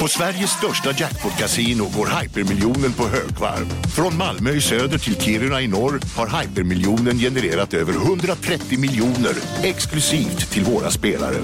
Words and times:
På 0.00 0.08
Sveriges 0.08 0.50
största 0.50 0.90
jackpot-kasino 0.92 1.88
går 1.96 2.20
hypermiljonen 2.20 2.92
på 2.92 3.08
högvarv. 3.08 3.66
Från 3.96 4.16
Malmö 4.16 4.50
i 4.50 4.60
söder 4.60 4.98
till 4.98 5.20
Kiruna 5.20 5.60
i 5.60 5.68
norr 5.68 6.00
har 6.16 6.40
hypermiljonen 6.40 7.18
genererat 7.18 7.74
över 7.74 7.92
130 7.92 8.78
miljoner 8.78 9.34
exklusivt 9.62 10.50
till 10.50 10.64
våra 10.64 10.90
spelare. 10.90 11.36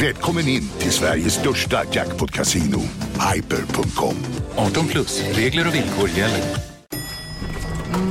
Välkommen 0.00 0.48
in 0.48 0.70
till 0.78 0.90
Sveriges 0.90 1.34
största 1.34 1.82
jackpot-kasino, 1.92 2.80
hyper.com. 3.34 4.14
18 4.56 4.86
plus, 4.86 5.22
regler 5.32 5.68
och 5.68 5.74
villkor 5.74 6.08
gäller. 6.08 6.44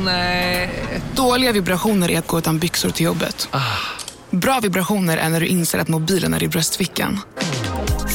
Nej. 0.04 0.70
Dåliga 1.16 1.52
vibrationer 1.52 2.12
är 2.12 2.20
att 2.20 2.28
gå 2.28 2.40
utan 2.40 2.60
byxor 2.60 2.90
till 2.90 3.06
jobbet. 3.06 3.50
Bra 4.30 4.60
vibrationer 4.60 5.18
är 5.18 5.30
när 5.30 5.40
du 5.40 5.48
inser 5.48 5.80
att 5.80 5.88
mobilen 5.88 6.34
är 6.34 6.44
i 6.44 6.48
bröstfickan. 6.48 7.20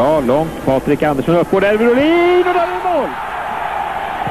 Bra, 0.00 0.20
långt. 0.20 0.64
Patrik 0.64 1.02
Andersson 1.02 1.36
upp 1.36 1.54
och 1.54 1.60
där 1.60 1.72
är 1.72 1.78
Brolin 1.78 2.38
och 2.48 2.54
där 2.54 2.66
är 2.66 2.94
mål! 2.94 3.08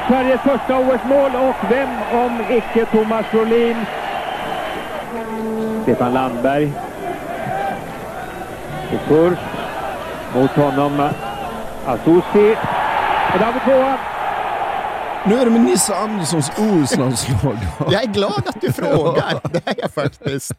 Sveriges 0.08 0.40
första 0.40 0.78
OS-mål 0.78 1.48
och 1.48 1.70
vem 1.70 1.88
om 2.12 2.40
icke 2.50 2.86
Thomas 2.86 3.26
Brolin. 3.30 3.76
Stefan 5.82 6.14
Landberg. 6.14 6.72
Och 8.92 9.08
kurs. 9.08 9.38
Mot 10.34 10.50
honom 10.50 11.08
Asusi. 11.86 12.56
Och 13.32 13.38
där 13.38 13.44
har 13.44 13.52
vi 13.52 13.60
tvåan. 13.60 13.98
Nu 15.26 15.40
är 15.40 15.44
det 15.44 15.50
med 15.50 15.60
Nisse 15.60 15.94
Anderssons 15.94 16.50
OS-landslag. 16.58 17.58
Jag 17.90 18.02
är 18.02 18.12
glad 18.12 18.42
att 18.46 18.60
du 18.60 18.72
frågar. 18.72 19.40
Det 19.52 19.68
är 19.68 19.74
jag 19.78 19.90
faktiskt. 19.90 20.52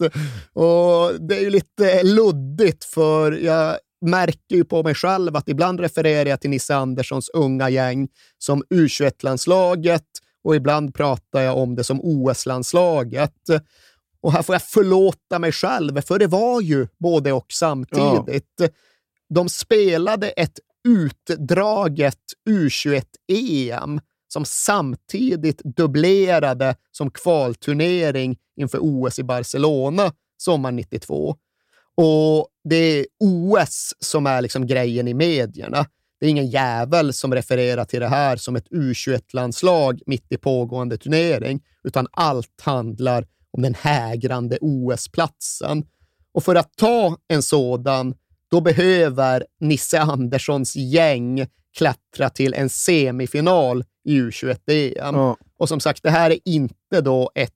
Och 0.53 1.11
det 1.19 1.36
är 1.36 1.41
ju 1.41 1.49
lite 1.49 2.03
luddigt 2.03 2.86
för 2.86 3.31
jag 3.31 3.75
märker 4.02 4.55
ju 4.55 4.63
på 4.63 4.83
mig 4.83 4.95
själv 4.95 5.35
att 5.35 5.49
ibland 5.49 5.80
refererar 5.80 6.30
jag 6.30 6.41
till 6.41 6.49
Nisse 6.49 6.75
Anderssons 6.75 7.30
unga 7.30 7.69
gäng 7.69 8.08
som 8.38 8.63
U21-landslaget 8.63 10.05
och 10.43 10.55
ibland 10.55 10.95
pratar 10.95 11.41
jag 11.41 11.58
om 11.58 11.75
det 11.75 11.83
som 11.83 11.99
OS-landslaget. 12.03 13.49
Och 14.21 14.33
här 14.33 14.41
får 14.41 14.55
jag 14.55 14.63
förlåta 14.63 15.39
mig 15.39 15.52
själv, 15.52 16.02
för 16.02 16.19
det 16.19 16.27
var 16.27 16.61
ju 16.61 16.88
både 16.99 17.33
och 17.33 17.45
samtidigt. 17.53 18.61
De 19.30 19.49
spelade 19.49 20.30
ett 20.30 20.59
utdraget 20.88 22.19
U21-EM 22.49 24.02
som 24.27 24.45
samtidigt 24.45 25.61
dubblerade 25.63 26.75
som 26.91 27.11
kvalturnering 27.11 28.38
inför 28.55 28.80
OS 28.81 29.19
i 29.19 29.23
Barcelona 29.23 30.13
sommaren 30.38 30.75
92. 30.75 31.36
Och 31.97 32.47
det 32.64 32.75
är 32.75 33.06
OS 33.20 33.94
som 34.00 34.25
är 34.28 34.42
liksom 34.42 34.67
grejen 34.67 35.08
i 35.08 35.14
medierna. 35.14 35.86
Det 36.20 36.25
är 36.25 36.30
ingen 36.30 36.50
jävel 36.50 37.14
som 37.14 37.33
refererar 37.33 37.86
till 37.86 38.00
det 38.00 38.08
här 38.08 38.38
som 38.38 38.56
ett 38.56 38.70
U21-landslag 38.70 40.02
mitt 40.06 40.31
i 40.31 40.38
pågående 40.38 40.98
turnering, 40.98 41.61
utan 41.83 42.08
allt 42.11 42.61
handlar 42.61 43.28
om 43.52 43.64
den 43.64 43.73
hägrande 43.73 44.58
OS-platsen. 44.61 45.83
Och 46.33 46.44
för 46.44 46.56
att 46.56 46.76
ta 46.76 47.17
en 47.27 47.43
sådan, 47.43 48.15
då 48.52 48.61
behöver 48.61 49.45
Nisse 49.60 49.99
Anderssons 50.02 50.76
gäng 50.76 51.48
klättra 51.77 52.30
till 52.30 52.54
en 52.54 52.70
semifinal 52.70 53.83
i 54.05 54.20
U21-EM. 54.20 55.15
Ja. 55.15 55.38
Och 55.58 55.70
som 55.70 55.80
sagt, 55.80 56.04
det 56.04 56.10
här 56.10 56.32
är 56.32 56.39
inte 56.45 57.02
då 57.02 57.32
ett 57.36 57.52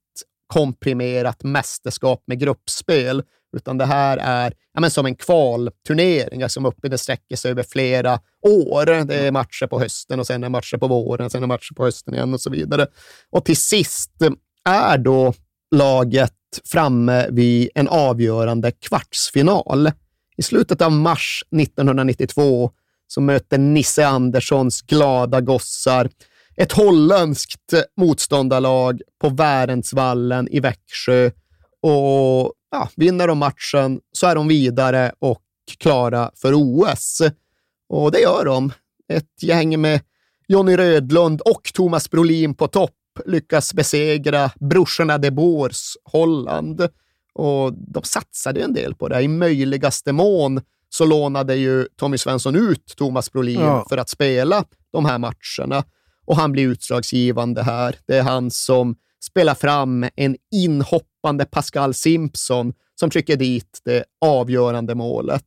komprimerat 0.48 1.44
mästerskap 1.44 2.24
med 2.28 2.40
gruppspel, 2.40 3.24
utan 3.56 3.78
det 3.78 3.86
här 3.86 4.18
är 4.18 4.54
ja, 4.74 4.82
men 4.82 4.92
som 4.92 5.06
en 5.06 5.16
kvalturnering, 5.16 6.44
alltså 6.44 6.68
uppe 6.68 6.98
sträcker 6.98 7.36
sig 7.36 7.52
över 7.52 7.64
flera 7.64 8.20
år. 8.42 9.06
Det 9.06 9.16
är 9.16 9.32
matcher 9.32 9.68
på 9.68 9.80
hösten 9.80 10.20
och 10.20 10.28
sen 10.28 10.44
är 10.44 10.50
matcher 10.50 10.78
på 10.78 10.88
våren, 10.88 11.30
sen 11.30 11.44
är 11.44 11.48
matcher 11.48 11.74
på 11.76 11.86
hösten 11.86 12.14
igen 12.14 12.34
och 12.34 12.42
så 12.42 12.50
vidare. 12.50 12.88
Och 13.30 13.46
till 13.46 13.58
sist 13.58 14.12
är 14.70 14.98
då 14.98 15.34
laget 15.76 16.34
framme 16.66 17.28
vid 17.30 17.70
en 17.76 17.88
avgörande 17.88 18.72
kvartsfinal. 18.72 19.92
I 20.38 20.44
slutet 20.44 20.82
av 20.82 20.92
mars 20.92 21.44
1992 21.62 22.72
så 23.08 23.22
möter 23.22 23.58
Nisse 23.58 24.08
Anderssons 24.08 24.82
glada 24.82 25.42
gossar 25.42 26.10
ett 26.58 26.72
holländskt 26.72 27.74
motståndarlag 27.98 29.02
på 29.22 29.30
Värentsvallen 29.30 30.48
i 30.48 30.60
Växjö 30.60 31.32
och 31.82 32.54
ja, 32.75 32.90
vinner 32.96 33.28
de 33.28 33.38
matchen 33.38 34.00
så 34.12 34.28
är 34.28 34.36
de 34.36 34.47
vidare 34.47 35.12
och 35.19 35.41
klara 35.80 36.31
för 36.36 36.53
OS. 36.56 37.22
Och 37.90 38.12
det 38.12 38.19
gör 38.19 38.46
de. 38.46 38.72
Ett 39.13 39.44
gäng 39.44 39.81
med 39.81 40.02
Jonny 40.47 40.78
Rödlund 40.78 41.41
och 41.41 41.72
Thomas 41.74 42.09
Brolin 42.09 42.56
på 42.56 42.68
topp 42.68 42.91
lyckas 43.25 43.74
besegra 43.74 44.52
brorsorna 44.59 45.18
de 45.18 45.31
Boers 45.31 45.97
Holland. 46.03 46.81
Och 47.34 47.74
de 47.74 48.03
satsade 48.03 48.62
en 48.62 48.74
del 48.74 48.96
på 48.96 49.08
det. 49.08 49.22
I 49.22 49.28
möjligaste 49.28 50.12
mån 50.14 50.62
så 50.90 51.06
lånade 51.06 51.56
ju 51.56 51.88
Tommy 51.97 52.18
Svensson 52.18 52.56
ut 52.56 52.94
Thomas 52.97 53.31
Brolin 53.31 53.59
Ja. 53.59 53.85
för 53.90 53.97
att 53.97 54.09
spela 54.09 54.64
de 54.91 55.06
här 55.06 55.18
matcherna. 55.18 55.84
Och 56.25 56.35
han 56.38 56.52
blir 56.52 56.68
utslagsgivande 56.68 57.64
här. 57.64 57.96
Det 58.08 58.18
är 58.18 58.24
han 58.24 58.52
som 58.52 58.96
spelar 59.28 59.56
fram 59.56 60.06
en 60.16 60.36
inhoppande 60.52 61.46
Pascal 61.46 61.94
Simpson 61.94 62.74
som 63.00 63.09
trycker 63.09 63.38
dit 63.38 63.80
det 63.86 64.03
avgörande 64.22 64.96
målet. 64.96 65.46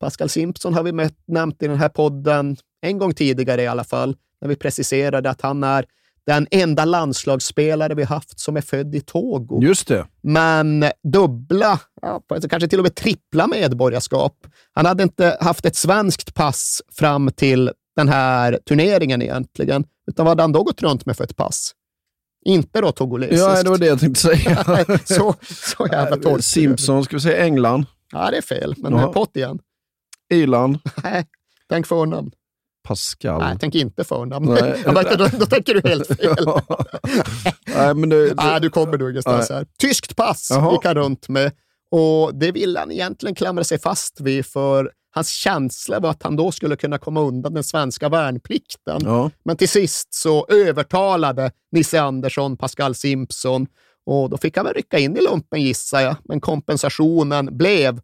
Pascal 0.00 0.28
Simpson 0.28 0.74
har 0.74 0.82
vi 0.82 0.92
mött, 0.92 1.18
nämnt 1.26 1.62
i 1.62 1.68
den 1.68 1.78
här 1.78 1.88
podden 1.88 2.56
en 2.82 2.98
gång 2.98 3.14
tidigare 3.14 3.62
i 3.62 3.66
alla 3.66 3.84
fall, 3.84 4.16
när 4.40 4.48
vi 4.48 4.56
preciserade 4.56 5.30
att 5.30 5.40
han 5.40 5.64
är 5.64 5.84
den 6.26 6.46
enda 6.50 6.84
landslagsspelare 6.84 7.94
vi 7.94 8.02
haft 8.02 8.40
som 8.40 8.56
är 8.56 8.60
född 8.60 8.94
i 8.94 9.00
Togo. 9.00 9.62
Just 9.62 9.88
det. 9.88 10.06
Men 10.20 10.84
dubbla, 11.12 11.80
ja, 12.02 12.22
kanske 12.28 12.68
till 12.68 12.78
och 12.78 12.82
med 12.82 12.94
trippla 12.94 13.46
medborgarskap. 13.46 14.46
Han 14.72 14.86
hade 14.86 15.02
inte 15.02 15.38
haft 15.40 15.66
ett 15.66 15.76
svenskt 15.76 16.34
pass 16.34 16.82
fram 16.92 17.30
till 17.36 17.70
den 17.96 18.08
här 18.08 18.58
turneringen 18.68 19.22
egentligen, 19.22 19.84
utan 20.10 20.24
vad 20.24 20.30
hade 20.30 20.42
han 20.42 20.52
då 20.52 20.62
gått 20.62 20.82
runt 20.82 21.06
med 21.06 21.16
för 21.16 21.24
ett 21.24 21.36
pass? 21.36 21.74
Inte 22.44 22.80
då 22.80 22.92
togolesiskt. 22.92 23.40
Ja, 23.46 23.62
det 23.62 23.70
var 23.70 23.78
det 23.78 23.86
jag 23.86 24.00
tänkte 24.00 24.20
säga. 24.20 24.64
så, 25.04 25.34
så 25.76 25.86
jävla 25.92 26.16
torrt. 26.16 26.44
Simpson, 26.44 27.04
ska 27.04 27.16
vi 27.16 27.20
säga 27.20 27.44
England? 27.44 27.86
Ja, 28.12 28.30
det 28.30 28.36
är 28.36 28.42
fel, 28.42 28.74
men 28.78 28.92
Ja. 28.92 29.00
ja. 29.00 29.12
pott 29.12 29.36
igen. 29.36 29.58
Irland? 30.32 30.78
Nej, 31.04 31.26
tänk 31.68 31.86
förnamn. 31.86 32.30
Pascal? 32.88 33.40
Nej, 33.40 33.56
tänk 33.60 33.74
inte 33.74 34.04
förnamn. 34.04 34.46
Märker, 34.46 35.16
då, 35.18 35.28
då 35.38 35.46
tänker 35.46 35.74
du 35.74 35.88
helt 35.88 36.06
fel. 36.06 36.46
Nej, 37.76 37.94
men 37.94 38.08
det, 38.08 38.34
Nej, 38.36 38.60
du 38.60 38.70
kommer 38.70 38.98
nog 38.98 39.10
ingenstans 39.10 39.50
här. 39.50 39.66
Tyskt 39.78 40.16
pass 40.16 40.48
Jaha. 40.50 40.72
gick 40.72 40.84
han 40.84 40.94
runt 40.94 41.28
med 41.28 41.52
och 41.90 42.34
det 42.34 42.52
ville 42.52 42.78
han 42.78 42.90
egentligen 42.92 43.34
klamra 43.34 43.64
sig 43.64 43.78
fast 43.78 44.20
vid 44.20 44.46
för 44.46 44.90
hans 45.10 45.28
känsla 45.28 46.00
var 46.00 46.10
att 46.10 46.22
han 46.22 46.36
då 46.36 46.52
skulle 46.52 46.76
kunna 46.76 46.98
komma 46.98 47.20
undan 47.20 47.54
den 47.54 47.64
svenska 47.64 48.08
värnplikten. 48.08 49.00
ja. 49.04 49.30
Men 49.42 49.56
till 49.56 49.68
sist 49.68 50.14
så 50.14 50.46
övertalade 50.48 51.52
Nisse 51.72 52.00
Andersson 52.00 52.56
Pascal 52.56 52.94
Simpson 52.94 53.66
och 54.06 54.30
då 54.30 54.36
fick 54.36 54.56
han 54.56 54.66
väl 54.66 54.74
rycka 54.74 54.98
in 54.98 55.16
i 55.16 55.20
lumpen 55.20 55.62
gissar 55.62 56.00
jag. 56.00 56.16
Men 56.24 56.40
kompensationen 56.40 57.56
blev 57.56 58.00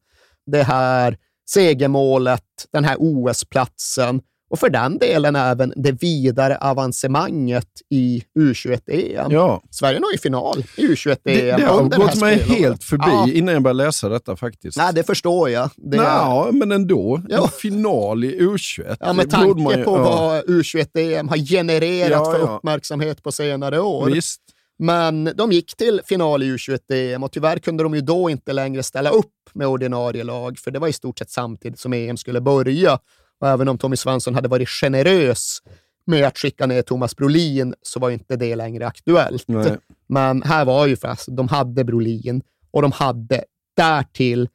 det 0.47 0.63
här 0.63 1.19
segermålet, 1.49 2.43
den 2.73 2.85
här 2.85 2.97
OS-platsen 2.99 4.21
och 4.51 4.59
för 4.59 4.71
den 4.71 4.99
delen 4.99 5.37
även 5.37 5.73
det 5.77 5.93
vidare 5.93 6.57
avancemanget 6.57 7.69
i 7.91 8.23
U21-EM. 8.39 9.33
ja. 9.33 9.63
Sverige 9.71 10.01
når 10.01 10.13
ju 10.13 10.19
final 10.19 10.65
i 10.77 10.87
U21-EM 10.87 11.17
Det, 11.25 11.43
det 11.57 11.65
har 11.67 11.83
det 11.89 11.97
här 11.97 12.03
gått 12.07 12.21
mig 12.21 12.39
helt 12.39 12.85
förbi 12.85 13.05
Ja. 13.07 13.29
innan 13.33 13.55
jag 13.55 13.63
började 13.63 13.85
läsa 13.85 14.09
detta 14.09 14.37
faktiskt. 14.37 14.79
Nej, 14.79 14.95
det 14.95 15.03
förstår 15.05 15.51
jag. 15.51 15.71
Det 15.77 15.97
Ja, 15.97 16.49
men 16.53 16.73
ändå. 16.73 17.23
Ja. 17.29 17.43
En 17.43 17.49
final 17.49 18.25
i 18.25 18.41
U21. 18.41 18.97
ja, 19.01 19.13
med 19.13 19.31
tanke 19.31 19.63
man 19.63 19.85
på 19.85 19.91
vad 19.99 20.45
U21-EM 20.45 21.29
har 21.29 21.37
genererat 21.37 22.27
för 22.33 22.41
uppmärksamhet 22.41 23.23
på 23.23 23.33
senare 23.33 23.81
år. 23.81 24.07
Visst. 24.11 24.41
Men 24.79 25.31
de 25.35 25.53
gick 25.53 25.77
till 25.77 26.01
final 26.05 26.43
i 26.43 26.47
U21-EM 26.57 27.23
och 27.23 27.33
tyvärr 27.33 27.59
kunde 27.59 27.83
de 27.83 27.95
ju 27.95 28.01
då 28.01 28.31
inte 28.31 28.53
längre 28.53 28.83
ställa 28.83 29.11
upp 29.11 29.33
med 29.53 29.67
ordinarie 29.67 30.25
lag, 30.25 30.59
för 30.59 30.71
det 30.71 30.79
var 30.79 30.89
i 30.89 30.93
stort 30.93 31.19
sett 31.19 31.31
samtidigt 31.31 31.79
som 31.81 31.93
EM 31.93 32.17
skulle 32.17 32.41
börja. 32.41 32.99
Och 33.41 33.49
även 33.49 33.69
om 33.69 33.79
Tommy 33.79 33.97
Svensson 33.97 34.35
hade 34.35 34.49
varit 34.49 34.69
generös 34.69 35.63
med 36.05 36.25
att 36.25 36.39
skicka 36.39 36.67
ner 36.67 36.83
Thomas 36.83 37.17
Brolin 37.17 37.75
så 37.83 38.01
var 38.01 38.11
inte 38.11 38.37
det 38.37 38.57
längre 38.57 38.87
aktuellt. 38.87 39.45
Nej. 39.47 39.77
Men 40.07 40.43
här 40.43 40.65
var 40.65 40.87
ju 40.87 40.97
fast, 40.97 41.27
de 41.29 41.49
hade 41.49 41.85
Brolin 41.85 42.43
och 42.71 42.83
de 42.83 42.93
hade 42.93 43.45
därtill 43.77 44.49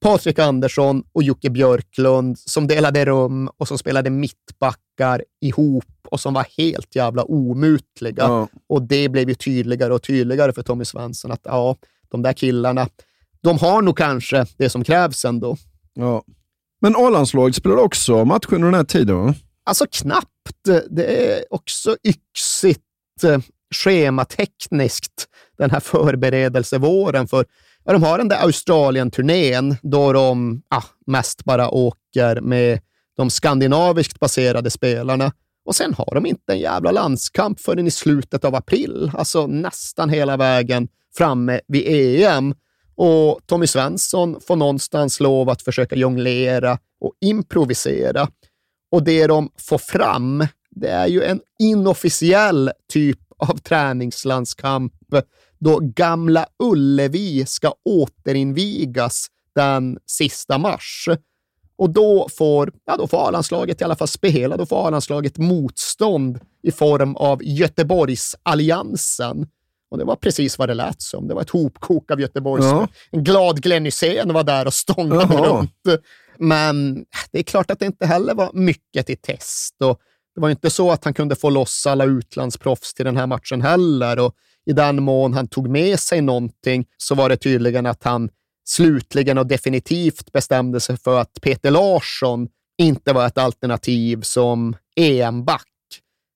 Patrik 0.00 0.38
Andersson 0.38 1.04
och 1.12 1.22
Jocke 1.22 1.50
Björklund 1.50 2.38
som 2.38 2.66
delade 2.66 3.04
rum 3.04 3.50
och 3.56 3.68
som 3.68 3.78
spelade 3.78 4.10
mittbackar 4.10 5.24
ihop 5.40 5.84
och 6.10 6.20
som 6.20 6.34
var 6.34 6.46
helt 6.56 6.96
jävla 6.96 7.22
omutliga. 7.22 8.22
Ja. 8.22 8.48
Och 8.66 8.82
det 8.82 9.08
blev 9.08 9.28
ju 9.28 9.34
tydligare 9.34 9.94
och 9.94 10.02
tydligare 10.02 10.52
för 10.52 10.62
Tommy 10.62 10.84
Svensson 10.84 11.32
att 11.32 11.40
ja, 11.44 11.76
de 12.08 12.22
där 12.22 12.32
killarna, 12.32 12.88
de 13.40 13.58
har 13.58 13.82
nog 13.82 13.98
kanske 13.98 14.46
det 14.56 14.70
som 14.70 14.84
krävs 14.84 15.24
ändå. 15.24 15.56
Ja. 15.94 16.22
Men 16.84 16.96
A-landslaget 16.96 17.56
spelade 17.56 17.82
också 17.82 18.24
matcher 18.24 18.54
under 18.54 18.66
den 18.66 18.74
här 18.74 18.84
tiden, 18.84 19.16
va? 19.16 19.34
Alltså 19.64 19.86
knappt. 19.90 20.28
Det 20.90 21.04
är 21.04 21.44
också 21.50 21.96
yxigt 22.04 22.80
eh, 23.24 23.38
schematekniskt 23.74 25.26
den 25.58 25.70
här 25.70 25.80
förberedelsevåren. 25.80 27.28
För 27.28 27.44
ja, 27.84 27.92
de 27.92 28.02
har 28.02 28.18
den 28.18 28.28
där 28.28 28.42
Australien-turnén 28.42 29.76
då 29.82 30.12
de 30.12 30.62
ja, 30.70 30.82
mest 31.06 31.44
bara 31.44 31.70
åker 31.70 32.40
med 32.40 32.80
de 33.16 33.30
skandinaviskt 33.30 34.20
baserade 34.20 34.70
spelarna. 34.70 35.32
Och 35.64 35.76
sen 35.76 35.94
har 35.94 36.14
de 36.14 36.26
inte 36.26 36.52
en 36.52 36.58
jävla 36.58 36.90
landskamp 36.90 37.60
förrän 37.60 37.86
i 37.86 37.90
slutet 37.90 38.44
av 38.44 38.54
april, 38.54 39.10
alltså 39.14 39.46
nästan 39.46 40.10
hela 40.10 40.36
vägen 40.36 40.88
framme 41.16 41.60
vid 41.66 41.84
EM. 41.86 42.54
Och 42.96 43.40
Tommy 43.46 43.66
Svensson 43.66 44.40
får 44.40 44.56
någonstans 44.56 45.20
lov 45.20 45.50
att 45.50 45.62
försöka 45.62 45.96
jonglera 45.96 46.78
och 47.00 47.12
improvisera. 47.20 48.28
Och 48.90 49.02
det 49.02 49.26
de 49.26 49.50
får 49.56 49.78
fram, 49.78 50.46
det 50.70 50.88
är 50.88 51.06
ju 51.06 51.22
en 51.22 51.40
inofficiell 51.58 52.70
typ 52.92 53.18
av 53.38 53.58
träningslandskamp 53.58 54.92
då 55.64 55.78
Gamla 55.82 56.46
Ullevi 56.58 57.46
ska 57.46 57.74
återinvigas 57.84 59.26
den 59.54 59.98
sista 60.06 60.58
mars. 60.58 61.08
Och 61.76 61.90
då 61.90 62.28
får, 62.38 62.72
ja, 62.84 62.96
då 62.96 63.06
får 63.06 63.28
A-landslaget 63.28 63.80
i 63.80 63.84
alla 63.84 63.96
fall 63.96 64.08
spela. 64.08 64.56
Då 64.56 64.66
får 64.66 64.88
A-landslaget 64.88 65.38
motstånd 65.38 66.40
i 66.62 66.72
form 66.72 67.16
av 67.16 67.44
Göteborgsalliansen. 67.44 69.46
Och 69.94 69.98
det 69.98 70.04
var 70.04 70.16
precis 70.16 70.58
vad 70.58 70.68
det 70.68 70.74
lät 70.74 71.02
som. 71.02 71.28
Det 71.28 71.34
var 71.34 71.42
ett 71.42 71.50
hopkok 71.50 72.10
av 72.10 72.20
Göteborgs... 72.20 72.64
Ja. 72.64 72.88
En 73.10 73.24
glad 73.24 73.62
Glenn 73.62 73.84
Hysén 73.84 74.32
var 74.32 74.42
där 74.42 74.66
och 74.66 74.74
stångade 74.74 75.34
Jaha. 75.34 75.46
runt. 75.46 76.02
Men 76.38 77.04
det 77.32 77.38
är 77.38 77.42
klart 77.42 77.70
att 77.70 77.78
det 77.78 77.86
inte 77.86 78.06
heller 78.06 78.34
var 78.34 78.50
mycket 78.52 79.06
till 79.06 79.16
test. 79.16 79.82
Och 79.82 79.98
det 80.34 80.40
var 80.40 80.50
inte 80.50 80.70
så 80.70 80.90
att 80.90 81.04
han 81.04 81.14
kunde 81.14 81.36
få 81.36 81.50
loss 81.50 81.86
alla 81.86 82.04
utlandsproffs 82.04 82.94
till 82.94 83.04
den 83.04 83.16
här 83.16 83.26
matchen 83.26 83.62
heller. 83.62 84.18
Och 84.18 84.34
I 84.66 84.72
den 84.72 85.02
mån 85.02 85.34
han 85.34 85.48
tog 85.48 85.68
med 85.68 86.00
sig 86.00 86.20
någonting 86.20 86.86
så 86.96 87.14
var 87.14 87.28
det 87.28 87.36
tydligen 87.36 87.86
att 87.86 88.04
han 88.04 88.28
slutligen 88.64 89.38
och 89.38 89.46
definitivt 89.46 90.32
bestämde 90.32 90.80
sig 90.80 90.96
för 90.96 91.20
att 91.20 91.40
Peter 91.42 91.70
Larsson 91.70 92.48
inte 92.78 93.12
var 93.12 93.26
ett 93.26 93.38
alternativ 93.38 94.22
som 94.22 94.76
EM-back. 94.96 95.66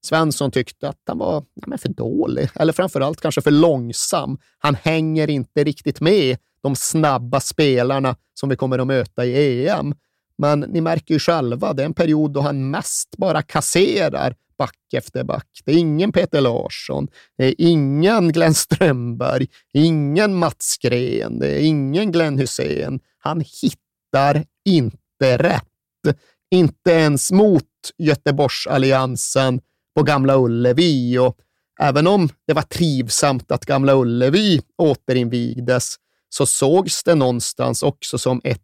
Svensson 0.05 0.51
tyckte 0.51 0.89
att 0.89 1.03
han 1.07 1.19
var 1.19 1.45
ja, 1.55 1.65
men 1.67 1.79
för 1.79 1.89
dålig, 1.89 2.49
eller 2.55 2.73
framförallt 2.73 3.21
kanske 3.21 3.41
för 3.41 3.51
långsam. 3.51 4.39
Han 4.59 4.75
hänger 4.75 5.31
inte 5.31 5.65
riktigt 5.65 6.01
med 6.01 6.37
de 6.63 6.77
snabba 6.77 7.41
spelarna 7.41 8.17
som 8.35 8.49
vi 8.49 8.57
kommer 8.57 8.79
att 8.79 8.87
möta 8.87 9.25
i 9.25 9.69
EM. 9.69 9.95
Men 10.39 10.61
ni 10.61 10.81
märker 10.81 11.15
ju 11.15 11.21
själva, 11.21 11.73
det 11.73 11.83
är 11.83 11.87
en 11.87 11.95
period 11.95 12.33
då 12.33 12.41
han 12.41 12.71
mest 12.71 13.17
bara 13.17 13.43
kasserar 13.43 14.35
back 14.59 14.93
efter 14.93 15.25
back. 15.25 15.47
Det 15.65 15.73
är 15.73 15.77
ingen 15.77 16.13
Peter 16.13 16.41
Larsson, 16.41 17.09
det 17.37 17.45
är 17.45 17.55
ingen 17.59 18.33
Glenn 18.33 18.55
Strömberg, 18.55 19.47
ingen 19.73 20.35
Mats 20.35 20.79
Gren, 20.83 21.39
det 21.39 21.49
är 21.49 21.61
ingen 21.61 22.13
Glenn 22.13 22.39
Hussein. 22.39 23.01
Han 23.19 23.41
hittar 23.41 24.45
inte 24.65 25.37
rätt. 25.39 25.65
Inte 26.51 26.91
ens 26.91 27.33
mot 27.33 27.65
Göteborgsalliansen 27.99 29.61
på 29.99 30.03
Gamla 30.03 30.37
Ullevi. 30.37 31.19
Och 31.19 31.37
även 31.81 32.07
om 32.07 32.29
det 32.47 32.53
var 32.53 32.63
trivsamt 32.63 33.53
att 33.53 33.65
Gamla 33.65 33.95
Ullevi 33.95 34.61
återinvigdes 34.79 35.95
så 36.29 36.47
sågs 36.47 37.05
det 37.05 37.15
någonstans 37.15 37.83
också 37.83 38.19
som 38.19 38.41
ett 38.45 38.61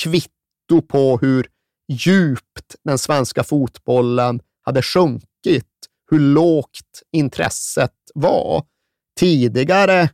kvitto 0.00 0.82
på 0.88 1.18
hur 1.18 1.46
djupt 1.88 2.76
den 2.84 2.98
svenska 2.98 3.44
fotbollen 3.44 4.40
hade 4.62 4.82
sjunkit, 4.82 5.68
hur 6.10 6.18
lågt 6.18 7.02
intresset 7.12 7.94
var. 8.14 8.64
Tidigare 9.20 10.08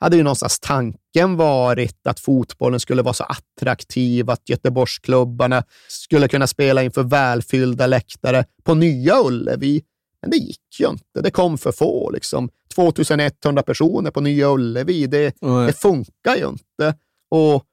hade 0.00 0.16
ju 0.16 0.22
någonstans 0.22 0.60
tanken 0.60 1.36
varit 1.36 2.06
att 2.06 2.20
fotbollen 2.20 2.80
skulle 2.80 3.02
vara 3.02 3.14
så 3.14 3.24
attraktiv 3.24 4.30
att 4.30 4.48
Göteborgsklubbarna 4.48 5.64
skulle 5.88 6.28
kunna 6.28 6.46
spela 6.46 6.82
inför 6.82 7.02
välfyllda 7.02 7.86
läktare 7.86 8.44
på 8.64 8.74
nya 8.74 9.20
Ullevi. 9.24 9.82
Men 10.22 10.30
det 10.30 10.36
gick 10.36 10.80
ju 10.80 10.88
inte. 10.88 11.20
Det 11.22 11.30
kom 11.30 11.58
för 11.58 11.72
få. 11.72 12.10
Liksom. 12.10 12.48
2100 12.74 13.62
personer 13.62 14.10
på 14.10 14.20
Nya 14.20 14.48
Ullevi, 14.48 15.06
det, 15.06 15.36
Nej. 15.40 15.66
det 15.66 15.72
funkar 15.72 16.36
ju 16.36 16.48
inte. 16.48 16.94
Och 17.30 17.64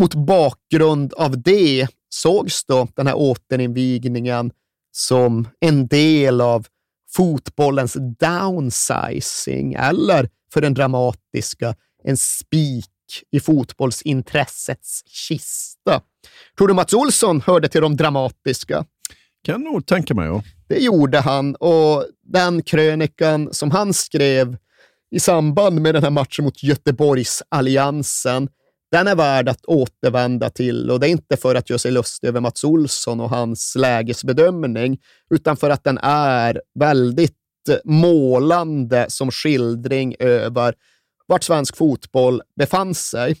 mot 0.00 0.14
bakgrund 0.14 1.14
av 1.14 1.42
det 1.42 1.88
sågs 2.08 2.64
då 2.64 2.88
den 2.94 3.06
här 3.06 3.14
återinvigningen 3.14 4.52
som 4.92 5.48
en 5.60 5.86
del 5.86 6.40
av 6.40 6.66
fotbollens 7.16 7.96
downsizing 8.18 9.74
eller 9.74 10.28
för 10.52 10.60
den 10.60 10.74
dramatiska, 10.74 11.74
en 12.04 12.16
spik 12.16 12.86
i 13.30 13.40
fotbollsintressets 13.40 15.02
kista. 15.06 16.00
Tror 16.58 16.68
du 16.68 16.74
Mats 16.74 16.94
Olsson 16.94 17.40
hörde 17.40 17.68
till 17.68 17.80
de 17.80 17.96
dramatiska? 17.96 18.84
Kan 19.44 19.60
nog 19.60 19.86
tänka 19.86 20.14
mig. 20.14 20.26
Ja. 20.26 20.42
Det 20.68 20.78
gjorde 20.78 21.20
han 21.20 21.54
och 21.54 22.04
den 22.22 22.62
krönikan 22.62 23.48
som 23.52 23.70
han 23.70 23.94
skrev 23.94 24.56
i 25.10 25.20
samband 25.20 25.80
med 25.80 25.94
den 25.94 26.02
här 26.02 26.10
matchen 26.10 26.44
mot 26.44 26.62
Göteborgsalliansen, 26.62 28.48
den 28.90 29.06
är 29.06 29.14
värd 29.14 29.48
att 29.48 29.64
återvända 29.64 30.50
till 30.50 30.90
och 30.90 31.00
det 31.00 31.08
är 31.08 31.10
inte 31.10 31.36
för 31.36 31.54
att 31.54 31.70
göra 31.70 31.78
sig 31.78 31.90
lustig 31.90 32.28
över 32.28 32.40
Mats 32.40 32.64
Olsson 32.64 33.20
och 33.20 33.30
hans 33.30 33.74
lägesbedömning, 33.76 34.98
utan 35.30 35.56
för 35.56 35.70
att 35.70 35.84
den 35.84 35.98
är 36.02 36.60
väldigt 36.74 37.36
målande 37.84 39.06
som 39.08 39.30
skildring 39.30 40.16
över 40.18 40.74
vart 41.26 41.42
svensk 41.42 41.76
fotboll 41.76 42.42
befann 42.56 42.94
sig. 42.94 43.36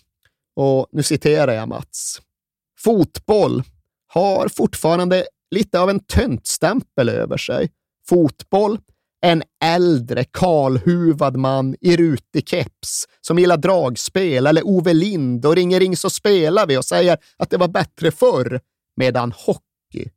Och 0.56 0.86
nu 0.92 1.02
citerar 1.02 1.52
jag 1.52 1.68
Mats. 1.68 2.20
Fotboll 2.78 3.62
har 4.06 4.48
fortfarande 4.48 5.26
lite 5.50 5.80
av 5.80 5.90
en 5.90 6.00
töntstämpel 6.00 7.08
över 7.08 7.36
sig. 7.36 7.70
Fotboll, 8.08 8.78
en 9.20 9.42
äldre 9.64 10.24
kalhuvad 10.24 11.36
man 11.36 11.76
i 11.80 11.96
rutig 11.96 12.48
keps 12.48 13.04
som 13.20 13.38
gillar 13.38 13.56
dragspel 13.56 14.46
eller 14.46 14.66
Ove 14.66 14.94
Lind 14.94 15.46
och 15.46 15.56
ringer 15.56 15.80
ring 15.80 15.96
så 15.96 16.10
spelar 16.10 16.66
vi 16.66 16.76
och 16.76 16.84
säger 16.84 17.18
att 17.36 17.50
det 17.50 17.56
var 17.56 17.68
bättre 17.68 18.10
förr. 18.10 18.60
Medan 18.96 19.32
hockey, 19.32 20.10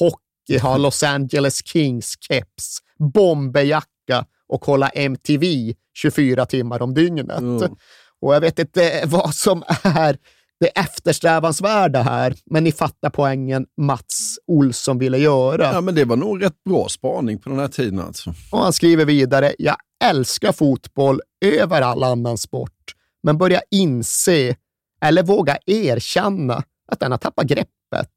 hockey 0.00 0.58
har 0.58 0.78
Los 0.78 1.02
Angeles 1.02 1.66
Kings 1.66 2.14
keps, 2.20 2.78
bomberjacka 3.14 4.26
och 4.48 4.60
kolla 4.60 4.88
MTV 4.88 5.74
24 5.94 6.46
timmar 6.46 6.82
om 6.82 6.94
dygnet. 6.94 7.38
Mm. 7.38 7.76
Och 8.20 8.34
jag 8.34 8.40
vet 8.40 8.58
inte 8.58 9.02
vad 9.06 9.34
som 9.34 9.62
är 9.82 10.18
det 10.60 10.66
eftersträvansvärda 10.66 12.02
här, 12.02 12.34
men 12.46 12.64
ni 12.64 12.72
fattar 12.72 13.10
poängen 13.10 13.66
Mats 13.80 14.38
Olsson 14.46 14.98
ville 14.98 15.18
göra. 15.18 15.72
ja, 15.72 15.80
men 15.80 15.94
det 15.94 16.04
var 16.04 16.16
nog 16.16 16.42
rätt 16.42 16.64
bra 16.64 16.88
spaning 16.88 17.38
på 17.38 17.50
den 17.50 17.58
här 17.58 17.68
tiden. 17.68 18.00
Alltså. 18.00 18.34
Och 18.52 18.58
han 18.58 18.72
skriver 18.72 19.04
vidare, 19.04 19.54
jag 19.58 19.76
älskar 20.04 20.52
fotboll 20.52 21.20
över 21.44 21.82
all 21.82 22.02
annan 22.02 22.38
sport, 22.38 22.94
men 23.22 23.38
börjar 23.38 23.62
inse, 23.70 24.56
eller 25.02 25.22
våga 25.22 25.58
erkänna, 25.66 26.62
att 26.92 27.00
den 27.00 27.10
har 27.10 27.18
tappat 27.18 27.46
greppet. 27.46 28.10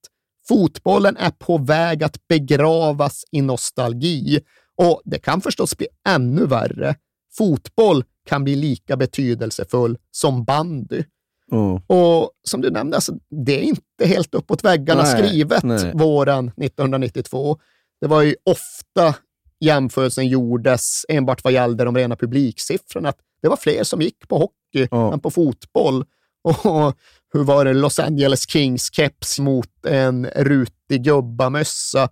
Fotbollen 0.48 1.18
är 1.18 1.30
på 1.30 1.58
väg 1.58 2.04
att 2.04 2.28
begravas 2.28 3.24
i 3.32 3.42
nostalgi 3.42 4.40
och 4.78 5.02
det 5.06 5.20
kan 5.20 5.42
förstås 5.42 5.78
bli 5.78 5.88
ännu 6.08 6.46
värre. 6.46 6.96
Fotboll 7.38 8.04
kan 8.26 8.44
bli 8.44 8.56
lika 8.56 8.98
betydelsefull 8.98 9.98
som 10.12 10.44
bandy. 10.44 11.04
Ja. 11.52 11.82
Och 11.88 12.32
som 12.44 12.62
du 12.62 12.70
nämnde, 12.72 12.98
alltså, 12.98 13.14
det 13.46 13.60
är 13.60 13.64
inte 13.64 14.06
helt 14.06 14.36
uppåt 14.36 14.64
väggarna 14.64 15.04
Nej, 15.04 15.18
skrivet 15.18 15.64
nej. 15.64 15.92
våren 15.94 16.52
1992. 16.62 17.58
Det 18.02 18.08
var 18.08 18.22
ju 18.22 18.36
ofta 18.44 19.16
jämförelsen 19.60 20.28
gjordes 20.28 21.06
enbart 21.10 21.44
vad 21.44 21.54
gällde 21.54 21.84
de 21.84 21.96
rena 21.98 22.16
publiksiffrorna. 22.16 23.10
Att 23.10 23.18
det 23.42 23.48
var 23.48 23.58
fler 23.58 23.84
som 23.84 24.02
gick 24.02 24.28
på 24.28 24.38
hockey 24.38 24.88
Ja. 24.92 25.14
än 25.14 25.20
på 25.20 25.32
fotboll. 25.32 26.06
Och 26.44 26.96
hur 27.34 27.44
var 27.44 27.66
det 27.66 27.74
Los 27.74 28.00
Angeles 28.00 28.50
Kings 28.50 28.90
keps 28.94 29.40
mot 29.40 29.86
en 29.88 30.26
rutig 30.36 31.04
gubbamössa? 31.04 32.10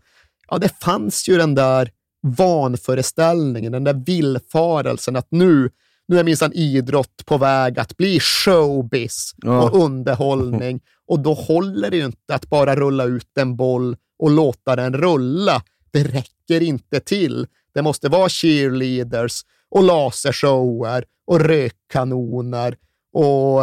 Ja, 0.49 0.57
det 0.57 0.79
fanns 0.81 1.29
ju 1.29 1.37
den 1.37 1.55
där 1.55 1.89
vanföreställningen, 2.27 3.71
den 3.71 3.83
där 3.83 4.03
villfarelsen 4.05 5.15
att 5.15 5.27
nu, 5.29 5.69
nu 6.07 6.19
är 6.19 6.23
minsann 6.23 6.53
idrott 6.53 7.25
på 7.25 7.37
väg 7.37 7.79
att 7.79 7.97
bli 7.97 8.19
showbiz 8.19 9.31
Ja. 9.37 9.63
och 9.69 9.83
underhållning. 9.83 10.79
Och 11.07 11.19
då 11.19 11.33
håller 11.33 11.91
det 11.91 11.97
ju 11.97 12.05
inte 12.05 12.35
att 12.35 12.49
bara 12.49 12.75
rulla 12.75 13.03
ut 13.03 13.37
en 13.37 13.55
boll 13.55 13.97
och 14.19 14.31
låta 14.31 14.75
den 14.75 14.93
rulla. 14.93 15.63
Det 15.91 16.03
räcker 16.03 16.61
inte 16.63 16.99
till. 16.99 17.47
Det 17.73 17.81
måste 17.81 18.09
vara 18.09 18.29
cheerleaders 18.29 19.41
och 19.69 19.83
lasershower 19.83 21.05
och 21.27 21.39
rökkanoner 21.39 22.77
och 23.13 23.61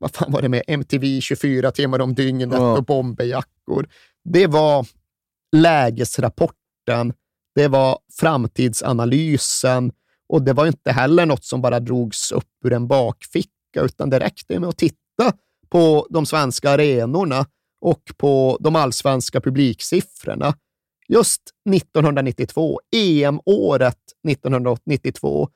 vad 0.00 0.10
fan 0.12 0.32
var 0.32 0.42
det 0.42 0.48
med 0.48 0.62
MTV 0.66 1.20
24 1.20 1.70
timmar 1.70 2.00
om 2.00 2.14
dygnet 2.14 2.48
Ja. 2.52 2.76
och 2.76 2.84
bomberjackor. 2.84 3.88
Det 4.24 4.46
var 4.46 4.86
lägesrapporten, 5.56 7.12
det 7.54 7.68
var 7.68 7.98
framtidsanalysen 8.20 9.92
och 10.28 10.42
det 10.42 10.52
var 10.52 10.66
inte 10.66 10.92
heller 10.92 11.26
något 11.26 11.44
som 11.44 11.62
bara 11.62 11.80
drogs 11.80 12.32
upp 12.32 12.64
ur 12.64 12.72
en 12.72 12.88
bakficka, 12.88 13.80
utan 13.82 14.10
det 14.10 14.20
räckte 14.20 14.60
med 14.60 14.68
att 14.68 14.76
titta 14.76 15.32
på 15.68 16.06
de 16.10 16.26
svenska 16.26 16.70
arenorna 16.70 17.46
och 17.80 18.02
på 18.16 18.58
de 18.60 18.76
allsvenska 18.76 19.40
publiksiffrorna. 19.40 20.54
Just 21.08 21.42
1992, 21.74 22.80
EM-året 22.96 23.98
1992, 24.28 25.48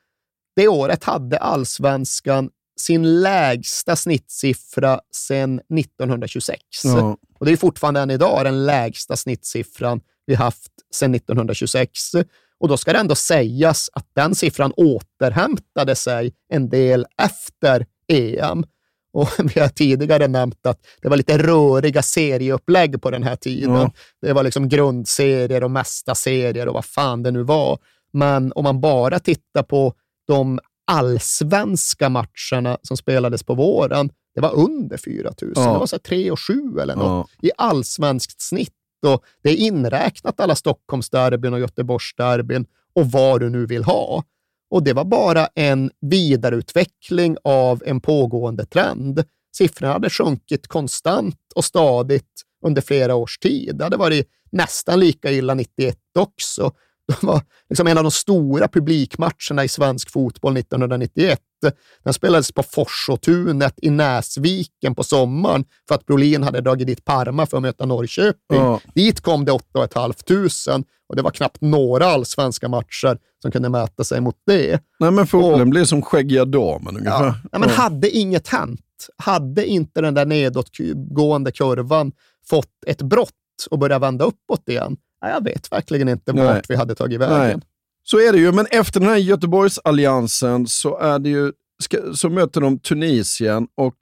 det 0.56 0.68
året 0.68 1.04
hade 1.04 1.38
allsvenskan 1.38 2.50
sin 2.80 3.20
lägsta 3.20 3.96
snittsiffra 3.96 5.00
sedan 5.14 5.60
1926. 5.78 6.60
Ja. 6.84 7.16
Och 7.38 7.46
det 7.46 7.52
är 7.52 7.56
fortfarande 7.56 8.00
än 8.00 8.10
idag 8.10 8.44
den 8.44 8.66
lägsta 8.66 9.16
snittsiffran 9.16 10.00
vi 10.26 10.34
haft 10.34 10.72
sedan 10.94 11.14
1926. 11.14 11.90
Och 12.62 12.68
då 12.68 12.76
ska 12.76 12.92
det 12.92 12.98
ändå 12.98 13.14
sägas 13.14 13.90
att 13.92 14.06
den 14.14 14.34
siffran 14.34 14.72
återhämtade 14.76 15.94
sig 15.94 16.32
en 16.52 16.68
del 16.68 17.06
efter 17.22 17.86
EM. 18.08 18.64
Och 19.12 19.28
vi 19.54 19.60
har 19.60 19.68
tidigare 19.68 20.28
nämnt 20.28 20.66
att 20.66 20.78
det 21.02 21.08
var 21.08 21.16
lite 21.16 21.38
röriga 21.38 22.02
serieupplägg 22.02 23.02
på 23.02 23.10
den 23.10 23.22
här 23.22 23.36
tiden. 23.36 23.74
Ja. 23.74 23.92
Det 24.20 24.32
var 24.32 24.42
liksom 24.42 24.68
grundserier 24.68 25.64
och 25.64 25.70
mesta 25.70 26.14
serier 26.14 26.68
och 26.68 26.74
vad 26.74 26.84
fan 26.84 27.22
det 27.22 27.30
nu 27.30 27.42
var. 27.42 27.78
Men 28.12 28.52
om 28.52 28.64
man 28.64 28.80
bara 28.80 29.18
tittar 29.18 29.62
på 29.62 29.94
de 30.26 30.60
allsvenska 30.86 32.08
matcherna 32.08 32.78
som 32.82 32.96
spelades 32.96 33.42
på 33.42 33.54
våren, 33.54 34.10
det 34.34 34.40
var 34.40 34.54
under 34.54 34.96
4 34.96 35.32
000. 35.42 35.52
Ja. 35.56 35.72
Det 35.72 35.78
var 35.78 35.86
så 35.86 35.96
här 35.96 36.00
3 36.00 36.30
och 36.30 36.40
7 36.40 36.52
eller 36.82 36.96
något 36.96 37.28
Ja. 37.40 37.48
i 37.48 37.50
allsvenskt 37.58 38.40
snitt. 38.40 38.74
Och 39.04 39.24
det 39.42 39.50
är 39.50 39.56
inräknat 39.56 40.40
alla 40.40 40.54
Stockholmsderbyn 40.54 41.54
och 41.54 41.60
Göteborgsderbyn 41.60 42.66
och 42.94 43.06
vad 43.06 43.40
du 43.40 43.50
nu 43.50 43.66
vill 43.66 43.84
ha. 43.84 44.24
Och 44.70 44.82
det 44.82 44.92
var 44.92 45.04
bara 45.04 45.46
en 45.54 45.90
vidareutveckling 46.00 47.36
av 47.44 47.82
en 47.86 48.00
pågående 48.00 48.66
trend. 48.66 49.24
Siffrorna 49.56 49.92
hade 49.92 50.10
sjunkit 50.10 50.68
konstant 50.68 51.38
och 51.54 51.64
stadigt 51.64 52.42
under 52.66 52.82
flera 52.82 53.14
års 53.14 53.38
tid. 53.38 53.76
Det 53.76 53.84
hade 53.84 53.96
varit 53.96 54.28
nästan 54.52 55.00
lika 55.00 55.30
illa 55.30 55.54
91 55.54 55.96
också. 56.18 56.72
Det 57.06 57.22
var 57.22 57.42
liksom 57.68 57.86
en 57.86 57.98
av 57.98 58.04
de 58.04 58.10
stora 58.10 58.68
publikmatcherna 58.68 59.64
i 59.64 59.68
svensk 59.68 60.10
fotboll 60.10 60.56
1991. 60.56 61.40
Den 62.04 62.12
spelades 62.12 62.52
på 62.52 62.62
Forsåtunet 62.62 63.74
i 63.82 63.90
Näsviken 63.90 64.94
på 64.94 65.02
sommaren 65.02 65.64
för 65.88 65.94
att 65.94 66.06
Brolin 66.06 66.42
hade 66.42 66.60
dragit 66.60 66.86
dit 66.86 67.04
Parma 67.04 67.46
för 67.46 67.56
att 67.56 67.62
möta 67.62 67.86
Norrköping. 67.86 68.36
Ja. 68.48 68.80
Dit 68.94 69.20
kom 69.20 69.44
det 69.44 69.52
8 69.52 69.88
500 69.94 70.84
och 71.08 71.16
det 71.16 71.22
var 71.22 71.30
knappt 71.30 71.60
några 71.60 72.06
allsvenska 72.06 72.68
matcher 72.68 73.18
som 73.42 73.50
kunde 73.50 73.68
mäta 73.68 74.04
sig 74.04 74.20
mot 74.20 74.36
det. 74.46 74.82
Nej, 74.98 75.10
men 75.10 75.26
fotbollen 75.26 75.70
blir 75.70 75.84
som 75.84 76.02
skäggiga 76.02 76.44
damen 76.44 76.96
ungefär. 76.96 77.26
Ja. 77.26 77.34
Ja, 77.52 77.58
men 77.58 77.68
hade 77.68 78.10
inget 78.10 78.48
hänt, 78.48 78.80
hade 79.16 79.66
inte 79.66 80.00
den 80.00 80.14
där 80.14 80.26
nedåtgående 80.26 81.52
kurvan 81.52 82.12
fått 82.48 82.84
ett 82.86 83.02
brott 83.02 83.30
och 83.70 83.78
börja 83.78 83.98
vända 83.98 84.24
uppåt 84.24 84.68
igen, 84.68 84.96
ja, 85.20 85.28
jag 85.28 85.44
vet 85.44 85.72
verkligen 85.72 86.08
inte 86.08 86.32
vart 86.32 86.54
Nej. 86.54 86.62
vi 86.68 86.76
hade 86.76 86.94
tagit 86.94 87.20
vägen. 87.20 87.38
Nej. 87.38 87.60
Så 88.04 88.18
är 88.20 88.32
det 88.32 88.38
ju, 88.38 88.52
men 88.52 88.66
efter 88.70 89.00
den 89.00 89.08
här 89.08 89.16
Göteborgsalliansen 89.16 90.66
så, 90.66 90.98
är 90.98 91.18
det 91.18 91.28
ju, 91.28 91.52
så 92.14 92.28
möter 92.28 92.60
de 92.60 92.78
Tunisien 92.78 93.68
och 93.74 93.94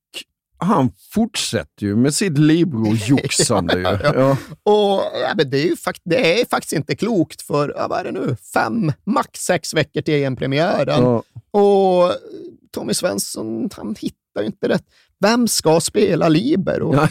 han 0.58 0.92
fortsätter 1.14 1.86
ju 1.86 1.96
med 1.96 2.14
sitt 2.14 2.38
Libro-joxande. 2.38 3.78
ju. 3.78 3.82
ja. 4.20 4.36
Och 4.62 5.02
ja, 5.22 5.32
men 5.36 5.50
det, 5.50 5.58
är 5.58 5.66
ju 5.66 5.76
fakt- 5.76 6.02
det 6.04 6.40
är 6.40 6.46
faktiskt 6.46 6.72
inte 6.72 6.96
klokt 6.96 7.42
för, 7.42 7.74
ja, 7.76 7.88
vad 7.88 7.98
är 7.98 8.04
det 8.04 8.12
nu, 8.12 8.36
fem, 8.54 8.92
max 9.06 9.40
sex 9.40 9.74
veckor 9.74 10.00
till 10.02 10.14
EM-premiären. 10.14 11.02
Ja. 11.02 11.22
Och 11.60 12.12
Tommy 12.70 12.94
Svensson, 12.94 13.70
han 13.76 13.96
hittar 14.00 14.40
ju 14.40 14.46
inte 14.46 14.68
rätt. 14.68 14.84
Vem 15.20 15.48
ska 15.48 15.80
spela 15.80 16.28
libero? 16.28 16.94
Ja. 16.94 17.08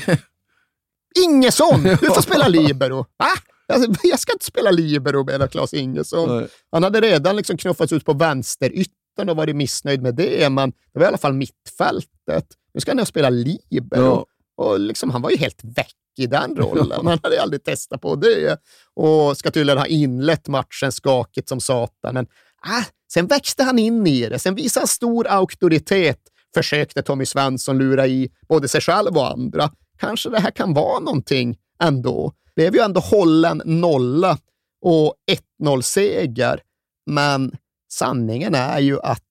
Ingesson! 1.25 1.84
Du 1.84 1.98
får 1.98 2.22
spela 2.22 2.48
libero. 2.48 2.98
Va? 3.17 3.27
Jag, 3.69 3.95
jag 4.03 4.19
ska 4.19 4.33
inte 4.33 4.45
spela 4.45 4.71
libero, 4.71 5.23
menar 5.23 5.47
Claes 5.47 5.73
Ingesson. 5.73 6.38
Nej. 6.38 6.47
Han 6.71 6.83
hade 6.83 7.01
redan 7.01 7.35
liksom 7.35 7.57
knuffats 7.57 7.93
ut 7.93 8.05
på 8.05 8.13
vänsteryttern 8.13 9.29
och 9.29 9.35
varit 9.35 9.55
missnöjd 9.55 10.01
med 10.01 10.15
det, 10.15 10.49
men 10.49 10.71
det 10.71 10.99
var 10.99 11.03
i 11.03 11.07
alla 11.07 11.17
fall 11.17 11.33
mittfältet. 11.33 12.45
Nu 12.73 12.81
ska 12.81 12.95
han 12.95 13.05
spela 13.05 13.29
libero. 13.29 14.03
Ja. 14.03 14.25
Och 14.57 14.79
liksom, 14.79 15.09
han 15.09 15.21
var 15.21 15.29
ju 15.29 15.38
helt 15.38 15.63
väck 15.63 15.95
i 16.17 16.27
den 16.27 16.55
rollen. 16.55 16.91
Han 17.07 17.19
hade 17.23 17.41
aldrig 17.41 17.63
testat 17.63 18.01
på 18.01 18.15
det. 18.15 18.57
Och 18.93 19.38
ska 19.38 19.51
tydligen 19.51 19.77
ha 19.77 19.88
inlett 19.88 20.47
matchen 20.47 20.91
skakigt 20.91 21.49
som 21.49 21.59
satan. 21.59 22.13
Men 22.13 22.27
ah, 22.61 22.83
sen 23.13 23.27
växte 23.27 23.63
han 23.63 23.79
in 23.79 24.07
i 24.07 24.29
det. 24.29 24.39
Sen 24.39 24.55
visade 24.55 24.81
han 24.81 24.88
stor 24.88 25.27
auktoritet. 25.27 26.19
Försökte 26.53 27.01
Tommy 27.01 27.25
Svensson 27.25 27.77
lura 27.77 28.07
i 28.07 28.29
både 28.49 28.67
sig 28.67 28.81
själv 28.81 29.17
och 29.17 29.31
andra. 29.31 29.71
Kanske 29.99 30.29
det 30.29 30.39
här 30.39 30.51
kan 30.51 30.73
vara 30.73 30.99
någonting 30.99 31.57
ändå 31.83 32.33
blev 32.59 32.75
ju 32.75 32.81
ändå 32.81 32.99
hållen 32.99 33.61
nolla 33.65 34.37
och 34.81 35.15
1-0-seger. 35.61 36.61
Men 37.05 37.55
sanningen 37.91 38.55
är 38.55 38.79
ju 38.79 38.99
att 38.99 39.23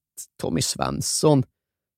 Tommy 0.42 0.62
Svensson, 0.62 1.42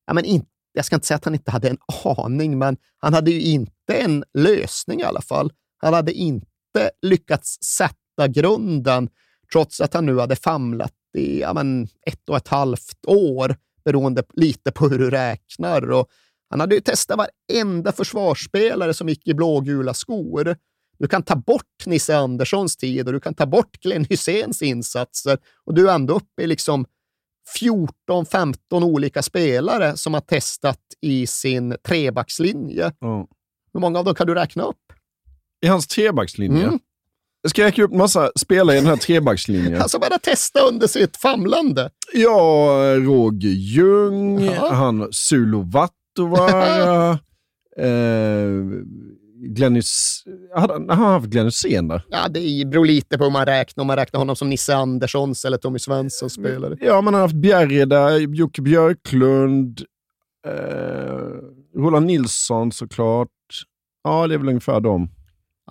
ja, 0.07 0.13
men 0.13 0.25
inte, 0.25 0.47
jag 0.73 0.85
ska 0.85 0.97
inte 0.97 1.07
säga 1.07 1.17
att 1.17 1.25
han 1.25 1.35
inte 1.35 1.51
hade 1.51 1.69
en 1.69 1.79
aning, 2.05 2.59
men 2.59 2.77
han 2.99 3.15
hade 3.15 3.31
ju 3.31 3.41
inte 3.41 3.95
en 3.95 4.25
lösning 4.39 5.01
i 5.01 5.05
alla 5.05 5.21
fall. 5.21 5.53
Han 5.79 5.95
hade 5.95 6.13
inte 6.13 6.91
lyckats 7.03 7.59
sätta 7.63 8.29
grunden, 8.29 9.09
trots 9.53 9.81
att 9.81 9.95
han 9.95 10.07
nu 10.07 10.19
hade 10.19 10.37
famlat 10.37 10.95
i 11.17 11.41
ja, 11.41 11.53
men 11.53 11.89
ett 12.07 12.29
och 12.29 12.37
ett 12.37 12.49
halvt 12.49 13.07
år, 13.07 13.57
beroende 13.85 14.23
lite 14.33 14.73
på 14.73 14.89
hur 14.89 14.99
du 14.99 15.11
räknar. 15.11 15.91
Och 15.91 16.09
han 16.49 16.61
hade 16.61 16.75
ju 16.75 16.81
testat 16.81 17.19
varenda 17.19 17.93
försvarsspelare 17.93 18.95
som 18.95 19.09
gick 19.09 19.29
i 19.29 19.35
blågula 19.35 19.95
skor. 19.95 20.57
Du 21.01 21.09
kan 21.09 21.23
ta 21.23 21.37
bort 21.37 21.87
Nisse 21.87 22.17
Anderssons 22.17 22.77
tid 22.77 23.07
och 23.07 23.13
du 23.13 23.21
kan 23.21 23.35
ta 23.35 23.47
bort 23.47 23.81
Glenn 23.83 24.05
Hyséns 24.11 24.63
insatser 24.63 25.39
och 25.65 25.75
du 25.75 25.91
är 25.91 25.95
ändå 25.95 26.15
uppe 26.15 26.43
i 26.43 26.47
liksom 26.47 26.87
14-15 28.09 28.55
olika 28.71 29.23
spelare 29.23 29.97
som 29.97 30.15
har 30.15 30.21
testat 30.21 30.79
i 31.01 31.27
sin 31.27 31.77
trebackslinje. 31.89 32.93
Ja. 32.99 33.27
Hur 33.73 33.81
många 33.81 33.99
av 33.99 34.05
dem 34.05 34.15
kan 34.15 34.27
du 34.27 34.35
räkna 34.35 34.63
upp? 34.63 34.77
I 35.63 35.67
hans 35.67 35.87
trebackslinje. 35.87 36.65
Mm. 36.65 36.79
Jag 37.43 37.51
ska 37.51 37.65
räkna 37.65 37.85
upp 37.85 37.93
massa 37.95 38.31
spelare 38.37 38.77
i 38.77 38.81
den 38.81 38.89
här 38.89 38.97
trebackslinjen. 38.97 39.83
Alltså 39.83 39.99
bara 39.99 40.19
testa 40.19 40.61
under 40.61 40.87
sitt 40.87 41.17
famlande. 41.17 41.91
Ja, 42.13 42.79
Roger 42.97 43.49
Ljung, 43.51 44.41
Ja. 44.45 44.73
han 44.73 45.09
Sulo 45.13 45.61
Vattovara, 45.63 47.11
eh, 47.77 48.51
Glenn 49.43 49.83
han- 50.55 50.71
har 50.89 50.97
han 50.97 51.13
haft 51.13 51.27
Glenn 51.27 51.45
Hysén 51.47 51.89
där? 51.89 52.03
Ja, 52.09 52.29
det 52.29 52.65
beror 52.67 52.85
lite 52.87 53.19
på 53.19 53.25
hur 53.25 53.31
man 53.31 53.47
räknar. 53.47 53.83
Om 53.83 53.87
man 53.87 53.97
räknar 53.97 54.19
honom 54.19 54.37
som 54.37 54.49
Nisse 54.51 54.77
Anderssons 54.77 55.45
eller 55.45 55.57
Tommy 55.59 55.79
Svenssons 55.79 56.33
spelare. 56.33 56.77
Ja, 56.81 57.01
man 57.01 57.15
har 57.15 57.21
haft 57.21 57.35
Bjerre 57.35 57.85
där, 57.85 58.19
Jocke 58.19 58.63
Björklund, 58.63 59.81
eh, 60.47 61.81
Roland 61.81 62.07
Nilsson 62.07 62.73
såklart. 62.73 63.29
Ja, 64.05 64.27
det 64.27 64.35
är 64.35 64.39
väl 64.39 64.49
ungefär 64.49 64.81
dem. 64.81 65.11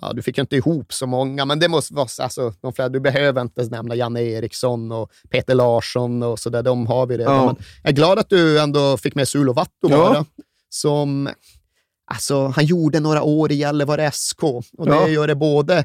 Ja, 0.02 0.12
du 0.12 0.22
fick 0.22 0.38
ju 0.38 0.40
inte 0.40 0.56
ihop 0.56 0.92
så 0.92 1.06
många, 1.06 1.44
men 1.44 1.58
det 1.58 1.68
måste 1.68 1.94
vara 1.94 2.06
alltså, 2.22 2.52
de 2.60 2.72
flesta. 2.72 2.88
Du 2.88 3.00
behöver 3.00 3.40
inte 3.40 3.60
ens 3.60 3.70
nämna 3.70 3.94
Janne 3.94 4.22
Eriksson 4.22 4.92
och 4.92 5.10
Peter 5.30 5.54
Larsson 5.54 6.22
och 6.22 6.38
sådär. 6.38 6.62
De 6.62 6.86
har 6.86 7.06
vi 7.06 7.18
redan. 7.18 7.34
Ja. 7.34 7.44
Men 7.46 7.56
jag 7.82 7.90
är 7.90 7.94
glad 7.96 8.18
att 8.18 8.28
du 8.30 8.60
ändå 8.60 8.96
fick 8.96 9.14
med 9.14 9.28
Sulo 9.28 9.52
Vattovara, 9.52 10.14
Ja. 10.14 10.24
som 10.68 11.28
alltså, 12.14 12.46
han 12.46 12.64
gjorde 12.66 13.00
några 13.00 13.22
år 13.22 13.52
i 13.52 13.54
Gällivare 13.54 14.10
SK 14.12 14.42
och 14.42 14.64
det 14.86 14.92
Ja. 14.94 15.08
gör 15.08 15.26
det 15.26 15.34
både 15.34 15.84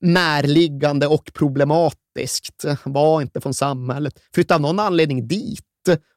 närliggande 0.00 1.06
och 1.06 1.30
problematiskt. 1.34 2.64
Han 2.84 2.92
var 2.92 3.22
inte 3.22 3.40
från 3.40 3.54
samhället. 3.54 4.14
Flyttade 4.34 4.54
av 4.56 4.60
någon 4.60 4.80
anledning 4.80 5.28
dit 5.28 5.62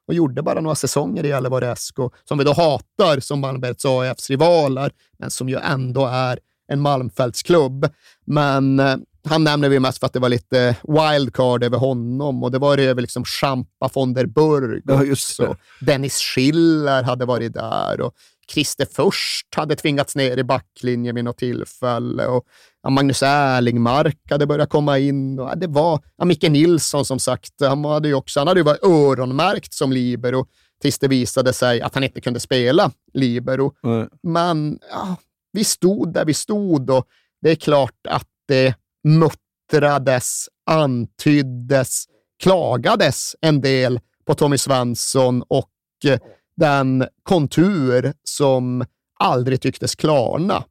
och 0.08 0.14
gjorde 0.14 0.42
bara 0.42 0.62
några 0.62 0.76
säsonger 0.76 1.26
i 1.26 1.28
Gällivare 1.28 1.76
SK, 1.76 1.96
som 2.28 2.38
vi 2.38 2.44
då 2.44 2.54
hatar 2.54 3.20
som 3.20 3.40
Malmbergets 3.40 3.86
AIFs 3.86 4.30
rivaler, 4.30 4.92
men 5.20 5.30
som 5.30 5.50
ju 5.50 5.58
ändå 5.58 6.06
är 6.06 6.40
en 6.72 6.80
Malmfältsklubb. 6.82 7.90
Men 8.26 8.80
eh, 8.80 8.98
han 9.24 9.44
nämner 9.44 9.70
vi 9.70 9.80
mest 9.80 10.00
för 10.00 10.06
att 10.06 10.14
det 10.14 10.20
var 10.20 10.30
lite 10.30 10.76
wildcard 10.84 11.64
över 11.64 11.78
honom 11.78 12.44
och 12.44 12.52
det 12.52 12.58
var 12.58 12.78
över 12.78 13.02
liksom 13.02 13.26
Champa 13.26 13.90
von 13.94 14.14
der 14.14 14.26
Burg 14.26 14.82
Ja, 14.86 15.04
just 15.04 15.38
det. 15.38 15.56
Dennis 15.82 16.18
Schiller 16.18 17.04
hade 17.04 17.26
varit 17.26 17.54
där 17.54 18.02
och 18.02 18.14
Christer 18.52 18.86
Furst 18.86 19.56
hade 19.56 19.76
tvingats 19.76 20.16
ner 20.16 20.38
i 20.38 20.44
backlinjen 20.44 21.16
vid 21.16 21.24
något 21.24 21.38
tillfälle. 21.38 22.26
Och 22.26 22.46
Magnus 22.90 23.24
Erlingmark 23.24 24.18
hade 24.30 24.46
börjat 24.46 24.70
komma 24.70 24.98
in. 25.00 25.40
Och, 25.40 25.58
det 25.58 25.68
var 25.68 26.04
ja, 26.18 26.26
Micke 26.26 26.50
Nilsson 26.50 27.06
som 27.06 27.20
sagt. 27.20 27.54
Han 27.60 27.86
hade 27.86 28.08
ju 28.08 28.14
också 28.14 28.40
han 28.40 28.48
hade 28.48 28.60
ju 28.60 28.64
varit 28.64 28.84
öronmärkt 28.84 29.74
som 29.74 29.92
libero 29.92 30.46
tills 30.82 31.00
det 31.00 31.08
visade 31.08 31.54
sig 31.54 31.82
att 31.82 31.94
han 31.94 32.04
inte 32.04 32.22
kunde 32.22 32.40
spela 32.40 32.92
libero. 33.14 33.74
Nej. 33.84 34.08
Men 34.24 34.80
ja, 34.92 35.16
vi 35.52 35.64
stod 35.64 36.14
där 36.14 36.26
vi 36.26 36.34
stod 36.34 36.90
och 36.90 37.08
det 37.42 37.52
är 37.52 37.56
klart 37.56 38.08
att 38.10 38.28
det 38.48 38.76
muttrades, 39.04 40.50
antyddes, 40.66 42.06
klagades 42.44 43.36
en 43.42 43.62
del 43.62 44.00
på 44.26 44.34
Tommy 44.34 44.58
Svensson 44.58 45.44
och 45.48 45.72
eh, 46.06 46.20
den 46.56 47.08
kontur 47.24 48.14
som 48.24 48.86
aldrig 49.20 49.62
tycktes 49.62 49.96
klarna. 49.96 50.64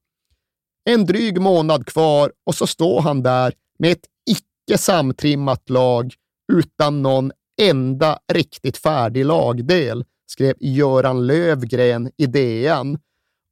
En 0.84 1.06
dryg 1.06 1.40
månad 1.40 1.86
kvar 1.86 2.32
och 2.46 2.54
så 2.54 2.66
står 2.66 3.00
han 3.00 3.22
där 3.22 3.54
med 3.78 3.92
ett 3.92 4.06
icke 4.30 4.78
samtrimmat 4.78 5.70
lag 5.70 6.14
utan 6.52 7.02
någon 7.02 7.32
enda 7.60 8.18
riktigt 8.32 8.76
färdig 8.76 9.24
lagdel, 9.24 10.04
skrev 10.26 10.54
Göran 10.60 11.26
Lövgren 11.26 12.10
i 12.16 12.26
DN. 12.26 12.98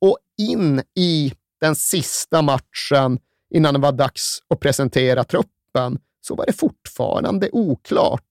Och 0.00 0.18
in 0.38 0.82
i 0.94 1.32
den 1.60 1.76
sista 1.76 2.42
matchen 2.42 3.18
innan 3.54 3.74
det 3.74 3.80
var 3.80 3.92
dags 3.92 4.38
att 4.48 4.60
presentera 4.60 5.24
truppen 5.24 5.98
så 6.20 6.34
var 6.34 6.46
det 6.46 6.52
fortfarande 6.52 7.48
oklart. 7.52 8.22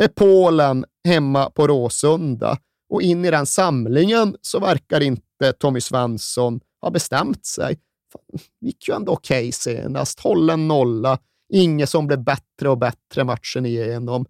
Är 0.00 0.08
Polen 0.08 0.84
hemma 1.04 1.50
på 1.50 1.66
Råsunda 1.66 2.58
och 2.88 3.02
in 3.02 3.24
i 3.24 3.30
den 3.30 3.46
samlingen 3.46 4.36
så 4.40 4.60
verkar 4.60 5.00
inte 5.00 5.52
Tommy 5.58 5.80
Svensson 5.80 6.60
ha 6.80 6.90
bestämt 6.90 7.46
sig. 7.46 7.78
Fan, 8.12 8.40
det 8.60 8.66
gick 8.66 8.88
ju 8.88 8.94
ändå 8.94 9.12
okej 9.12 9.52
senast. 9.52 10.20
Hållen 10.20 10.68
nolla. 10.68 11.18
Inget 11.52 11.90
som 11.90 12.06
blev 12.06 12.24
bättre 12.24 12.68
och 12.68 12.78
bättre 12.78 13.24
matchen 13.24 13.66
igenom. 13.66 14.26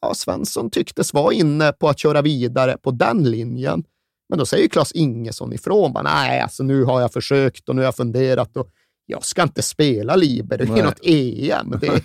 Ja, 0.00 0.14
Svensson 0.14 0.70
tycktes 0.70 1.14
vara 1.14 1.34
inne 1.34 1.72
på 1.72 1.88
att 1.88 1.98
köra 1.98 2.22
vidare 2.22 2.76
på 2.76 2.90
den 2.90 3.30
linjen. 3.30 3.84
Men 4.28 4.38
då 4.38 4.46
säger 4.46 4.68
Claes 4.68 4.92
Ingesson 4.92 5.52
ifrån. 5.52 5.92
Bara, 5.92 6.02
Nej, 6.02 6.40
alltså 6.40 6.62
nu 6.62 6.84
har 6.84 7.00
jag 7.00 7.12
försökt 7.12 7.68
och 7.68 7.76
nu 7.76 7.82
har 7.82 7.86
jag 7.86 7.96
funderat 7.96 8.56
och 8.56 8.68
jag 9.10 9.24
ska 9.24 9.42
inte 9.42 9.62
spela 9.62 10.16
Libero 10.16 10.78
i 10.78 10.82
något 10.82 11.00
EM. 11.02 11.78
Det, 11.80 12.00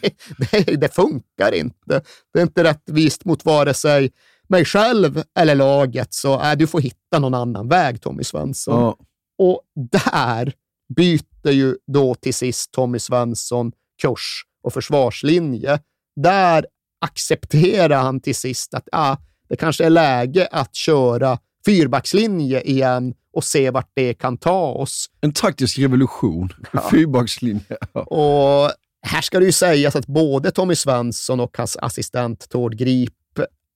det, 0.65 0.75
det 0.75 0.95
funkar 0.95 1.51
inte. 1.53 2.01
Det 2.33 2.39
är 2.39 2.43
inte 2.43 2.63
rättvist 2.63 3.25
mot 3.25 3.45
vare 3.45 3.73
sig 3.73 4.11
mig 4.47 4.65
själv 4.65 5.23
eller 5.39 5.55
laget, 5.55 6.13
så 6.13 6.41
äh, 6.41 6.55
du 6.55 6.67
får 6.67 6.81
hitta 6.81 7.19
någon 7.19 7.33
annan 7.33 7.67
väg, 7.67 8.01
Tommy 8.01 8.23
Svensson. 8.23 8.81
Ja. 8.81 8.97
Och 9.37 9.61
där 9.91 10.53
byter 10.95 11.51
ju 11.51 11.77
då 11.87 12.15
till 12.15 12.33
sist 12.33 12.71
Tommy 12.71 12.99
Svensson 12.99 13.71
kurs 14.01 14.43
och 14.63 14.73
försvarslinje. 14.73 15.79
Där 16.15 16.65
accepterar 17.01 18.01
han 18.03 18.19
till 18.19 18.35
sist 18.35 18.73
att 18.73 18.87
ah, 18.91 19.17
det 19.49 19.55
kanske 19.55 19.85
är 19.85 19.89
läge 19.89 20.47
att 20.51 20.75
köra 20.75 21.39
fyrbackslinje 21.65 22.61
igen 22.61 23.13
och 23.35 23.43
se 23.43 23.69
vart 23.69 23.91
det 23.93 24.13
kan 24.13 24.37
ta 24.37 24.65
oss. 24.65 25.09
En 25.21 25.33
taktisk 25.33 25.79
revolution. 25.79 26.49
Fyrbackslinje. 26.91 27.77
Ja. 27.93 28.01
Och 28.01 28.71
här 29.01 29.21
ska 29.21 29.39
det 29.39 29.45
ju 29.45 29.51
sägas 29.51 29.95
att 29.95 30.07
både 30.07 30.51
Tommy 30.51 30.75
Svensson 30.75 31.39
och 31.39 31.57
hans 31.57 31.77
assistent 31.77 32.49
Tord 32.49 32.75
Grip 32.77 33.13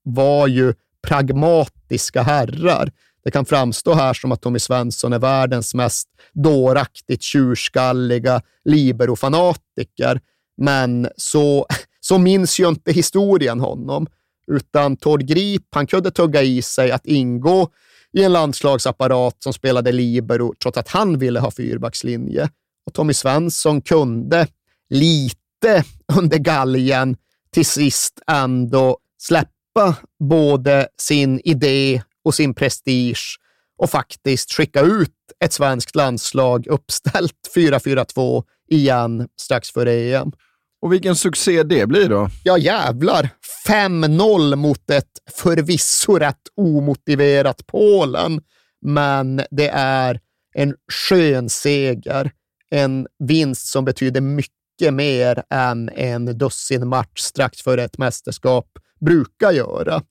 var 0.04 0.48
ju 0.48 0.74
pragmatiska 1.08 2.22
herrar. 2.22 2.92
Det 3.24 3.32
kan 3.32 3.46
framstå 3.46 3.94
här 3.94 4.14
som 4.14 4.32
att 4.32 4.42
Tommy 4.42 4.60
Svensson 4.60 5.14
är 5.14 5.20
världens 5.20 5.74
mest 5.74 6.08
dåraktigt 6.34 7.24
tjurskalliga 7.24 8.42
libero-fanatiker, 8.66 10.20
men 10.58 11.10
så, 11.18 11.66
så 12.00 12.18
minns 12.18 12.60
ju 12.60 12.68
inte 12.68 12.92
historien 12.92 13.60
honom. 13.60 14.08
Utan 14.52 14.98
Tord 14.98 15.22
Grip, 15.22 15.68
han 15.72 15.88
kunde 15.88 16.12
tugga 16.12 16.42
i 16.42 16.62
sig 16.62 16.92
att 16.92 17.06
ingå 17.06 17.70
i 18.18 18.24
en 18.24 18.34
landslagsapparat 18.34 19.44
som 19.44 19.54
spelade 19.54 19.92
libero, 19.92 20.54
trots 20.64 20.78
att 20.78 20.88
han 20.88 21.18
ville 21.18 21.40
ha 21.40 21.52
fyrbackslinje. 21.52 22.50
Och 22.86 22.94
Tommy 22.94 23.14
Svensson 23.14 23.82
kunde 23.82 24.48
lite 24.90 25.84
under 26.18 26.38
galgen 26.38 27.18
till 27.52 27.66
sist 27.66 28.20
ändå 28.28 28.98
släppa 29.22 29.96
både 30.20 30.88
sin 30.98 31.42
idé 31.44 32.02
och 32.24 32.36
sin 32.36 32.54
prestige 32.54 33.40
och 33.78 33.90
faktiskt 33.90 34.54
skicka 34.54 34.82
ut 34.82 35.16
ett 35.40 35.54
svenskt 35.54 35.96
landslag 35.96 36.68
uppställt 36.68 37.50
4-4-2 37.56 38.44
igen 38.70 39.28
strax 39.42 39.72
före 39.72 39.94
EM. 39.94 40.32
Och 40.82 40.94
vilken 40.94 41.16
succé 41.16 41.64
det 41.64 41.88
blir 41.88 42.10
då. 42.10 42.30
Ja, 42.44 42.58
jävlar. 42.58 43.30
5-0 43.68 44.56
mot 44.56 44.90
ett 44.90 45.12
förvisso 45.32 46.20
rätt 46.20 46.42
omotiverat 46.56 47.68
Polen, 47.68 48.42
men 48.82 49.42
det 49.52 49.70
är 49.74 50.20
en 50.56 50.76
skön 50.92 51.50
seger. 51.50 52.32
En 52.72 53.08
vinst 53.20 53.68
som 53.68 53.86
betyder 53.86 54.22
mycket 54.22 54.94
mer 54.94 55.44
än 55.50 55.90
en 55.90 56.38
dussin 56.38 56.88
match 56.88 57.20
strax 57.20 57.62
före 57.62 57.84
ett 57.84 57.98
mästerskap 57.98 58.68
brukar 59.00 59.52
göra. 59.52 60.02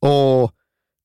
Och 0.00 0.52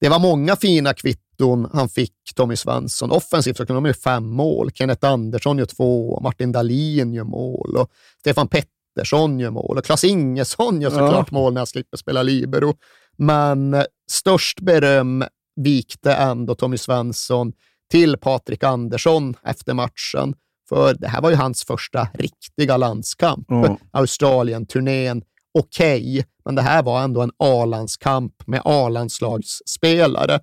det 0.05 0.09
var 0.09 0.19
många 0.19 0.55
fina 0.55 0.93
kvitton 0.93 1.69
han 1.73 1.89
fick, 1.89 2.13
Tommy 2.35 2.55
Svensson. 2.55 3.11
Offensivt 3.11 3.57
så 3.57 3.65
kunde 3.65 3.77
de 3.77 3.85
göra 3.85 3.97
fem 4.03 4.27
mål. 4.27 4.71
Kenneth 4.71 5.07
Andersson 5.07 5.57
gör 5.57 5.65
två, 5.65 6.19
Martin 6.23 6.51
Dahlin 6.51 7.13
gör 7.13 7.23
mål 7.23 7.77
och 7.77 7.91
Stefan 8.19 8.47
Pettersson 8.47 9.39
gör 9.39 9.49
mål 9.49 9.77
och 9.77 9.85
Klas 9.85 10.03
Ingesson 10.03 10.81
gör 10.81 10.89
såklart 10.89 11.31
mål 11.31 11.53
när 11.53 11.59
han 11.59 11.67
slipper 11.67 11.97
spela 11.97 12.23
libero. 12.23 12.73
Men 13.17 13.83
störst 14.11 14.59
beröm 14.59 15.23
vikte 15.55 16.13
ändå 16.13 16.55
Tommy 16.55 16.77
Svensson 16.77 17.53
till 17.91 18.17
Patrik 18.17 18.63
Andersson 18.63 19.33
efter 19.43 19.73
matchen. 19.73 20.35
För 20.69 20.93
det 20.93 21.07
här 21.07 21.21
var 21.21 21.29
ju 21.29 21.35
hans 21.35 21.63
första 21.63 22.07
riktiga 22.13 22.77
landskamp. 22.77 23.45
Ja. 23.47 23.77
Australien-turnén, 23.91 25.21
okej, 25.59 26.25
men 26.45 26.55
det 26.55 26.61
här 26.61 26.83
var 26.83 27.03
ändå 27.03 27.21
en 27.21 27.31
A-landskamp 27.37 28.47
med 28.47 28.61
A-landslagsspelare. 28.65 30.39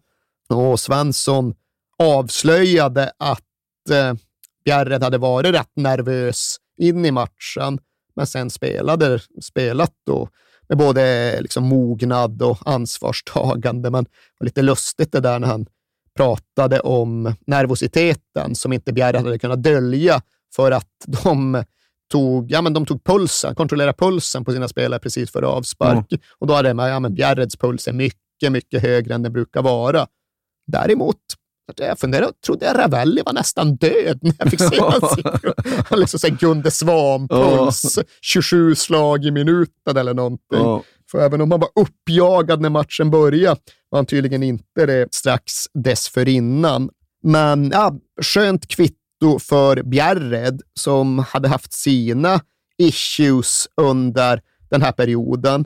Och 0.49 0.81
Svensson 0.81 1.55
avslöjade 1.99 3.13
att 3.19 3.91
eh, 3.91 4.15
Bjärred 4.65 5.03
hade 5.03 5.19
varit 5.19 5.55
rätt 5.55 5.73
nervös 5.77 6.57
in 6.79 7.07
i 7.07 7.11
matchen, 7.11 7.79
men 8.17 8.27
sen 8.27 8.51
spelade, 8.51 9.21
spelat 9.41 9.93
då 10.07 10.29
med 10.69 10.79
både 10.79 11.41
liksom 11.41 11.65
mognad 11.65 12.43
och 12.43 12.59
ansvarstagande. 12.65 13.91
Men 13.91 14.05
det 14.05 14.11
var 14.39 14.45
lite 14.45 14.63
lustigt 14.63 15.13
det 15.13 15.21
där 15.21 15.39
när 15.39 15.49
han 15.49 15.67
pratade 16.17 16.81
om 16.81 17.35
nervositeten 17.47 18.55
som 18.55 18.73
inte 18.73 18.93
Bjärred 18.93 19.23
hade 19.23 19.39
kunnat 19.39 19.63
dölja 19.63 20.23
för 20.55 20.73
att 20.73 21.05
de 21.07 21.65
tog, 22.13 22.51
ja, 22.51 22.63
men 22.63 22.73
de 22.73 22.87
tog 22.87 23.05
pulsen, 23.05 23.55
kontrollerade 23.55 23.97
pulsen 23.99 24.45
på 24.45 24.53
sina 24.53 24.69
spelare 24.69 25.01
precis 25.01 25.33
före 25.33 25.47
avspark. 25.47 26.07
Och 26.39 26.47
då 26.47 26.55
hade 26.55 26.69
de, 26.69 26.79
ja, 26.79 27.01
men 27.01 27.15
Bjärreds 27.15 27.57
puls 27.57 27.89
är 27.89 27.93
mycket, 27.93 28.53
mycket 28.53 28.83
högre 28.83 29.15
än 29.15 29.23
den 29.23 29.33
brukar 29.33 29.63
vara. 29.63 30.07
Däremot, 30.67 31.17
jag 31.77 31.99
funderade, 31.99 32.33
trodde 32.47 32.67
jag 32.67 32.79
Ravelli 32.79 33.23
var 33.27 33.33
nästan 33.33 33.77
död 33.77 34.19
när 34.23 34.35
jag 34.39 34.51
fick 34.51 34.61
se 34.61 34.81
hans. 34.81 35.17
Han 35.89 36.01
liksom 36.01 36.21
så 36.21 36.29
Gunde 36.29 36.71
Svan-puls, 36.71 37.99
27 38.23 38.75
slag 38.75 39.25
i 39.25 39.31
minuten 39.31 39.97
eller 39.97 40.15
någonting. 40.15 40.83
För 41.11 41.21
även 41.21 41.41
om 41.41 41.51
han 41.51 41.61
var 41.61 41.71
uppjagad 41.75 42.61
när 42.61 42.71
matchen 42.71 43.11
började 43.11 43.61
var 43.91 43.99
han 43.99 44.07
tydligen 44.07 44.43
inte 44.43 44.87
det 44.87 45.15
strax 45.15 45.53
dessförinnan. 45.75 46.91
Men 47.23 47.71
ja, 47.71 47.95
skönt 48.23 48.69
kvitto 49.23 49.39
för 49.39 49.83
Bjärred 49.83 50.61
som 50.75 51.19
hade 51.19 51.49
haft 51.49 51.73
sina 51.73 52.41
issues 52.79 53.69
under 53.77 54.41
den 54.71 54.83
här 54.83 54.93
perioden. 54.93 55.65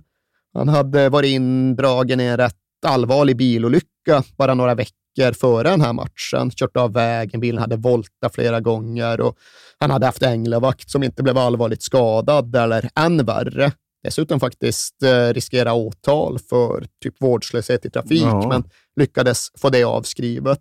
Han 0.55 0.69
hade 0.69 1.09
varit 1.09 1.29
indragen 1.31 2.21
i 2.21 2.25
en 2.25 2.37
rätt 2.37 2.55
allvarlig 2.87 3.37
bilolycka 3.37 4.23
bara 4.39 4.55
några 4.55 4.75
veckor 4.75 5.33
före 5.33 5.71
den 5.71 5.81
här 5.81 5.93
matchen. 5.93 6.51
Kört 6.51 6.77
av 6.77 6.93
vägen, 6.93 7.41
bilen 7.41 7.61
hade 7.61 7.77
voltat 7.77 8.35
flera 8.35 8.61
gånger 8.61 9.21
och 9.21 9.37
han 9.79 9.91
hade 9.91 10.07
haft 10.07 10.23
änglavakt 10.23 10.91
som 10.91 11.03
inte 11.03 11.23
blev 11.23 11.39
allvarligt 11.39 11.83
skadad 11.83 12.57
eller 12.57 12.91
än 12.97 13.25
värre. 13.25 13.73
Dessutom 14.03 14.41
faktiskt 14.41 15.03
eh, 15.03 15.33
riskera 15.35 15.73
åtal 15.73 16.39
för 16.39 16.87
typ 17.03 17.15
vårdslöshet 17.21 17.85
i 17.85 17.91
trafik, 17.91 18.23
Ja. 18.23 18.49
men 18.49 18.65
lyckades 19.01 19.49
få 19.59 19.71
det 19.71 19.85
avskrivet. 19.85 20.61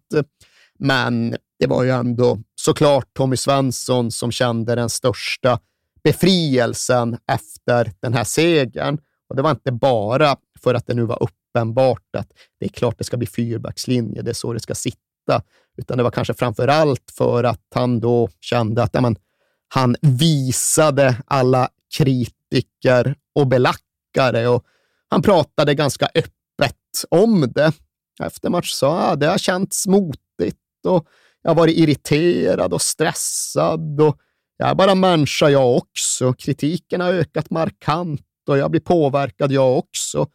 Men 0.80 1.36
det 1.60 1.68
var 1.68 1.84
ju 1.84 1.90
ändå 1.90 2.38
såklart 2.56 3.14
Tommy 3.14 3.38
Svensson 3.38 4.12
som 4.12 4.32
kände 4.32 4.76
den 4.76 4.90
största 4.90 5.60
befrielsen 6.04 7.18
efter 7.32 7.92
den 8.00 8.14
här 8.14 8.24
segern. 8.24 8.98
Och 9.30 9.36
det 9.36 9.42
var 9.42 9.52
inte 9.52 9.72
bara 9.72 10.36
för 10.64 10.74
att 10.74 10.88
det 10.88 10.94
nu 10.94 11.04
var 11.06 11.24
uppenbart 11.24 12.16
att 12.18 12.28
det 12.60 12.66
är 12.66 12.70
klart 12.70 12.98
det 12.98 13.04
ska 13.04 13.18
bli 13.18 13.28
fyrbackslinje, 13.28 14.22
det 14.22 14.32
är 14.32 14.34
så 14.34 14.54
det 14.54 14.60
ska 14.60 14.76
sitta, 14.76 15.42
utan 15.78 15.98
det 15.98 16.04
var 16.04 16.12
kanske 16.12 16.34
framför 16.34 16.68
allt 16.68 17.12
för 17.18 17.44
att 17.44 17.68
han 17.76 18.00
då 18.00 18.30
kände 18.42 18.84
att 18.84 18.94
ja, 18.94 19.14
han 19.68 19.96
visade 20.02 21.18
alla 21.26 21.70
kritiker 21.98 23.16
och 23.36 23.48
belackare 23.48 24.48
och 24.48 24.64
han 25.10 25.22
pratade 25.22 25.76
ganska 25.76 26.06
öppet 26.06 26.76
om 27.10 27.52
det. 27.56 27.72
Efter 28.24 28.50
match 28.50 28.72
sa 28.72 29.00
han 29.00 29.14
att 29.14 29.20
det 29.20 29.28
har 29.28 29.38
känts 29.38 29.88
motigt 29.88 30.25
och 30.86 31.08
jag 31.42 31.50
har 31.50 31.56
varit 31.56 31.78
irriterad 31.78 32.74
och 32.74 32.82
stressad 32.82 34.02
och 34.02 34.18
jag 34.58 34.70
är 34.70 34.76
bara 34.76 34.96
människa 34.96 35.50
jag 35.50 35.78
också. 35.78 36.34
Kritiken 36.34 37.02
har 37.02 37.14
ökat 37.14 37.50
markant 37.50 38.22
och 38.48 38.58
jag 38.58 38.72
blir 38.72 38.82
påverkad 38.82 39.52
jag 39.52 39.78
också. 39.78 40.28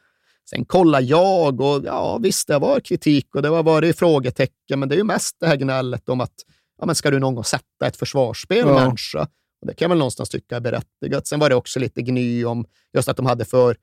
Sen 0.50 0.64
kollar 0.64 1.00
jag 1.00 1.60
och 1.60 1.84
ja, 1.84 2.18
visst, 2.18 2.48
det 2.48 2.58
var 2.58 2.80
kritik 2.80 3.34
och 3.34 3.42
det 3.42 3.48
har 3.48 3.62
varit 3.62 3.98
frågetecken, 3.98 4.80
men 4.80 4.88
det 4.88 4.94
är 4.94 4.96
ju 4.96 5.04
mest 5.04 5.36
det 5.40 5.46
här 5.46 5.56
gnället 5.56 6.08
om 6.08 6.20
att 6.20 6.34
ja, 6.78 6.86
men 6.86 6.94
ska 6.94 7.10
du 7.10 7.18
någon 7.18 7.34
gång 7.34 7.44
sätta 7.44 7.86
ett 7.86 7.96
försvarsspel, 7.96 8.58
ja. 8.58 8.74
människa? 8.74 9.28
Och 9.60 9.66
det 9.66 9.74
kan 9.74 9.84
jag 9.84 9.88
väl 9.88 9.98
någonstans 9.98 10.28
tycka 10.28 10.56
är 10.56 10.60
berättigat. 10.60 11.26
Sen 11.26 11.40
var 11.40 11.48
det 11.48 11.54
också 11.54 11.80
lite 11.80 12.02
gny 12.02 12.44
om 12.44 12.64
just 12.94 13.08
att 13.08 13.16
de 13.16 13.26
hade 13.26 13.44
för 13.44 13.76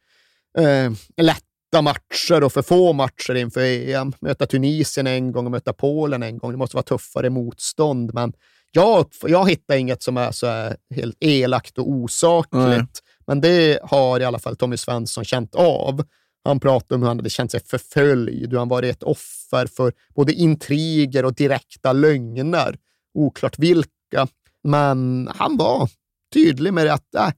eh, 0.57 0.91
lätta 1.21 1.46
matcher 1.73 2.43
och 2.43 2.53
för 2.53 2.61
få 2.61 2.93
matcher 2.93 3.35
inför 3.35 3.61
EM. 3.61 4.13
Möta 4.21 4.45
Tunisien 4.45 5.07
en 5.07 5.31
gång 5.31 5.45
och 5.45 5.51
möta 5.51 5.73
Polen 5.73 6.23
en 6.23 6.37
gång. 6.37 6.51
Det 6.51 6.57
måste 6.57 6.75
vara 6.75 6.83
tuffare 6.83 7.29
motstånd, 7.29 8.13
men 8.13 8.33
jag, 8.71 9.05
jag 9.21 9.49
hittar 9.49 9.75
inget 9.75 10.03
som 10.03 10.17
är 10.17 10.31
så 10.31 10.47
här 10.47 10.77
helt 10.95 11.17
elakt 11.19 11.77
och 11.77 11.89
osakligt. 11.89 12.65
Nej. 12.65 12.87
Men 13.27 13.41
det 13.41 13.79
har 13.83 14.19
i 14.19 14.23
alla 14.23 14.39
fall 14.39 14.55
Tommy 14.55 14.77
Svensson 14.77 15.25
känt 15.25 15.55
av. 15.55 16.03
Han 16.43 16.59
pratade 16.59 16.95
om 16.95 17.01
hur 17.01 17.07
han 17.07 17.17
hade 17.17 17.29
känt 17.29 17.51
sig 17.51 17.59
förföljd, 17.65 18.51
hur 18.51 18.59
han 18.59 18.67
varit 18.69 18.95
ett 18.95 19.03
offer 19.03 19.65
för 19.65 19.93
både 20.15 20.33
intriger 20.33 21.25
och 21.25 21.33
direkta 21.33 21.93
lögner. 21.93 22.77
Oklart 23.13 23.59
vilka. 23.59 24.27
Men 24.63 25.29
han 25.35 25.57
var 25.57 25.89
tydlig 26.33 26.73
med 26.73 26.87
att 26.87 27.15
äh, 27.15 27.29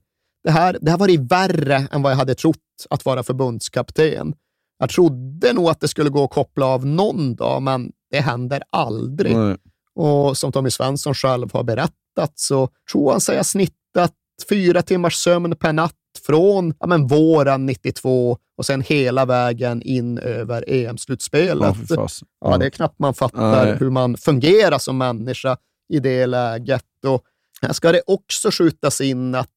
det 0.44 0.50
här 0.50 0.78
det 0.80 0.90
har 0.90 0.98
varit 0.98 1.20
värre 1.20 1.88
än 1.92 2.02
vad 2.02 2.12
jag 2.12 2.16
hade 2.16 2.34
trott 2.34 2.56
att 2.90 3.04
vara 3.04 3.22
förbundskapten. 3.22 4.34
Jag 4.78 4.90
trodde 4.90 5.52
nog 5.52 5.68
att 5.68 5.80
det 5.80 5.88
skulle 5.88 6.10
gå 6.10 6.24
att 6.24 6.30
koppla 6.30 6.66
av 6.66 6.86
någon 6.86 7.34
dag, 7.34 7.62
men 7.62 7.92
det 8.10 8.20
händer 8.20 8.62
aldrig. 8.70 9.36
Nej. 9.36 9.56
Och 9.94 10.38
som 10.38 10.52
Tommy 10.52 10.70
Svensson 10.70 11.14
själv 11.14 11.52
har 11.52 11.62
berättat 11.62 12.32
så 12.34 12.68
tror 12.92 13.10
han 13.10 13.20
sig 13.20 13.36
ha 13.36 13.44
snittat 13.44 14.14
fyra 14.48 14.82
timmars 14.82 15.14
sömn 15.14 15.56
per 15.56 15.72
natt 15.72 15.94
från 16.26 16.74
ja, 16.80 16.86
men 16.86 17.06
våren 17.06 17.66
92 17.66 18.38
och 18.58 18.66
sen 18.66 18.80
hela 18.80 19.24
vägen 19.24 19.82
in 19.82 20.18
över 20.18 20.64
EM-slutspelet. 20.68 21.76
Ja, 21.88 22.08
ja, 22.44 22.58
det 22.58 22.66
är 22.66 22.70
knappt 22.70 22.98
man 22.98 23.14
fattar 23.14 23.64
Nej. 23.64 23.76
hur 23.80 23.90
man 23.90 24.16
fungerar 24.16 24.78
som 24.78 24.98
människa 24.98 25.56
i 25.92 26.00
det 26.00 26.26
läget. 26.26 26.84
Och 27.06 27.22
här 27.62 27.72
ska 27.72 27.92
det 27.92 28.02
också 28.06 28.50
skjutas 28.50 29.00
in 29.00 29.34
att 29.34 29.48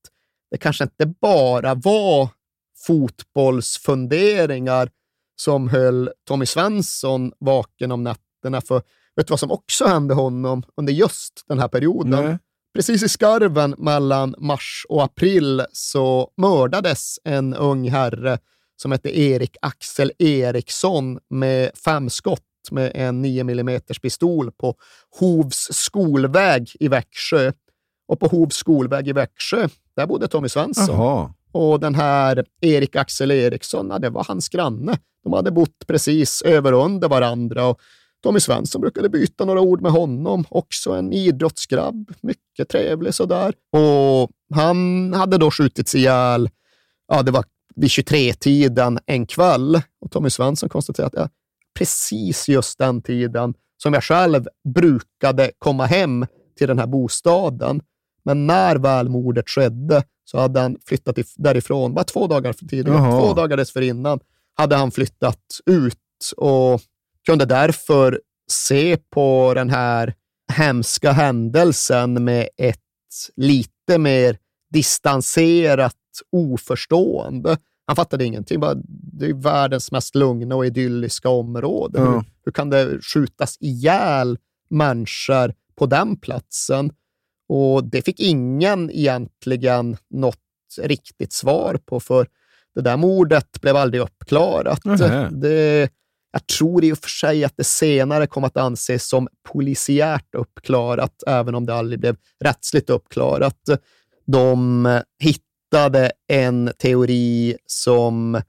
det 0.53 0.57
kanske 0.57 0.83
inte 0.83 1.05
bara 1.05 1.75
var 1.75 2.29
fotbollsfunderingar 2.87 4.89
som 5.35 5.69
höll 5.69 6.09
Tommy 6.27 6.45
Svensson 6.45 7.31
vaken 7.39 7.91
om 7.91 8.03
nätterna. 8.03 8.61
För 8.61 8.81
vet 9.15 9.27
du 9.27 9.31
vad 9.31 9.39
som 9.39 9.51
också 9.51 9.85
hände 9.85 10.13
honom 10.13 10.63
under 10.77 10.93
just 10.93 11.43
den 11.47 11.59
här 11.59 11.67
perioden? 11.67 12.25
Nej. 12.25 12.37
Precis 12.73 13.03
i 13.03 13.09
skarven 13.09 13.75
mellan 13.77 14.35
mars 14.37 14.85
och 14.89 15.03
april 15.03 15.65
så 15.71 16.31
mördades 16.37 17.19
en 17.23 17.53
ung 17.53 17.89
herre 17.89 18.39
som 18.81 18.91
hette 18.91 19.19
Erik 19.19 19.57
Axel 19.61 20.11
Eriksson 20.19 21.19
med 21.29 21.71
fem 21.85 22.09
skott 22.09 22.41
med 22.71 22.91
en 22.95 23.21
9 23.21 23.41
mm 23.41 23.81
pistol 24.01 24.51
på 24.51 24.75
Hovs 25.19 25.67
skolväg 25.71 26.71
i 26.79 26.87
Växjö. 26.87 27.51
Och 28.07 28.19
på 28.19 28.27
Hovs 28.27 28.55
skolväg 28.55 29.07
i 29.07 29.13
Växjö, 29.13 29.67
där 29.95 30.07
bodde 30.07 30.27
Tommy 30.27 30.49
Svensson. 30.49 30.95
Aha. 30.95 31.33
Och 31.51 31.79
den 31.79 31.95
här 31.95 32.45
Erik 32.61 32.95
Axel 32.95 33.31
Eriksson, 33.31 34.01
det 34.01 34.09
var 34.09 34.23
hans 34.27 34.49
granne. 34.49 34.97
De 35.23 35.33
hade 35.33 35.51
bott 35.51 35.87
precis 35.87 36.41
över 36.41 36.73
och 36.73 36.85
under 36.85 37.09
varandra. 37.09 37.65
Och 37.65 37.79
Tommy 38.23 38.39
Svensson 38.39 38.81
brukade 38.81 39.09
byta 39.09 39.45
några 39.45 39.61
ord 39.61 39.81
med 39.81 39.91
honom. 39.91 40.45
Också 40.49 40.91
en 40.91 41.13
idrottsgrabb, 41.13 42.13
mycket 42.21 42.69
trevlig 42.69 43.13
sådär. 43.13 43.53
Och 43.71 44.31
han 44.55 45.13
hade 45.13 45.37
då 45.37 45.51
skjutits 45.51 45.95
ihjäl, 45.95 46.49
ja 47.07 47.23
det 47.23 47.31
var 47.31 47.45
vid 47.75 47.89
23-tiden 47.89 48.99
en 49.05 49.25
kväll. 49.25 49.81
Och 50.01 50.11
Tommy 50.11 50.29
Svensson 50.29 50.69
konstaterade 50.69 51.21
att 51.21 51.31
ja, 51.31 51.37
precis 51.77 52.49
just 52.49 52.77
den 52.79 53.01
tiden 53.01 53.53
som 53.83 53.93
jag 53.93 54.03
själv 54.03 54.47
brukade 54.73 55.51
komma 55.59 55.85
hem 55.85 56.25
till 56.57 56.67
den 56.67 56.79
här 56.79 56.87
bostaden. 56.87 57.81
Men 58.25 58.47
när 58.47 58.75
väl 58.75 59.09
mordet 59.09 59.49
skedde 59.49 60.03
så 60.25 60.39
hade 60.39 60.59
han 60.59 60.77
flyttat 60.85 61.17
därifrån, 61.35 61.93
bara 61.93 62.03
två 62.03 62.27
dagar 62.27 62.53
för 62.53 62.65
tidigare, 62.65 63.11
två 63.11 63.33
dagar 63.33 63.57
dessförinnan 63.57 64.19
hade 64.55 64.75
han 64.75 64.91
flyttat 64.91 65.59
ut 65.65 65.99
och 66.37 66.81
kunde 67.25 67.45
därför 67.45 68.21
se 68.47 68.97
på 68.97 69.53
den 69.55 69.69
här 69.69 70.13
hemska 70.51 71.11
händelsen 71.11 72.23
med 72.23 72.49
ett 72.57 72.79
lite 73.35 73.97
mer 73.97 74.37
distanserat 74.73 75.95
oförstående. 76.31 77.57
Han 77.85 77.95
fattade 77.95 78.25
ingenting. 78.25 78.59
Bara, 78.59 78.75
det 78.87 79.25
är 79.25 79.33
världens 79.33 79.91
mest 79.91 80.15
lugna 80.15 80.55
och 80.55 80.65
idylliska 80.65 81.29
område. 81.29 81.99
Mm. 81.99 82.13
Hur, 82.13 82.23
hur, 82.45 82.51
kan 82.51 82.69
det 82.69 82.99
skjutas 83.01 83.57
ihjäl 83.59 84.37
människor 84.69 85.53
på 85.75 85.85
den 85.85 86.17
platsen? 86.17 86.91
Och 87.49 87.83
det 87.83 88.01
fick 88.01 88.19
ingen 88.19 88.91
egentligen 88.91 89.97
något 90.09 90.39
riktigt 90.81 91.33
svar 91.33 91.79
på, 91.85 91.99
för 91.99 92.27
det 92.75 92.81
där 92.81 92.97
mordet 92.97 93.61
blev 93.61 93.75
aldrig 93.75 94.01
uppklarat. 94.01 94.85
Mm. 94.85 95.39
Det, 95.39 95.89
jag 96.31 96.47
tror 96.47 96.83
i 96.83 96.93
och 96.93 96.97
för 96.97 97.09
sig 97.09 97.43
att 97.43 97.57
det 97.57 97.63
senare 97.63 98.27
kom 98.27 98.43
att 98.43 98.57
anses 98.57 99.07
som 99.07 99.27
polisiärt 99.51 100.35
uppklarat, 100.35 101.23
även 101.27 101.55
om 101.55 101.65
det 101.65 101.75
aldrig 101.75 101.99
blev 101.99 102.15
rättsligt 102.43 102.89
uppklarat. 102.89 103.69
De 104.25 105.01
hittade 105.19 106.11
en 106.27 106.71
teori 106.79 107.57
som 107.65 108.41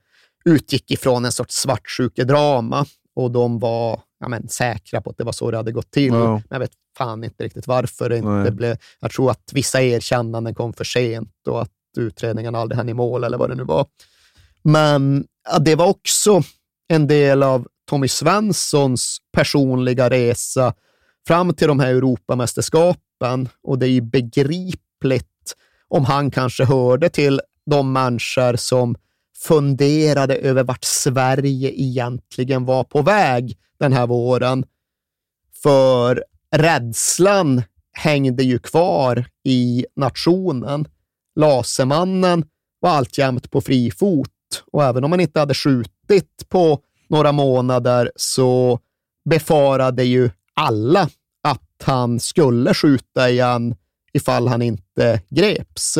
utgick 0.45 0.91
ifrån 0.91 1.25
en 1.25 1.31
sorts 1.31 1.55
svartsjukedrama 1.55 2.85
och 3.15 3.31
de 3.31 3.59
var 3.59 4.01
ja, 4.25 4.29
men, 4.29 4.47
säkra 4.47 5.01
på 5.01 5.09
att 5.09 5.17
det 5.17 5.23
var 5.23 5.31
så 5.31 5.51
det 5.51 5.57
hade 5.57 5.71
gått 5.71 5.91
till. 5.91 6.13
Ja. 6.13 6.31
Men 6.33 6.43
jag 6.49 6.59
vet 6.59 6.71
fan 6.97 7.23
inte 7.23 7.43
riktigt 7.43 7.67
varför 7.67 8.09
det 8.09 8.17
inte 8.17 8.51
blev... 8.51 8.77
Jag 8.99 9.11
tror 9.11 9.31
att 9.31 9.51
vissa 9.53 9.81
erkännanden 9.81 10.55
kom 10.55 10.73
för 10.73 10.83
sent 10.83 11.47
och 11.47 11.61
att 11.61 11.71
utredningen 11.97 12.55
aldrig 12.55 12.77
hann 12.77 12.89
i 12.89 12.93
mål 12.93 13.23
eller 13.23 13.37
vad 13.37 13.49
det 13.49 13.55
nu 13.55 13.63
var. 13.63 13.85
Men 14.61 15.25
ja, 15.51 15.59
det 15.59 15.75
var 15.75 15.87
också 15.87 16.43
en 16.87 17.07
del 17.07 17.43
av 17.43 17.67
Tommy 17.89 18.07
Svenssons 18.07 19.17
personliga 19.33 20.09
resa 20.09 20.73
fram 21.27 21.53
till 21.53 21.67
de 21.67 21.79
här 21.79 21.87
Europamästerskapen 21.87 23.49
och 23.63 23.79
det 23.79 23.85
är 23.85 23.91
ju 23.91 24.01
begripligt 24.01 25.55
om 25.87 26.05
han 26.05 26.31
kanske 26.31 26.65
hörde 26.65 27.09
till 27.09 27.41
de 27.65 27.93
människor 27.93 28.55
som 28.55 28.95
funderade 29.37 30.35
över 30.35 30.63
vart 30.63 30.83
Sverige 30.83 31.81
egentligen 31.81 32.65
var 32.65 32.83
på 32.83 33.01
väg 33.01 33.57
den 33.79 33.93
här 33.93 34.07
våren. 34.07 34.65
För 35.63 36.23
rädslan 36.51 37.61
hängde 37.91 38.43
ju 38.43 38.59
kvar 38.59 39.25
i 39.43 39.85
nationen. 39.95 40.87
Lasermannen 41.35 42.45
var 42.79 42.89
alltjämt 42.89 43.51
på 43.51 43.61
fri 43.61 43.91
fot 43.91 44.29
och 44.71 44.83
även 44.83 45.03
om 45.03 45.11
han 45.11 45.21
inte 45.21 45.39
hade 45.39 45.53
skjutit 45.53 46.49
på 46.49 46.79
några 47.09 47.31
månader 47.31 48.11
så 48.15 48.79
befarade 49.29 50.03
ju 50.03 50.29
alla 50.53 51.09
att 51.43 51.83
han 51.83 52.19
skulle 52.19 52.73
skjuta 52.73 53.29
igen 53.29 53.75
ifall 54.13 54.47
han 54.47 54.61
inte 54.61 55.21
greps. 55.29 55.97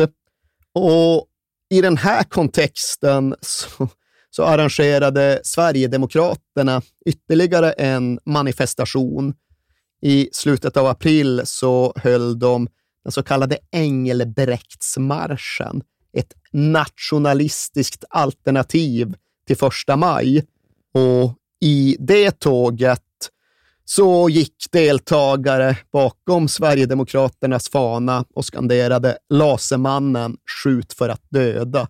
Och 0.72 1.26
i 1.70 1.80
den 1.80 1.96
här 1.96 2.22
kontexten 2.22 3.34
så, 3.40 3.88
så 4.30 4.44
arrangerade 4.44 5.40
Sverigedemokraterna 5.44 6.82
ytterligare 7.06 7.72
en 7.72 8.18
manifestation. 8.24 9.34
I 10.02 10.28
slutet 10.32 10.76
av 10.76 10.86
april 10.86 11.42
så 11.44 11.92
höll 11.96 12.38
de 12.38 12.68
den 13.04 13.12
så 13.12 13.22
kallade 13.22 13.58
Engelbrektsmarschen, 13.72 15.82
ett 16.12 16.34
nationalistiskt 16.52 18.04
alternativ 18.10 19.14
till 19.46 19.56
första 19.56 19.96
maj. 19.96 20.46
Och 20.94 21.34
i 21.60 21.96
det 21.98 22.40
tåget 22.40 23.02
så 23.88 24.28
gick 24.28 24.54
deltagare 24.72 25.78
bakom 25.92 26.48
Sverigedemokraternas 26.48 27.68
fana 27.68 28.24
och 28.34 28.44
skanderade 28.44 29.18
Lasermannen, 29.28 30.36
skjut 30.64 30.92
för 30.92 31.08
att 31.08 31.22
döda. 31.28 31.88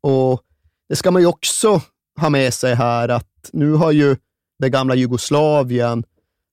Och 0.00 0.42
det 0.88 0.96
ska 0.96 1.10
man 1.10 1.22
ju 1.22 1.28
också 1.28 1.80
ha 2.20 2.30
med 2.30 2.54
sig 2.54 2.74
här 2.74 3.08
att 3.08 3.50
nu 3.52 3.72
har 3.72 3.92
ju 3.92 4.16
det 4.58 4.68
gamla 4.68 4.94
Jugoslavien 4.94 6.04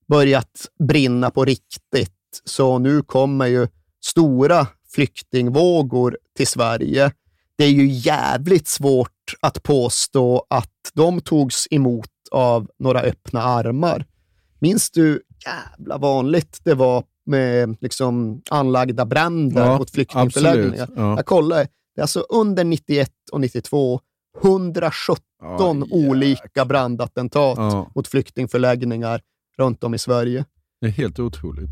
börjat 0.08 0.68
brinna 0.88 1.32
på 1.32 1.46
riktigt, 1.46 2.42
så 2.44 2.80
nu 2.80 3.02
kommer 3.02 3.46
ju 3.46 3.68
stora 4.06 4.68
flyktingvågor 4.94 6.18
till 6.38 6.48
Sverige. 6.48 7.12
Det 7.58 7.64
är 7.64 7.70
ju 7.70 7.88
jävligt 7.88 8.68
svårt 8.68 9.36
att 9.40 9.64
påstå 9.64 10.46
att 10.50 10.92
de 10.94 11.22
togs 11.22 11.68
emot 11.72 12.10
av 12.32 12.68
några 12.80 13.02
öppna 13.02 13.44
armar. 13.44 14.06
Minns 14.66 14.92
du 14.92 15.22
jävla 15.46 15.98
vanligt 15.98 16.60
det 16.64 16.74
var 16.74 17.04
med 17.26 17.78
liksom 17.82 18.42
anlagda 18.50 19.06
bränder 19.06 19.66
Ja, 19.66 19.78
mot 19.78 19.92
flyktingförläggningar? 19.92 20.90
ja. 20.96 21.16
Jag 21.16 21.26
kollade, 21.26 21.68
det 21.96 22.02
är 22.02 22.04
alltså 22.04 22.20
under 22.20 22.64
91 22.64 23.10
och 23.32 23.42
92 23.42 24.00
117 24.44 25.20
Ja, 25.42 25.86
olika 25.92 26.66
brandattentat 26.66 27.58
Ja. 27.58 27.92
mot 27.96 28.08
flyktingförläggningar 28.08 29.22
runt 29.58 29.84
om 29.84 29.94
i 29.94 29.98
Sverige. 29.98 30.46
Det 30.82 30.88
är 30.88 30.92
helt 30.92 31.20
otroligt. 31.20 31.72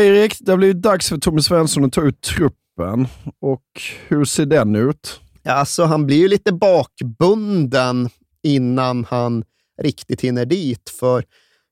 Erik, 0.00 0.36
det 0.40 0.52
har 0.52 0.56
blivit 0.56 0.82
dags 0.82 1.08
för 1.08 1.18
Tommy 1.18 1.42
Svensson 1.42 1.84
att 1.84 1.92
ta 1.92 2.02
ut 2.02 2.20
truppen. 2.20 3.06
Och 3.40 3.64
hur 4.08 4.24
ser 4.24 4.46
den 4.46 4.76
ut? 4.76 5.20
Ja, 5.42 5.52
alltså, 5.52 5.84
han 5.84 6.06
blir 6.06 6.16
ju 6.16 6.28
lite 6.28 6.52
bakbunden 6.52 8.08
innan 8.42 9.04
han 9.04 9.44
riktigt 9.82 10.20
hinner 10.20 10.46
dit. 10.46 10.90
För 11.00 11.24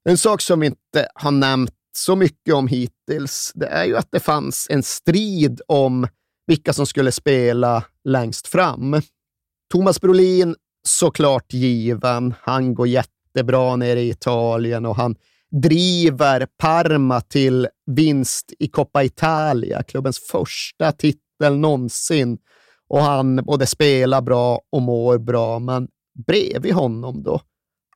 en 0.09 0.19
sak 0.19 0.41
som 0.41 0.61
vi 0.61 0.67
inte 0.67 1.09
har 1.15 1.31
nämnt 1.31 1.75
så 1.97 2.17
mycket 2.17 2.55
om 2.55 2.69
hittills, 2.69 3.53
det 3.55 3.67
är 3.67 3.85
ju 3.85 3.97
att 3.97 4.09
det 4.11 4.21
fanns 4.21 4.67
en 4.71 4.83
strid 4.83 5.61
om 5.69 6.09
vilka 6.47 6.73
som 6.73 6.87
skulle 6.87 7.13
spela 7.13 7.85
längst 8.05 8.47
fram. 8.47 9.03
Thomas 9.73 10.01
Brolin, 10.01 10.55
såklart 10.87 11.53
given. 11.53 12.35
Han 12.41 12.75
går 12.75 12.89
jättebra 12.89 13.77
nere 13.77 14.01
i 14.01 14.11
Italien 14.11 14.87
och 14.87 14.97
han 14.97 15.17
driver 15.63 16.47
Parma 16.59 17.21
till 17.21 17.69
vinst 17.87 18.53
i 18.59 18.69
Coppa 18.69 19.05
Italia, 19.05 19.83
klubbens 19.83 20.19
första 20.19 20.93
titel 20.93 21.57
någonsin. 21.57 22.39
Och 22.89 23.01
han 23.01 23.37
både 23.37 23.67
spelar 23.67 24.21
bra 24.21 24.61
och 24.73 24.83
mår 24.83 25.19
bra, 25.19 25.59
men 25.59 25.89
bredvid 26.27 26.75
honom 26.75 27.23
då? 27.23 27.41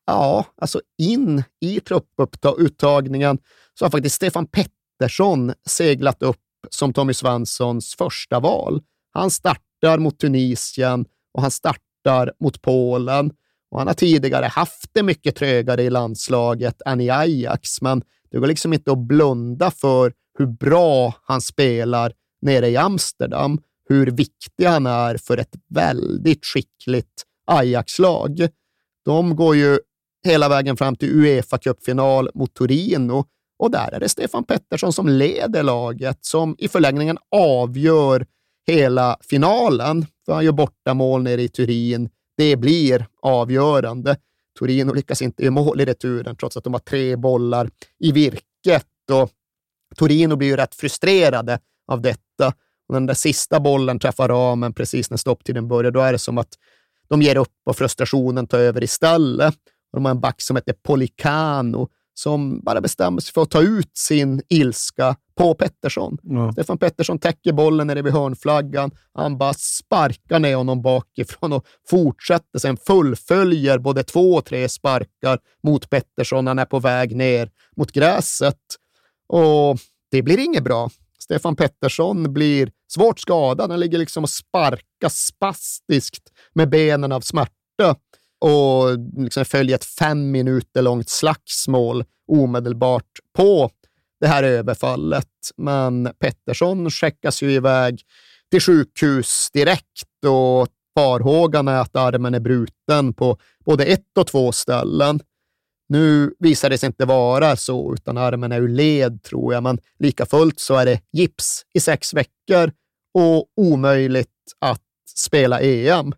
Ja, 0.06 0.44
alltså 0.56 0.80
in 0.98 1.42
i 1.60 1.80
trupputtagningen 1.80 3.38
så 3.78 3.84
har 3.84 3.90
faktiskt 3.90 4.16
Stefan 4.16 4.46
Pettersson 4.46 5.52
seglat 5.66 6.22
upp 6.22 6.36
som 6.70 6.92
Tommy 6.92 7.14
Svanssons 7.14 7.94
första 7.98 8.40
val. 8.40 8.82
Han 9.12 9.30
startar 9.30 9.98
mot 9.98 10.18
Tunisien 10.18 11.06
och 11.34 11.42
han 11.42 11.50
startar 11.50 12.32
mot 12.40 12.62
Polen. 12.62 13.32
Och 13.70 13.78
han 13.78 13.86
har 13.86 13.94
tidigare 13.94 14.46
haft 14.46 14.90
det 14.92 15.02
mycket 15.02 15.36
trögare 15.36 15.82
i 15.82 15.90
landslaget 15.90 16.82
än 16.86 17.00
i 17.00 17.10
Ajax, 17.10 17.82
men 17.82 18.02
det 18.30 18.38
går 18.38 18.46
liksom 18.46 18.72
inte 18.72 18.92
att 18.92 18.98
blunda 18.98 19.70
för 19.70 20.12
hur 20.38 20.46
bra 20.46 21.14
han 21.22 21.40
spelar 21.40 22.12
nere 22.42 22.68
i 22.68 22.76
Amsterdam, 22.76 23.58
hur 23.88 24.06
viktig 24.06 24.64
han 24.64 24.86
är 24.86 25.16
för 25.16 25.36
ett 25.36 25.54
väldigt 25.68 26.44
skickligt 26.44 27.24
Ajax-lag. 27.46 28.48
De 29.04 29.36
går 29.36 29.56
ju 29.56 29.78
hela 30.26 30.48
vägen 30.48 30.76
fram 30.76 30.96
till 30.96 31.08
Uefa-cupfinal 31.08 32.28
mot 32.34 32.54
Torino 32.54 33.24
och 33.58 33.70
där 33.70 33.94
är 33.94 34.00
det 34.00 34.08
Stefan 34.08 34.44
Pettersson 34.44 34.92
som 34.92 35.08
leder 35.08 35.62
laget, 35.62 36.18
som 36.20 36.56
i 36.58 36.68
förlängningen 36.68 37.18
avgör 37.30 38.26
hela 38.66 39.16
finalen. 39.20 40.06
För 40.26 40.32
han 40.32 40.44
gör 40.44 40.52
bortamål 40.52 41.22
nere 41.22 41.42
i 41.42 41.48
Turin. 41.48 42.08
Det 42.40 42.56
blir 42.56 43.06
avgörande. 43.22 44.16
Torino 44.58 44.92
lyckas 44.92 45.22
inte 45.22 45.42
göra 45.42 45.52
mål 45.52 45.80
i 45.80 45.84
returen, 45.84 46.36
trots 46.36 46.56
att 46.56 46.64
de 46.64 46.72
har 46.72 46.80
tre 46.80 47.16
bollar 47.16 47.70
i 47.98 48.12
virket. 48.12 48.86
Och 49.12 49.30
Torino 49.96 50.36
blir 50.36 50.48
ju 50.48 50.56
rätt 50.56 50.74
frustrerade 50.74 51.58
av 51.86 52.00
detta. 52.00 52.46
Och 52.88 52.94
den 52.94 53.06
där 53.06 53.14
sista 53.14 53.60
bollen 53.60 53.98
träffar 53.98 54.28
ramen 54.28 54.72
precis 54.72 55.10
när 55.10 55.16
stopptiden 55.16 55.68
börjar. 55.68 55.90
Då 55.90 56.00
är 56.00 56.12
det 56.12 56.18
som 56.18 56.38
att 56.38 56.54
de 57.08 57.22
ger 57.22 57.36
upp 57.36 57.56
och 57.66 57.76
frustrationen 57.76 58.46
tar 58.46 58.58
över 58.58 58.84
istället. 58.84 59.54
Och 59.92 59.98
de 59.98 60.04
har 60.04 60.10
en 60.10 60.20
back 60.20 60.40
som 60.42 60.56
heter 60.56 60.72
Policano 60.72 61.88
som 62.14 62.60
bara 62.60 62.80
bestämmer 62.80 63.20
sig 63.20 63.32
för 63.32 63.42
att 63.42 63.50
ta 63.50 63.62
ut 63.62 63.96
sin 63.96 64.42
ilska 64.48 65.16
på 65.36 65.54
Pettersson. 65.54 66.18
Ja. 66.22 66.52
Stefan 66.52 66.78
Pettersson 66.78 67.18
täcker 67.18 67.52
bollen 67.52 67.86
nere 67.86 68.02
vid 68.02 68.12
hörnflaggan. 68.12 68.90
Han 69.14 69.38
bara 69.38 69.54
sparkar 69.54 70.38
ner 70.38 70.56
honom 70.56 70.82
bakifrån 70.82 71.52
och 71.52 71.66
fortsätter. 71.90 72.58
Sen 72.58 72.76
fullföljer 72.76 73.78
både 73.78 74.02
två 74.02 74.34
och 74.34 74.44
tre 74.44 74.68
sparkar 74.68 75.38
mot 75.62 75.90
Pettersson. 75.90 76.46
Han 76.46 76.58
är 76.58 76.64
på 76.64 76.78
väg 76.78 77.16
ner 77.16 77.50
mot 77.76 77.92
gräset. 77.92 78.60
Och 79.28 79.78
det 80.10 80.22
blir 80.22 80.38
inget 80.38 80.64
bra. 80.64 80.90
Stefan 81.18 81.56
Pettersson 81.56 82.32
blir 82.32 82.70
svårt 82.94 83.20
skadad. 83.20 83.70
Han 83.70 83.80
ligger 83.80 83.98
liksom 83.98 84.24
och 84.24 84.30
sparkar 84.30 85.08
spastiskt 85.08 86.32
med 86.54 86.70
benen 86.70 87.12
av 87.12 87.20
smärta 87.20 87.96
och 88.40 88.98
liksom 89.16 89.44
följer 89.44 89.76
ett 89.76 89.84
fem 89.84 90.30
minuter 90.30 90.82
långt 90.82 91.08
slagsmål 91.08 92.04
omedelbart 92.28 93.10
på 93.36 93.70
det 94.20 94.26
här 94.26 94.42
överfallet. 94.42 95.26
Men 95.56 96.08
Pettersson 96.18 96.90
skickas 96.90 97.42
ju 97.42 97.52
iväg 97.52 98.02
till 98.50 98.60
sjukhus 98.60 99.50
direkt 99.52 100.24
och 100.26 100.68
farhågan 100.94 101.68
är 101.68 101.80
att 101.80 101.96
armen 101.96 102.34
är 102.34 102.40
bruten 102.40 103.12
på 103.12 103.38
både 103.64 103.84
ett 103.84 104.18
och 104.18 104.26
två 104.26 104.52
ställen. 104.52 105.20
Nu 105.88 106.34
visar 106.38 106.70
det 106.70 106.78
sig 106.78 106.86
inte 106.86 107.04
vara 107.04 107.56
så, 107.56 107.94
utan 107.94 108.16
armen 108.16 108.52
är 108.52 108.60
ur 108.60 108.68
led 108.68 109.22
tror 109.22 109.54
jag, 109.54 109.62
men 109.62 109.78
lika 109.98 110.26
fullt 110.26 110.60
så 110.60 110.74
är 110.74 110.86
det 110.86 111.00
gips 111.12 111.62
i 111.74 111.80
sex 111.80 112.14
veckor 112.14 112.72
och 113.14 113.46
omöjligt 113.56 114.28
att 114.58 114.82
spela 115.16 115.60
EM. 115.60 116.12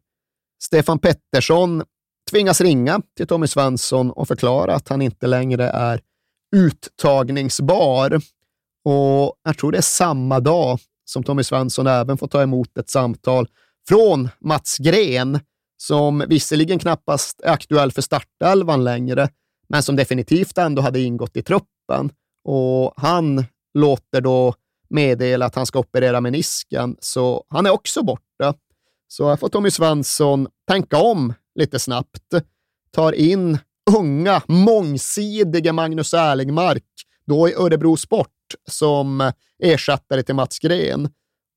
Stefan 0.63 0.99
Pettersson 0.99 1.83
tvingas 2.33 2.61
ringa 2.61 3.03
till 3.17 3.27
Tommy 3.27 3.47
Svensson 3.47 4.11
och 4.11 4.29
förklara 4.29 4.75
att 4.75 4.89
han 4.89 5.03
inte 5.03 5.27
längre 5.27 5.69
är 5.69 6.01
uttagningsbar. 6.57 8.21
Och 8.85 9.35
jag 9.45 9.59
tror 9.59 9.73
det 9.73 9.79
är 9.79 9.83
samma 9.83 10.41
dag 10.41 10.79
som 11.05 11.23
Tommy 11.23 11.43
Svensson 11.43 11.87
även 11.87 12.19
får 12.19 12.29
ta 12.29 12.43
emot 12.43 12.79
ett 12.79 12.91
samtal 12.91 13.49
från 13.89 14.29
Mats 14.41 14.79
Gren, 14.79 15.41
som 15.77 16.25
visserligen 16.29 16.79
knappast 16.79 17.41
är 17.41 17.51
aktuell 17.51 17.93
för 17.93 18.03
startelvan 18.03 18.85
längre, 18.85 19.29
men 19.69 19.83
som 19.83 19.97
definitivt 19.97 20.59
ändå 20.59 20.83
hade 20.83 21.01
ingått 21.01 21.37
i 21.37 21.43
truppen. 21.43 22.11
Och 22.45 22.95
han 22.97 23.45
låter 23.75 24.21
då 24.21 24.55
meddela 24.91 25.47
att 25.47 25.55
han 25.55 25.67
ska 25.67 25.79
operera 25.79 26.21
menisken, 26.21 26.97
så 27.01 27.45
han 27.49 27.67
är 27.67 27.71
också 27.71 28.03
borta. 28.03 28.55
Så 29.09 29.29
här 29.29 29.37
får 29.37 29.49
Tommy 29.49 29.71
Svensson 29.71 30.49
tänka 30.69 30.99
om 30.99 31.35
lite 31.55 31.79
snabbt. 31.79 32.35
Tar 32.91 33.13
in 33.13 33.59
unga, 33.99 34.43
mångsidiga 34.49 35.73
Magnus 35.73 36.15
Erlingmark, 36.15 36.85
då 37.27 37.49
i 37.49 37.55
Örebro 37.55 37.97
Sport, 37.97 38.29
som 38.71 39.33
ersättare 39.63 40.23
till 40.23 40.35
Mats 40.35 40.59
Gren. 40.59 41.09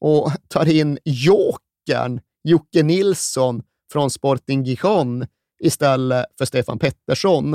Och 0.01 0.31
tar 0.47 0.65
in 0.71 0.97
jokern 1.03 2.19
Jocke 2.43 2.83
Nilsson 2.83 3.63
från 3.91 4.09
Sporting 4.09 4.63
Gijon 4.63 5.25
istället 5.63 6.25
för 6.37 6.45
Stefan 6.45 6.79
Pettersson. 6.79 7.53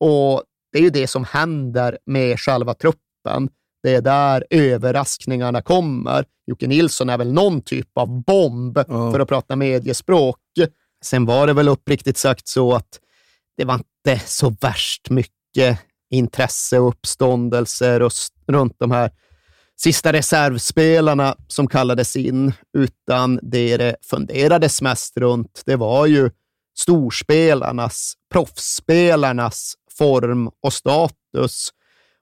Och 0.00 0.42
det 0.72 0.78
är 0.78 0.82
ju 0.82 0.90
det 0.90 1.06
som 1.06 1.24
händer 1.24 1.98
med 2.06 2.40
själva 2.40 2.74
truppen. 2.74 3.48
Det 3.82 3.94
är 3.94 4.00
där 4.02 4.44
överraskningarna 4.50 5.62
kommer. 5.62 6.24
Jocke 6.46 6.66
Nilsson 6.66 7.08
är 7.08 7.18
väl 7.18 7.32
någon 7.32 7.62
typ 7.62 7.98
av 7.98 8.22
bomb, 8.24 8.78
Ja. 8.88 9.12
för 9.12 9.20
att 9.20 9.28
prata 9.28 9.56
mediespråk. 9.56 10.38
Sen 11.02 11.24
var 11.24 11.46
det 11.46 11.52
väl 11.52 11.68
uppriktigt 11.68 12.18
sagt 12.18 12.48
så 12.48 12.74
att 12.74 13.00
det 13.56 13.64
var 13.64 13.74
inte 13.74 14.26
så 14.26 14.56
värst 14.60 15.10
mycket 15.10 15.78
intresse 16.10 16.78
och 16.78 16.88
uppståndelse 16.88 17.98
runt 18.46 18.76
de 18.78 18.90
här 18.90 19.10
sista 19.80 20.12
reservspelarna 20.12 21.36
som 21.48 21.66
kallades 21.66 22.16
in, 22.16 22.52
utan 22.78 23.40
det 23.42 23.76
det 23.76 23.96
funderades 24.02 24.82
mest 24.82 25.16
runt, 25.16 25.62
det 25.66 25.76
var 25.76 26.06
ju 26.06 26.30
storspelarnas, 26.78 28.14
proffsspelarnas 28.32 29.74
form 29.98 30.50
och 30.62 30.72
status. 30.72 31.68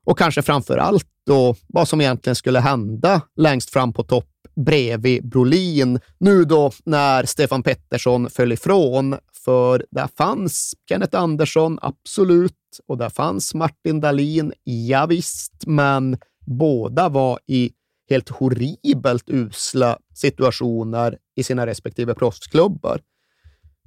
Och 0.07 0.19
kanske 0.19 0.43
framför 0.43 0.79
allt 0.79 1.07
då 1.27 1.57
vad 1.69 1.89
som 1.89 2.01
egentligen 2.01 2.37
skulle 2.37 2.61
hända 2.61 3.21
längst 3.37 3.71
fram 3.71 3.93
på 3.93 4.03
topp 4.03 4.30
bredvid 4.65 5.29
Brolin. 5.29 6.01
Nu 6.19 6.45
då 6.45 6.73
när 6.85 7.25
Stefan 7.25 7.63
Pettersson 7.63 8.31
föll 8.31 8.53
ifrån, 8.53 9.17
för 9.45 9.87
där 9.91 10.09
fanns 10.17 10.75
Kenneth 10.89 11.19
Andersson, 11.19 11.79
absolut, 11.83 12.53
och 12.87 12.99
där 12.99 13.09
fanns 13.09 13.55
Martin 13.55 14.01
Dahlin, 14.01 14.53
ja 14.65 15.07
visst, 15.07 15.67
men 15.67 16.19
båda 16.47 17.09
var 17.09 17.39
i 17.47 17.71
helt 18.11 18.29
horribelt 18.29 19.31
usla 19.31 19.99
situationer 20.15 21.19
i 21.37 21.43
sina 21.43 21.67
respektive 21.67 22.15
proffsklubbar. 22.15 23.01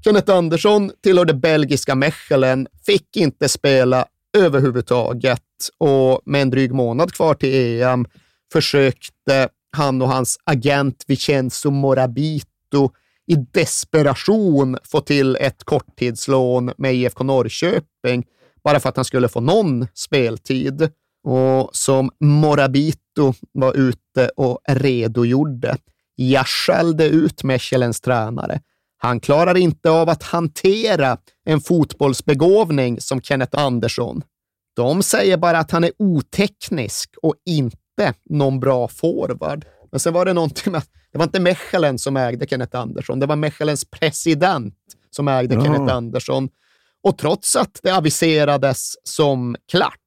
Kenneth 0.03 0.31
Andersson 0.31 0.91
tillhörde 1.03 1.33
belgiska 1.33 1.95
Mechelen, 1.95 2.67
fick 2.86 3.17
inte 3.17 3.49
spela 3.49 4.05
överhuvudtaget 4.38 5.41
och 5.77 6.21
med 6.25 6.41
en 6.41 6.49
dryg 6.49 6.73
månad 6.73 7.13
kvar 7.13 7.33
till 7.33 7.81
EM 7.81 8.05
försökte 8.53 9.49
han 9.73 10.01
och 10.01 10.07
hans 10.07 10.38
agent 10.43 11.03
Vincenzo 11.07 11.71
Morabito 11.71 12.91
i 13.27 13.36
desperation 13.36 14.77
få 14.83 15.01
till 15.01 15.36
ett 15.36 15.63
korttidslån 15.63 16.71
med 16.77 16.95
IFK 16.95 17.23
Norrköping 17.23 18.25
bara 18.63 18.79
för 18.79 18.89
att 18.89 18.95
han 18.95 19.05
skulle 19.05 19.27
få 19.27 19.39
någon 19.39 19.88
speltid. 19.93 20.89
Och 21.23 21.69
som 21.73 22.12
Morabito 22.19 23.33
var 23.51 23.73
ute 23.73 24.29
och 24.36 24.59
redogjorde, 24.67 25.77
jag 26.15 26.47
skällde 26.47 27.05
ut 27.05 27.43
Mechelens 27.43 28.01
tränare. 28.01 28.62
Han 28.97 29.19
klarar 29.19 29.57
inte 29.57 29.89
av 29.89 30.09
att 30.09 30.23
hantera 30.23 31.17
en 31.45 31.62
fotbollsbegåvning 31.62 33.01
som 33.01 33.21
Kenneth 33.21 33.59
Andersson. 33.59 34.21
De 34.75 35.03
säger 35.03 35.38
bara 35.38 35.59
att 35.59 35.71
han 35.71 35.83
är 35.83 35.91
oteknisk 35.99 37.15
och 37.21 37.36
inte 37.45 37.77
någon 38.29 38.60
bra 38.60 38.88
forward. 38.88 39.65
Men 39.91 39.99
sen 39.99 40.13
var 40.13 40.25
det 40.25 40.34
någonting 40.34 40.71
med 40.71 40.79
att 40.79 40.89
det 41.12 41.17
var 41.17 41.25
inte 41.25 41.39
Mechelen 41.39 41.99
som 41.99 42.17
ägde 42.17 42.47
Kenneth 42.47 42.77
Andersson, 42.77 43.19
det 43.19 43.25
var 43.25 43.36
Mechelens 43.36 43.86
president 43.86 44.75
som 45.10 45.27
ägde 45.27 45.56
Ja. 45.56 45.63
Kenneth 45.63 45.95
Andersson. 45.95 46.49
Och 47.03 47.17
trots 47.17 47.56
att 47.56 47.79
det 47.84 47.91
aviserades 47.91 48.93
som 49.03 49.56
klart, 49.71 49.99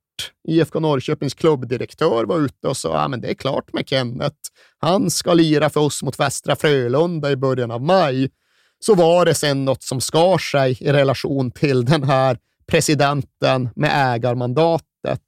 IFK 0.49 0.81
Norrköpings 0.81 1.35
klubbdirektör 1.35 2.25
var 2.25 2.41
ute 2.41 2.69
och 2.69 2.77
sa 2.77 2.99
att 2.99 3.11
men 3.11 3.21
det 3.21 3.31
är 3.31 3.35
klart 3.35 3.73
med 3.73 3.89
Kenneth. 3.89 4.37
Han 4.79 5.11
ska 5.11 5.35
lira 5.35 5.71
för 5.71 5.81
oss 5.81 6.03
mot 6.03 6.21
Västra 6.21 6.57
Frölunda 6.57 7.31
i 7.31 7.37
början 7.37 7.71
av 7.71 7.83
maj. 7.83 8.31
Så 8.79 8.95
var 8.95 9.25
det 9.25 9.35
sen 9.35 9.65
något 9.65 9.83
som 9.83 10.01
skar 10.01 10.39
sig 10.39 10.77
i 10.81 10.93
relation 10.93 11.51
till 11.51 11.85
den 11.85 12.03
här 12.03 12.39
presidenten 12.67 13.69
med 13.77 14.15
ägarmandatet. 14.15 15.23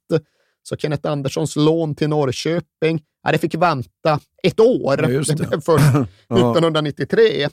Så 0.63 0.77
Kenneth 0.77 1.09
Anderssons 1.11 1.55
lån 1.55 1.95
till 1.95 2.09
Norrköping, 2.09 3.01
ja, 3.23 3.31
det 3.31 3.37
fick 3.37 3.55
vänta 3.55 4.19
ett 4.43 4.59
år. 4.59 4.81
Ja, 4.83 4.95
det. 4.95 5.35
blev 5.35 5.61
först 5.65 5.85
Ja. 6.27 6.35
1993. 6.35 7.47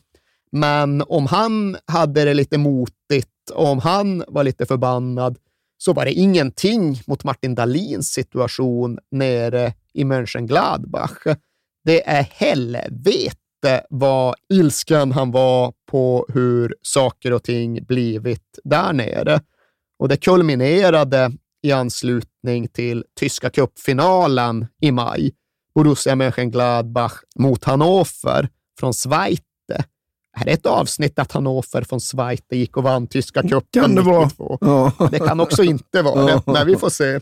Men 0.53 1.03
om 1.03 1.27
han 1.27 1.77
hade 1.87 2.25
det 2.25 2.35
lite 2.35 2.59
motigt, 2.59 3.29
om 3.55 3.79
han 3.79 4.25
var 4.29 4.45
lite 4.45 4.67
förbannad, 4.67 5.39
så 5.79 5.93
var 5.93 6.05
det 6.05 6.13
ingenting 6.13 7.03
mot 7.07 7.25
Martin 7.25 7.55
Dahlins 7.55 8.13
situation 8.13 8.99
nere 9.11 9.73
i 9.93 10.05
Mönchengladbach. 10.05 11.37
Det 11.85 12.09
är 12.09 12.23
helvete 12.23 13.87
vad 13.91 14.35
ilsken 14.53 15.13
han 15.13 15.31
var 15.31 15.73
på 15.91 16.27
hur 16.29 16.75
saker 16.83 17.33
och 17.33 17.43
ting 17.43 17.85
blivit 17.85 18.59
där 18.65 18.93
nere. 18.93 19.41
Och 19.99 20.09
det 20.09 20.17
kulminerade 20.17 21.33
i 21.67 21.73
anslutning 21.73 22.69
till 22.69 23.05
tyska 23.19 23.51
cupfinalen 23.51 24.67
i 24.81 24.93
maj. 24.93 25.33
Borussia 25.75 26.15
Mönchengladbach 26.15 27.13
mot 27.39 27.65
Hannover 27.65 28.49
från 28.81 28.93
Schweiz. 28.93 29.41
Här 30.33 30.47
är 30.47 30.53
ett 30.53 30.67
avsnitt 30.67 31.19
att 31.19 31.33
Hannover 31.33 31.83
från 31.83 32.01
Schweiz 32.01 32.41
gick 32.51 32.77
och 32.77 32.83
vann 32.83 33.07
tyska 33.07 33.43
cupen 33.43 33.83
Kan 33.83 33.95
det 33.95 34.03
vara? 34.03 34.25
92. 34.25 34.59
Ja. 34.61 34.93
Det 35.11 35.19
kan 35.19 35.41
också 35.41 35.63
inte 35.63 36.03
vara 36.03 36.27
det, 36.27 36.43
men 36.47 36.67
vi 36.67 36.77
får 36.77 36.91
se. 36.91 37.21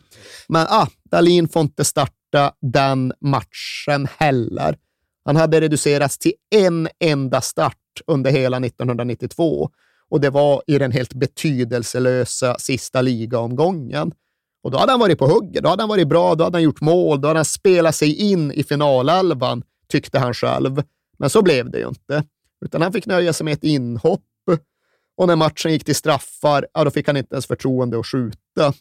Men 0.49 0.66
ah, 0.70 0.86
Dahlin 1.11 1.49
får 1.49 1.62
inte 1.62 1.84
starta 1.84 2.53
den 2.61 3.12
matchen 3.20 4.09
heller. 4.18 4.76
Han 5.24 5.36
hade 5.36 5.61
reducerats 5.61 6.18
till 6.18 6.32
en 6.51 6.88
enda 7.01 7.40
start 7.40 7.76
under 8.07 8.30
hela 8.30 8.57
1992 8.57 9.70
och 10.11 10.20
det 10.20 10.30
var 10.30 10.62
i 10.66 10.78
den 10.78 10.92
helt 10.92 11.14
betydelselösa 11.14 12.59
sista 12.59 13.03
ligaomgången. 13.03 14.12
Och 14.64 14.70
då 14.70 14.78
hade 14.78 14.92
han 14.92 15.00
varit 15.00 15.18
på 15.18 15.26
hugget, 15.26 15.62
då 15.62 15.68
hade 15.68 15.82
han 15.82 15.88
varit 15.88 16.08
bra, 16.08 16.34
då 16.34 16.44
hade 16.44 16.56
han 16.56 16.62
gjort 16.62 16.80
mål, 16.80 17.20
då 17.20 17.28
hade 17.28 17.38
han 17.38 17.44
spelat 17.44 17.94
sig 17.94 18.14
in 18.14 18.52
i 18.52 18.64
finalelvan, 18.64 19.62
tyckte 19.88 20.18
han 20.18 20.34
själv. 20.34 20.82
Men 21.18 21.30
så 21.30 21.42
blev 21.42 21.70
det 21.70 21.78
ju 21.78 21.88
inte, 21.88 22.24
utan 22.64 22.82
han 22.82 22.92
fick 22.92 23.06
nöja 23.06 23.32
sig 23.32 23.44
med 23.44 23.54
ett 23.54 23.64
inhopp 23.64 24.20
och 25.16 25.26
när 25.26 25.36
matchen 25.36 25.72
gick 25.72 25.84
till 25.84 25.94
straffar, 25.94 26.66
ja, 26.74 26.84
då 26.84 26.90
fick 26.90 27.06
han 27.06 27.16
inte 27.16 27.34
ens 27.34 27.46
förtroende 27.46 27.98
att 27.98 28.06
skjuta. 28.06 28.72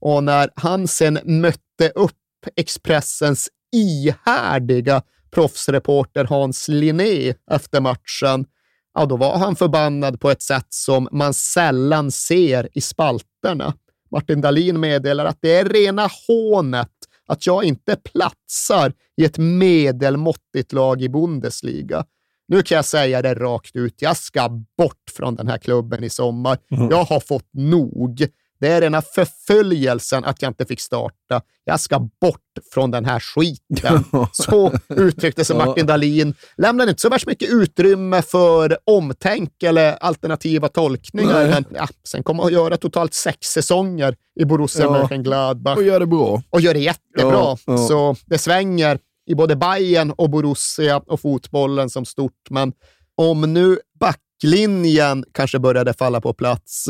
Och 0.00 0.24
när 0.24 0.50
han 0.54 0.88
sen 0.88 1.18
mötte 1.24 1.90
upp 1.94 2.12
Expressens 2.56 3.48
ihärdiga 3.72 5.02
proffsreporter 5.30 6.24
Hans 6.24 6.68
Linné 6.68 7.34
efter 7.50 7.80
matchen, 7.80 8.46
ja, 8.94 9.06
då 9.06 9.16
var 9.16 9.38
han 9.38 9.56
förbannad 9.56 10.20
på 10.20 10.30
ett 10.30 10.42
sätt 10.42 10.66
som 10.68 11.08
man 11.12 11.34
sällan 11.34 12.10
ser 12.10 12.68
i 12.72 12.80
spalterna. 12.80 13.74
Martin 14.10 14.40
Dahlin 14.40 14.80
meddelar 14.80 15.24
att 15.24 15.38
det 15.40 15.56
är 15.56 15.64
rena 15.64 16.08
hånet 16.28 16.90
att 17.26 17.46
jag 17.46 17.64
inte 17.64 17.96
platsar 17.96 18.92
i 19.16 19.24
ett 19.24 19.38
medelmåttigt 19.38 20.72
lag 20.72 21.02
i 21.02 21.08
Bundesliga. 21.08 22.04
Nu 22.48 22.62
kan 22.62 22.76
jag 22.76 22.84
säga 22.84 23.22
det 23.22 23.34
rakt 23.34 23.76
ut, 23.76 23.94
jag 23.98 24.16
ska 24.16 24.48
bort 24.78 25.10
från 25.16 25.34
den 25.34 25.48
här 25.48 25.58
klubben 25.58 26.04
i 26.04 26.10
sommar. 26.10 26.58
Mm. 26.70 26.88
Jag 26.90 27.04
har 27.04 27.20
fått 27.20 27.48
nog. 27.52 28.26
Det 28.60 28.68
är 28.68 28.80
rena 28.80 29.02
förföljelsen 29.02 30.24
att 30.24 30.42
jag 30.42 30.50
inte 30.50 30.66
fick 30.66 30.80
starta. 30.80 31.40
Jag 31.64 31.80
ska 31.80 31.98
bort 31.98 32.40
från 32.74 32.90
den 32.90 33.04
här 33.04 33.20
skiten. 33.20 34.04
Så 34.32 34.72
uttryckte 34.88 35.44
sig 35.44 35.56
Martin 35.56 35.86
Dahlin. 35.86 36.34
Lämnade 36.56 36.90
inte 36.90 37.02
så 37.02 37.08
värst 37.08 37.26
mycket 37.26 37.50
utrymme 37.50 38.22
för 38.22 38.78
omtänk 38.84 39.62
eller 39.62 39.92
alternativa 39.92 40.68
tolkningar. 40.68 41.46
Men 41.48 41.64
ja, 41.74 41.88
sen 42.04 42.22
kommer 42.22 42.44
att 42.44 42.52
göra 42.52 42.76
totalt 42.76 43.14
sex 43.14 43.46
säsonger 43.46 44.16
i 44.40 44.44
Borussia 44.44 44.84
Ja. 44.84 44.92
Mönchengladbach 44.92 45.76
Och 45.76 45.82
gör 45.82 46.00
det 46.00 46.06
bra. 46.06 46.42
och 46.50 46.60
gör 46.60 46.74
det 46.74 46.80
jättebra. 46.80 47.56
Ja. 47.66 47.78
Så 47.88 48.16
det 48.26 48.38
svänger 48.38 48.98
i 49.30 49.34
både 49.34 49.56
Bayern 49.56 50.10
och 50.10 50.30
Borussia 50.30 50.98
och 51.06 51.20
fotbollen 51.20 51.90
som 51.90 52.04
stort. 52.04 52.50
Men 52.50 52.72
om 53.14 53.54
nu 53.54 53.78
backlinjen 54.00 55.24
kanske 55.32 55.58
började 55.58 55.92
falla 55.94 56.20
på 56.20 56.32
plats, 56.32 56.86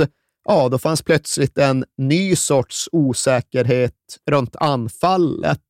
ja, 0.49 0.68
då 0.68 0.78
fanns 0.78 1.03
plötsligt 1.03 1.59
en 1.59 1.84
ny 1.96 2.36
sorts 2.36 2.88
osäkerhet 2.92 4.18
runt 4.30 4.57
anfallet. 4.57 5.61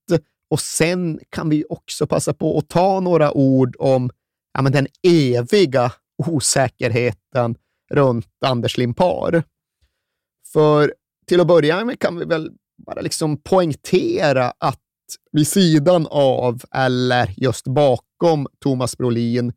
Och 0.50 0.60
sen 0.60 1.20
kan 1.30 1.48
vi 1.48 1.64
också 1.68 2.06
passa 2.06 2.32
på 2.32 2.58
att 2.58 2.68
ta 2.68 3.00
några 3.00 3.32
ord 3.32 3.76
om 3.78 4.10
ja, 4.54 4.62
men 4.62 4.72
den 4.72 4.86
eviga 5.02 5.92
osäkerheten 6.26 7.56
runt 7.90 8.26
Anders 8.46 8.78
Limpar. 8.78 9.42
För 10.52 10.94
till 11.26 11.40
att 11.40 11.46
börja 11.46 11.84
med 11.84 11.98
kan 11.98 12.18
vi 12.18 12.24
väl 12.24 12.50
bara 12.86 13.00
liksom 13.00 13.36
poängtera 13.36 14.52
att 14.58 14.80
vid 15.32 15.48
sidan 15.48 16.06
av, 16.10 16.62
eller 16.74 17.34
just 17.36 17.64
bakom 17.64 18.46
Thomas 18.60 18.98
Brolin, 18.98 19.52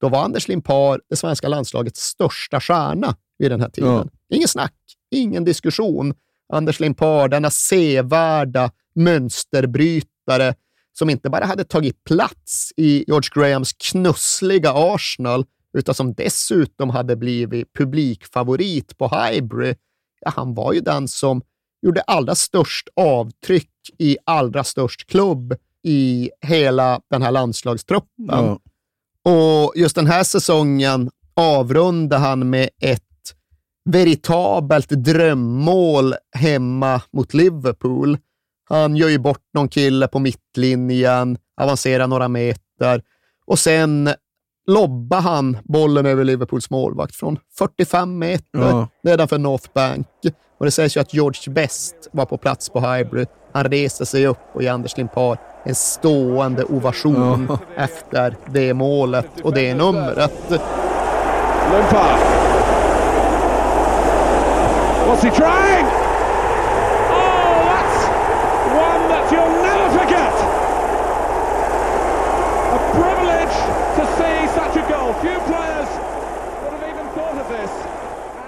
då 0.00 0.08
var 0.08 0.24
Anders 0.24 0.48
Limpar 0.48 1.00
det 1.08 1.16
svenska 1.16 1.48
landslagets 1.48 2.00
största 2.00 2.60
stjärna 2.60 3.16
vid 3.38 3.50
den 3.50 3.60
här 3.60 3.70
tiden. 3.70 3.90
Ja. 3.90 4.06
Ingen 4.34 4.48
snack, 4.48 4.74
ingen 5.10 5.44
diskussion. 5.44 6.14
Anders 6.52 6.80
Limpar, 6.80 7.28
denna 7.28 7.50
sevärda 7.50 8.70
mönsterbrytare 8.94 10.54
som 10.92 11.10
inte 11.10 11.30
bara 11.30 11.44
hade 11.44 11.64
tagit 11.64 12.04
plats 12.04 12.72
i 12.76 13.04
George 13.06 13.28
Grahams 13.34 13.72
knussliga 13.72 14.72
Arsenal, 14.74 15.44
utan 15.78 15.94
som 15.94 16.14
dessutom 16.14 16.90
hade 16.90 17.16
blivit 17.16 17.72
publikfavorit 17.72 18.98
på 18.98 19.08
Highbury. 19.08 19.74
Ja, 20.20 20.32
han 20.36 20.54
var 20.54 20.72
ju 20.72 20.80
den 20.80 21.08
som 21.08 21.42
gjorde 21.82 22.00
allra 22.00 22.34
störst 22.34 22.88
avtryck 22.96 23.70
i 23.98 24.16
allra 24.24 24.64
störst 24.64 25.06
klubb 25.06 25.54
i 25.82 26.30
hela 26.40 27.00
den 27.10 27.22
här 27.22 27.30
landslagstruppen. 27.30 28.26
Ja. 28.28 28.60
Och 29.22 29.72
just 29.76 29.94
den 29.94 30.06
här 30.06 30.24
säsongen 30.24 31.10
avrundade 31.34 32.20
han 32.22 32.50
med 32.50 32.68
ett 32.80 33.02
veritabelt 33.84 34.88
drömmål 34.88 36.14
hemma 36.36 37.00
mot 37.12 37.34
Liverpool. 37.34 38.18
Han 38.68 38.96
gör 38.96 39.08
ju 39.08 39.18
bort 39.18 39.42
någon 39.54 39.68
kille 39.68 40.08
på 40.08 40.18
mittlinjen, 40.18 41.38
avancerar 41.60 42.06
några 42.06 42.28
meter 42.28 43.02
och 43.46 43.58
sen 43.58 44.10
lobbar 44.66 45.20
han 45.20 45.56
bollen 45.64 46.06
över 46.06 46.24
Liverpools 46.24 46.70
målvakt 46.70 47.16
från 47.16 47.38
45 47.58 48.18
meter 48.18 48.44
Ja. 48.58 48.88
nedanför 49.02 49.38
North 49.38 49.68
Bank. 49.74 50.06
Och 50.58 50.64
det 50.64 50.70
sägs 50.70 50.96
ju 50.96 51.00
att 51.00 51.14
George 51.14 51.52
Best 51.52 51.94
var 52.12 52.26
på 52.26 52.36
plats 52.38 52.68
på 52.70 52.80
Highbury. 52.80 53.26
Han 53.52 53.64
reser 53.64 54.04
sig 54.04 54.26
upp 54.26 54.38
och 54.54 54.62
ger 54.62 54.70
Anders 54.72 54.96
Limpar 54.96 55.38
en 55.64 55.74
stående 55.74 56.64
ovation 56.64 57.46
Ja. 57.48 57.58
efter 57.76 58.36
det 58.52 58.74
målet 58.74 59.40
och 59.42 59.54
det 59.54 59.74
numret. 59.74 60.50
Limpar. 61.72 62.18
What's 65.14 65.26
he 65.26 65.30
trying? 65.30 65.86
Oh, 67.20 67.56
that's 67.70 67.98
one 68.86 69.02
that 69.12 69.24
you'll 69.32 69.56
never 69.70 69.88
forget. 70.00 70.34
A 72.78 72.80
privilege 72.98 73.56
to 73.96 74.02
see 74.18 74.38
such 74.58 74.74
a 74.82 74.84
goal. 74.92 75.12
Few 75.22 75.38
players 75.50 75.88
would 76.62 76.72
have 76.72 76.88
even 76.90 77.06
thought 77.14 77.38
of 77.42 77.48
this. 77.48 77.70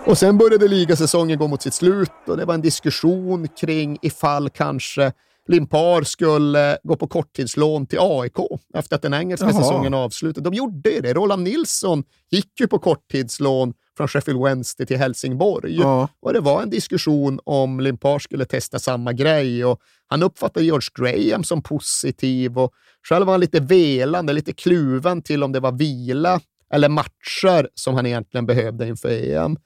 Och 0.07 0.19
sen 0.19 0.39
började 0.39 0.69
ligasäsongen 0.69 1.39
gå 1.39 1.47
mot 1.49 1.63
sitt 1.63 1.75
slut 1.75 2.13
och 2.27 2.37
det 2.37 2.45
var 2.45 2.55
en 2.55 2.63
diskussion 2.63 3.49
kring 3.49 3.99
ifall 4.03 4.51
kanske 4.51 5.13
Limpar 5.49 6.03
skulle 6.03 6.79
gå 6.83 6.97
på 6.97 7.07
korttidslån 7.07 7.87
till 7.87 7.99
AIK 8.01 8.37
efter 8.75 8.97
att 8.97 9.03
den 9.03 9.15
engelska 9.15 9.47
Jaha. 9.47 9.63
säsongen 9.63 9.95
avslutade. 9.95 10.51
De 10.51 10.57
gjorde 10.57 10.91
ju 10.91 11.01
det. 11.01 11.15
Roland 11.15 11.43
Nilsson 11.43 12.05
gick 12.31 12.61
ju 12.61 12.67
på 12.67 12.79
korttidslån 12.79 13.75
från 13.97 14.09
Sheffield 14.09 14.43
Wednesday 14.43 14.87
till 14.87 14.97
Helsingborg. 14.97 15.77
Ja. 15.77 16.09
Och 16.21 16.33
det 16.33 16.41
var 16.41 16.63
en 16.63 16.71
diskussion 16.71 17.41
om 17.45 17.81
Limpar 17.81 18.19
skulle 18.19 18.45
testa 18.45 18.79
samma 18.79 19.13
grej. 19.13 19.65
Och 19.65 19.81
han 20.07 20.23
uppfattade 20.23 20.67
George 20.67 20.89
Graham 20.95 21.45
som 21.45 21.63
positiv 21.63 22.59
och 22.59 22.73
själv 23.09 23.27
var 23.27 23.33
han 23.33 23.41
lite 23.41 23.61
velande, 23.61 24.33
lite 24.33 24.53
kluven 24.53 25.23
till 25.23 25.43
om 25.43 25.53
det 25.53 25.61
var 25.61 25.73
vila 25.73 26.41
eller 26.73 26.89
matcher 26.89 27.69
som 27.75 27.95
han 27.95 28.07
egentligen 28.07 28.47
behövde 28.47 28.89
inför 28.89 29.09
EM. 29.09 29.57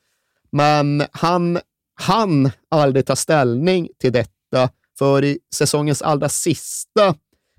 Men 0.52 1.02
han 1.12 1.58
han 2.00 2.50
aldrig 2.68 3.06
ta 3.06 3.16
ställning 3.16 3.88
till 3.98 4.12
detta, 4.12 4.68
för 5.00 5.24
i 5.24 5.38
säsongens 5.54 6.02
allra 6.02 6.28
sista 6.28 7.14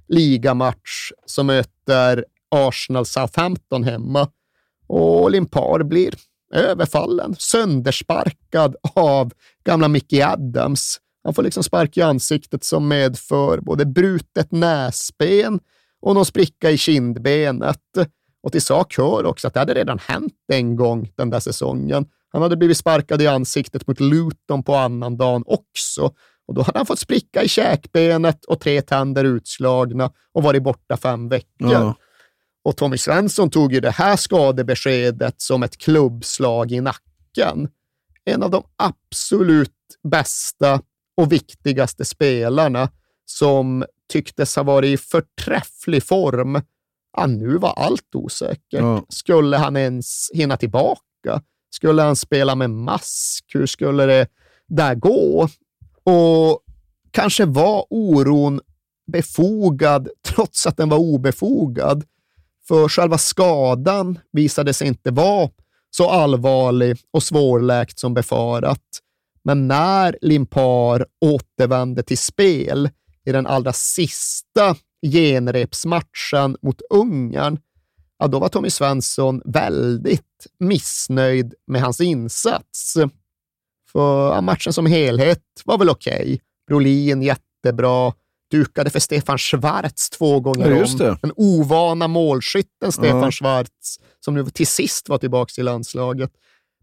ligamatch 0.07 1.11
så 1.25 1.43
möter 1.43 2.25
Arsenal 2.55 3.05
Southampton 3.05 3.83
hemma 3.83 4.27
och 4.87 5.31
Limpar 5.31 5.83
blir 5.83 6.13
överfallen, 6.53 7.35
söndersparkad 7.37 8.75
av 8.95 9.31
gamla 9.63 9.87
Mickey 9.87 10.21
Adams. 10.21 10.97
Han 11.23 11.33
får 11.33 11.43
liksom 11.43 11.63
spark 11.63 11.97
i 11.97 12.01
ansiktet 12.01 12.63
som 12.63 12.87
medför 12.87 13.59
både 13.59 13.85
brutet 13.85 14.51
näsben 14.51 15.59
och 16.01 16.13
någon 16.13 16.25
spricka 16.25 16.71
i 16.71 16.77
kindbenet. 16.77 17.81
Och 18.43 18.51
till 18.51 18.61
sak 18.61 18.97
hör 18.97 19.25
också 19.25 19.47
att 19.47 19.53
det 19.53 19.59
hade 19.59 19.73
redan 19.73 19.99
hänt 19.99 20.33
en 20.53 20.75
gång 20.75 21.11
den 21.15 21.29
där 21.29 21.39
säsongen. 21.39 22.05
Han 22.31 22.41
hade 22.41 22.57
blivit 22.57 22.77
sparkad 22.77 23.21
i 23.21 23.27
ansiktet 23.27 23.87
mot 23.87 23.99
Luton 23.99 24.63
på 24.63 24.75
annan 24.75 25.17
dagen 25.17 25.43
också. 25.45 26.13
Och 26.47 26.53
då 26.53 26.61
hade 26.61 26.79
han 26.79 26.85
fått 26.85 26.99
spricka 26.99 27.43
i 27.43 27.47
käkbenet 27.47 28.45
och 28.45 28.59
tre 28.59 28.81
tänder 28.81 29.23
utslagna 29.23 30.11
och 30.33 30.43
varit 30.43 30.63
borta 30.63 30.97
fem 30.97 31.29
veckor. 31.29 31.71
Ja. 31.71 31.95
Och 32.63 32.77
Tommy 32.77 32.97
Svensson 32.97 33.49
tog 33.49 33.73
ju 33.73 33.79
det 33.79 33.91
här 33.91 34.15
skadebeskedet 34.15 35.41
som 35.41 35.63
ett 35.63 35.77
klubbslag 35.77 36.71
i 36.71 36.81
nacken. 36.81 37.69
En 38.25 38.43
av 38.43 38.51
de 38.51 38.63
absolut 38.75 39.71
bästa 40.03 40.81
och 41.17 41.31
viktigaste 41.31 42.05
spelarna 42.05 42.89
som 43.25 43.85
tycktes 44.09 44.55
ha 44.55 44.63
varit 44.63 44.93
i 44.93 44.97
förträfflig 44.97 46.03
form. 46.03 46.61
Ja, 47.17 47.25
nu 47.25 47.57
var 47.57 47.73
allt 47.73 48.15
osäkert. 48.15 48.61
Ja. 48.69 49.05
Skulle 49.09 49.57
han 49.57 49.77
ens 49.77 50.31
hinna 50.33 50.57
tillbaka? 50.57 51.41
Skulle 51.69 52.01
han 52.01 52.15
spela 52.15 52.55
med 52.55 52.69
mask? 52.69 53.45
Hur 53.53 53.65
skulle 53.65 54.05
det 54.05 54.27
där 54.67 54.95
gå? 54.95 55.49
Och 56.03 56.59
kanske 57.11 57.45
var 57.45 57.85
oron 57.89 58.59
befogad 59.11 60.09
trots 60.27 60.67
att 60.67 60.77
den 60.77 60.89
var 60.89 60.97
obefogad. 60.97 62.03
För 62.67 62.89
själva 62.89 63.17
skadan 63.17 64.19
visade 64.31 64.73
sig 64.73 64.87
inte 64.87 65.11
vara 65.11 65.49
så 65.89 66.09
allvarlig 66.09 66.97
och 67.11 67.23
svårläkt 67.23 67.99
som 67.99 68.13
befarat. 68.13 68.81
Men 69.43 69.67
när 69.67 70.17
Limpar 70.21 71.05
återvände 71.25 72.03
till 72.03 72.17
spel 72.17 72.89
i 73.25 73.31
den 73.31 73.47
allra 73.47 73.73
sista 73.73 74.75
genrepsmatchen 75.11 76.57
mot 76.61 76.81
Ungern, 76.89 77.59
ja, 78.19 78.27
då 78.27 78.39
var 78.39 78.49
Tommy 78.49 78.69
Svensson 78.69 79.41
väldigt 79.45 80.47
missnöjd 80.59 81.53
med 81.67 81.81
hans 81.81 82.01
insats. 82.01 82.97
För 83.91 84.33
ja, 84.33 84.41
matchen 84.41 84.73
som 84.73 84.85
helhet 84.85 85.41
var 85.65 85.77
väl 85.77 85.89
okej. 85.89 86.41
Brolin 86.67 87.21
jättebra, 87.21 88.13
dukade 88.51 88.89
för 88.89 88.99
Stefan 88.99 89.37
Schwarz 89.37 90.09
två 90.09 90.39
gånger 90.39 90.69
Ja, 90.71 90.85
om. 90.85 90.97
det. 90.97 91.17
Den 91.21 91.33
ovana 91.35 92.07
målskytten 92.07 92.91
Stefan 92.91 93.19
Ja. 93.21 93.31
Schwarz, 93.31 93.99
som 94.25 94.33
nu 94.33 94.45
till 94.45 94.67
sist 94.67 95.09
var 95.09 95.17
tillbaka 95.17 95.61
i 95.61 95.63
landslaget. 95.63 96.31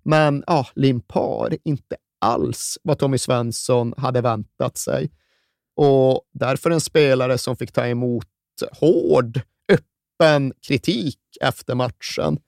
Men 0.04 0.44
ja, 0.46 0.66
Limpar, 0.74 1.56
inte 1.64 1.96
alls 2.20 2.78
vad 2.82 2.98
Tommy 2.98 3.18
Svensson 3.18 3.94
hade 3.96 4.20
väntat 4.20 4.76
sig. 4.78 5.11
Och 5.76 6.22
därför 6.32 6.70
en 6.70 6.80
spelare 6.80 7.38
som 7.38 7.56
fick 7.56 7.72
ta 7.72 7.86
emot 7.86 8.26
hård, 8.80 9.40
öppen 9.72 10.52
kritik 10.68 11.18
efter 11.40 11.74
matchen. 11.74 12.38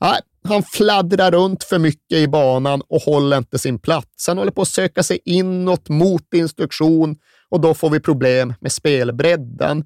Nej, 0.00 0.20
han 0.48 0.62
fladdrar 0.62 1.30
runt 1.30 1.64
för 1.64 1.78
mycket 1.78 2.18
i 2.18 2.28
banan 2.28 2.82
och 2.88 3.02
håller 3.02 3.38
inte 3.38 3.58
sin 3.58 3.78
plats. 3.78 4.26
Han 4.26 4.38
håller 4.38 4.50
på 4.50 4.62
att 4.62 4.68
söka 4.68 5.02
sig 5.02 5.18
inåt 5.24 5.88
mot 5.88 6.34
instruktion 6.34 7.16
och 7.48 7.60
då 7.60 7.74
får 7.74 7.90
vi 7.90 8.00
problem 8.00 8.54
med 8.60 8.72
spelbredden. 8.72 9.84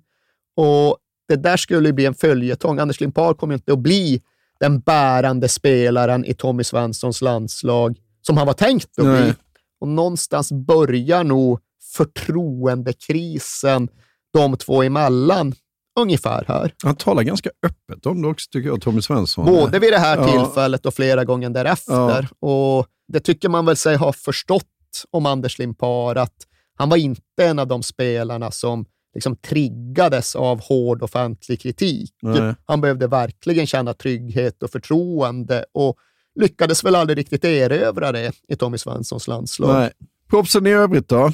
Och 0.56 0.96
det 1.28 1.36
där 1.36 1.56
skulle 1.56 1.92
bli 1.92 2.06
en 2.06 2.14
följetong. 2.14 2.78
Anders 2.78 3.00
Limpar 3.00 3.34
kommer 3.34 3.54
inte 3.54 3.72
att 3.72 3.78
bli 3.78 4.22
den 4.60 4.80
bärande 4.80 5.48
spelaren 5.48 6.24
i 6.24 6.34
Tommy 6.34 6.64
Svenssons 6.64 7.22
landslag 7.22 7.98
som 8.22 8.36
han 8.36 8.46
var 8.46 8.54
tänkt 8.54 8.98
att 8.98 9.04
bli. 9.04 9.34
Och 9.80 9.88
någonstans 9.88 10.52
börjar 10.52 11.24
nog 11.24 11.60
förtroendekrisen 11.96 13.88
de 14.32 14.56
två 14.56 14.82
emellan 14.82 15.54
ungefär 16.00 16.44
här. 16.48 16.74
Han 16.84 16.96
talar 16.96 17.22
ganska 17.22 17.50
öppet 17.66 18.06
om 18.06 18.22
det 18.22 18.28
också, 18.28 18.48
tycker 18.50 18.68
jag, 18.68 18.80
Tommy 18.82 19.02
Svensson. 19.02 19.46
Både 19.46 19.78
vid 19.78 19.92
det 19.92 19.98
här 19.98 20.16
ja. 20.16 20.32
tillfället 20.32 20.86
och 20.86 20.94
flera 20.94 21.24
gånger 21.24 21.50
därefter. 21.50 22.28
Ja. 22.40 22.48
Och 22.48 22.86
Det 23.12 23.20
tycker 23.20 23.48
man 23.48 23.66
väl 23.66 23.76
sig 23.76 23.96
ha 23.96 24.12
förstått 24.12 24.66
om 25.10 25.26
Anders 25.26 25.58
Limpar, 25.58 26.16
att 26.16 26.34
han 26.78 26.88
var 26.88 26.96
inte 26.96 27.22
en 27.42 27.58
av 27.58 27.66
de 27.66 27.82
spelarna 27.82 28.50
som 28.50 28.84
liksom 29.14 29.36
triggades 29.36 30.36
av 30.36 30.60
hård 30.60 31.02
offentlig 31.02 31.60
kritik. 31.60 32.14
Nej. 32.22 32.54
Han 32.64 32.80
behövde 32.80 33.06
verkligen 33.06 33.66
känna 33.66 33.94
trygghet 33.94 34.62
och 34.62 34.70
förtroende 34.70 35.64
och 35.72 35.96
lyckades 36.40 36.84
väl 36.84 36.94
aldrig 36.94 37.18
riktigt 37.18 37.44
erövra 37.44 38.12
det 38.12 38.32
i 38.48 38.56
Tommy 38.56 38.78
Svenssons 38.78 39.28
landslag. 39.28 39.74
Nej. 39.74 39.90
Proffsen 40.30 40.66
i 40.66 40.70
övrigt 40.70 41.08
då? 41.08 41.32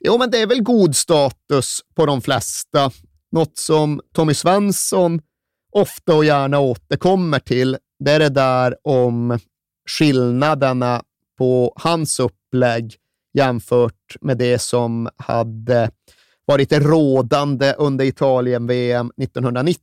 Jo, 0.00 0.18
men 0.18 0.30
det 0.30 0.38
är 0.42 0.46
väl 0.46 0.62
god 0.62 0.96
status 0.96 1.80
på 1.94 2.06
de 2.06 2.22
flesta. 2.22 2.90
Något 3.32 3.58
som 3.58 4.00
Tommy 4.14 4.34
Svensson 4.34 5.20
ofta 5.72 6.14
och 6.14 6.24
gärna 6.24 6.58
återkommer 6.58 7.38
till, 7.38 7.76
det 7.98 8.12
är 8.12 8.18
det 8.18 8.28
där 8.28 8.76
om 8.82 9.38
skillnaderna 9.88 11.02
på 11.38 11.72
hans 11.76 12.20
upplägg 12.20 12.96
jämfört 13.34 14.16
med 14.20 14.38
det 14.38 14.58
som 14.58 15.08
hade 15.16 15.90
varit 16.44 16.72
rådande 16.72 17.74
under 17.78 18.04
Italien-VM 18.04 19.10
1990. 19.22 19.80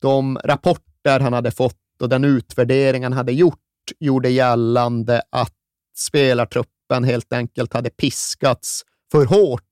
De 0.00 0.38
rapporter 0.44 1.20
han 1.20 1.32
hade 1.32 1.50
fått 1.50 1.76
och 2.00 2.08
den 2.08 2.24
utvärdering 2.24 3.02
han 3.02 3.12
hade 3.12 3.32
gjort 3.32 3.58
gjorde 3.98 4.28
gällande 4.28 5.22
att 5.30 5.54
spelartruppen 5.96 7.04
helt 7.04 7.32
enkelt 7.32 7.72
hade 7.72 7.90
piskats 7.90 8.82
för 9.12 9.24
hårt 9.24 9.62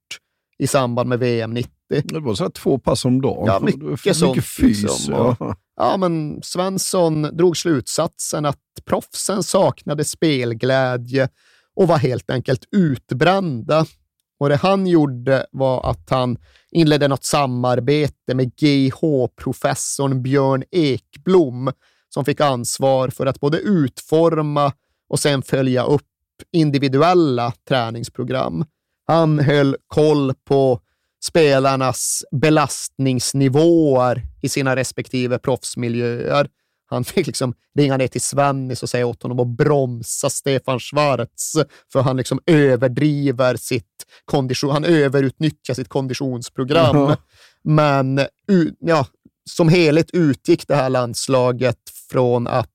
i 0.59 0.67
samband 0.67 1.09
med 1.09 1.19
VM 1.19 1.55
90. 1.55 1.74
Det 1.89 2.21
var 2.21 2.35
så 2.35 2.51
två 2.51 2.79
pass 2.79 3.05
om 3.05 3.23
dagen. 3.23 3.47
Ja, 3.47 3.61
mycket, 3.61 4.17
sånt. 4.17 4.37
Mycket 4.37 4.51
fys. 4.51 4.83
Liksom. 4.83 5.15
Ja. 5.15 5.57
ja, 5.77 5.97
men 5.97 6.43
Svensson 6.43 7.23
drog 7.23 7.57
slutsatsen 7.57 8.45
att 8.45 8.61
proffsen 8.85 9.43
saknade 9.43 10.05
spelglädje 10.05 11.29
och 11.77 11.89
var 11.89 11.99
helt 11.99 12.31
enkelt 12.31 12.65
utbrända. 12.71 13.87
Och 14.39 14.49
det 14.49 14.57
han 14.57 14.87
gjorde 14.87 15.47
var 15.51 15.91
att 15.91 16.11
han 16.11 16.37
inledde 16.71 17.09
något 17.09 17.25
samarbete 17.25 18.35
med 18.35 18.57
GH-professorn 18.57 20.23
Björn 20.23 20.65
Ekblom 20.71 21.71
som 22.09 22.25
fick 22.25 22.41
ansvar 22.41 23.09
för 23.09 23.27
att 23.27 23.41
både 23.41 23.59
utforma 23.59 24.73
och 25.09 25.21
sen 25.21 25.43
följa 25.43 25.85
upp 25.85 26.03
individuella 26.53 27.53
träningsprogram. 27.69 28.65
Han 29.07 29.39
höll 29.39 29.77
koll 29.87 30.35
på 30.45 30.81
spelarnas 31.27 32.25
belastningsnivåer 32.31 34.23
i 34.43 34.49
sina 34.49 34.77
respektive 34.77 35.39
proffsmiljöer. 35.39 36.49
Han 36.87 37.05
fick 37.05 37.27
liksom 37.27 37.55
ringa 37.79 37.97
ner 37.97 38.09
till 38.09 38.21
Svennis 38.21 38.83
och 38.83 38.91
säga 38.91 39.07
åt 39.07 39.23
honom 39.23 39.41
att 39.41 39.57
bromsa 39.57 40.31
Stefan 40.31 40.81
Schwarz, 40.81 41.57
för 41.93 42.01
han 42.01 42.17
liksom 42.17 42.41
överdriver 42.47 43.57
sitt 43.57 43.85
kondition, 44.25 44.71
han 44.71 44.85
överutnyttjar 44.85 45.75
sitt 45.75 45.89
konditionsprogram. 45.89 46.97
Mm. 46.97 47.17
Men 47.65 48.21
ja, 48.81 49.07
som 49.51 49.69
helhet 49.69 50.11
utgick 50.13 50.69
det 50.69 50.75
här 50.75 50.91
landslaget 50.91 51.79
från 52.11 52.47
att 52.47 52.71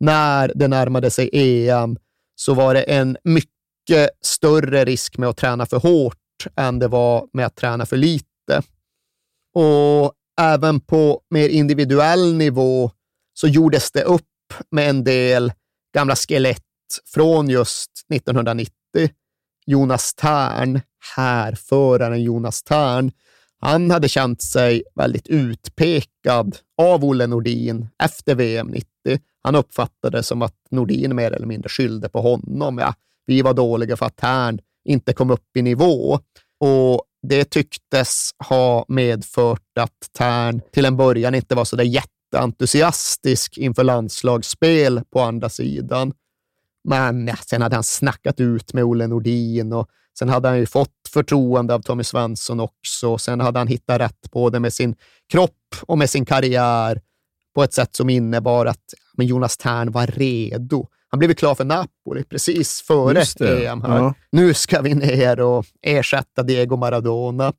när 0.00 0.52
det 0.54 0.68
närmade 0.68 1.10
sig 1.10 1.30
EM 1.32 1.96
så 2.36 2.54
var 2.54 2.74
det 2.74 2.82
en 2.82 3.16
mycket 3.24 4.10
större 4.24 4.84
risk 4.84 5.18
med 5.18 5.28
att 5.28 5.36
träna 5.36 5.66
för 5.66 5.78
hårt 5.78 6.19
än 6.56 6.78
det 6.78 6.88
var 6.88 7.28
med 7.32 7.46
att 7.46 7.56
träna 7.56 7.86
för 7.86 7.96
lite. 7.96 8.62
Och 9.54 10.12
även 10.40 10.80
på 10.80 11.20
mer 11.30 11.48
individuell 11.48 12.34
nivå 12.34 12.90
så 13.34 13.48
gjordes 13.48 13.90
det 13.90 14.02
upp 14.02 14.24
med 14.70 14.90
en 14.90 15.04
del 15.04 15.52
gamla 15.94 16.16
skelett 16.16 16.62
från 17.14 17.48
just 17.48 17.90
1990. 18.14 18.74
Jonas 19.66 20.14
Tern, 20.14 20.80
härföraren 21.16 22.22
Jonas 22.22 22.62
Tern, 22.62 23.12
han 23.60 23.90
hade 23.90 24.08
känt 24.08 24.42
sig 24.42 24.82
väldigt 24.94 25.28
utpekad 25.28 26.56
av 26.78 27.04
Olle 27.04 27.26
Nordin 27.26 27.88
efter 28.02 28.34
VM 28.34 28.66
90. 28.66 28.86
Han 29.42 29.54
uppfattade 29.54 30.18
det 30.18 30.22
som 30.22 30.42
att 30.42 30.56
Nordin 30.70 31.16
mer 31.16 31.32
eller 31.32 31.46
mindre 31.46 31.68
skyllde 31.68 32.08
på 32.08 32.20
honom. 32.20 32.78
Ja, 32.78 32.94
vi 33.26 33.42
var 33.42 33.54
dåliga 33.54 33.96
för 33.96 34.06
att 34.06 34.16
Tern 34.16 34.60
inte 34.84 35.12
kom 35.12 35.30
upp 35.30 35.56
i 35.56 35.62
nivå. 35.62 36.18
Och 36.60 37.02
det 37.22 37.44
tycktes 37.44 38.30
ha 38.48 38.84
medfört 38.88 39.78
att 39.80 40.12
Tern 40.18 40.60
till 40.72 40.84
en 40.84 40.96
början 40.96 41.34
inte 41.34 41.54
var 41.54 41.64
så 41.64 41.76
där 41.76 41.84
jätteentusiastisk 41.84 43.58
inför 43.58 43.84
landslagsspel 43.84 45.02
på 45.12 45.20
andra 45.20 45.48
sidan. 45.48 46.12
Men 46.84 47.26
ja, 47.26 47.36
sen 47.36 47.62
hade 47.62 47.76
han 47.76 47.84
snackat 47.84 48.40
ut 48.40 48.72
med 48.72 48.84
Olle 48.84 49.06
Nordin 49.06 49.72
och 49.72 49.88
sen 50.18 50.28
hade 50.28 50.48
han 50.48 50.58
ju 50.58 50.66
fått 50.66 50.90
förtroende 51.08 51.74
av 51.74 51.80
Tommy 51.82 52.04
Svensson 52.04 52.60
också. 52.60 53.18
Sen 53.18 53.40
hade 53.40 53.58
han 53.58 53.68
hittat 53.68 54.00
rätt 54.00 54.30
både 54.32 54.60
med 54.60 54.72
sin 54.72 54.94
kropp 55.32 55.74
och 55.82 55.98
med 55.98 56.10
sin 56.10 56.24
karriär 56.24 57.00
på 57.54 57.62
ett 57.62 57.72
sätt 57.72 57.96
som 57.96 58.10
innebar 58.10 58.66
att 58.66 58.94
men 59.16 59.26
Jonas 59.26 59.56
Tern 59.56 59.92
var 59.92 60.06
redo. 60.06 60.86
Han 61.10 61.18
blev 61.18 61.34
klar 61.34 61.54
för 61.54 61.64
Napoli 61.64 62.24
precis 62.24 62.82
före 62.82 63.22
EM. 63.40 63.82
Här. 63.82 63.96
Ja. 63.96 64.14
Nu 64.32 64.54
ska 64.54 64.80
vi 64.80 64.94
ner 64.94 65.40
och 65.40 65.66
ersätta 65.82 66.42
Diego 66.42 66.76
Maradona. 66.76 67.52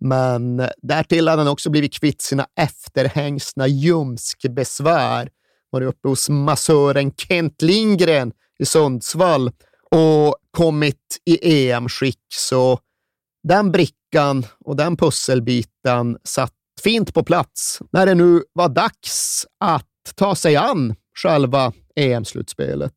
Men 0.00 0.68
därtill 0.82 1.28
hade 1.28 1.42
han 1.42 1.52
också 1.52 1.70
blivit 1.70 1.94
kvitt 1.94 2.22
sina 2.22 2.46
efterhängsna 2.60 3.66
ljumskbesvär. 3.66 5.28
Varit 5.70 5.88
uppe 5.88 6.08
hos 6.08 6.28
massören 6.28 7.12
Kent 7.12 7.62
Lindgren 7.62 8.32
i 8.58 8.64
Sundsvall 8.64 9.50
och 9.90 10.36
kommit 10.50 11.18
i 11.24 11.70
EM-skick. 11.70 12.20
Så 12.34 12.78
den 13.48 13.72
brickan 13.72 14.46
och 14.64 14.76
den 14.76 14.96
pusselbiten 14.96 16.18
satt 16.24 16.52
fint 16.82 17.14
på 17.14 17.24
plats 17.24 17.80
när 17.92 18.06
det 18.06 18.14
nu 18.14 18.42
var 18.52 18.68
dags 18.68 19.46
att 19.60 19.86
ta 20.14 20.34
sig 20.34 20.56
an 20.56 20.94
själva 21.22 21.72
EM-slutspelet. 21.96 22.92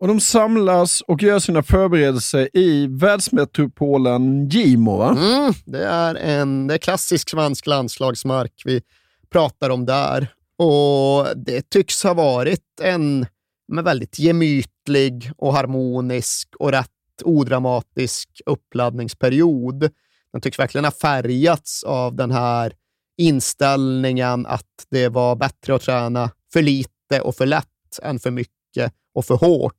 Och 0.00 0.08
de 0.08 0.20
samlas 0.20 1.00
och 1.00 1.22
gör 1.22 1.38
sina 1.38 1.62
förberedelser 1.62 2.48
i 2.52 2.86
världsmetropolen 2.86 4.48
Gimo, 4.48 5.02
mm, 5.02 5.52
det, 5.64 5.84
är 5.84 6.14
en, 6.14 6.66
det 6.66 6.74
är 6.74 6.78
klassisk 6.78 7.30
svensk 7.30 7.66
landslagsmark 7.66 8.62
vi 8.64 8.82
pratar 9.30 9.70
om 9.70 9.86
där. 9.86 10.28
Och 10.56 11.26
det 11.36 11.70
tycks 11.70 12.02
ha 12.02 12.14
varit 12.14 12.80
en 12.82 13.26
men 13.68 13.84
väldigt 13.84 14.18
gemytlig 14.18 15.32
och 15.36 15.54
harmonisk 15.54 16.48
och 16.58 16.70
rätt 16.70 16.88
odramatisk 17.24 18.42
uppladdningsperiod. 18.46 19.90
Den 20.32 20.40
tycks 20.40 20.58
verkligen 20.58 20.84
ha 20.84 20.92
färgats 20.92 21.84
av 21.84 22.16
den 22.16 22.30
här 22.30 22.72
inställningen 23.16 24.46
att 24.46 24.86
det 24.90 25.08
var 25.08 25.36
bättre 25.36 25.74
att 25.74 25.82
träna 25.82 26.30
för 26.52 26.62
lite 26.62 27.20
och 27.22 27.34
för 27.34 27.46
lätt 27.46 27.66
än 28.02 28.18
för 28.18 28.30
mycket 28.30 28.92
och 29.14 29.24
för 29.24 29.34
hårt. 29.34 29.74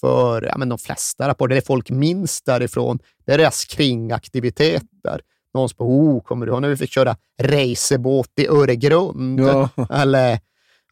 För 0.00 0.42
ja, 0.42 0.58
men 0.58 0.68
de 0.68 0.78
flesta 0.78 1.28
rapporter, 1.28 1.54
det 1.54 1.66
folk 1.66 1.90
minns 1.90 2.42
därifrån, 2.42 2.98
det 3.26 3.32
är 3.32 3.38
deras 3.38 3.64
kringaktiviteter. 3.64 5.20
Någon 5.54 5.68
på, 5.68 5.84
oh, 5.84 6.22
kommer 6.22 6.46
du 6.46 6.52
ihåg 6.52 6.62
när 6.62 6.68
vi 6.68 6.76
fick 6.76 6.90
köra 6.90 7.16
racerbåt 7.42 8.30
i 8.36 8.48
Öregrund? 8.48 9.40
Ja. 9.40 9.68
Eller 9.90 10.38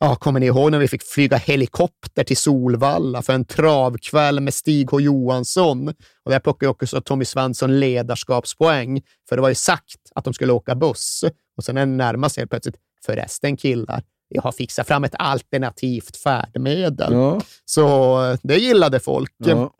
Ja, 0.04 0.16
kommer 0.16 0.40
ni 0.40 0.46
ihåg 0.46 0.70
när 0.70 0.78
vi 0.78 0.88
fick 0.88 1.02
flyga 1.02 1.36
helikopter 1.36 2.24
till 2.24 2.36
Solvalla 2.36 3.22
för 3.22 3.32
en 3.32 3.44
travkväll 3.44 4.40
med 4.40 4.54
Stig 4.54 4.90
H 4.90 5.00
Johansson? 5.00 5.88
Och 6.24 6.30
där 6.30 6.38
plockade 6.38 6.70
också 6.70 7.00
Tommy 7.00 7.24
Svensson 7.24 7.80
ledarskapspoäng, 7.80 9.02
för 9.28 9.36
det 9.36 9.42
var 9.42 9.48
ju 9.48 9.54
sagt 9.54 9.96
att 10.14 10.24
de 10.24 10.34
skulle 10.34 10.52
åka 10.52 10.74
buss. 10.74 11.24
Och 11.56 11.64
sen 11.64 11.74
när 11.74 11.86
det 11.86 11.92
närmade 11.92 12.30
sig 12.30 12.46
plötsligt, 12.46 12.76
förresten 13.06 13.56
killar, 13.56 14.02
har 14.38 14.52
fixat 14.52 14.86
fram 14.88 15.04
ett 15.04 15.14
alternativt 15.18 16.16
färdmedel. 16.16 17.12
Ja. 17.12 17.40
Så 17.64 18.36
det 18.42 18.56
gillade 18.56 19.00
folk. 19.00 19.34
Ja. 19.38 19.70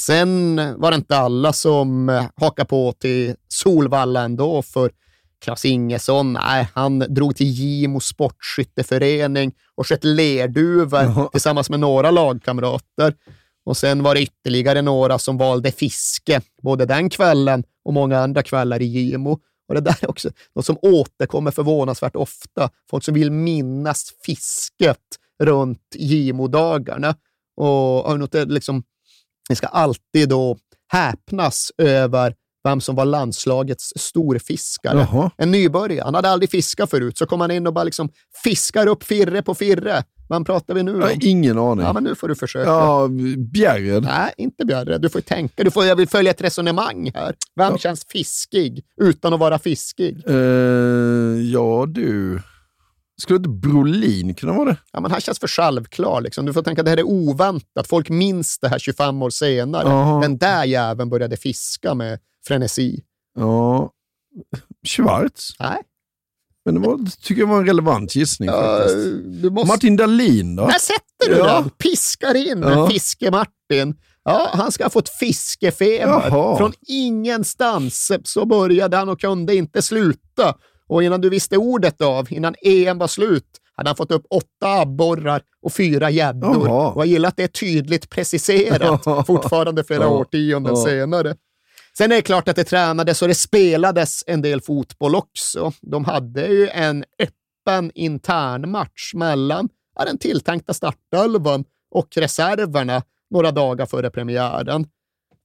Sen 0.00 0.56
var 0.76 0.90
det 0.90 0.94
inte 0.94 1.16
alla 1.16 1.52
som 1.52 2.08
eh, 2.08 2.24
hakade 2.36 2.68
på 2.68 2.92
till 2.92 3.34
Solvalla 3.48 4.22
ändå, 4.22 4.62
för 4.62 4.90
Klas 5.44 5.64
Ingesson, 5.64 6.32
nej, 6.32 6.68
han 6.74 6.98
drog 6.98 7.36
till 7.36 7.46
Gimo 7.46 8.00
sportskytteförening 8.00 9.52
och 9.74 9.86
sköt 9.86 10.04
lerduvor 10.04 11.02
Jaha. 11.02 11.28
tillsammans 11.28 11.70
med 11.70 11.80
några 11.80 12.10
lagkamrater. 12.10 13.14
Och 13.64 13.76
sen 13.76 14.02
var 14.02 14.14
det 14.14 14.22
ytterligare 14.22 14.82
några 14.82 15.18
som 15.18 15.38
valde 15.38 15.72
fiske, 15.72 16.40
både 16.62 16.86
den 16.86 17.10
kvällen 17.10 17.64
och 17.84 17.92
många 17.92 18.18
andra 18.18 18.42
kvällar 18.42 18.82
i 18.82 18.84
Gimo. 18.84 19.38
Och 19.70 19.74
det 19.74 19.80
där 19.80 19.96
är 20.00 20.10
också 20.10 20.30
något 20.54 20.66
som 20.66 20.78
återkommer 20.82 21.50
förvånansvärt 21.50 22.16
ofta. 22.16 22.70
Folk 22.90 23.04
som 23.04 23.14
vill 23.14 23.30
minnas 23.30 24.12
fisket 24.24 24.98
runt 25.42 25.94
Gimo-dagarna. 25.94 27.14
Och 27.56 28.18
noterat, 28.18 28.48
liksom, 28.48 28.82
ni 29.48 29.56
ska 29.56 29.66
alltid 29.66 30.28
då 30.28 30.56
häpnas 30.88 31.72
över 31.78 32.34
vem 32.64 32.80
som 32.80 32.96
var 32.96 33.04
landslagets 33.04 33.92
storfiskare. 33.96 34.98
Jaha. 34.98 35.30
En 35.36 35.50
nybörjare, 35.50 36.04
han 36.04 36.14
hade 36.14 36.30
aldrig 36.30 36.50
fiskat 36.50 36.90
förut, 36.90 37.18
så 37.18 37.26
kom 37.26 37.40
han 37.40 37.50
in 37.50 37.66
och 37.66 37.72
bara 37.72 37.84
liksom 37.84 38.08
fiskar 38.44 38.86
upp 38.86 39.04
firre 39.04 39.42
på 39.42 39.54
firre. 39.54 40.04
Vem 40.30 40.44
pratar 40.44 40.74
vi 40.74 40.82
nu 40.82 40.90
Jag 40.90 40.96
om? 40.96 41.02
har 41.02 41.16
ingen 41.26 41.58
aning. 41.58 41.84
Ja, 41.86 41.92
men 41.92 42.04
nu 42.04 42.14
får 42.14 42.28
du 42.28 42.34
försöka. 42.34 42.70
Ja, 42.70 43.08
Bjärred. 43.52 44.02
Nej, 44.02 44.32
inte 44.36 44.64
Bjärre. 44.64 44.98
Du 44.98 45.08
får 45.08 45.20
tänka. 45.20 45.64
Du 45.64 45.70
får, 45.70 45.84
jag 45.84 45.96
vill 45.96 46.08
följa 46.08 46.30
ett 46.30 46.40
resonemang 46.40 47.10
här. 47.14 47.34
Vem 47.56 47.78
känns 47.78 48.04
fiskig 48.04 48.84
utan 49.00 49.32
att 49.34 49.40
vara 49.40 49.58
fiskig? 49.58 50.22
Eh, 50.26 50.34
ja, 51.52 51.86
du. 51.88 52.40
Skulle 53.22 53.36
inte 53.36 53.48
Brolin 53.48 54.34
kunna 54.34 54.52
vara 54.52 54.64
det? 54.70 54.76
Ja, 54.92 55.00
men 55.00 55.10
han 55.10 55.20
känns 55.20 55.38
för 55.38 55.48
självklar. 55.48 56.20
Liksom. 56.20 56.46
Du 56.46 56.52
får 56.52 56.62
tänka 56.62 56.80
att 56.82 56.86
det 56.86 56.90
här 56.90 56.98
är 56.98 57.06
oväntat. 57.06 57.86
Folk 57.88 58.08
minns 58.10 58.58
det 58.58 58.68
här 58.68 58.78
25 58.78 59.22
år 59.22 59.30
senare. 59.30 59.88
Jaha. 59.88 60.20
Den 60.20 60.38
där 60.38 60.64
jäveln 60.64 61.10
började 61.10 61.36
fiska 61.36 61.94
med 61.94 62.18
frenesi. 62.46 63.00
Ja. 63.38 63.90
Schwarz? 64.88 65.50
Nej. 65.60 65.76
Men 66.64 66.74
det 66.74 66.80
var, 66.80 66.98
tycker 67.22 67.40
jag 67.42 67.48
var 67.48 67.58
en 67.58 67.66
relevant 67.66 68.14
gissning 68.16 68.48
Ja, 68.48 68.78
måste... 69.50 69.66
Martin 69.66 69.96
Dahlin 69.96 70.56
då? 70.56 70.66
Där 70.66 70.78
sätter 70.78 71.34
du 71.34 71.36
Ja. 71.36 71.60
den! 71.60 71.70
Piskar 71.70 72.34
in 72.34 72.62
Ja. 72.62 72.88
Fiske-Martin. 72.90 73.94
Ja, 74.24 74.48
han 74.52 74.72
ska 74.72 74.84
ha 74.84 74.90
fått 74.90 75.08
fiskefeber. 75.08 76.06
Jaha. 76.30 76.56
Från 76.56 76.72
ingenstans 76.86 78.12
så 78.24 78.46
började 78.46 78.96
han 78.96 79.08
och 79.08 79.20
kunde 79.20 79.54
inte 79.56 79.82
sluta. 79.82 80.54
Och 80.88 81.02
innan 81.02 81.20
du 81.20 81.28
visste 81.28 81.56
ordet 81.56 82.00
av, 82.00 82.32
innan 82.32 82.54
EM 82.62 82.98
var 82.98 83.06
slut, 83.08 83.44
hade 83.76 83.88
han 83.88 83.96
fått 83.96 84.10
upp 84.12 84.24
åtta 84.30 84.80
abborrar 84.80 85.42
och 85.62 85.72
fyra 85.72 86.10
gäddor. 86.10 86.68
Och 86.68 87.00
jag 87.02 87.06
gillar 87.06 87.28
att 87.28 87.36
det 87.36 87.42
är 87.42 87.48
tydligt 87.48 88.10
preciserat, 88.10 89.04
fortfarande 89.26 89.84
flera 89.84 90.02
Ja. 90.02 90.08
årtionden 90.08 90.76
senare. 90.76 91.34
Sen 92.00 92.12
är 92.12 92.16
det 92.16 92.22
klart 92.22 92.48
att 92.48 92.56
det 92.56 92.64
tränades 92.64 93.22
och 93.22 93.28
det 93.28 93.34
spelades 93.34 94.24
en 94.26 94.42
del 94.42 94.60
fotboll 94.60 95.14
också. 95.14 95.72
De 95.80 96.04
hade 96.04 96.46
ju 96.46 96.68
en 96.68 97.04
öppen 97.18 97.90
internmatch 97.94 99.14
mellan 99.14 99.68
den 100.06 100.18
tilltänkta 100.18 100.74
startelvan 100.74 101.64
och 101.90 102.08
reserverna 102.16 103.02
några 103.30 103.50
dagar 103.50 103.86
före 103.86 104.10
premiären. 104.10 104.86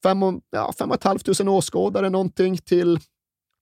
Fem 0.03 0.23
och, 0.23 0.41
ja, 0.51 0.73
fem 0.79 0.89
och 0.89 0.95
ett 0.95 1.03
halvt 1.03 1.25
tusen 1.25 1.47
åskådare 1.47 2.09
någonting 2.09 2.57
till, 2.57 2.99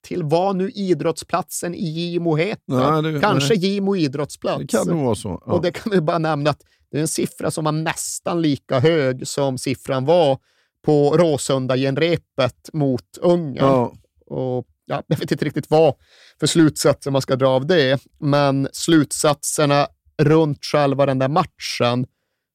till 0.08 0.24
vad 0.24 0.56
nu 0.56 0.70
idrottsplatsen 0.72 1.76
i 1.76 1.86
Gimo 1.86 2.36
heter. 2.36 3.02
Nej, 3.02 3.14
det- 3.14 3.20
Kanske 3.20 3.54
nej. 3.54 3.66
Gimo 3.66 3.96
idrottsplats. 3.96 4.60
Det 4.62 4.68
kan 4.68 4.88
nog 4.88 5.06
vara 5.06 5.16
så. 5.16 5.44
Ja. 5.46 5.54
Och 5.54 5.62
det 5.62 5.72
kan 5.72 5.92
vi 5.92 6.02
bara 6.02 6.18
nämna 6.20 6.50
att 6.50 6.62
det 6.92 6.98
är 6.98 7.02
en 7.02 7.08
siffra 7.08 7.52
som 7.52 7.64
var 7.66 7.72
nästan 7.72 8.42
lika 8.42 8.80
hög 8.80 9.28
som 9.28 9.58
siffran 9.58 10.06
var 10.06 10.40
på 10.86 11.18
Råsunda-genrepet 11.18 12.70
mot 12.74 13.18
Ungern. 13.22 13.66
ja. 13.66 13.94
Och 14.26 14.68
ja, 14.86 15.04
jag 15.08 15.18
vet 15.18 15.32
inte 15.32 15.46
riktigt 15.46 15.70
vad 15.70 15.96
för 16.40 16.48
slutsatser 16.48 17.12
man 17.12 17.22
ska 17.22 17.36
dra 17.36 17.50
av 17.50 17.68
det, 17.68 18.02
men 18.20 18.68
slutsatserna 18.74 19.88
runt 20.18 20.66
själva 20.66 21.06
den 21.06 21.20
där 21.20 21.28
matchen, 21.28 22.06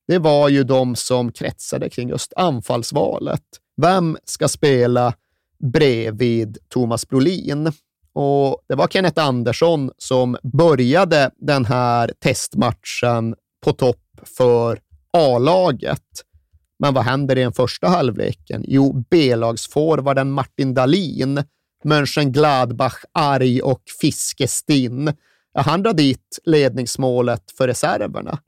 det 0.08 0.18
var 0.18 0.48
ju 0.48 0.64
de 0.64 0.96
som 0.96 1.32
kretsade 1.32 1.90
kring 1.90 2.08
just 2.08 2.32
anfallsvalet. 2.36 3.42
Vem 3.82 4.18
ska 4.24 4.48
spela 4.48 5.14
bredvid 5.72 6.58
Thomas 6.68 7.08
Brolin? 7.08 7.72
Och 8.12 8.64
det 8.68 8.74
var 8.74 8.88
Kenneth 8.88 9.24
Andersson 9.24 9.90
som 9.98 10.36
började 10.42 11.30
den 11.36 11.64
här 11.64 12.12
testmatchen 12.18 13.34
på 13.64 13.72
topp 13.72 14.20
för 14.36 14.80
A-laget. 15.12 16.02
Men 16.78 16.94
vad 16.94 17.04
händer 17.04 17.38
i 17.38 17.42
den 17.42 17.52
första 17.52 17.88
halvleken? 17.88 18.64
Jo, 18.66 19.04
B-lagsforwarden 19.10 20.30
Martin 20.32 20.74
Dahlin, 20.74 21.44
Mönchengladbach 21.84 23.04
arg 23.12 23.62
och 23.62 23.82
fiskestinn. 24.00 25.12
Ja, 25.54 25.60
han 25.60 25.82
drar 25.82 25.92
dit 25.92 26.38
ledningsmålet 26.44 27.50
för 27.50 27.68
reserverna. 27.68 28.38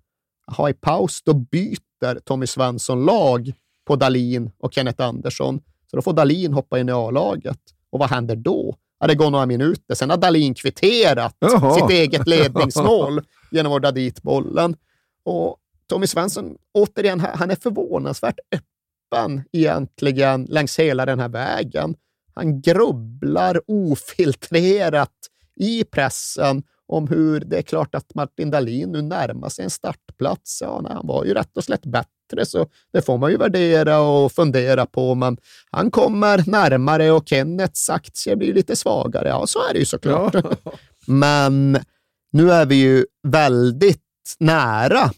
Jaha, 0.46 0.70
i 0.70 0.74
paus 0.74 1.22
då 1.22 1.34
byter 1.34 2.20
Tommy 2.24 2.46
Svensson 2.46 3.04
lag 3.04 3.52
på 3.86 3.96
Dahlin 3.96 4.50
och 4.58 4.74
Kenneth 4.74 5.02
Andersson. 5.02 5.60
Så 5.90 5.96
då 5.96 6.02
får 6.02 6.12
Dahlin 6.12 6.52
hoppa 6.52 6.78
in 6.78 6.88
i 6.88 6.92
A-laget. 6.92 7.60
Och 7.90 7.98
vad 7.98 8.10
händer 8.10 8.36
då? 8.36 8.76
Ja, 9.00 9.06
det 9.06 9.14
går 9.14 9.30
några 9.30 9.46
minuter. 9.46 9.94
Sen 9.94 10.10
har 10.10 10.16
Dahlin 10.16 10.54
kvitterat 10.54 11.36
Jaha. 11.38 11.74
sitt 11.74 11.90
eget 11.90 12.26
ledningsmål 12.26 13.22
genom 13.50 13.72
att 13.72 13.82
dra 13.82 13.90
dit 13.90 14.22
bollen. 14.22 14.76
Och 15.24 15.56
Tommy 15.90 16.06
Svensson, 16.06 16.56
återigen, 16.74 17.20
han 17.20 17.50
är 17.50 17.56
förvånansvärt 17.56 18.38
öppen 18.54 19.42
egentligen 19.52 20.44
längs 20.44 20.78
hela 20.78 21.06
den 21.06 21.20
här 21.20 21.28
vägen. 21.28 21.94
Han 22.34 22.60
grubblar 22.60 23.60
ofiltrerat 23.66 25.14
i 25.56 25.84
pressen 25.84 26.62
om 26.86 27.08
hur 27.08 27.40
det 27.40 27.58
är 27.58 27.62
klart 27.62 27.94
att 27.94 28.14
Martin 28.14 28.50
Dahlin 28.50 28.92
nu 28.92 29.02
närmar 29.02 29.48
sig 29.48 29.64
en 29.64 29.70
startplats. 29.70 30.58
Ja, 30.62 30.80
nej, 30.80 30.92
han 30.92 31.06
var 31.06 31.24
ju 31.24 31.34
rätt 31.34 31.56
och 31.56 31.64
slätt 31.64 31.86
bättre, 31.86 32.46
så 32.46 32.66
det 32.92 33.02
får 33.02 33.18
man 33.18 33.30
ju 33.30 33.36
värdera 33.36 34.00
och 34.00 34.32
fundera 34.32 34.86
på. 34.86 35.14
Men 35.14 35.36
han 35.70 35.90
kommer 35.90 36.42
närmare 36.46 37.10
och 37.10 37.28
Kennets 37.28 37.90
aktier 37.90 38.36
blir 38.36 38.54
lite 38.54 38.76
svagare. 38.76 39.28
Ja, 39.28 39.46
så 39.46 39.58
är 39.68 39.72
det 39.72 39.78
ju 39.78 39.84
såklart. 39.84 40.34
Ja. 40.34 40.72
Men 41.06 41.78
nu 42.32 42.52
är 42.52 42.66
vi 42.66 42.74
ju 42.74 43.06
väldigt 43.22 44.02
nära 44.38 45.10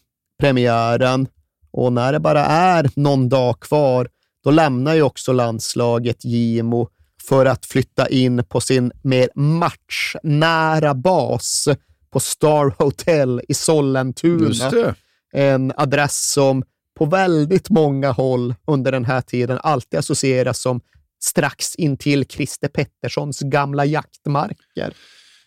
premiären 0.43 1.29
och 1.71 1.93
när 1.93 2.13
det 2.13 2.21
bara 2.21 2.47
är 2.47 2.91
någon 2.95 3.29
dag 3.29 3.61
kvar, 3.61 4.09
då 4.45 4.51
lämnar 4.51 4.95
ju 4.95 5.03
också 5.03 5.33
landslaget 5.33 6.25
Gimo 6.25 6.89
för 7.29 7.47
att 7.47 7.67
flytta 7.67 8.09
in 8.09 8.45
på 8.49 8.61
sin 8.61 8.93
mer 9.03 9.29
matchnära 9.35 10.95
bas 10.95 11.69
på 12.13 12.21
Star 12.21 12.75
Hotel 12.79 13.41
i 13.49 13.55
Sollentuna. 13.55 14.95
En 15.33 15.73
adress 15.77 16.33
som 16.33 16.63
på 16.99 17.05
väldigt 17.05 17.71
många 17.71 18.11
håll 18.11 18.55
under 18.67 18.93
den 18.93 19.05
här 19.05 19.21
tiden 19.21 19.59
alltid 19.63 19.99
associeras 19.99 20.61
som 20.61 20.81
strax 21.21 21.75
intill 21.75 22.27
Christer 22.29 22.69
Petterssons 22.69 23.41
gamla 23.41 23.85
jaktmarker. 23.85 24.95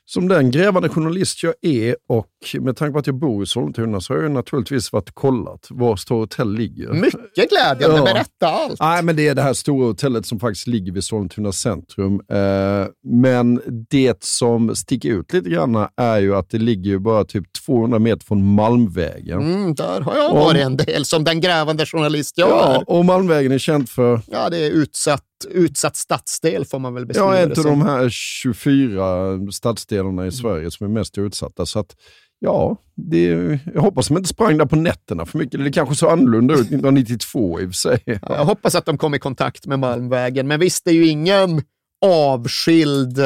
Som 0.07 0.27
den 0.27 0.51
grävande 0.51 0.89
journalist 0.89 1.43
jag 1.43 1.53
är 1.61 1.95
och 2.09 2.27
med 2.59 2.77
tanke 2.77 2.93
på 2.93 2.99
att 2.99 3.07
jag 3.07 3.15
bor 3.15 3.43
i 3.43 3.45
Sollentuna 3.45 4.01
så 4.01 4.13
har 4.13 4.21
jag 4.21 4.31
naturligtvis 4.31 4.91
varit 4.93 5.11
kollat 5.13 5.67
var 5.69 5.95
Star 5.95 6.15
Hotel 6.15 6.53
ligger. 6.53 6.93
Mycket 6.93 7.49
glädjande, 7.49 7.97
Ja. 7.97 8.03
berätta 8.03 8.47
allt. 8.47 8.79
Nej, 8.79 9.03
men 9.03 9.15
det 9.15 9.27
är 9.27 9.35
det 9.35 9.41
här 9.41 9.53
stora 9.53 9.85
hotellet 9.87 10.25
som 10.25 10.39
faktiskt 10.39 10.67
ligger 10.67 10.91
vid 10.91 11.03
Sollentuna 11.03 11.51
centrum. 11.51 12.13
Eh, 12.31 12.87
men 13.07 13.61
det 13.89 14.23
som 14.23 14.75
sticker 14.75 15.09
ut 15.09 15.33
lite 15.33 15.49
grann 15.49 15.87
är 15.97 16.19
ju 16.19 16.35
att 16.35 16.49
det 16.49 16.57
ligger 16.57 16.97
bara 16.97 17.25
typ 17.25 17.45
200 17.65 17.99
meter 17.99 18.25
från 18.25 18.53
Malmvägen. 18.55 19.41
Mm, 19.41 19.75
där 19.75 20.01
har 20.01 20.15
jag 20.15 20.33
varit 20.33 20.61
en 20.65 20.77
del, 20.77 21.05
som 21.05 21.23
den 21.23 21.41
grävande 21.41 21.85
journalist 21.85 22.37
jag 22.37 22.49
Ja, 22.49 22.73
är. 22.75 22.89
och 22.89 23.05
Malmvägen 23.05 23.51
är 23.51 23.57
känd 23.57 23.89
för 23.89 24.21
Ja, 24.31 24.49
det 24.49 24.57
är 24.57 24.71
utsatt, 24.71 25.21
utsatt 25.45 25.95
stadsdel 25.95 26.65
får 26.65 26.79
man 26.79 26.93
väl 26.93 27.05
beskriva 27.05 27.35
ja, 27.35 27.41
en 27.41 27.49
det 27.49 27.57
av 27.57 27.61
som. 27.61 27.71
de 27.71 27.81
här 27.81 28.09
24 28.09 29.51
stadsdelarna 29.51 30.27
i 30.27 30.31
Sverige 30.31 30.71
som 30.71 30.85
är 30.85 30.89
mest 30.89 31.17
utsatta. 31.17 31.65
Så 31.65 31.79
att, 31.79 31.95
ja, 32.39 32.77
det, 32.95 33.25
jag 33.73 33.81
hoppas 33.81 34.07
de 34.07 34.17
inte 34.17 34.29
sprang 34.29 34.57
där 34.57 34.65
på 34.65 34.75
nätterna 34.75 35.25
för 35.25 35.37
mycket. 35.37 35.63
Det 35.63 35.71
kanske 35.71 35.95
såg 35.95 36.11
annorlunda 36.11 36.53
ut 36.53 36.59
1992 36.59 37.61
i 37.61 37.65
och 37.65 37.69
för 37.69 37.73
sig. 37.73 37.99
Ja, 38.05 38.17
Jag 38.21 38.45
hoppas 38.45 38.75
att 38.75 38.85
de 38.85 38.97
kom 38.97 39.15
i 39.15 39.19
kontakt 39.19 39.65
med 39.65 39.79
Malmvägen, 39.79 40.47
men 40.47 40.59
visst, 40.59 40.85
det 40.85 40.91
är 40.91 40.95
ju 40.95 41.07
ingen 41.07 41.61
avskild 42.05 43.19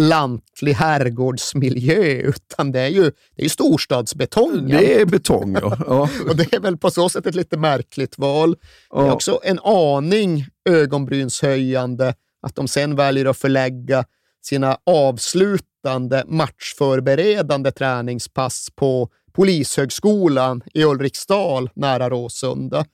lantlig 0.00 0.72
herrgårdsmiljö, 0.72 2.02
utan 2.04 2.72
det 2.72 2.80
är 2.80 2.88
ju, 2.88 3.02
det 3.02 3.36
är 3.36 3.42
ju 3.42 3.48
storstadsbetongen. 3.48 4.68
Det 4.68 5.00
är 5.00 5.06
betong, 5.06 5.56
ja. 5.60 5.76
ja. 5.86 6.08
Och 6.28 6.36
det 6.36 6.52
är 6.52 6.60
väl 6.60 6.76
på 6.76 6.90
så 6.90 7.08
sätt 7.08 7.26
ett 7.26 7.34
lite 7.34 7.56
märkligt 7.56 8.18
val. 8.18 8.56
Det 8.90 8.98
är 8.98 9.06
Ja. 9.06 9.12
också 9.12 9.40
en 9.44 9.58
aning 9.64 10.46
ögonbrynshöjande 10.70 12.14
att 12.46 12.54
de 12.54 12.68
sen 12.68 12.96
väljer 12.96 13.26
att 13.26 13.38
förlägga 13.38 14.04
sina 14.42 14.78
avslutande 14.86 16.24
matchförberedande 16.26 17.70
träningspass 17.72 18.68
på 18.76 19.08
Polishögskolan 19.32 20.62
i 20.74 20.84
Ulriksdal 20.84 21.70
nära 21.74 22.10
Råsunda. 22.10 22.84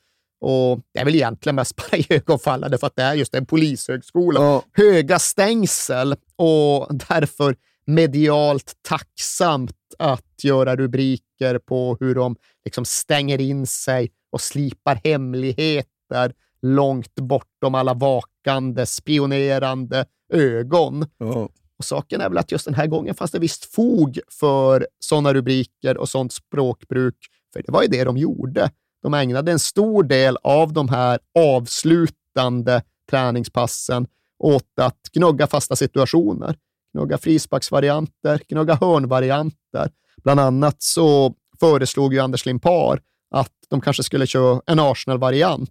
Och 0.40 0.80
det 0.94 1.00
är 1.00 1.04
väl 1.04 1.14
egentligen 1.14 1.56
mest 1.56 1.76
bara 1.76 1.96
iögonfallande 1.96 2.78
för 2.78 2.86
att 2.86 2.96
det 2.96 3.02
är 3.02 3.14
just 3.14 3.34
en 3.34 3.46
polishögskola. 3.46 4.40
Ja. 4.40 4.62
Höga 4.72 5.18
stängsel 5.18 6.16
och 6.36 6.88
därför 7.08 7.56
medialt 7.86 8.72
tacksamt 8.88 9.76
att 9.98 10.44
göra 10.44 10.76
rubriker 10.76 11.58
på 11.58 11.96
hur 12.00 12.14
de 12.14 12.36
liksom 12.64 12.84
stänger 12.84 13.40
in 13.40 13.66
sig 13.66 14.10
och 14.32 14.40
slipar 14.40 15.00
hemligheter 15.04 16.32
långt 16.62 17.14
bortom 17.14 17.74
alla 17.74 17.94
vakande, 17.94 18.86
spionerande 18.86 20.04
ögon. 20.32 21.06
Ja. 21.18 21.48
Och 21.78 21.84
saken 21.84 22.20
är 22.20 22.28
väl 22.28 22.38
att 22.38 22.52
just 22.52 22.64
den 22.64 22.74
här 22.74 22.86
gången 22.86 23.14
fanns 23.14 23.30
det 23.30 23.38
visst 23.38 23.64
fog 23.64 24.18
för 24.30 24.86
sådana 24.98 25.34
rubriker 25.34 25.96
och 25.96 26.08
sådant 26.08 26.32
språkbruk, 26.32 27.16
för 27.52 27.62
det 27.62 27.72
var 27.72 27.82
ju 27.82 27.88
det 27.88 28.04
de 28.04 28.16
gjorde. 28.16 28.70
De 29.02 29.14
ägnade 29.14 29.52
en 29.52 29.58
stor 29.58 30.02
del 30.02 30.36
av 30.42 30.72
de 30.72 30.88
här 30.88 31.18
avslutande 31.38 32.82
träningspassen 33.10 34.06
åt 34.38 34.78
att 34.80 35.00
gnugga 35.12 35.46
fasta 35.46 35.76
situationer, 35.76 36.56
gnugga 36.92 37.18
frisparksvarianter, 37.18 38.40
gnugga 38.48 38.74
hörnvarianter. 38.74 39.90
Bland 40.22 40.40
annat 40.40 40.82
så 40.82 41.34
föreslog 41.60 42.14
ju 42.14 42.20
Anders 42.20 42.46
Limpar 42.46 43.00
att 43.30 43.52
de 43.68 43.80
kanske 43.80 44.02
skulle 44.02 44.26
köra 44.26 44.60
en 44.66 44.80
Arsenal-variant, 44.80 45.70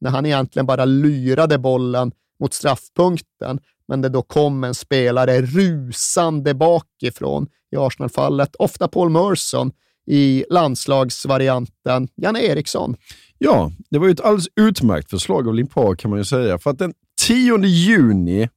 när 0.00 0.10
han 0.10 0.26
egentligen 0.26 0.66
bara 0.66 0.84
lyrade 0.84 1.58
bollen 1.58 2.12
mot 2.40 2.54
straffpunkten, 2.54 3.60
men 3.88 4.00
det 4.02 4.08
då 4.08 4.22
kom 4.22 4.64
en 4.64 4.74
spelare 4.74 5.40
rusande 5.42 6.54
bakifrån, 6.54 7.46
i 7.72 7.76
Arsenal-fallet, 7.76 8.56
ofta 8.56 8.88
Paul 8.88 9.10
Merson, 9.10 9.72
i 10.10 10.44
landslagsvarianten 10.50 12.08
Janne 12.16 12.42
Eriksson. 12.42 12.96
Ja, 13.38 13.72
det 13.90 13.98
var 13.98 14.06
ju 14.06 14.12
ett 14.12 14.20
alldeles 14.20 14.48
utmärkt 14.56 15.10
förslag 15.10 15.48
av 15.48 15.54
Limpar 15.54 15.94
kan 15.94 16.10
man 16.10 16.18
ju 16.18 16.24
säga. 16.24 16.58
För 16.58 16.70
att 16.70 16.78
den 16.78 16.94
10 17.26 17.58
juni 17.64 18.48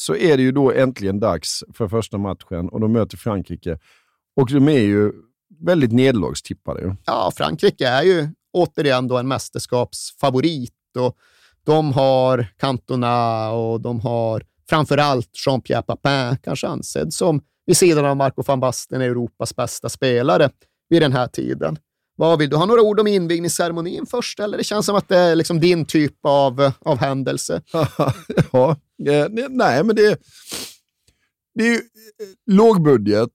så 0.00 0.16
är 0.16 0.36
det 0.36 0.42
ju 0.42 0.52
då 0.52 0.72
äntligen 0.72 1.20
dags 1.20 1.64
för 1.74 1.88
första 1.88 2.18
matchen 2.18 2.68
och 2.68 2.80
de 2.80 2.92
möter 2.92 3.16
Frankrike. 3.16 3.78
Och 4.36 4.48
de 4.50 4.68
är 4.68 4.80
ju 4.80 5.12
väldigt 5.60 5.92
nederlagstippade. 5.92 6.80
ju. 6.80 6.94
Ja, 7.06 7.32
Frankrike 7.36 7.88
är 7.88 8.02
ju 8.02 8.28
återigen 8.52 9.08
då 9.08 9.18
en 9.18 9.28
mästerskapsfavorit 9.28 10.72
och 10.98 11.16
de 11.64 11.92
har 11.92 12.46
Cantona 12.56 13.50
och 13.50 13.80
de 13.80 14.00
har 14.00 14.42
framför 14.68 14.98
allt 14.98 15.30
Jean-Pierre 15.46 15.82
Papin, 15.82 16.38
kanske 16.42 16.66
ansedd 16.66 17.12
som 17.12 17.40
vid 17.66 17.76
sidan 17.76 18.04
av 18.04 18.16
Marco 18.16 18.42
van 18.42 18.60
Basten 18.60 19.00
Europas 19.00 19.56
bästa 19.56 19.88
spelare 19.88 20.50
vid 20.88 21.02
den 21.02 21.12
här 21.12 21.26
tiden. 21.26 21.78
Vad 22.18 22.38
vill 22.38 22.50
du 22.50 22.56
ha 22.56 22.66
några 22.66 22.82
ord 22.82 23.00
om 23.00 23.06
invigningsceremonin 23.06 24.06
först, 24.06 24.40
eller 24.40 24.58
det 24.58 24.64
känns 24.64 24.86
som 24.86 24.96
att 24.96 25.08
det 25.08 25.16
är 25.18 25.34
liksom 25.36 25.60
din 25.60 25.84
typ 25.84 26.14
av, 26.22 26.72
av 26.80 26.98
händelse? 26.98 27.62
ja, 28.52 28.70
eh, 29.06 29.26
ne- 29.28 29.48
nej 29.50 29.84
men 29.84 29.96
det, 29.96 30.18
det 31.54 31.64
är 31.64 31.68
ju 31.68 31.74
eh, 31.74 31.80
lågbudget. 32.46 33.30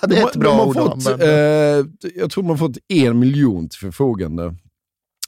Ja, 0.00 0.06
det 0.06 0.16
är 0.16 0.26
ett 0.26 0.36
bra 0.36 0.64
ord 0.64 0.74
fått, 0.74 1.20
eh, 1.20 1.28
Jag 2.14 2.30
tror 2.30 2.42
man 2.42 2.50
har 2.50 2.56
fått 2.56 2.78
en 2.88 3.18
miljon 3.18 3.68
till 3.68 3.78
förfogande. 3.78 4.54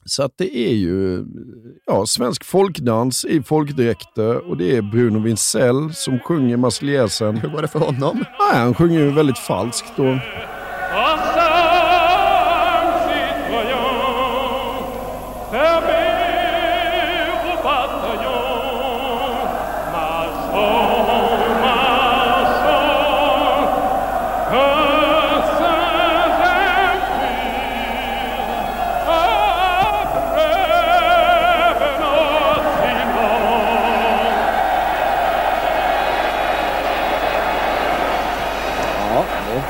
Så 0.08 0.22
att 0.22 0.32
det 0.36 0.56
är 0.56 0.74
ju 0.74 1.24
ja, 1.86 2.06
svensk 2.06 2.44
folkdans 2.44 3.24
i 3.24 3.42
folkdräkter 3.42 4.48
och 4.50 4.56
det 4.56 4.76
är 4.76 4.82
Bruno 4.82 5.18
Winsell 5.18 5.94
som 5.94 6.18
sjunger 6.18 6.56
Marseljäsen. 6.56 7.36
Hur 7.36 7.48
var 7.48 7.62
det 7.62 7.68
för 7.68 7.78
honom? 7.78 8.16
Nej, 8.16 8.60
han 8.62 8.74
sjunger 8.74 9.00
ju 9.00 9.10
väldigt 9.10 9.38
falskt. 9.38 9.92
Då. 9.96 10.04
Ja, 10.04 11.18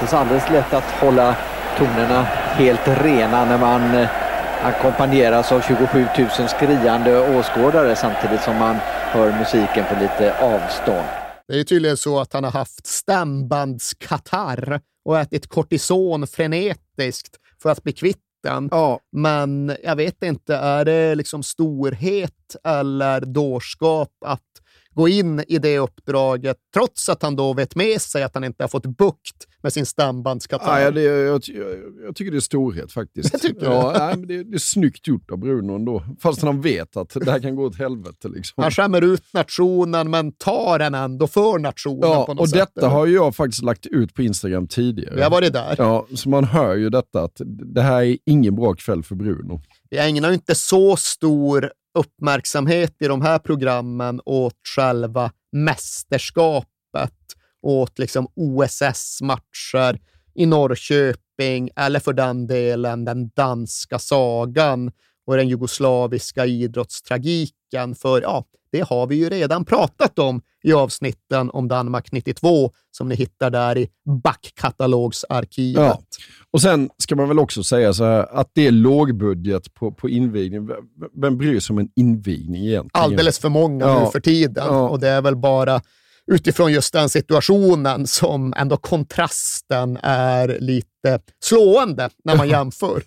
inte 0.07 0.17
så 0.17 0.21
alldeles 0.21 0.51
lätt 0.51 0.73
att 0.73 0.91
hålla 0.91 1.37
tonerna 1.79 2.23
helt 2.23 2.89
rena 2.89 3.45
när 3.45 3.59
man 3.59 3.95
eh, 3.95 4.09
ackompanjeras 4.63 5.53
av 5.53 5.61
27 5.61 6.07
000 6.39 6.49
skriande 6.49 7.39
åskådare 7.39 7.97
samtidigt 7.97 8.41
som 8.41 8.57
man 8.57 8.77
hör 9.13 9.39
musiken 9.39 9.85
på 9.89 9.95
lite 10.01 10.39
avstånd. 10.41 11.07
Det 11.49 11.61
är 11.61 11.65
tydligen 11.65 11.97
så 11.97 12.21
att 12.21 12.33
han 12.33 12.45
har 12.45 12.51
haft 12.51 12.87
stämbandskatarr 12.87 14.81
och 15.05 15.19
ätit 15.19 15.47
kortison 15.47 16.27
frenetiskt 16.27 17.37
för 17.63 17.71
att 17.71 17.83
bli 17.83 17.93
kvitt 17.93 18.23
den. 18.43 18.69
Ja, 18.71 19.01
Men 19.13 19.77
jag 19.85 19.97
vet 19.97 20.23
inte, 20.23 20.57
är 20.57 20.85
det 20.85 21.15
liksom 21.15 21.43
storhet 21.43 22.57
eller 22.65 23.21
dårskap 23.21 24.11
att 24.27 24.43
gå 24.97 25.09
in 25.09 25.45
i 25.49 25.59
det 25.59 25.79
uppdraget 25.79 26.57
trots 26.75 27.09
att 27.09 27.23
han 27.23 27.37
då 27.37 27.53
vet 27.53 27.75
med 27.75 28.01
sig 28.01 28.23
att 28.23 28.35
han 28.35 28.45
inte 28.45 28.63
har 28.63 28.69
fått 28.69 28.87
bukt 28.87 29.37
med 29.63 29.73
sin 29.73 29.87
stämbandskatarr? 29.87 30.81
nej, 30.81 30.93
det, 30.93 31.03
jag, 31.03 31.43
jag, 31.47 31.67
jag 32.07 32.17
tycker 32.17 32.31
det 32.33 32.39
är 32.39 32.41
storhet 32.41 32.93
faktiskt. 32.93 33.33
Jag 33.33 33.41
tycker 33.43 33.65
ja, 33.67 33.95
nej, 33.99 34.17
men 34.17 34.29
det, 34.29 34.45
det 34.45 34.55
är 34.57 34.59
snyggt 34.59 35.07
gjort 35.09 35.31
av 35.31 35.39
Bruno 35.39 35.75
ändå. 35.75 36.03
Fast 36.21 36.43
han 36.43 36.61
vet 36.61 36.97
att 36.97 37.17
det 37.25 37.31
här 37.31 37.41
kan 37.41 37.57
gå 37.57 37.65
åt 37.65 37.79
helvete. 37.79 38.29
Liksom. 38.29 38.63
Han 38.63 38.71
skämmer 38.71 39.03
ut 39.03 39.23
nationen, 39.33 40.11
men 40.11 40.33
tar 40.33 40.79
den 40.79 40.95
ändå 40.95 41.27
för 41.27 41.59
nationen 41.59 42.01
på 42.01 42.07
Ja, 42.07 42.25
något 42.29 42.41
och 42.41 42.49
sätt. 42.49 42.71
detta 42.75 42.89
har 42.89 43.07
ju 43.07 43.15
jag 43.15 43.37
faktiskt 43.37 43.63
lagt 43.63 43.87
ut 43.87 44.15
på 44.15 44.23
Instagram 44.23 44.69
tidigare. 44.69 45.15
Vi 45.17 45.23
har 45.23 45.31
varit 45.31 45.53
där. 45.53 45.75
Ja, 45.79 46.07
så 46.15 46.29
man 46.29 46.45
hör 46.45 46.75
ju 46.77 46.91
detta 46.91 47.23
att 47.23 47.41
det 47.75 47.83
här 47.83 48.03
är 48.03 48.19
ingen 48.27 48.55
bra 48.57 48.75
kväll 48.75 49.03
för 49.03 49.15
Bruno. 49.15 49.61
Vi 49.91 49.99
ägnar 49.99 50.29
ju 50.29 50.35
inte 50.35 50.55
så 50.55 50.97
stor 50.97 51.71
uppmärksamhet 51.97 52.97
i 53.01 53.07
de 53.09 53.23
här 53.23 53.39
programmen 53.39 54.21
åt 54.25 54.61
själva 54.77 55.31
mästerskapet, 55.53 56.67
åt 57.63 57.99
liksom 57.99 58.29
OSS-matcher 58.35 60.01
i 60.35 60.47
Norrköping 60.47 61.71
eller 61.77 62.01
för 62.01 62.13
den 62.13 62.47
delen 62.47 63.05
den 63.05 63.29
danska 63.29 63.99
sagan 63.99 64.93
och 65.27 65.37
den 65.37 65.49
jugoslaviska 65.49 66.47
idrottstragiken. 66.47 67.95
För 67.95 68.23
ja, 68.23 68.45
det 68.77 68.85
har 68.89 69.07
vi 69.07 69.17
ju 69.17 69.29
redan 69.29 69.65
pratat 69.65 70.19
om 70.19 70.41
i 70.63 70.73
avsnitten 70.73 71.51
om 71.51 71.69
Danmark 71.69 72.13
92 72.13 72.71
som 72.91 73.09
ni 73.09 73.15
hittar 73.15 73.51
där 73.51 73.79
i 73.79 73.89
backkatalogsarkivet. 74.23 75.83
Ja. 75.85 76.01
Och 76.51 76.63
sen 76.63 76.91
ska 76.99 77.17
man 77.17 77.29
väl 77.29 77.39
också 77.39 77.65
säga 77.65 77.93
så 77.95 78.05
här 78.05 78.27
att 78.41 78.51
det 78.55 78.67
är 78.67 78.71
lågbudget 78.71 79.75
på, 79.75 79.93
på 79.93 80.09
invigning. 80.09 80.69
Vem- 81.21 81.39
bryr 81.39 81.61
sig 81.61 81.75
om 81.75 81.79
en 81.79 81.89
invigning 81.97 82.67
egentligen? 82.67 83.05
alldeles 83.05 83.39
för 83.39 83.49
många 83.49 83.85
Ja. 83.87 84.05
nu 84.05 84.11
för 84.11 84.21
tiden. 84.21 84.65
Ja. 84.67 84.89
Och 84.89 85.01
det 85.01 85.09
är 85.09 85.23
väl 85.23 85.37
bara 85.37 85.81
utifrån 86.33 86.73
just 86.73 86.93
den 86.93 87.09
situationen 87.09 88.07
som 88.07 88.55
ändå 88.57 88.77
kontrasten 88.77 89.99
är 90.03 90.59
lite 90.61 91.21
slående 91.45 92.11
när 92.25 92.37
man 92.37 92.49
jämför. 92.57 93.03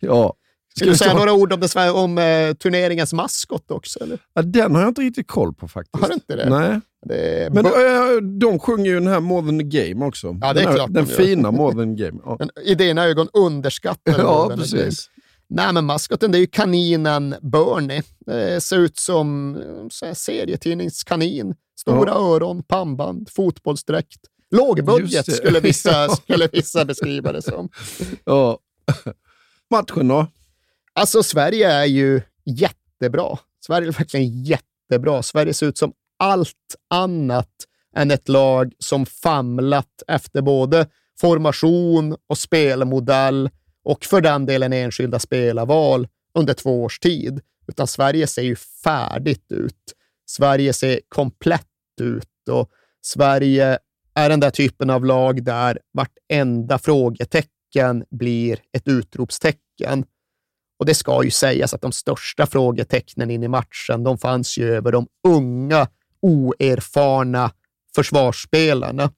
Ja. 0.00 0.34
Ska 0.76 0.84
du 0.84 0.96
säga 0.96 1.14
några 1.14 1.32
ord 1.32 1.52
om, 1.52 1.60
det, 1.60 1.90
om 1.90 2.18
eh, 2.18 2.54
turneringens 2.54 3.12
maskot 3.12 3.70
också? 3.70 4.00
Eller? 4.02 4.18
Ja, 4.34 4.42
den 4.42 4.74
har 4.74 4.82
jag 4.82 4.90
inte 4.90 5.00
riktigt 5.00 5.28
koll 5.28 5.54
på 5.54 5.68
faktiskt. 5.68 6.02
Har 6.02 6.08
du 6.08 6.14
inte 6.14 6.36
det? 6.36 6.50
Nej. 6.50 6.80
Det 7.06 7.44
är 7.44 7.50
Men 7.50 7.66
äh, 7.66 8.22
de 8.38 8.58
sjunger 8.58 8.90
ju 8.90 8.94
den 8.94 9.06
här 9.06 9.20
More 9.20 9.46
than 9.46 9.70
game 9.70 10.06
också. 10.06 10.36
Ja, 10.40 10.52
det 10.52 10.60
är 10.60 10.64
den 10.64 10.66
här, 10.66 10.74
klart 10.74 10.88
de 10.88 10.92
Den 10.92 11.06
gör. 11.06 11.16
fina 11.16 11.50
More 11.50 11.74
than 11.74 11.96
game. 11.96 12.18
Ja, 12.24 12.36
men 12.38 12.50
I 12.64 12.74
dina 12.74 13.04
ögon 13.04 13.28
underskattade 13.32 14.18
ja 14.22 14.52
precis. 14.56 15.10
Nej, 15.50 15.72
men 15.72 15.84
maskoten 15.84 16.32
det 16.32 16.38
är 16.38 16.40
ju 16.40 16.46
kaninen 16.46 17.34
Bernie. 17.42 18.02
Det 18.26 18.60
ser 18.60 18.76
ut 18.78 18.98
som 18.98 19.56
eh, 19.56 19.88
så 19.90 20.14
serietidningskanin. 20.14 21.54
Stora 21.80 22.12
öron, 22.12 22.62
pannband, 22.62 23.28
fotbollsdräkt. 23.30 24.20
Lågbudget 24.50 25.32
skulle 25.32 25.60
vissa, 25.60 26.08
skulle 26.16 26.48
vissa 26.52 26.84
beskriva 26.84 27.32
det 27.32 27.42
som. 27.42 27.68
Ja. 28.24 28.58
Matchen 29.70 30.08
då? 30.08 30.26
Alltså, 30.98 31.22
Sverige 31.22 31.70
är 31.70 31.84
ju 31.84 32.20
jättebra. 32.44 33.38
Sverige 33.66 33.88
är 33.88 33.92
verkligen 33.92 34.44
jättebra. 34.44 35.22
Sverige 35.22 35.54
ser 35.54 35.66
ut 35.66 35.78
som 35.78 35.92
allt 36.18 36.76
annat 36.90 37.50
än 37.96 38.10
ett 38.10 38.28
lag 38.28 38.72
som 38.78 39.06
famlat 39.06 40.02
efter 40.08 40.42
både 40.42 40.86
formation 41.20 42.16
och 42.26 42.38
spelmodell 42.38 43.50
och 43.84 44.04
för 44.04 44.20
den 44.20 44.46
delen 44.46 44.72
enskilda 44.72 45.18
spelarval 45.18 46.08
under 46.34 46.54
två 46.54 46.82
års 46.82 46.98
tid. 46.98 47.40
Utan 47.68 47.86
Sverige 47.86 48.26
ser 48.26 48.42
ju 48.42 48.56
färdigt 48.56 49.52
ut. 49.52 49.94
Sverige 50.26 50.72
ser 50.72 51.00
komplett 51.08 51.66
ut 52.00 52.48
och 52.50 52.70
Sverige 53.00 53.78
är 54.14 54.28
den 54.28 54.40
där 54.40 54.50
typen 54.50 54.90
av 54.90 55.04
lag 55.04 55.44
där 55.44 55.78
vartenda 55.92 56.78
frågetecken 56.78 58.04
blir 58.10 58.58
ett 58.72 58.88
utropstecken. 58.88 60.04
Och 60.78 60.86
det 60.86 60.94
ska 60.94 61.24
ju 61.24 61.30
sägas 61.30 61.74
att 61.74 61.80
de 61.80 61.92
största 61.92 62.46
frågetecknen 62.46 63.30
in 63.30 63.42
i 63.42 63.48
matchen, 63.48 64.04
de 64.04 64.18
fanns 64.18 64.58
ju 64.58 64.74
över 64.74 64.92
de 64.92 65.06
unga, 65.28 65.86
oerfarna 66.22 67.50
försvarsspelarna. 67.94 69.10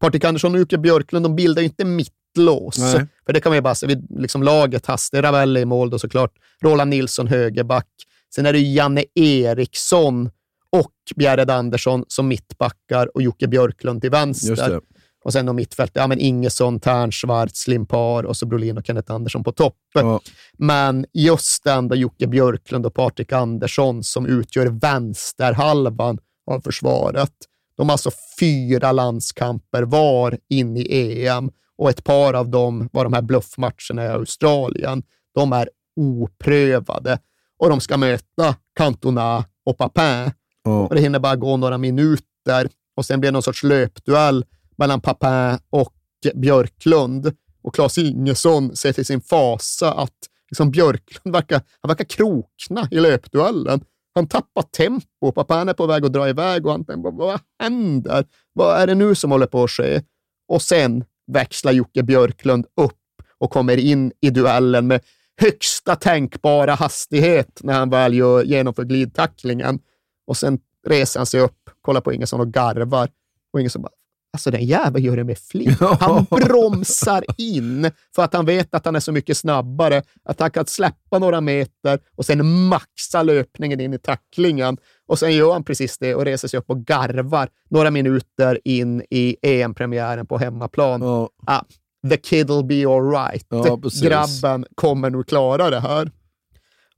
Patrik 0.00 0.24
Andersson 0.24 0.54
och 0.54 0.60
Jocke 0.60 0.78
Björklund, 0.78 1.24
de 1.24 1.36
bildar 1.36 1.62
ju 1.62 1.68
inte 1.68 1.84
mittlås. 1.84 2.78
Nej. 2.78 3.06
För 3.26 3.32
det 3.32 3.40
kan 3.40 3.50
man 3.50 3.56
ju 3.56 3.62
bara 3.62 3.86
vid 3.86 4.06
liksom 4.10 4.42
laget 4.42 4.86
Hasse 4.86 5.22
Ravelli 5.22 5.60
i 5.60 5.64
mål 5.64 5.90
då 5.90 5.98
såklart, 5.98 6.32
Roland 6.62 6.90
Nilsson 6.90 7.26
högerback. 7.26 7.86
Sen 8.34 8.46
är 8.46 8.52
det 8.52 8.58
Janne 8.58 9.04
Eriksson 9.14 10.30
och 10.70 10.92
Bjärred 11.16 11.50
Andersson 11.50 12.04
som 12.08 12.28
mittbackar 12.28 13.16
och 13.16 13.22
Jocke 13.22 13.48
Björklund 13.48 14.00
till 14.00 14.10
vänster. 14.10 14.80
Och 15.24 15.32
sen 15.32 15.46
då 15.46 15.52
mittfält, 15.52 15.90
ja 15.94 16.06
men 16.06 16.18
Ingesson, 16.18 16.80
Tern, 16.80 17.12
Schwarz, 17.12 17.68
Limpar 17.68 18.22
och 18.22 18.36
så 18.36 18.46
Brolin 18.46 18.78
och 18.78 18.86
Kenneth 18.86 19.12
Andersson 19.12 19.44
på 19.44 19.52
topp. 19.52 19.76
Ja. 19.94 20.20
Men 20.58 21.06
just 21.12 21.64
den 21.64 21.88
då 21.88 21.96
Jocke 21.96 22.26
Björklund 22.26 22.86
och 22.86 22.94
Patrik 22.94 23.32
Andersson 23.32 24.04
som 24.04 24.26
utgör 24.26 24.66
vänsterhalvan 24.66 26.18
av 26.50 26.60
försvaret. 26.60 27.32
De 27.76 27.88
har 27.88 27.94
alltså 27.94 28.10
fyra 28.40 28.92
landskamper 28.92 29.82
var 29.82 30.38
in 30.48 30.76
i 30.76 31.26
EM 31.26 31.50
och 31.78 31.90
ett 31.90 32.04
par 32.04 32.34
av 32.34 32.48
dem 32.48 32.88
var 32.92 33.04
de 33.04 33.12
här 33.12 33.22
bluffmatcherna 33.22 34.04
i 34.04 34.08
Australien. 34.08 35.02
De 35.34 35.52
är 35.52 35.70
oprövade 35.96 37.18
och 37.58 37.68
de 37.68 37.80
ska 37.80 37.96
möta 37.96 38.54
Cantona 38.74 39.44
och 39.64 39.78
Papin. 39.78 40.32
Ja. 40.64 40.86
Och 40.86 40.94
det 40.94 41.00
hinner 41.00 41.18
bara 41.18 41.36
gå 41.36 41.56
några 41.56 41.78
minuter 41.78 42.68
och 42.96 43.04
sen 43.04 43.20
blir 43.20 43.30
det 43.30 43.32
någon 43.32 43.42
sorts 43.42 43.62
löpduell 43.62 44.44
mellan 44.78 45.00
Papin 45.00 45.58
och 45.70 45.94
Björklund. 46.34 47.32
Och 47.62 47.74
Claes 47.74 47.98
Ingesson 47.98 48.76
ser 48.76 48.92
till 48.92 49.06
sin 49.06 49.20
fasa 49.20 49.92
att 49.92 50.16
liksom 50.50 50.70
Björklund 50.70 51.34
verkar, 51.34 51.62
han 51.80 51.88
verkar 51.88 52.04
krokna 52.04 52.88
i 52.90 53.00
löpduellen. 53.00 53.80
Han 54.14 54.28
tappar 54.28 54.62
tempo. 54.62 55.32
Papin 55.34 55.68
är 55.68 55.72
på 55.72 55.86
väg 55.86 56.04
att 56.04 56.12
dra 56.12 56.28
iväg 56.28 56.66
och 56.66 56.72
han 56.72 56.84
tänker, 56.84 57.02
vad, 57.02 57.14
vad 57.14 57.40
händer? 57.58 58.24
Vad 58.52 58.80
är 58.80 58.86
det 58.86 58.94
nu 58.94 59.14
som 59.14 59.30
håller 59.30 59.46
på 59.46 59.64
att 59.64 59.70
ske? 59.70 60.02
Och 60.48 60.62
sen 60.62 61.04
växlar 61.32 61.72
Jocke 61.72 62.02
Björklund 62.02 62.66
upp 62.80 62.94
och 63.38 63.50
kommer 63.50 63.76
in 63.76 64.12
i 64.20 64.30
duellen 64.30 64.86
med 64.86 65.00
högsta 65.40 65.96
tänkbara 65.96 66.74
hastighet 66.74 67.60
när 67.62 67.74
han 67.74 67.90
väl 67.90 68.14
gör, 68.14 68.42
genomför 68.42 68.84
glidtacklingen. 68.84 69.78
Och 70.26 70.36
sen 70.36 70.58
reser 70.86 71.20
han 71.20 71.26
sig 71.26 71.40
upp, 71.40 71.70
kollar 71.80 72.00
på 72.00 72.12
Ingesson 72.12 72.40
och 72.40 72.52
garvar. 72.52 73.08
Och 73.52 73.60
Ingesson 73.60 73.82
bara, 73.82 73.92
alltså 74.38 74.50
den 74.50 74.64
jäveln 74.64 75.04
gör 75.04 75.16
det 75.16 75.24
med 75.24 75.38
flit. 75.38 75.80
Han 76.00 76.26
bromsar 76.30 77.24
in 77.38 77.90
för 78.14 78.22
att 78.22 78.32
han 78.32 78.46
vet 78.46 78.74
att 78.74 78.84
han 78.84 78.96
är 78.96 79.00
så 79.00 79.12
mycket 79.12 79.36
snabbare 79.36 80.02
att 80.24 80.40
han 80.40 80.50
kan 80.50 80.66
släppa 80.66 81.18
några 81.18 81.40
meter 81.40 81.98
och 82.16 82.26
sen 82.26 82.66
maxa 82.68 83.22
löpningen 83.22 83.80
in 83.80 83.94
i 83.94 83.98
tacklingen. 83.98 84.76
Och 85.06 85.18
sen 85.18 85.32
gör 85.32 85.52
han 85.52 85.64
precis 85.64 85.98
det 85.98 86.14
och 86.14 86.24
reser 86.24 86.48
sig 86.48 86.58
upp 86.58 86.70
och 86.70 86.84
garvar 86.84 87.48
några 87.70 87.90
minuter 87.90 88.60
in 88.64 89.02
i 89.10 89.36
EM-premiären 89.42 90.26
på 90.26 90.38
hemmaplan. 90.38 91.02
Ja. 91.02 91.28
Ah, 91.46 91.62
the 92.10 92.16
kid'll 92.16 92.66
be 92.66 92.94
alright. 92.94 93.46
Ja. 93.48 93.78
Grabben 94.02 94.66
kommer 94.74 95.10
nog 95.10 95.26
klara 95.26 95.70
det 95.70 95.80
här. 95.80 96.10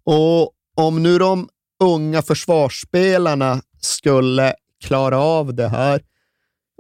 Och 0.05 0.53
om 0.77 1.03
nu 1.03 1.19
de 1.19 1.49
unga 1.83 2.23
försvarsspelarna 2.23 3.61
skulle 3.81 4.55
klara 4.85 5.19
av 5.19 5.55
det 5.55 5.69
här, 5.69 6.03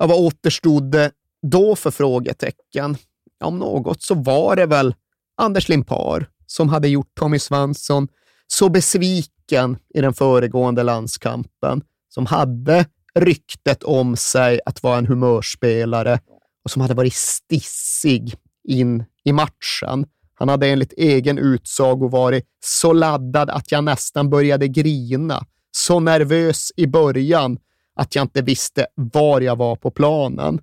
ja, 0.01 0.07
vad 0.07 0.19
återstod 0.19 0.91
det 0.91 1.11
då 1.43 1.77
för 1.77 1.91
frågetecken? 1.91 2.97
Ja, 3.39 3.47
Om 3.47 3.59
något 3.59 4.03
så 4.03 4.15
var 4.15 4.57
det 4.57 4.67
väl 4.67 4.95
Anders 5.37 5.69
Limpar 5.69 6.29
som 6.47 6.69
hade 6.69 6.89
gjort 6.89 7.15
Tommy 7.15 7.39
Svensson 7.39 8.09
så 8.47 8.69
besviken 8.69 9.79
i 9.95 10.01
den 10.01 10.15
föregående 10.15 10.83
landskampen, 10.83 11.83
som 12.09 12.27
hade 12.27 12.87
ryktet 13.15 13.83
om 13.83 14.17
sig 14.17 14.61
att 14.67 14.83
vara 14.83 14.99
en 14.99 15.07
humörspelare 15.07 16.21
och 16.65 16.71
som 16.71 16.83
hade 16.83 16.95
varit 16.95 17.15
stissig 17.15 18.35
in 18.69 19.05
i 19.25 19.33
matchen. 19.33 20.07
Han 20.35 20.49
hade 20.49 20.69
enligt 20.69 20.93
egen 20.93 21.39
utsago 21.39 22.09
varit 22.09 22.47
så 22.65 22.93
laddad 22.93 23.51
att 23.51 23.73
jag 23.73 23.85
nästan 23.85 24.31
började 24.31 24.69
grina. 24.69 25.47
Så 25.71 26.01
nervös 26.01 26.73
i 26.77 26.87
början 26.87 27.59
att 28.01 28.15
jag 28.15 28.25
inte 28.25 28.43
visste 28.43 28.87
var 28.95 29.41
jag 29.41 29.57
var 29.57 29.77
på 29.77 29.91
planen. 29.91 30.61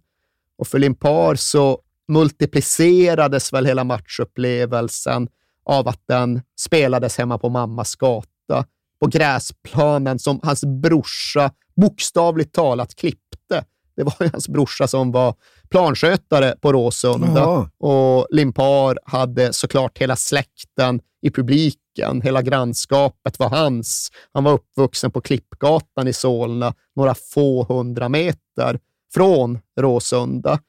Och 0.57 0.67
för 0.67 0.79
Limpar 0.79 1.35
så 1.35 1.79
multiplicerades 2.07 3.53
väl 3.53 3.65
hela 3.65 3.83
matchupplevelsen 3.83 5.27
av 5.65 5.87
att 5.87 6.01
den 6.07 6.41
spelades 6.59 7.17
hemma 7.17 7.37
på 7.37 7.49
mammas 7.49 7.95
gata, 7.95 8.65
på 8.99 9.07
gräsplanen 9.07 10.19
som 10.19 10.39
hans 10.43 10.63
brorsa 10.65 11.51
bokstavligt 11.75 12.53
talat 12.53 12.95
klippte. 12.95 13.65
Det 13.97 14.03
var 14.03 14.15
ju 14.19 14.29
hans 14.31 14.47
brorsa 14.47 14.87
som 14.87 15.11
var 15.11 15.35
planskötare 15.69 16.55
på 16.61 16.73
Råsunda 16.73 17.41
Jaha. 17.41 17.69
och 17.79 18.27
Limpar 18.31 18.99
hade 19.05 19.53
såklart 19.53 19.97
hela 19.97 20.15
släkten 20.15 21.01
i 21.21 21.29
publiken. 21.29 22.21
Hela 22.21 22.41
grannskapet 22.41 23.39
var 23.39 23.49
hans. 23.49 24.11
Han 24.33 24.43
var 24.43 24.53
uppvuxen 24.53 25.11
på 25.11 25.21
Klippgatan 25.21 26.07
i 26.07 26.13
Solna, 26.13 26.73
några 26.95 27.15
få 27.15 27.63
hundra 27.63 28.09
meter 28.09 28.79
från 29.13 29.59
Råsunda. 29.79 30.59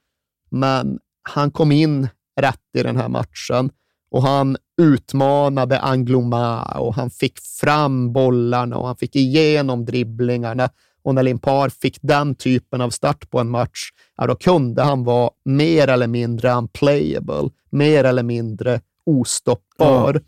Men 0.51 0.99
han 1.29 1.51
kom 1.51 1.71
in 1.71 2.07
rätt 2.41 2.75
i 2.77 2.83
den 2.83 2.97
här 2.97 3.09
matchen 3.09 3.71
och 4.11 4.23
han 4.23 4.57
utmanade 4.81 5.79
Angloma 5.79 6.61
och 6.63 6.95
han 6.95 7.09
fick 7.09 7.39
fram 7.39 8.13
bollarna 8.13 8.77
och 8.77 8.87
han 8.87 8.95
fick 8.95 9.15
igenom 9.15 9.85
dribblingarna. 9.85 10.69
Och 11.03 11.15
när 11.15 11.23
Limpar 11.23 11.69
fick 11.69 11.97
den 12.01 12.35
typen 12.35 12.81
av 12.81 12.89
start 12.89 13.29
på 13.29 13.39
en 13.39 13.49
match, 13.49 13.89
ja, 14.17 14.27
då 14.27 14.35
kunde 14.35 14.83
han 14.83 15.03
vara 15.03 15.29
mer 15.45 15.87
eller 15.87 16.07
mindre 16.07 16.51
unplayable, 16.51 17.49
mer 17.69 18.03
eller 18.03 18.23
mindre 18.23 18.81
ostoppbar. 19.05 20.21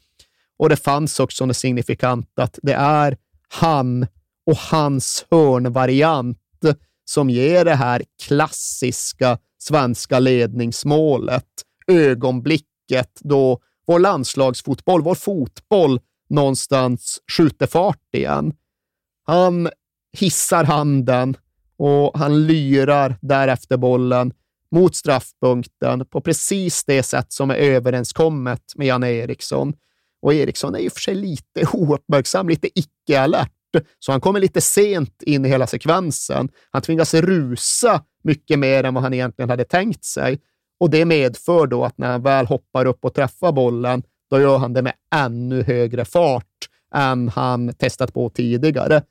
Och 0.58 0.70
det 0.70 0.76
fanns 0.76 1.20
också 1.20 1.46
något 1.46 1.58
signifikant 1.58 2.30
att 2.36 2.60
det 2.64 2.74
är 2.74 3.18
han 3.50 4.08
och 4.46 4.58
hans 4.58 5.26
hörnvariant 5.32 6.38
som 7.06 7.30
ger 7.30 7.66
det 7.66 7.76
här 7.76 8.04
klassiska 8.24 9.38
svenska 9.58 10.20
ledningsmålet. 10.20 11.48
Ögonblicket 11.88 13.20
då 13.20 13.60
vår 13.88 14.00
landslagsfotboll, 14.00 15.02
vår 15.02 15.16
fotboll 15.16 16.00
någonstans 16.30 17.20
skjuter 17.38 17.68
fart 17.68 18.16
igen. 18.16 18.54
Han 19.24 19.70
hissar 20.14 20.64
handen 20.64 21.38
och 21.78 22.18
han 22.20 22.48
lyrar 22.48 23.18
därefter 23.22 23.78
bollen 23.78 24.34
mot 24.72 24.96
straffpunkten 24.96 26.06
på 26.06 26.22
precis 26.22 26.84
det 26.84 27.04
sätt 27.04 27.34
som 27.34 27.50
är 27.52 27.56
överenskommet 27.56 28.62
med 28.76 28.88
Janne 28.88 29.12
Eriksson. 29.12 29.74
Och 30.22 30.34
Eriksson 30.34 30.76
är 30.76 30.80
ju 30.80 30.90
för 30.90 31.00
sig 31.00 31.16
lite 31.16 31.66
ouppmärksam, 31.74 32.50
lite 32.50 32.80
icke-alert, 32.80 33.52
så 34.00 34.12
han 34.12 34.22
kommer 34.22 34.40
lite 34.40 34.62
sent 34.62 35.24
in 35.24 35.46
i 35.46 35.50
hela 35.50 35.68
sekvensen. 35.68 36.50
Han 36.72 36.82
tvingas 36.82 37.14
rusa 37.14 38.04
mycket 38.24 38.60
mer 38.60 38.84
än 38.84 38.94
vad 38.94 39.04
han 39.04 39.14
egentligen 39.14 39.50
hade 39.50 39.64
tänkt 39.64 40.06
sig. 40.06 40.40
Och 40.80 40.90
det 40.90 41.06
medför 41.06 41.68
då 41.68 41.86
att 41.86 41.98
när 41.98 42.12
han 42.12 42.24
väl 42.24 42.46
hoppar 42.46 42.86
upp 42.86 43.06
och 43.06 43.14
träffar 43.14 43.52
bollen, 43.52 44.04
då 44.30 44.40
gör 44.40 44.58
han 44.58 44.74
det 44.74 44.82
med 44.82 44.94
ännu 45.16 45.64
högre 45.64 46.06
fart 46.06 46.46
än 46.96 47.30
han 47.30 47.74
testat 47.74 48.14
på 48.14 48.30
tidigare. 48.30 49.02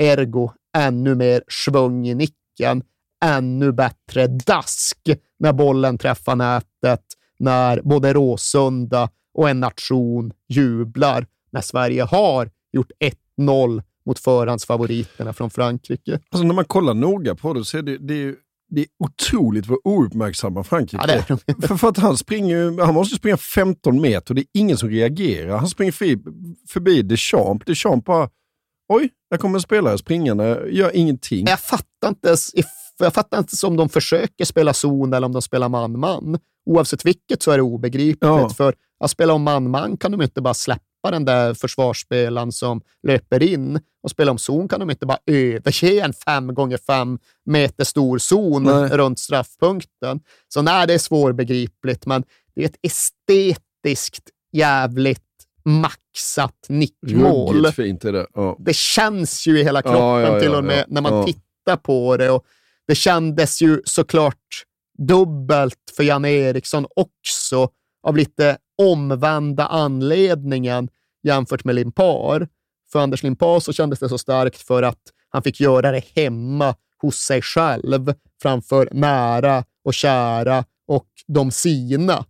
Ergo 0.00 0.50
ännu 0.76 1.14
mer 1.14 1.42
svung 1.48 2.08
i 2.08 2.14
nicken, 2.14 2.82
ännu 3.24 3.72
bättre 3.72 4.26
dask 4.26 4.98
när 5.38 5.52
bollen 5.52 5.98
träffar 5.98 6.36
nätet, 6.36 7.04
när 7.38 7.80
både 7.82 8.12
Råsunda 8.12 9.08
och 9.34 9.50
en 9.50 9.60
nation 9.60 10.32
jublar 10.48 11.26
när 11.52 11.60
Sverige 11.60 12.02
har 12.02 12.50
gjort 12.72 12.90
1-0 13.38 13.82
mot 14.06 14.18
förhandsfavoriterna 14.18 15.32
från 15.32 15.50
Frankrike. 15.50 16.20
Alltså 16.30 16.46
när 16.46 16.54
man 16.54 16.64
kollar 16.64 16.94
noga 16.94 17.34
på 17.34 17.52
det 17.52 17.64
så 17.64 17.78
är 17.78 17.82
det, 17.82 17.98
det, 17.98 18.14
är, 18.14 18.18
ju- 18.18 18.36
det 18.68 18.80
är 18.80 18.86
otroligt 18.98 19.66
vad 19.66 19.78
ouppmärksamma 19.84 20.64
Frankrike 20.64 21.04
Ja, 21.08 21.14
är 21.14 21.24
de. 21.56 21.66
För, 21.66 21.76
för 21.76 21.88
att 21.88 21.98
han 21.98 22.16
springer 22.16 22.84
han 22.84 22.94
måste 22.94 23.16
springa 23.16 23.36
15 23.36 24.00
meter 24.00 24.30
och 24.30 24.34
det 24.34 24.40
är 24.40 24.46
ingen 24.52 24.76
som 24.76 24.88
reagerar. 24.90 25.56
Han 25.58 25.68
springer 25.68 25.92
förbi, 25.92 26.18
förbi 26.68 27.02
Deschamps. 27.02 27.66
Deschamps 27.66 28.04
bara, 28.04 28.28
oj, 28.90 29.10
där 29.30 29.38
kommer 29.38 29.58
en 29.58 29.62
spelare 29.62 29.98
springande, 29.98 30.66
gör 30.70 30.96
ingenting. 30.96 31.46
Jag 31.46 31.60
fattar 31.60 32.08
inte 32.08 32.28
ens 32.28 32.52
jag 32.98 33.14
fattar 33.14 33.38
inte 33.38 33.66
om 33.66 33.76
de 33.76 33.88
försöker 33.88 34.44
spela 34.44 34.74
zon 34.74 35.12
eller 35.12 35.26
om 35.26 35.32
de 35.32 35.42
spelar 35.42 35.68
man-man. 35.68 36.38
Oavsett 36.66 37.04
vilket 37.04 37.42
så 37.42 37.50
är 37.50 37.56
det 37.56 37.62
obegripligt. 37.62 38.18
Ja. 38.20 38.50
För 38.50 38.74
att 39.04 39.10
spela 39.10 39.32
om 39.32 39.42
man-man 39.42 39.96
kan 39.96 40.12
de 40.12 40.22
inte 40.22 40.40
bara 40.40 40.54
släppa 40.54 41.10
den 41.10 41.24
där 41.24 41.54
försvarsspelaren 41.54 42.52
som 42.52 42.80
löper 43.02 43.42
in. 43.42 43.80
Och 44.02 44.10
spela 44.10 44.30
om 44.30 44.38
zon 44.38 44.68
kan 44.68 44.80
de 44.80 44.90
inte 44.90 45.06
bara 45.06 45.18
överge 45.26 46.00
en 46.00 46.12
fem 46.12 46.54
gånger 46.54 46.78
fem 46.86 47.18
meter 47.46 47.84
stor 47.84 48.18
zon 48.18 48.62
Nej. 48.62 48.88
runt 48.88 49.18
straffpunkten. 49.18 50.20
Så 50.48 50.62
nej, 50.62 50.86
det 50.86 50.94
är 50.94 50.98
svårbegripligt, 50.98 52.06
men 52.06 52.24
det 52.54 52.62
är 52.62 52.66
ett 52.66 52.78
estetiskt 52.82 54.30
jävligt 54.52 55.29
maxat 55.64 56.66
nickmål. 56.68 57.56
Ruggigt 57.56 57.76
fint 57.76 58.04
är 58.04 58.12
det. 58.12 58.26
Ja. 58.34 58.56
Det 58.58 58.76
känns 58.76 59.46
ju 59.46 59.60
i 59.60 59.64
hela 59.64 59.82
kroppen 59.82 60.00
Ja, 60.00 60.20
ja, 60.20 60.40
till 60.40 60.54
och 60.54 60.64
med 60.64 60.84
när 60.88 61.00
man 61.00 61.26
tittar 61.26 61.76
på 61.76 62.16
det. 62.16 62.30
Och 62.30 62.44
det 62.86 62.94
kändes 62.94 63.62
ju 63.62 63.82
såklart 63.84 64.64
dubbelt 64.98 65.92
för 65.96 66.02
Janne 66.02 66.30
Eriksson 66.30 66.86
också 66.96 67.68
av 68.02 68.16
lite 68.16 68.56
omvända 68.82 69.66
anledningen 69.66 70.88
jämfört 71.22 71.64
med 71.64 71.74
Limpar. 71.74 72.48
För 72.92 72.98
Anders 72.98 73.22
Limpar 73.22 73.60
så 73.60 73.72
kändes 73.72 73.98
det 73.98 74.08
så 74.08 74.18
starkt 74.18 74.62
för 74.62 74.82
att 74.82 75.02
han 75.28 75.42
fick 75.42 75.60
göra 75.60 75.90
det 75.90 76.02
hemma 76.16 76.74
hos 77.02 77.16
sig 77.16 77.42
själv 77.42 78.14
framför 78.42 78.88
nära 78.92 79.64
och 79.84 79.94
kära 79.94 80.64
och 80.86 81.06
de 81.26 81.50
sina. 81.50 82.24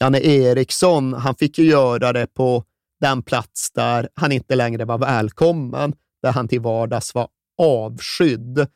Janne 0.00 0.20
Eriksson, 0.20 1.14
han 1.14 1.34
fick 1.34 1.58
ju 1.58 1.64
göra 1.64 2.12
det 2.12 2.26
på 2.26 2.64
den 3.00 3.22
plats 3.22 3.70
där 3.70 4.08
han 4.14 4.32
inte 4.32 4.54
längre 4.54 4.84
var 4.84 4.98
välkommen, 4.98 5.94
där 6.22 6.32
han 6.32 6.48
till 6.48 6.60
vardags 6.60 7.14
var 7.14 7.28
avskydd. 7.58 8.66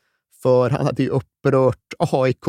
För 0.43 0.69
han 0.69 0.85
hade 0.85 1.03
ju 1.03 1.09
upprört 1.09 1.93
AIK 1.99 2.45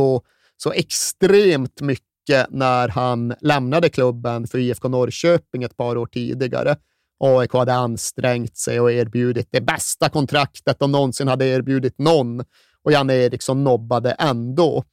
så 0.57 0.73
extremt 0.73 1.81
mycket 1.81 2.47
när 2.51 2.89
han 2.89 3.35
lämnade 3.41 3.89
klubben 3.89 4.47
för 4.47 4.59
IFK 4.59 4.89
Norrköping 4.89 5.62
ett 5.62 5.77
par 5.77 5.97
år 5.97 6.07
tidigare. 6.07 6.77
AIK 7.20 7.53
hade 7.53 7.75
ansträngt 7.75 8.57
sig 8.57 8.81
och 8.81 8.93
erbjudit 8.93 9.49
det 9.51 9.61
bästa 9.61 10.09
kontraktet 10.09 10.79
de 10.79 10.93
någonsin 10.93 11.29
hade 11.29 11.47
erbjudit 11.47 11.99
någon 11.99 12.45
och 12.83 12.93
Janne 12.93 13.14
Eriksson 13.14 13.64
nobbade 13.64 14.11
ändå. 14.11 14.85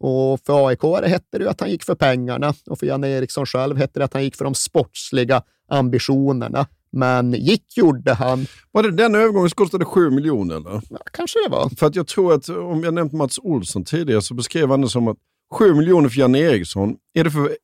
Och 0.00 0.40
för 0.40 0.68
AIK 0.68 0.82
hette 1.06 1.38
det 1.38 1.44
ju 1.44 1.48
att 1.48 1.60
han 1.60 1.70
gick 1.70 1.84
för 1.84 1.94
pengarna 1.94 2.54
och 2.66 2.78
för 2.78 2.86
Janne 2.86 3.08
Eriksson 3.08 3.46
själv 3.46 3.76
hette 3.76 3.98
det 3.98 4.04
att 4.04 4.12
han 4.12 4.24
gick 4.24 4.36
för 4.36 4.44
de 4.44 4.54
sportsliga 4.54 5.42
ambitionerna. 5.68 6.66
Men 6.92 7.32
gick 7.32 7.76
gjorde 7.76 8.14
han. 8.14 8.46
Var 8.72 8.82
det 8.82 8.90
den 8.90 9.14
övergången 9.14 9.50
som 9.50 9.54
kostade 9.54 9.84
7 9.84 10.10
miljoner? 10.10 10.56
Eller? 10.56 10.80
Ja, 10.90 10.98
kanske 11.12 11.38
det 11.46 11.50
var. 11.50 11.68
För 11.78 11.86
att 11.86 11.96
jag 11.96 12.06
tror 12.06 12.32
att, 12.34 12.48
om 12.48 12.84
jag 12.84 12.94
nämnt 12.94 13.12
Mats 13.12 13.38
Olsson 13.42 13.84
tidigare, 13.84 14.22
så 14.22 14.34
beskrev 14.34 14.70
han 14.70 14.80
det 14.80 14.88
som 14.88 15.08
att 15.08 15.16
7 15.54 15.74
miljoner 15.74 16.08
för 16.08 16.20
Janne 16.20 16.38
Eriksson, 16.38 16.96
är 17.14 17.24
det 17.24 17.30
för 17.30 17.56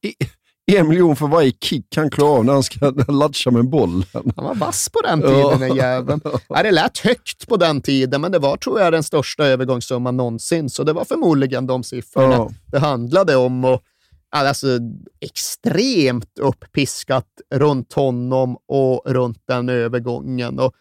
en 0.72 0.88
miljon 0.88 1.16
för 1.16 1.26
varje 1.26 1.52
kick 1.60 1.96
han 1.96 2.10
klarar 2.10 2.36
av 2.38 2.44
när 2.44 2.52
han 2.52 2.62
ska 2.62 2.90
latcha 3.08 3.50
med 3.50 3.68
bollen? 3.68 4.04
Han 4.36 4.44
var 4.44 4.54
vass 4.54 4.88
på 4.88 5.00
den 5.00 5.20
tiden, 5.22 5.60
den 5.60 5.76
jäveln. 5.76 6.20
Ja, 6.48 6.62
det 6.62 6.70
lät 6.70 6.98
högt 6.98 7.48
på 7.48 7.56
den 7.56 7.82
tiden, 7.82 8.20
men 8.20 8.32
det 8.32 8.38
var, 8.38 8.56
tror 8.56 8.80
jag, 8.80 8.92
den 8.92 9.02
största 9.02 9.46
övergångssumman 9.46 10.16
någonsin. 10.16 10.70
Så 10.70 10.84
det 10.84 10.92
var 10.92 11.04
förmodligen 11.04 11.66
de 11.66 11.82
siffrorna 11.84 12.34
Ja. 12.34 12.50
det 12.66 12.78
handlade 12.78 13.36
om. 13.36 13.64
Och, 13.64 13.80
alltså, 14.34 14.66
extremt 15.20 16.38
upppiskat 16.38 17.26
runt 17.54 17.92
honom 17.92 18.56
och 18.68 19.02
runt 19.06 19.42
den 19.46 19.68
övergången. 19.68 20.58
Och 20.58 20.74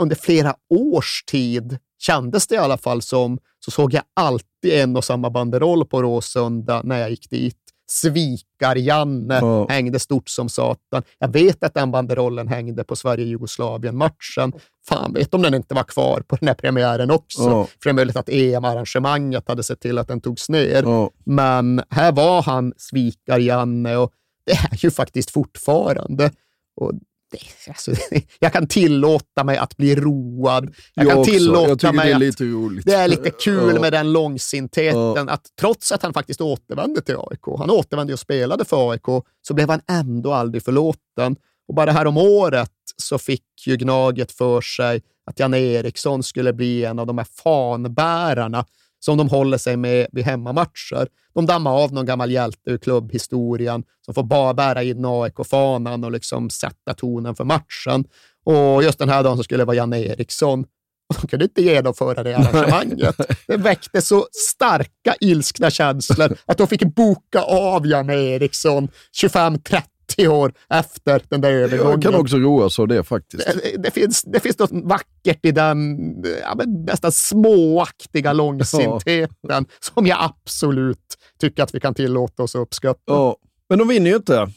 under 0.00 0.16
flera 0.16 0.54
års 0.70 1.24
tid 1.24 1.78
kändes 1.98 2.46
det 2.46 2.54
i 2.54 2.58
alla 2.58 2.78
fall 2.78 3.02
som, 3.02 3.38
så 3.64 3.70
såg 3.70 3.94
jag 3.94 4.02
alltid 4.14 4.72
en 4.72 4.96
och 4.96 5.04
samma 5.04 5.30
banderoll 5.30 5.86
på 5.86 6.02
Råsunda 6.02 6.82
när 6.84 6.98
jag 6.98 7.10
gick 7.10 7.30
dit. 7.30 7.63
Svikar-Janne 7.90 9.38
Ja. 9.40 9.66
hängde 9.68 9.98
stort 9.98 10.28
som 10.28 10.48
satan. 10.48 11.02
Jag 11.18 11.32
vet 11.32 11.64
att 11.64 11.74
den 11.74 11.90
banderollen 11.90 12.48
hängde 12.48 12.84
på 12.84 12.96
Sverige-Jugoslavien-matchen. 12.96 14.52
Fan 14.88 15.12
vet 15.12 15.34
om 15.34 15.42
den 15.42 15.54
inte 15.54 15.74
var 15.74 15.82
kvar 15.84 16.20
på 16.20 16.36
den 16.36 16.48
här 16.48 16.54
premiären 16.54 17.10
också. 17.10 17.42
Ja. 17.42 17.64
För 17.64 17.84
det 17.84 17.90
är 17.90 17.94
möjligt 17.94 18.16
att 18.16 18.28
EM-arrangemanget 18.28 19.48
hade 19.48 19.62
sett 19.62 19.80
till 19.80 19.98
att 19.98 20.08
den 20.08 20.20
togs 20.20 20.48
ner. 20.48 20.82
Ja. 20.82 21.10
Men 21.24 21.82
här 21.90 22.12
var 22.12 22.42
han 22.42 22.72
svikar-Janne 22.76 23.96
och 23.96 24.12
det 24.46 24.52
är 24.52 24.84
ju 24.84 24.90
faktiskt 24.90 25.30
fortfarande. 25.30 26.30
Och 26.76 26.92
det, 27.66 27.70
alltså, 27.70 27.92
jag 28.38 28.52
kan 28.52 28.66
tillåta 28.66 29.44
mig 29.44 29.56
att 29.58 29.76
bli 29.76 29.94
road. 29.94 30.74
Jag, 30.94 31.08
kan 31.08 31.18
också. 31.18 31.32
tillåta 31.32 31.86
jag 31.86 31.94
mig 31.94 32.06
det 32.06 32.12
är 32.12 32.14
att 32.14 32.20
lite 32.20 32.44
roligt. 32.44 32.86
det 32.86 32.94
är 32.94 33.08
lite 33.08 33.30
kul 33.30 33.72
Ja. 33.74 33.80
med 33.80 33.92
den 33.92 34.12
långsintheten, 34.12 35.28
att 35.28 35.46
trots 35.60 35.92
att 35.92 36.02
han 36.02 36.12
faktiskt 36.12 36.40
återvände 36.40 37.02
till 37.02 37.16
AIK, 37.16 37.58
han 37.58 37.70
återvände 37.70 38.12
och 38.12 38.18
spelade 38.18 38.64
för 38.64 38.90
AIK, 38.90 39.24
så 39.42 39.54
blev 39.54 39.70
han 39.70 39.80
ändå 39.88 40.32
aldrig 40.32 40.62
förlåten. 40.62 41.36
Och 41.68 41.74
bara 41.74 41.92
här 41.92 42.06
om 42.06 42.16
året 42.16 42.70
så 42.96 43.18
fick 43.18 43.42
ju 43.66 43.76
Gnaget 43.76 44.32
för 44.32 44.60
sig 44.60 45.02
att 45.26 45.40
Janne 45.40 45.58
Eriksson 45.58 46.22
skulle 46.22 46.52
bli 46.52 46.84
en 46.84 46.98
av 46.98 47.06
de 47.06 47.18
här 47.18 47.26
fanbärarna 47.44 48.64
som 49.04 49.16
de 49.18 49.28
håller 49.28 49.58
sig 49.58 49.76
med 49.76 50.06
vid 50.12 50.24
hemmamatcher. 50.24 51.08
De 51.34 51.46
dammar 51.46 51.70
av 51.70 51.92
någon 51.92 52.06
gammal 52.06 52.30
hjälte 52.30 52.70
ur 52.70 52.78
klubbhistorien 52.78 53.84
som 54.04 54.14
får 54.14 54.22
bara 54.22 54.54
bära 54.54 54.82
in 54.82 55.04
AIK-fanan 55.04 56.04
och 56.04 56.12
liksom 56.12 56.50
sätta 56.50 56.94
tonen 56.94 57.34
för 57.34 57.44
matchen. 57.44 58.04
Och 58.44 58.82
just 58.82 58.98
den 58.98 59.08
här 59.08 59.22
dagen 59.22 59.36
så 59.36 59.42
skulle 59.42 59.60
det 59.60 59.64
vara 59.64 59.76
Janne 59.76 60.00
Eriksson. 60.00 60.60
Och 61.08 61.16
de 61.20 61.26
kunde 61.26 61.44
inte 61.44 61.62
genomföra 61.62 62.22
det 62.22 62.36
arrangemanget. 62.36 63.16
Det 63.46 63.56
väckte 63.56 64.02
så 64.02 64.26
starka 64.50 65.14
ilskna 65.20 65.70
känslor 65.70 66.36
att 66.46 66.58
de 66.58 66.66
fick 66.66 66.82
boka 66.82 67.42
av 67.42 67.86
Janne 67.86 68.14
Eriksson 68.14 68.88
25-30 69.22 69.82
år 70.18 70.52
efter 70.70 71.22
den 71.28 71.40
där 71.40 71.52
övergången. 71.52 71.90
Jag 71.90 72.02
kan 72.02 72.20
också 72.20 72.36
roas 72.36 72.78
av 72.78 72.88
det 72.88 73.04
faktiskt. 73.04 73.46
Det, 73.46 73.82
det, 73.82 73.90
finns, 73.90 74.22
det 74.22 74.40
finns 74.40 74.58
något 74.58 74.70
vackert 74.72 75.38
i 75.42 75.50
den 75.50 75.98
ja, 76.42 76.54
nästan 76.66 77.12
småaktiga 77.12 78.32
långsintheten 78.32 79.66
som 79.80 80.06
jag 80.06 80.18
absolut 80.20 81.18
tycker 81.38 81.62
att 81.62 81.74
vi 81.74 81.80
kan 81.80 81.94
tillåta 81.94 82.42
oss 82.42 82.54
att 82.54 82.62
uppskatta. 82.62 83.00
Ja. 83.06 83.36
Men 83.68 83.78
de 83.78 83.88
vinner 83.88 84.10
ju 84.10 84.16
inte. 84.16 84.48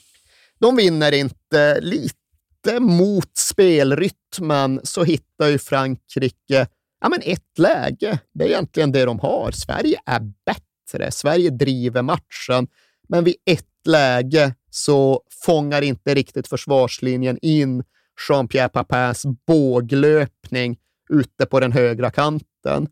De 0.59 0.75
vinner 0.75 1.11
inte 1.11 1.79
lite 1.81 2.79
mot 2.79 3.37
spelrytmen 3.37 4.79
så 4.83 5.03
hittar 5.03 5.47
ju 5.47 5.57
Frankrike 5.57 6.67
ja, 7.01 7.09
men 7.09 7.21
ett 7.23 7.59
läge. 7.59 8.19
Det 8.33 8.43
är 8.43 8.47
egentligen 8.47 8.91
det 8.91 9.05
de 9.05 9.19
har. 9.19 9.51
Sverige 9.51 9.99
är 10.05 10.19
bättre. 10.45 11.11
Sverige 11.11 11.49
driver 11.49 12.01
matchen, 12.01 12.67
men 13.09 13.23
vid 13.23 13.35
ett 13.45 13.87
läge 13.87 14.53
så 14.69 15.21
fångar 15.45 15.81
inte 15.81 16.15
riktigt 16.15 16.47
försvarslinjen 16.47 17.37
in 17.41 17.83
Jean-Pierre 18.29 18.69
Papins 18.69 19.25
båglöpning 19.47 20.77
ute 21.09 21.45
på 21.45 21.59
den 21.59 21.71
högra 21.71 22.09
kanten. 22.11 22.87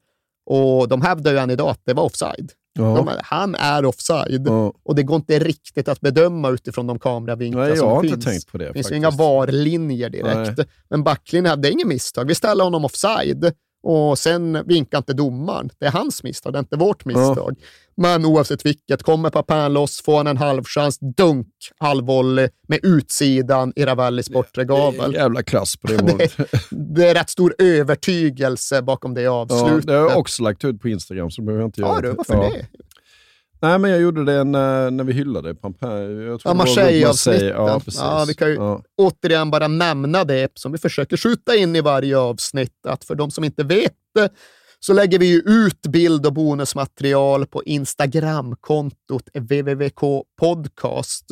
Och 0.46 0.88
de 0.88 1.02
hävdar 1.02 1.32
ju 1.32 1.38
än 1.38 1.50
idag 1.52 1.70
att 1.70 1.82
det 1.86 1.94
var 1.94 2.04
offside. 2.04 2.52
Ja. 2.74 2.84
De, 2.84 3.10
han 3.24 3.56
är 3.56 3.86
offside 3.86 4.44
Ja. 4.48 4.74
och 4.84 4.96
det 4.96 5.04
går 5.04 5.16
inte 5.16 5.40
riktigt 5.40 5.88
att 5.88 6.02
bedöma 6.02 6.50
utifrån 6.50 6.88
de 6.88 7.00
kameravinklar 7.00 7.62
Nej, 7.62 7.70
jag 7.70 7.78
som 7.78 7.88
har 7.90 8.02
finns. 8.02 8.14
inte 8.14 8.26
tänkt 8.30 8.52
på 8.52 8.58
det 8.58 8.66
Det 8.66 8.74
finns 8.74 8.92
ju 8.92 8.96
inga 8.96 9.10
VAR-linjer 9.12 10.10
direkt. 10.10 10.60
Men 10.90 11.04
backlinjen 11.04 11.50
hade 11.50 11.72
inget 11.72 11.88
misstag. 11.88 12.28
Vi 12.28 12.36
ställer 12.36 12.64
honom 12.64 12.86
offside 12.86 13.54
och 13.86 14.20
sen 14.20 14.64
vinkar 14.66 14.98
inte 14.98 15.14
domaren. 15.14 15.70
Det 15.80 15.86
är 15.86 15.92
hans 15.92 16.24
misstag, 16.24 16.54
det 16.54 16.58
är 16.58 16.60
inte 16.60 16.76
vårt 16.78 17.06
misstag. 17.06 17.56
Men 17.98 18.26
oavsett 18.26 18.66
vilket, 18.66 19.04
kommer 19.04 19.30
Papin 19.30 19.74
loss, 19.74 20.02
får 20.04 20.18
han 20.18 20.28
en 20.28 20.38
halvchans, 20.38 21.00
dunk, 21.18 21.48
halvvolley 21.78 22.50
med 22.68 22.80
utsidan 22.84 23.74
i 23.76 23.86
Ravellis 23.86 24.30
bortre 24.30 24.66
gavel. 24.66 25.14
Jävla 25.14 25.44
klass 25.44 25.76
på 25.78 25.88
det 25.88 26.02
målet. 26.12 26.34
Det 26.70 27.08
är 27.10 27.14
rätt 27.14 27.30
stor 27.30 27.56
övertygelse 27.58 28.82
bakom 28.82 29.14
det 29.14 29.22
Ja, 29.22 29.32
avslutet. 29.42 29.88
det 29.88 29.94
har 29.94 30.10
jag 30.10 30.18
också 30.18 30.44
lagt 30.44 30.64
ut 30.64 30.82
på 30.82 30.90
Instagram, 30.90 31.32
så 31.32 31.42
det 31.42 31.46
behöver 31.46 31.62
jag 31.64 31.68
inte 31.68 31.82
Ja, 31.82 31.88
göra. 31.88 32.02
du, 32.02 32.12
varför 32.18 32.34
Ja. 32.34 32.42
det? 32.50 32.66
Nej, 33.62 33.80
men 33.80 33.92
jag 33.92 34.02
gjorde 34.02 34.26
det 34.26 34.44
när, 34.44 34.92
när 34.92 35.04
vi 35.04 35.14
hyllade 35.14 35.56
Pampin. 35.56 35.90
Jag 36.22 36.40
tror 36.40 36.42
Ja, 36.44 36.54
Marseille-avsnitten. 36.54 37.48
Ja, 37.48 37.80
precis. 37.80 38.02
Ja, 38.02 38.26
vi 38.28 38.34
kan 38.34 38.48
ju 38.50 38.56
Ja. 38.56 38.84
återigen 38.98 39.52
bara 39.52 39.68
nämna 39.68 40.24
det 40.24 40.52
som 40.54 40.72
vi 40.72 40.78
försöker 40.78 41.18
skjuta 41.18 41.56
in 41.56 41.76
i 41.76 41.82
varje 41.82 42.18
avsnitt, 42.18 42.86
att 42.88 43.04
för 43.06 43.16
de 43.16 43.32
som 43.32 43.44
inte 43.44 43.64
vet 43.64 43.94
det 44.16 44.30
så 44.80 44.94
lägger 44.94 45.20
vi 45.20 45.26
ju 45.26 45.40
ut 45.40 45.82
bild 45.82 46.26
och 46.26 46.34
bonusmaterial 46.34 47.46
på 47.46 47.64
Instagramkontot 47.64 49.30
www.k 49.34 50.24
podcast. 50.40 51.26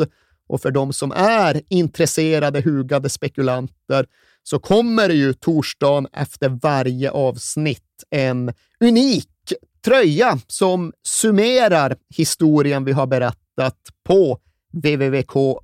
Och 0.48 0.62
för 0.62 0.72
de 0.72 0.94
som 0.94 1.12
är 1.12 1.62
intresserade, 1.70 2.62
hugade 2.62 3.10
spekulanter 3.10 4.06
så 4.44 4.60
kommer 4.60 5.08
det 5.08 5.14
ju 5.14 5.34
torsdagen 5.34 6.08
efter 6.14 6.50
varje 6.50 7.12
avsnitt 7.12 8.04
en 8.10 8.54
unik 8.80 9.30
tröja 9.86 10.40
som 10.48 10.94
summerar 11.08 11.96
historien 12.16 12.86
vi 12.86 12.92
har 12.92 13.08
berättat 13.08 13.78
på 14.08 14.40
www.merch.se. 14.74 15.64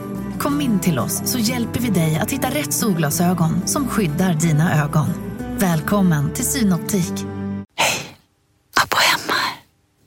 Kom 0.41 0.61
in 0.61 0.79
till 0.79 0.99
oss 0.99 1.21
så 1.25 1.39
hjälper 1.39 1.79
vi 1.79 1.89
dig 1.89 2.15
att 2.15 2.31
hitta 2.31 2.49
rätt 2.49 2.73
solglasögon 2.73 3.67
som 3.67 3.87
skyddar 3.87 4.33
dina 4.33 4.83
ögon. 4.83 5.07
Välkommen 5.57 6.33
till 6.33 6.45
Synoptik. 6.45 7.13
Hej! 7.75 8.17
Abba 8.83 8.97
hemma 8.97 9.39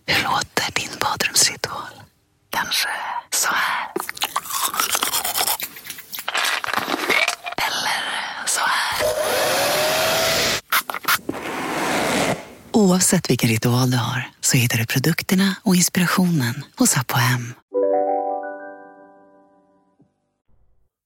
Hur 0.07 0.25
låter 0.25 0.75
din 0.75 0.99
badrumsritual? 1.01 2.03
Kanske 2.51 2.89
så 3.35 3.49
här? 3.49 3.93
Eller 7.57 8.47
så 8.47 8.61
här? 8.61 9.07
Oavsett 12.73 13.31
vilken 13.31 13.49
ritual 13.49 13.91
du 13.91 13.97
har 13.97 14.31
så 14.41 14.57
hittar 14.57 14.79
du 14.79 14.87
produkterna 14.87 15.55
och 15.63 15.77
inspirationen 15.77 16.65
hos 16.77 16.97
Apohem. 16.97 17.55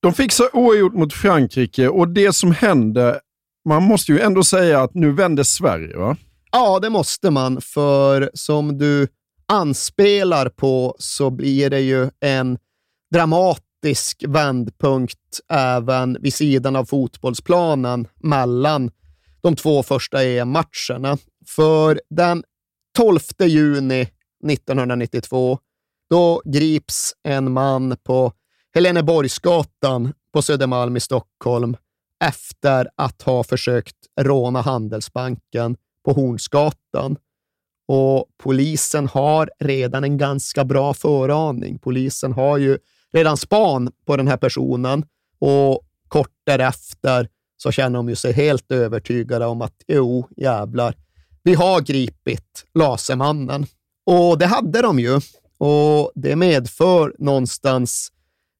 De 0.01 0.13
fixar 0.13 0.57
oavgjort 0.57 0.95
mot 0.95 1.13
Frankrike 1.13 1.89
och 1.89 2.09
det 2.09 2.33
som 2.33 2.53
hände, 2.53 3.21
man 3.69 3.83
måste 3.83 4.13
ju 4.13 4.21
ändå 4.21 4.45
säga 4.45 4.83
att 4.83 4.95
nu 4.95 5.13
vänder 5.13 5.43
Sverige 5.43 5.97
va? 5.97 6.17
Ja, 6.53 6.79
det 6.79 6.91
måste 6.91 7.31
man, 7.31 7.61
för 7.61 8.31
som 8.35 8.79
du 8.79 9.09
anspelar 9.49 10.49
på 10.49 10.97
så 10.99 11.31
blir 11.31 11.71
det 11.71 11.81
ju 11.81 12.11
en 12.21 12.59
dramatisk 13.13 14.25
vändpunkt 14.29 15.41
även 15.53 16.17
vid 16.21 16.35
sidan 16.35 16.77
av 16.77 16.85
fotbollsplanen 16.85 18.09
mellan 18.23 18.91
de 19.41 19.57
två 19.57 19.83
första 19.83 20.25
EM-matcherna. 20.25 21.19
För 21.47 22.01
den 22.11 22.45
12 22.97 23.19
juni 23.41 24.09
1992, 24.49 25.59
då 26.11 26.43
grips 26.45 27.13
en 27.25 27.53
man 27.53 27.97
på 28.05 28.33
Heleneborgsgatan 28.79 30.13
på 30.33 30.43
Södermalm 30.43 30.97
i 30.97 31.01
Stockholm 31.01 31.77
efter 32.25 32.89
att 32.97 33.23
ha 33.23 33.45
försökt 33.45 33.97
råna 34.21 34.61
Handelsbanken 34.61 35.77
på 36.05 36.13
Hornsgatan. 36.13 37.17
Och 37.89 38.27
polisen 38.43 39.09
har 39.09 39.51
redan 39.61 40.05
en 40.05 40.19
ganska 40.19 40.65
bra 40.65 40.95
föraning. 40.95 41.79
Polisen 41.79 42.33
har 42.33 42.59
ju 42.59 42.79
redan 43.13 43.37
span 43.37 43.93
på 44.07 44.17
den 44.17 44.29
här 44.29 44.37
personen 44.37 45.05
och 45.39 45.81
kort 46.09 46.35
därefter 46.47 47.29
så 47.57 47.71
känner 47.71 47.99
de 47.99 48.09
ju 48.09 48.17
sig 48.17 48.33
helt 48.33 48.73
övertygade 48.73 49.47
om 49.47 49.63
att 49.63 49.75
jo, 49.89 50.29
jävlar, 50.37 50.95
vi 51.43 51.55
har 51.55 51.81
gripit 51.81 52.65
Lasermannen. 52.75 53.67
Och 54.07 54.39
det 54.39 54.47
hade 54.47 54.83
de 54.83 54.99
ju. 54.99 55.21
Och 55.59 56.13
det 56.15 56.37
medför 56.37 57.15
någonstans 57.19 58.13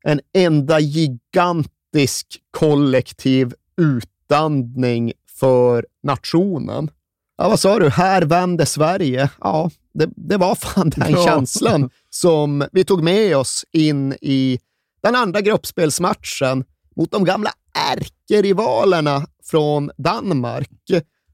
en 0.05 0.21
enda 0.35 0.81
gigantisk 0.81 2.27
kollektiv 2.51 3.55
utandning 3.77 5.13
för 5.39 5.87
nationen. 6.03 6.91
Ja, 7.39 7.49
vad 7.49 7.61
sa 7.61 7.79
du? 7.79 7.89
Här 7.89 8.23
vände 8.23 8.67
Sverige. 8.67 9.31
Ja, 9.41 9.71
det, 9.95 10.09
det 10.17 10.37
var 10.37 10.55
fan 10.55 10.91
den 10.91 11.11
Ja. 11.13 11.25
känslan 11.25 11.91
som 12.11 12.65
vi 12.73 12.85
tog 12.85 13.03
med 13.03 13.37
oss 13.37 13.65
in 13.73 14.13
i 14.21 14.59
den 15.03 15.15
andra 15.15 15.41
gruppspelsmatchen 15.41 16.65
mot 16.97 17.11
de 17.11 17.25
gamla 17.25 17.51
ärkerivalerna 17.75 19.27
från 19.45 19.91
Danmark. 19.97 20.71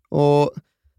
Och 0.09 0.51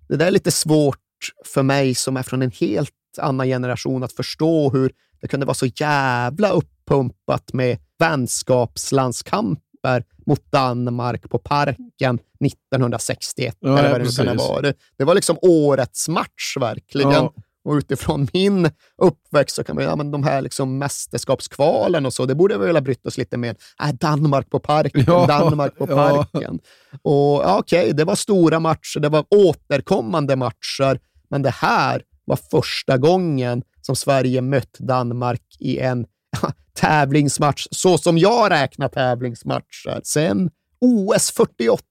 det 0.08 0.16
där 0.16 0.28
är 0.28 0.32
lite 0.32 0.52
svårt 0.52 1.00
för 1.46 1.64
mig 1.64 1.96
som 1.96 2.18
är 2.18 2.24
från 2.24 2.42
en 2.42 2.52
helt 2.52 2.92
annan 3.18 3.48
generation 3.48 4.04
att 4.04 4.14
förstå 4.14 4.70
hur 4.70 4.92
det 5.22 5.28
kunde 5.28 5.46
vara 5.46 5.54
så 5.56 5.66
jävla 5.66 6.54
uppumpat 6.86 7.54
med 7.54 7.78
vänskapslandskamper 8.00 10.04
mot 10.26 10.52
Danmark 10.52 11.30
på 11.30 11.40
Parken 11.40 12.20
1961. 12.46 13.58
Ja, 13.60 13.80
eller 13.80 13.92
vad 13.92 14.02
det 14.28 14.34
vara. 14.34 14.62
Det, 14.62 14.74
det 14.98 15.04
var 15.04 15.16
liksom 15.16 15.38
årets 15.42 16.10
match 16.10 16.58
verkligen. 16.60 17.12
Ja. 17.12 17.34
Och 17.64 17.74
utifrån 17.74 18.28
min 18.34 18.70
uppväxt 18.98 19.56
så 19.56 19.64
kan 19.64 19.76
man 19.76 19.86
ja 19.86 19.96
men 19.96 20.12
de 20.12 20.24
här 20.24 20.42
liksom 20.42 20.78
mästerskapskvalen 20.78 22.06
och 22.06 22.14
så, 22.14 22.26
det 22.26 22.36
borde 22.36 22.58
vi 22.58 22.66
väl 22.66 22.76
ha 22.76 22.82
brytt 22.82 23.06
oss 23.06 23.18
lite 23.18 23.38
med. 23.38 23.58
Äh, 23.84 23.94
Danmark 23.94 24.50
på 24.50 24.60
Parken, 24.60 25.04
Ja, 25.08 25.26
Danmark 25.26 25.78
på 25.78 25.88
ja. 25.90 25.96
Parken. 25.96 26.60
Och 27.02 27.42
ja, 27.44 27.58
okej, 27.60 27.94
det 27.94 28.04
var 28.04 28.16
stora 28.16 28.60
matcher, 28.60 29.00
det 29.00 29.10
var 29.10 29.26
återkommande 29.30 30.36
matcher, 30.36 31.00
men 31.30 31.42
det 31.42 31.50
här 31.50 32.02
var 32.26 32.40
första 32.52 32.98
gången 32.98 33.64
som 33.82 33.96
Sverige 33.96 34.42
mött 34.42 34.78
Danmark 34.80 35.42
i 35.60 35.80
en 35.80 36.06
tävlingsmatch, 36.74 37.68
så 37.72 37.98
som 37.98 38.18
jag 38.18 38.52
räknar 38.52 38.88
tävlingsmatcher. 38.88 40.02
Sen 40.04 40.52
OS 40.82 41.32
48, 41.32 41.84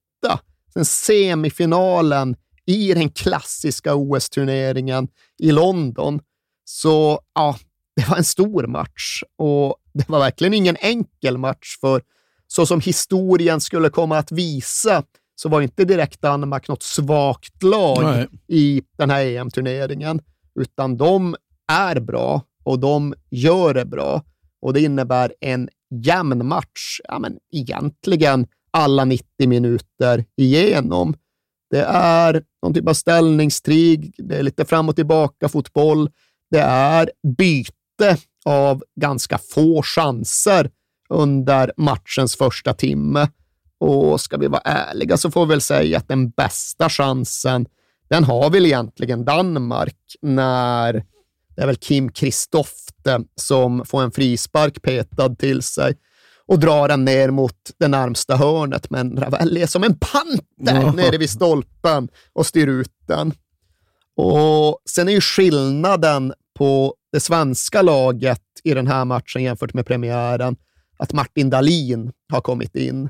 sen 0.73 0.85
semifinalen 0.85 2.35
i 2.65 2.93
den 2.93 3.09
klassiska 3.09 3.95
OS-turneringen 3.95 5.07
i 5.39 5.51
London. 5.51 6.19
Så 6.65 7.19
ja, 7.35 7.55
det 7.95 8.09
var 8.09 8.17
en 8.17 8.23
stor 8.23 8.67
match 8.67 9.23
och 9.37 9.75
det 9.93 10.09
var 10.09 10.19
verkligen 10.19 10.53
ingen 10.53 10.77
enkel 10.79 11.37
match, 11.37 11.77
för 11.81 12.01
så 12.47 12.65
som 12.65 12.81
historien 12.81 13.61
skulle 13.61 13.89
komma 13.89 14.17
att 14.17 14.31
visa 14.31 15.03
så 15.35 15.49
var 15.49 15.61
inte 15.61 15.85
direkt 15.85 16.21
Danmark 16.21 16.67
något 16.67 16.83
svagt 16.83 17.63
lag 17.63 18.03
Nej. 18.03 18.27
i 18.47 18.81
den 18.97 19.09
här 19.09 19.25
EM-turneringen, 19.25 20.21
utan 20.59 20.97
de 20.97 21.35
är 21.71 21.99
bra 21.99 22.41
och 22.63 22.79
de 22.79 23.13
gör 23.29 23.73
det 23.73 23.85
bra. 23.85 24.23
Och 24.65 24.73
det 24.73 24.81
innebär 24.81 25.33
en 25.39 25.69
jämn 26.03 26.47
match, 26.47 26.99
ja, 27.03 27.19
men 27.19 27.37
egentligen 27.51 28.47
alla 28.71 29.05
90 29.05 29.25
minuter 29.47 30.25
igenom. 30.37 31.15
Det 31.69 31.81
är 31.89 32.43
någon 32.61 32.73
typ 32.73 32.89
av 32.89 32.93
ställningstrig, 32.93 34.15
det 34.17 34.35
är 34.35 34.43
lite 34.43 34.65
fram 34.65 34.89
och 34.89 34.95
tillbaka 34.95 35.49
fotboll, 35.49 36.09
det 36.51 36.59
är 36.59 37.11
byte 37.37 38.17
av 38.45 38.83
ganska 39.01 39.37
få 39.37 39.81
chanser 39.83 40.69
under 41.09 41.71
matchens 41.77 42.35
första 42.35 42.73
timme. 42.73 43.27
Och 43.79 44.21
ska 44.21 44.37
vi 44.37 44.47
vara 44.47 44.61
ärliga 44.61 45.17
så 45.17 45.31
får 45.31 45.45
vi 45.45 45.49
väl 45.49 45.61
säga 45.61 45.97
att 45.97 46.07
den 46.07 46.29
bästa 46.29 46.89
chansen, 46.89 47.65
den 48.09 48.23
har 48.23 48.49
väl 48.49 48.65
egentligen 48.65 49.25
Danmark 49.25 49.97
när 50.21 51.03
det 51.55 51.61
är 51.61 51.65
väl 51.65 51.75
Kim 51.75 52.11
Kristofte 52.11 53.21
som 53.35 53.85
får 53.85 54.03
en 54.03 54.11
frispark 54.11 54.81
petad 54.81 55.35
till 55.35 55.61
sig 55.61 55.95
och 56.47 56.59
drar 56.59 56.87
den 56.87 57.05
ner 57.05 57.29
mot 57.31 57.55
det 57.77 57.87
närmsta 57.87 58.35
hörnet, 58.35 58.89
men 58.89 59.17
Ravelli 59.17 59.61
är 59.61 59.67
som 59.67 59.83
en 59.83 59.97
panter 59.99 60.81
Ja. 60.81 60.91
nere 60.91 61.17
vid 61.17 61.29
stolpen 61.29 62.09
och 62.33 62.45
styr 62.45 62.67
ut 62.67 62.91
den. 63.07 63.33
Och 64.17 64.79
Sen 64.89 65.07
är 65.07 65.11
ju 65.13 65.21
skillnaden 65.21 66.33
på 66.57 66.95
det 67.11 67.19
svenska 67.19 67.81
laget 67.81 68.41
i 68.63 68.73
den 68.73 68.87
här 68.87 69.05
matchen 69.05 69.43
jämfört 69.43 69.73
med 69.73 69.85
premiären 69.85 70.55
att 70.97 71.13
Martin 71.13 71.49
Dahlin 71.49 72.11
har 72.31 72.41
kommit 72.41 72.75
in. 72.75 73.09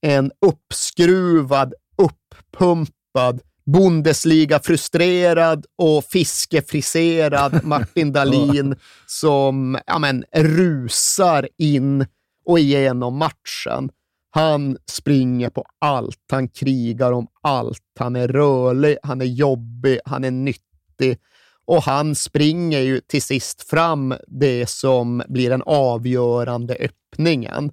En 0.00 0.30
uppskruvad, 0.46 1.74
uppumpad, 1.98 3.40
Bundesliga-frustrerad 3.66 5.66
och 5.78 6.04
fiskefriserad 6.04 7.60
Martin 7.64 8.12
Dahlin 8.12 8.76
som 9.06 9.78
ja, 9.86 9.98
men, 9.98 10.24
rusar 10.36 11.48
in 11.58 12.06
och 12.44 12.58
igenom 12.58 13.18
matchen. 13.18 13.90
Han 14.30 14.76
springer 14.90 15.50
på 15.50 15.64
allt, 15.78 16.24
han 16.30 16.48
krigar 16.48 17.12
om 17.12 17.26
allt, 17.42 17.82
han 17.98 18.16
är 18.16 18.28
rörlig, 18.28 18.96
han 19.02 19.20
är 19.20 19.24
jobbig, 19.24 19.98
han 20.04 20.24
är 20.24 20.30
nyttig 20.30 21.18
och 21.66 21.82
han 21.82 22.14
springer 22.14 22.80
ju 22.80 23.00
till 23.00 23.22
sist 23.22 23.62
fram 23.62 24.14
det 24.26 24.66
som 24.66 25.22
blir 25.28 25.50
den 25.50 25.62
avgörande 25.66 26.74
öppningen. 26.74 27.72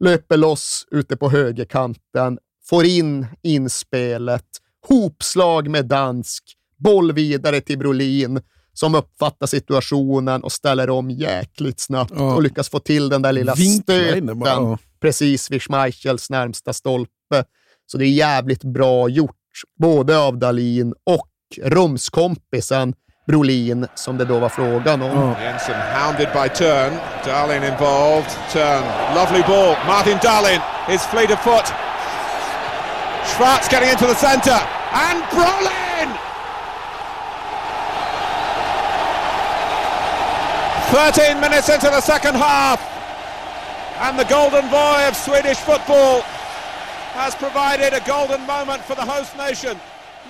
Löper 0.00 0.36
loss 0.36 0.86
ute 0.90 1.16
på 1.16 1.30
högerkanten, 1.30 2.38
får 2.64 2.84
in 2.84 3.26
inspelet, 3.42 4.46
hopslag 4.88 5.68
med 5.68 5.86
dansk, 5.86 6.44
boll 6.78 7.12
vidare 7.12 7.60
till 7.60 7.78
Brolin 7.78 8.40
som 8.72 8.94
uppfattar 8.94 9.46
situationen 9.46 10.42
och 10.42 10.52
ställer 10.52 10.90
om 10.90 11.10
jäkligt 11.10 11.80
snabbt 11.80 12.12
Ja. 12.16 12.34
och 12.34 12.42
lyckas 12.42 12.68
få 12.68 12.78
till 12.78 13.08
den 13.08 13.22
där 13.22 13.32
lilla 13.32 13.56
stöten 13.56 14.38
bara, 14.38 14.50
ja. 14.50 14.78
precis 15.00 15.50
vid 15.50 15.62
Schmeichels 15.62 16.30
närmsta 16.30 16.72
stolpe. 16.72 17.44
Så 17.86 17.98
det 17.98 18.04
är 18.04 18.10
jävligt 18.12 18.64
bra 18.64 19.08
gjort, 19.08 19.36
både 19.80 20.18
av 20.18 20.38
Dalin 20.38 20.94
och 21.06 21.28
rumskompisen 21.62 22.94
Brolin, 23.26 23.86
som 23.94 24.18
det 24.18 24.24
då 24.24 24.38
var 24.38 24.48
frågan 24.48 25.02
om. 25.02 25.34
Jensen 25.42 25.74
hounded 25.94 26.28
by 26.32 26.48
Turn. 26.48 26.92
Darlin 27.26 27.62
involved. 27.72 28.30
Turn. 28.52 28.82
Lovely 29.14 29.42
ball. 29.48 29.76
Martin 29.86 30.18
Darlin 30.22 30.60
is 30.94 31.02
fleet 31.02 31.30
of 31.30 31.40
foot. 31.44 31.72
Schwartz 33.30 33.68
getting 33.68 33.90
into 33.90 34.06
the 34.06 34.14
centre. 34.14 34.60
And 34.92 35.22
Brolin! 35.32 36.08
13 40.92 41.40
minutes 41.40 41.68
into 41.68 41.86
the 41.86 42.00
second 42.00 42.34
half. 42.34 42.80
And 44.00 44.18
the 44.18 44.24
golden 44.24 44.68
boy 44.68 45.08
of 45.08 45.16
Swedish 45.16 45.58
football 45.58 46.22
has 47.14 47.34
provided 47.34 47.94
a 47.94 48.00
golden 48.06 48.46
moment 48.46 48.82
for 48.82 48.94
the 48.94 49.04
host 49.04 49.36
nation. 49.36 49.78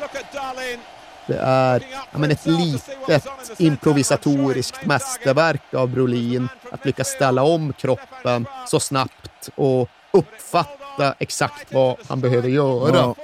Look 0.01 0.15
at 0.15 0.33
Darlene. 0.33 0.83
Det 1.27 1.39
är 1.39 1.83
ja, 1.93 2.19
men 2.19 2.31
ett 2.31 2.47
litet 2.47 3.27
improvisatoriskt 3.59 4.85
mästerverk 4.85 5.75
av 5.75 5.89
Brolin 5.89 6.49
att 6.73 6.85
lyckas 6.85 7.09
ställa 7.09 7.43
om 7.43 7.73
kroppen 7.73 8.47
så 8.67 8.81
snabbt 8.81 9.49
och 9.55 9.89
uppfatta 10.11 10.82
exakt 11.19 11.73
vad 11.73 11.97
han 12.09 12.21
behöver 12.21 12.49
göra. 12.49 12.97
Ja. 12.97 13.15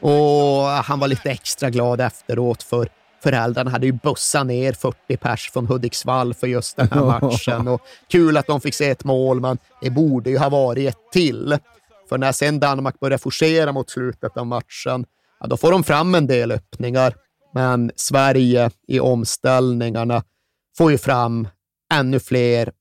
Och 0.00 0.68
han 0.68 1.00
var 1.00 1.08
lite 1.08 1.30
extra 1.30 1.70
glad 1.70 2.00
efteråt 2.00 2.62
för 2.62 2.88
föräldrarna 3.22 3.70
hade 3.70 3.86
ju 3.86 3.92
bussat 3.92 4.46
ner 4.46 4.72
40 4.72 5.16
pers 5.16 5.50
från 5.50 5.66
Hudiksvall 5.66 6.34
för 6.34 6.46
just 6.46 6.76
den 6.76 6.88
här 6.92 7.20
matchen. 7.20 7.68
Och 7.68 7.80
kul 8.08 8.36
att 8.36 8.46
de 8.46 8.60
fick 8.60 8.74
se 8.74 8.90
ett 8.90 9.04
mål, 9.04 9.40
men 9.40 9.58
det 9.80 9.90
borde 9.90 10.30
ju 10.30 10.38
ha 10.38 10.48
varit 10.48 10.88
ett 10.88 11.12
till. 11.12 11.58
För 12.08 12.18
när 12.18 12.32
sen 12.32 12.60
Danmark 12.60 13.00
börjar 13.00 13.18
forcera 13.18 13.72
mot 13.72 13.90
slutet 13.90 14.36
av 14.36 14.46
matchen, 14.46 15.06
ja, 15.40 15.46
då 15.46 15.56
får 15.56 15.72
de 15.72 15.84
fram 15.84 16.14
en 16.14 16.26
del 16.26 16.52
öppningar. 16.52 17.14
Men 17.54 17.90
Sverige 17.96 18.70
i 18.88 19.00
omställningarna 19.00 20.22
får 20.78 20.90
ju 20.90 20.98
fram 20.98 21.48
ännu 21.94 22.20
fler, 22.20 22.72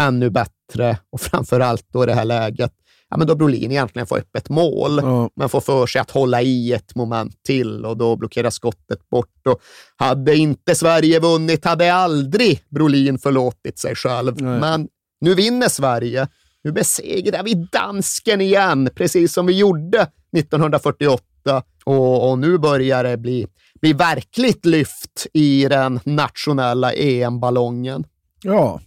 ännu 0.00 0.30
bättre 0.30 0.98
och 1.10 1.20
framför 1.20 1.60
allt 1.60 1.86
då 1.92 2.06
det 2.06 2.14
här 2.14 2.24
läget, 2.24 2.72
ja, 3.12 3.18
men 3.18 3.26
då 3.26 3.34
Brolin 3.34 3.70
egentligen 3.70 4.06
får 4.06 4.18
öppet 4.18 4.48
mål, 4.48 4.98
Ja. 5.02 5.30
men 5.36 5.48
får 5.48 5.60
för 5.60 5.86
sig 5.86 6.00
att 6.00 6.10
hålla 6.10 6.42
i 6.42 6.72
ett 6.72 6.94
moment 6.94 7.42
till 7.42 7.84
och 7.84 7.96
då 7.96 8.16
blockeras 8.16 8.54
skottet 8.54 9.08
bort. 9.10 9.46
Och 9.46 9.60
hade 9.96 10.36
inte 10.36 10.74
Sverige 10.74 11.20
vunnit 11.20 11.64
hade 11.64 11.94
aldrig 11.94 12.60
Brolin 12.68 13.18
förlåtit 13.18 13.78
sig 13.78 13.94
själv. 13.94 14.42
Nej. 14.42 14.60
Men 14.60 14.88
nu 15.20 15.34
vinner 15.34 15.68
Sverige. 15.68 16.28
Nu 16.64 16.72
besegrar 16.72 17.42
vi 17.42 17.54
dansken 17.72 18.40
igen, 18.40 18.90
precis 18.94 19.32
som 19.32 19.46
vi 19.46 19.58
gjorde 19.58 20.06
1948. 20.36 21.62
Och, 21.84 22.30
och 22.30 22.38
nu 22.38 22.58
börjar 22.58 23.04
det 23.04 23.16
bli, 23.16 23.46
bli 23.80 23.92
verkligt 23.92 24.66
lyft 24.66 25.26
i 25.32 25.68
den 25.68 26.00
nationella 26.04 26.92
EM-ballongen. 26.92 28.04
Ja. 28.42 28.80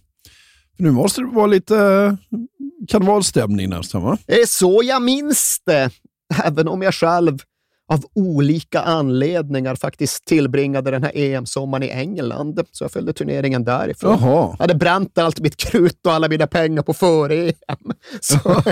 Nu 0.78 0.90
måste 0.90 1.20
det 1.20 1.26
vara 1.26 1.46
lite 1.46 2.16
karnevalstämning 2.86 3.70
nästan 3.70 4.02
va? 4.02 4.18
Det 4.26 4.40
är 4.40 4.46
så 4.46 4.80
jag 4.84 5.02
minns 5.02 5.60
det, 5.66 5.90
även 6.44 6.68
om 6.68 6.82
jag 6.82 6.94
själv 6.94 7.38
av 7.92 8.04
olika 8.14 8.80
anledningar 8.80 9.74
faktiskt 9.74 10.24
tillbringade 10.24 10.90
den 10.90 11.02
här 11.02 11.12
EM-sommaren 11.14 11.82
i 11.82 11.90
England. 11.90 12.60
Så 12.72 12.84
jag 12.84 12.92
följde 12.92 13.12
turneringen 13.12 13.64
därifrån. 13.64 14.18
Jaha. 14.20 14.48
Jag 14.50 14.58
hade 14.58 14.74
bränt 14.74 15.18
allt 15.18 15.40
mitt 15.40 15.56
krut 15.56 16.06
och 16.06 16.12
alla 16.12 16.28
mina 16.28 16.46
pengar 16.46 16.82
på 16.82 16.94
före-EM. 16.94 17.92
Så 18.20 18.38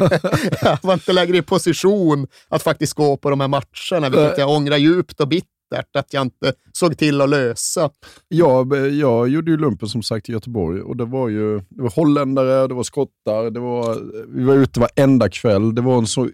jag 0.63 0.79
var 0.83 0.95
inte 0.95 1.13
längre 1.13 1.37
i 1.37 1.43
position 1.43 2.27
att 2.49 2.63
faktiskt 2.63 2.95
gå 2.95 3.17
på 3.17 3.31
de 3.31 3.41
här 3.41 3.49
matcherna, 3.49 4.09
vilket 4.09 4.39
jag 4.39 4.51
ångrar 4.51 4.77
djupt 4.77 5.21
och 5.21 5.29
bittert 5.29 5.54
att 5.99 6.13
jag 6.13 6.23
inte 6.23 6.53
såg 6.73 6.99
till 6.99 7.21
att 7.21 7.29
lösa. 7.31 7.91
Jag, 8.29 8.77
jag 8.93 9.29
gjorde 9.29 9.51
ju 9.51 9.57
lumpen 9.57 9.89
som 9.89 10.03
sagt 10.03 10.29
i 10.29 10.33
Göteborg 10.33 10.81
och 10.83 10.97
det 10.97 11.05
var 11.05 11.29
ju 11.29 11.59
det 11.59 11.83
var 11.83 11.91
holländare, 11.91 12.67
det 12.69 12.75
var 12.75 12.83
skottar, 12.83 13.51
det 13.51 13.61
var, 13.61 13.99
vi 14.37 14.45
var 14.45 14.55
ute 14.55 14.81
varenda 14.81 15.29
kväll. 15.29 15.75
Det 15.75 15.81
var 15.83 15.99
en 15.99 16.07
så 16.07 16.29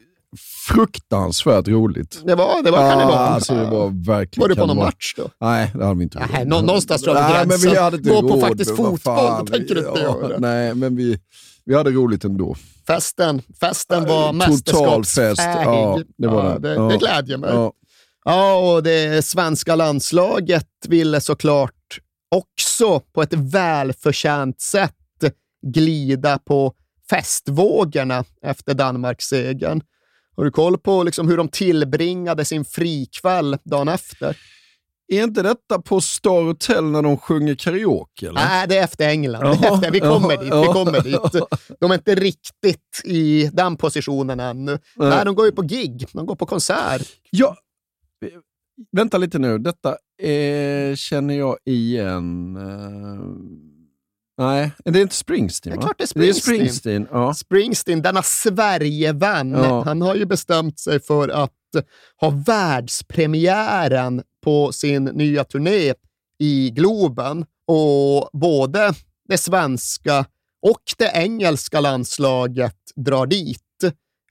fruktansvärt 0.69 1.69
roligt. 1.69 2.23
Det 2.27 2.35
var, 2.35 2.63
det 2.63 2.71
var 2.71 2.79
kanon. 2.91 3.11
alltså, 3.13 3.55
det 3.55 3.65
var 3.71 4.07
verkligen 4.07 4.41
Var 4.45 4.49
du 4.49 4.55
på 4.55 4.67
någon 4.67 4.77
match 4.77 5.15
då? 5.17 5.29
Nej, 5.41 5.71
det 5.75 5.85
hade 5.85 5.99
vi 5.99 6.03
inte 6.03 6.27
Nej, 6.33 6.45
nå- 6.47 6.61
någonstans 6.61 7.03
drar 7.03 7.15
vi 7.15 7.21
Nej, 7.21 7.33
men 7.33 7.49
gränsen. 7.49 7.91
vi 7.91 7.97
inte 7.97 8.11
Gå 8.11 8.21
på 8.23 8.29
råd, 8.35 8.41
faktiskt 8.41 8.71
vad 8.71 8.77
fotboll, 8.77 8.99
fan. 9.17 9.45
det 9.45 9.53
tänker 9.53 9.75
du 9.75 9.81
inte 9.81 10.01
Ja, 10.01 10.21
göra. 10.29 10.39
Nej, 10.39 10.75
men 10.75 10.97
vi, 10.97 11.19
vi 11.65 11.75
hade 11.75 11.91
roligt 11.91 12.25
ändå. 12.25 12.57
Festen, 12.87 13.43
festen 13.61 14.03
var 14.03 14.33
Total 14.33 14.35
mästerskapsfähig. 14.35 15.37
fest. 15.37 15.43
Ja, 15.65 16.01
det 16.19 16.27
var 16.29 16.59
det. 16.59 16.69
det, 16.69 16.75
Ja. 16.75 16.83
det 16.83 16.97
glädjer 16.97 17.37
mig. 17.39 17.51
Ja. 17.55 17.73
Ja, 18.25 18.73
och 18.73 18.83
det 18.83 19.25
svenska 19.25 19.77
landslaget 19.77 20.69
ville 20.89 21.21
såklart 21.21 22.01
också 22.31 23.01
på 23.01 23.23
ett 23.23 23.33
välförtjänt 23.33 24.61
sätt 24.61 24.95
glida 25.67 26.39
på 26.39 26.75
festvågorna 27.11 28.25
efter 28.43 28.75
Danmarkssegern. 28.75 29.83
Har 30.37 30.45
du 30.45 30.51
koll 30.51 30.79
på 30.79 31.03
liksom 31.03 31.29
hur 31.29 31.37
de 31.37 31.49
tillbringade 31.49 32.45
sin 32.45 32.65
frikväll 32.65 33.57
dagen 33.65 33.89
efter? 33.89 34.37
Är 35.09 35.23
inte 35.25 35.43
detta 35.43 35.81
på 35.83 36.01
Star 36.01 36.43
Hotel 36.43 36.85
när 36.85 37.03
de 37.03 37.19
sjunger 37.19 37.55
karaoke? 37.55 38.29
Eller? 38.29 38.41
Nej, 38.49 38.69
det 38.69 38.77
är 38.79 38.85
efter 38.85 39.09
England. 39.09 39.43
Det 39.43 39.67
är 39.67 39.75
efter. 39.75 39.91
Vi 39.91 40.01
kommer 40.01 40.35
ja, 40.35 40.41
dit. 40.41 40.49
ja. 40.51 40.61
Vi 40.61 40.67
kommer 40.67 41.01
dit. 41.33 41.43
De 41.81 41.91
är 41.91 41.95
inte 41.95 42.15
riktigt 42.15 43.03
i 43.05 43.51
den 43.53 43.77
positionen 43.77 44.41
ännu. 44.41 44.79
Nej, 44.97 45.25
de 45.25 45.35
går 45.35 45.47
ju 45.47 45.53
på 45.53 45.63
gig. 45.63 46.07
De 46.13 46.27
går 46.27 46.37
på 46.37 46.47
konsert. 46.47 47.03
Ja, 47.31 47.57
vänta 48.93 49.19
lite 49.19 49.39
nu. 49.39 49.59
Detta 49.59 49.97
eh, 50.23 50.95
känner 50.97 51.35
jag 51.39 51.57
igen. 51.65 52.57
Eh, 52.57 53.25
nej, 54.39 54.71
det 54.85 54.99
är 54.99 55.03
inte 55.03 55.15
Springsteen 55.15 55.71
Det 55.71 55.77
är 55.77 55.81
va? 55.81 55.83
klart 55.95 55.99
det 55.99 56.17
är 56.17 56.21
Det 56.21 56.29
är 56.29 56.33
Springsteen. 56.33 56.67
Springsteen. 56.69 57.09
Ja. 57.11 57.35
Springsteen, 57.35 58.03
denna 58.03 58.23
Sverigevän, 58.23 59.51
Ja. 59.51 59.83
han 59.85 60.03
har 60.03 60.15
ju 60.15 60.25
bestämt 60.27 60.79
sig 60.79 61.01
för 61.01 61.29
att 61.29 61.53
ha 62.21 62.31
världspremiären 62.47 64.23
på 64.45 64.73
sin 64.73 65.05
nya 65.05 65.45
turné 65.45 65.95
i 66.39 66.71
Globen. 66.71 67.45
Och 67.67 68.31
både 68.33 68.93
det 69.29 69.39
svenska 69.39 70.25
och 70.63 70.83
det 70.99 71.11
engelska 71.15 71.81
landslaget 71.81 72.77
drar 72.97 73.27
dit. 73.27 73.61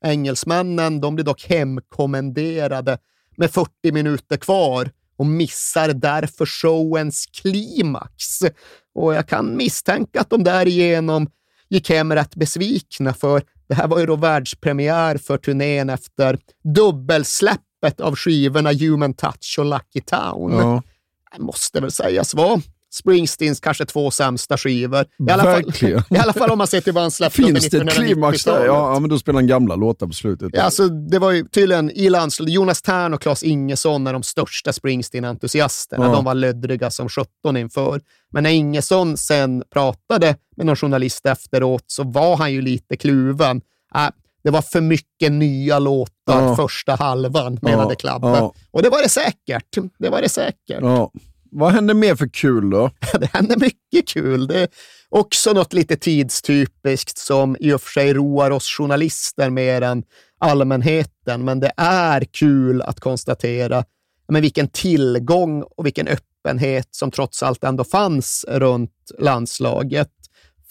Engelsmännen 0.06 1.02
de 1.02 1.16
blir 1.16 1.26
dock 1.26 1.46
hemkommenderade 1.50 2.98
med 3.40 3.52
40 3.52 3.92
minuter 3.92 4.38
kvar 4.38 4.92
och 5.18 5.26
missar 5.26 5.94
därför 5.94 6.46
showens 6.46 7.26
klimax. 7.26 8.40
Och 8.96 9.14
jag 9.14 9.28
kan 9.28 9.58
misstänka 9.58 10.22
att 10.22 10.30
de 10.30 10.44
därigenom 10.44 11.30
gick 11.70 11.90
hem 11.90 12.14
rätt 12.14 12.36
besvikna, 12.36 13.14
för 13.14 13.42
det 13.68 13.76
här 13.76 13.88
var 13.88 14.00
ju 14.00 14.06
då 14.06 14.16
världspremiär 14.16 15.18
för 15.18 15.38
turnén 15.38 15.90
efter 15.90 16.40
dubbelsläppet 16.76 18.02
av 18.02 18.16
skivorna 18.16 18.72
Human 18.72 19.14
Touch 19.14 19.56
och 19.60 19.66
Lucky 19.66 20.02
Town. 20.02 20.52
Ja. 20.52 20.84
Det 21.36 21.42
måste 21.42 21.82
väl 21.82 21.92
sägas 21.92 22.34
vara 22.34 22.62
Springsteens 22.92 23.60
kanske 23.60 23.86
två 23.86 24.12
sämsta 24.12 24.58
skivor. 24.58 25.06
I 25.30 25.32
alla, 25.32 25.44
fall. 25.44 25.64
I 26.10 26.18
alla 26.18 26.34
fall 26.34 26.50
om 26.50 26.58
man 26.58 26.68
ser 26.68 26.82
till 26.82 26.94
vad 26.94 27.04
han 27.04 27.12
släppte 27.12 27.42
Finns 27.44 27.70
det 27.70 27.78
ett 27.78 27.90
klimax 27.94 28.44
där? 28.44 28.52
1990-talet. 28.52 28.68
Ja, 28.68 28.94
ja, 28.94 29.00
men 29.00 29.10
då 29.10 29.20
spelar 29.20 29.38
han 29.38 29.48
gamla 29.48 29.76
låtar 29.76 30.08
på 30.08 30.14
slutet. 30.14 30.50
Ja, 30.54 30.62
alltså, 30.62 30.88
det 30.88 31.20
var 31.20 31.32
ju 31.32 31.48
tydligen 31.48 31.92
i 31.92 32.10
landslaget, 32.10 32.54
Jonas 32.54 32.82
Tern 32.82 33.14
och 33.14 33.22
Claes 33.22 33.44
Ingesson 33.44 34.08
är 34.08 34.14
de 34.14 34.24
största 34.24 34.72
Springsteen-entusiasterna. 34.72 36.06
Ja. 36.06 36.12
De 36.12 36.26
var 36.26 36.34
löddriga 36.34 36.92
som 36.92 37.10
17 37.10 37.58
inför. 37.58 38.02
Men 38.32 38.44
när 38.44 38.50
Ingesson 38.50 39.18
sen 39.18 39.64
pratade 39.74 40.36
med 40.58 40.66
någon 40.66 40.76
journalist 40.76 41.26
efteråt 41.26 41.84
så 41.88 42.04
var 42.04 42.36
han 42.38 42.54
ju 42.54 42.62
lite 42.62 42.98
kluven. 42.98 43.62
Äh, 43.96 44.08
det 44.44 44.50
var 44.50 44.62
för 44.62 44.82
mycket 44.82 45.32
nya 45.32 45.80
låtar 45.80 46.12
Ja. 46.28 46.56
första 46.56 46.96
halvan, 46.96 47.60
menade 47.62 47.94
Ja, 47.94 47.96
Klabbe. 47.96 48.28
ja. 48.28 48.54
Och 48.72 48.82
det 48.84 48.90
var 48.90 49.04
det 49.04 49.10
säkert. 49.10 49.78
Det 50.00 50.10
var 50.10 50.22
det 50.22 50.30
säkert. 50.30 50.82
Vad 51.52 51.72
händer 51.72 51.94
mer 51.94 52.16
för 52.16 52.28
kul 52.28 52.70
då? 52.70 52.92
det 53.20 53.30
händer 53.34 53.58
mycket 53.58 54.08
kul. 54.08 54.48
Det 54.48 54.60
är 54.60 54.68
också 55.10 55.54
något 55.54 55.74
lite 55.74 55.96
tidstypiskt 55.96 57.18
som 57.18 57.58
i 57.60 57.74
och 57.74 57.82
för 57.82 57.90
sig 57.90 58.14
roar 58.14 58.52
oss 58.52 58.68
journalister 58.78 59.50
mer 59.50 59.82
än 59.82 60.04
allmänheten. 60.40 61.46
Men 61.46 61.60
det 61.60 61.72
är 61.78 62.24
kul 62.24 62.82
att 62.82 63.00
konstatera 63.00 63.84
men 64.30 64.42
vilken 64.42 64.68
tillgång 64.68 65.64
och 65.78 65.86
vilken 65.86 66.08
öppenhet 66.08 66.88
som 66.92 67.12
trots 67.12 67.44
allt 67.44 67.64
ändå 67.64 67.84
fanns 67.84 68.46
runt 68.48 69.12
landslaget. 69.20 70.12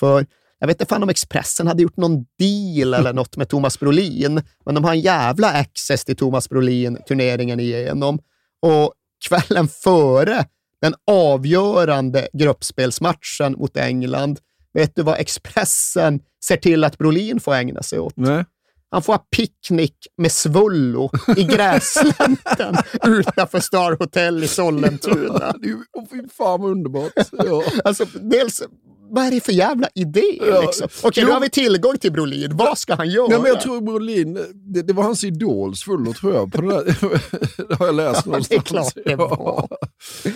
För 0.01 0.27
jag 0.59 0.67
vet 0.67 0.81
inte 0.81 0.89
fan 0.89 1.03
om 1.03 1.09
Expressen 1.09 1.67
hade 1.67 1.83
gjort 1.83 1.97
någon 1.97 2.25
deal 2.39 2.95
eller 2.95 3.13
något 3.13 3.37
med 3.37 3.49
Thomas 3.49 3.81
Brolin, 3.81 4.43
men 4.65 4.75
de 4.75 4.85
har 4.85 4.93
en 4.93 5.01
jävla 5.01 5.51
access 5.51 6.05
till 6.05 6.17
Thomas 6.17 6.49
Brolin 6.49 6.99
turneringen 7.09 7.61
igenom. 7.61 8.19
Och 8.63 8.93
kvällen 9.29 9.69
före 9.69 10.45
den 10.83 10.95
avgörande 11.11 12.29
gruppspelsmatchen 12.33 13.53
mot 13.59 13.77
England, 13.77 14.39
vet 14.75 14.93
du 14.97 15.03
vad 15.03 15.19
Expressen 15.19 16.21
ser 16.45 16.57
till 16.57 16.85
att 16.85 16.99
Brolin 16.99 17.41
får 17.41 17.55
ägna 17.55 17.83
sig 17.83 17.99
åt? 17.99 18.17
Nej. 18.17 18.45
Han 18.91 19.03
får 19.03 19.13
ha 19.13 19.19
picknick 19.37 19.97
med 20.17 20.33
Svullo 20.33 21.11
i 21.37 21.45
grässlänten 21.45 22.77
utanför 23.07 23.61
Star 23.61 23.97
Hotel 23.99 24.45
i 24.45 24.49
Sollentuna. 24.49 25.55
Åh, 25.93 26.05
fy 26.11 26.17
fan 26.37 26.61
vad 26.63 26.71
underbart. 26.71 27.13
Ja. 27.33 27.63
Alltså, 27.85 28.05
dels 28.21 28.63
vad 29.11 29.25
är 29.27 29.31
det 29.31 29.41
för 29.41 29.53
jävla 29.53 29.89
idé? 29.95 30.23
Ja. 30.47 30.61
Liksom? 30.61 30.89
Okej, 31.03 31.25
nu 31.25 31.29
Jo. 31.31 31.35
har 31.35 31.41
vi 31.41 31.51
tillgång 31.51 31.99
till 31.99 32.13
Brolin. 32.13 32.57
Vad 32.57 32.79
ska 32.79 32.95
han 32.95 33.09
göra? 33.11 33.27
Ja, 33.31 33.39
men 33.39 33.47
jag 33.53 33.61
tror 33.61 33.81
Brolin, 33.81 34.35
det, 34.55 34.83
det 34.83 34.93
var 34.93 35.03
hans 35.03 35.25
idol 35.25 35.77
Svullo 35.77 36.13
tror 36.13 36.35
jag. 36.35 36.53
På 36.53 36.61
det, 36.61 36.69
där, 36.69 36.85
det 37.69 37.75
har 37.75 37.87
jag 37.87 37.95
läst 37.95 38.23
Ja, 38.25 38.31
någonstans. 38.31 38.49
det 38.49 38.55
är 38.57 38.61
klart 38.61 38.93
det 39.05 39.17
var. 39.17 39.29
Ja. 39.31 39.69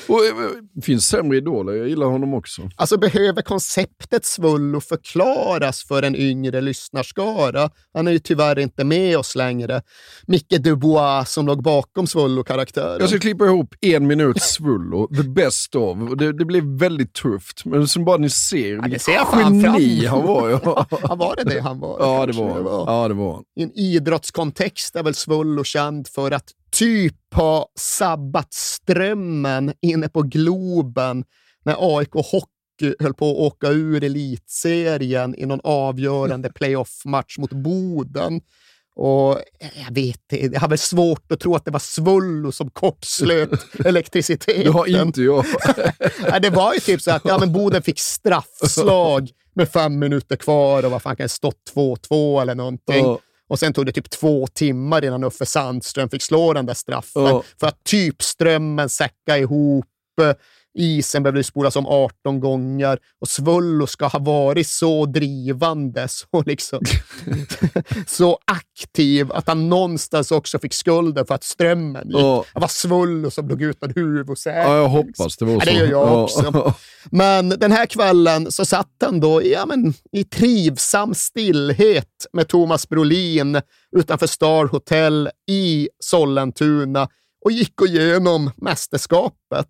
Och, 0.09 0.25
eh, 0.25 0.35
det 0.75 0.83
finns 0.83 1.07
sämre 1.07 1.37
idoler, 1.37 1.73
jag 1.73 1.89
gillar 1.89 2.07
honom 2.07 2.35
också. 2.35 2.63
Alltså 2.77 2.99
behöver 2.99 3.43
konceptet 3.43 4.25
Svullo 4.25 4.81
förklaras 4.81 5.85
för 5.85 6.03
en 6.03 6.17
yngre 6.17 6.61
lyssnarskara? 6.61 7.71
Han 7.95 8.09
är 8.09 8.13
ju 8.13 8.19
tyvärr 8.19 8.59
inte 8.59 8.85
med 8.85 9.19
oss 9.19 9.35
längre. 9.35 9.83
Micke 10.27 10.59
Dubois 10.61 11.31
som 11.31 11.47
låg 11.47 11.63
bakom 11.63 12.07
Svullo-karaktären. 12.07 12.97
Jag 13.01 13.09
ska 13.09 13.19
klippa 13.19 13.45
ihop 13.45 13.75
en 13.81 14.07
minut 14.07 14.43
Svullo, 14.43 15.07
the 15.17 15.29
best 15.29 15.75
of. 15.75 15.99
Det, 16.19 16.33
det 16.33 16.45
blir 16.45 16.79
väldigt 16.79 17.13
tufft, 17.13 17.65
men 17.65 17.89
som 17.89 18.05
bara 18.05 18.17
ni 18.17 18.31
ser, 18.31 18.77
det 18.77 18.83
vilket 18.83 19.03
ser 19.03 19.13
jag 19.13 19.29
geni 19.63 20.07
han 20.07 20.23
var. 20.27 20.51
Ja, 20.51 20.87
Ja, 21.03 21.15
var 21.15 21.37
det 21.37 21.45
det 21.45 21.61
han 21.61 21.81
var? 21.81 21.97
ja 22.01 22.27
det 22.27 22.33
var 22.33 22.51
han. 22.51 22.65
Ja, 22.65 23.09
det 23.09 23.15
var 23.15 23.35
han. 23.35 23.45
I 23.57 23.63
en 23.63 23.73
idrottskontext 23.79 24.97
är 24.97 25.03
väl 25.03 25.15
Svullo 25.15 25.65
känd 25.65 26.09
för 26.09 26.31
att 26.31 26.45
typ 26.73 27.35
ha 27.35 27.69
sabbat 27.78 28.53
strömmen 28.53 29.73
inne 29.82 30.09
på 30.09 30.23
Globen 30.23 31.24
när 31.65 31.99
AIK 31.99 32.12
Hockey 32.12 32.94
höll 32.99 33.15
på 33.15 33.31
att 33.31 33.36
åka 33.36 33.69
ur 33.69 34.05
elitserien 34.05 35.35
i 35.39 35.47
någon 35.47 35.61
avgörande 35.65 36.53
playoff-match 36.53 37.39
mot 37.39 37.53
Boden. 37.53 38.40
Och 38.94 39.39
jag 39.59 39.94
vet 39.94 40.20
jag 40.28 40.61
har 40.61 40.69
väl 40.69 40.78
svårt 40.78 41.32
att 41.32 41.40
tro 41.40 41.55
att 41.55 41.65
det 41.65 41.70
var 41.70 41.78
Svullo 41.78 42.53
som 42.53 42.70
kortslöt 42.70 43.51
elektriciteten. 43.85 44.65
Det 44.65 44.70
har 44.70 45.03
inte 45.03 45.23
jag. 45.23 45.44
Det 46.43 46.51
var 46.51 46.74
ju 46.74 46.81
typ 46.81 47.03
så 47.03 47.11
att 47.11 47.23
ja, 47.24 47.39
men 47.39 47.53
Boden 47.53 47.82
fick 47.82 48.01
straffslag 48.01 49.31
med 49.55 49.69
fem 49.69 49.99
minuter 49.99 50.36
kvar 50.36 50.85
och 50.85 50.90
vad 50.90 51.03
fan 51.03 51.16
kan 51.16 51.24
det 51.24 51.28
stått 51.28 51.73
2-2 51.74 52.43
eller 52.43 52.55
någonting. 52.55 53.05
Och 53.53 53.59
sen 53.59 53.73
tog 53.73 53.87
det 53.87 53.93
typ 53.93 54.11
två 54.11 54.47
timmar 54.47 55.05
innan 55.05 55.24
Uffe 55.24 55.47
Sandström 55.47 56.09
fick 56.09 56.23
slå 56.23 56.53
den 56.53 56.66
där 56.66 56.74
straffen. 56.74 57.23
Ja. 57.23 57.43
För 57.61 57.66
att 57.66 57.85
typ 57.85 58.23
strömmen 58.23 58.89
säcka 58.89 59.39
ihop, 59.39 59.87
eh, 60.20 60.35
isen 60.78 61.23
behövde 61.23 61.44
spolas 61.44 61.77
om 61.77 61.86
18 61.86 62.40
gånger 62.40 62.99
och 63.20 63.28
Svullo 63.28 63.86
ska 63.86 64.07
ha 64.07 64.19
varit 64.19 64.66
så 64.66 65.07
drivande, 65.07 66.09
så, 66.11 66.43
liksom, 66.47 66.81
så 68.07 68.39
aktiv 68.44 69.32
att 69.32 69.49
han 69.49 69.69
någonstans 69.69 70.31
också 70.32 70.59
fick 70.59 70.74
skulden 70.74 71.27
för 71.27 71.35
att 71.35 71.44
strömmen 71.44 72.09
gick. 72.09 72.16
Ja. 72.19 72.44
Det 72.55 72.61
var 72.61 72.69
Svullo 72.69 73.31
som 73.31 73.49
låg 73.49 73.62
utan 73.62 73.93
huvudsäte. 73.94 74.57
Ja, 74.59 74.77
jag 74.77 74.89
hoppas 74.89 75.36
det 75.36 75.44
var 75.44 75.53
Ja, 75.53 75.61
så. 75.61 75.66
det 75.66 75.73
gör 75.73 75.86
jag 75.86 76.09
Ja. 76.09 76.23
också. 76.23 76.74
Men 77.11 77.49
den 77.49 77.73
här 77.73 77.86
kvällen 77.86 78.53
så 78.53 78.65
satt 78.65 78.89
han 79.05 79.20
då 79.20 79.43
ja, 79.44 79.66
men, 79.66 79.94
i 80.12 80.24
trivsam 80.24 81.15
stillhet 81.15 82.27
med 82.32 82.49
Thomas 82.49 82.89
Brolin 82.89 83.61
utanför 83.97 84.27
Star 84.27 84.65
Hotel 84.66 85.31
i 85.51 85.89
Sollentuna 86.05 87.09
och 87.44 87.53
gick 87.53 87.74
igenom 87.89 88.51
mästerskapet. 88.57 89.69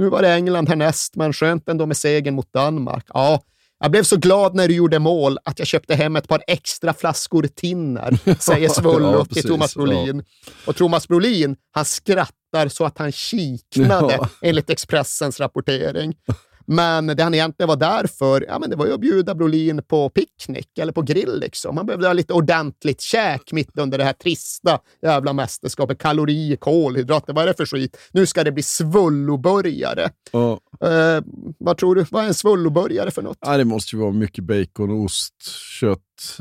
Nu 0.00 0.08
var 0.08 0.22
det 0.22 0.28
England 0.34 0.68
härnäst, 0.68 1.16
men 1.16 1.32
skönt 1.32 1.68
ändå 1.68 1.86
med 1.86 1.96
segern 1.96 2.34
mot 2.34 2.52
Danmark. 2.52 3.04
Ja, 3.08 3.42
jag 3.80 3.90
blev 3.90 4.02
så 4.02 4.16
glad 4.16 4.54
när 4.54 4.68
du 4.68 4.74
gjorde 4.74 4.98
mål 4.98 5.38
att 5.44 5.58
jag 5.58 5.68
köpte 5.68 5.94
hem 5.94 6.16
ett 6.16 6.28
par 6.28 6.42
extra 6.46 6.94
flaskor 6.94 7.42
tinner, 7.54 8.18
säger 8.38 8.68
Svullo 8.68 9.12
Ja, 9.12 9.24
till. 9.24 9.42
Thomas 9.48 9.74
Brolin. 9.74 10.24
Och 10.66 10.76
Thomas 10.76 11.08
Brolin, 11.08 11.56
han 11.72 11.84
skrattar 11.84 12.68
så 12.68 12.84
att 12.84 12.98
han 12.98 13.12
kiknade, 13.12 14.14
Ja. 14.20 14.28
enligt 14.42 14.70
Expressens 14.70 15.40
rapportering. 15.40 16.14
Men 16.72 17.06
det 17.06 17.22
han 17.22 17.34
egentligen 17.34 17.68
var 17.68 17.76
där 17.76 18.06
för, 18.06 18.44
ja, 18.48 18.58
men 18.58 18.70
det 18.70 18.76
var 18.76 18.86
ju 18.86 18.92
att 18.92 19.00
bjuda 19.00 19.34
Brolin 19.34 19.82
på 19.88 20.10
picknick 20.10 20.78
eller 20.78 20.92
på 20.92 21.02
grill. 21.02 21.40
Liksom. 21.40 21.76
Han 21.76 21.86
behövde 21.86 22.06
ha 22.06 22.12
lite 22.12 22.32
ordentligt 22.32 23.00
käk 23.00 23.52
mitt 23.52 23.78
under 23.78 23.98
det 23.98 24.04
här 24.04 24.12
trista 24.12 24.78
jävla 25.02 25.32
mästerskapet. 25.32 25.98
Kalorier, 25.98 26.56
kolhydrater, 26.56 27.32
vad 27.32 27.42
är 27.42 27.48
det 27.48 27.54
för 27.54 27.66
skit? 27.66 27.96
Nu 28.12 28.26
ska 28.26 28.44
det 28.44 28.52
bli 28.52 28.62
svulloburgare. 28.62 30.10
Ja. 30.32 30.60
Eh, 30.84 31.22
vad 31.58 31.76
tror 31.76 31.94
du? 31.94 32.06
Vad 32.10 32.24
är 32.24 32.28
en 32.28 32.34
svulloburgare 32.34 33.10
för 33.10 33.22
något? 33.22 33.38
Ja, 33.40 33.56
det 33.56 33.64
måste 33.64 33.96
ju 33.96 34.02
vara 34.02 34.12
mycket 34.12 34.44
bacon, 34.44 34.90
ost, 34.90 35.34
kött, 35.80 35.98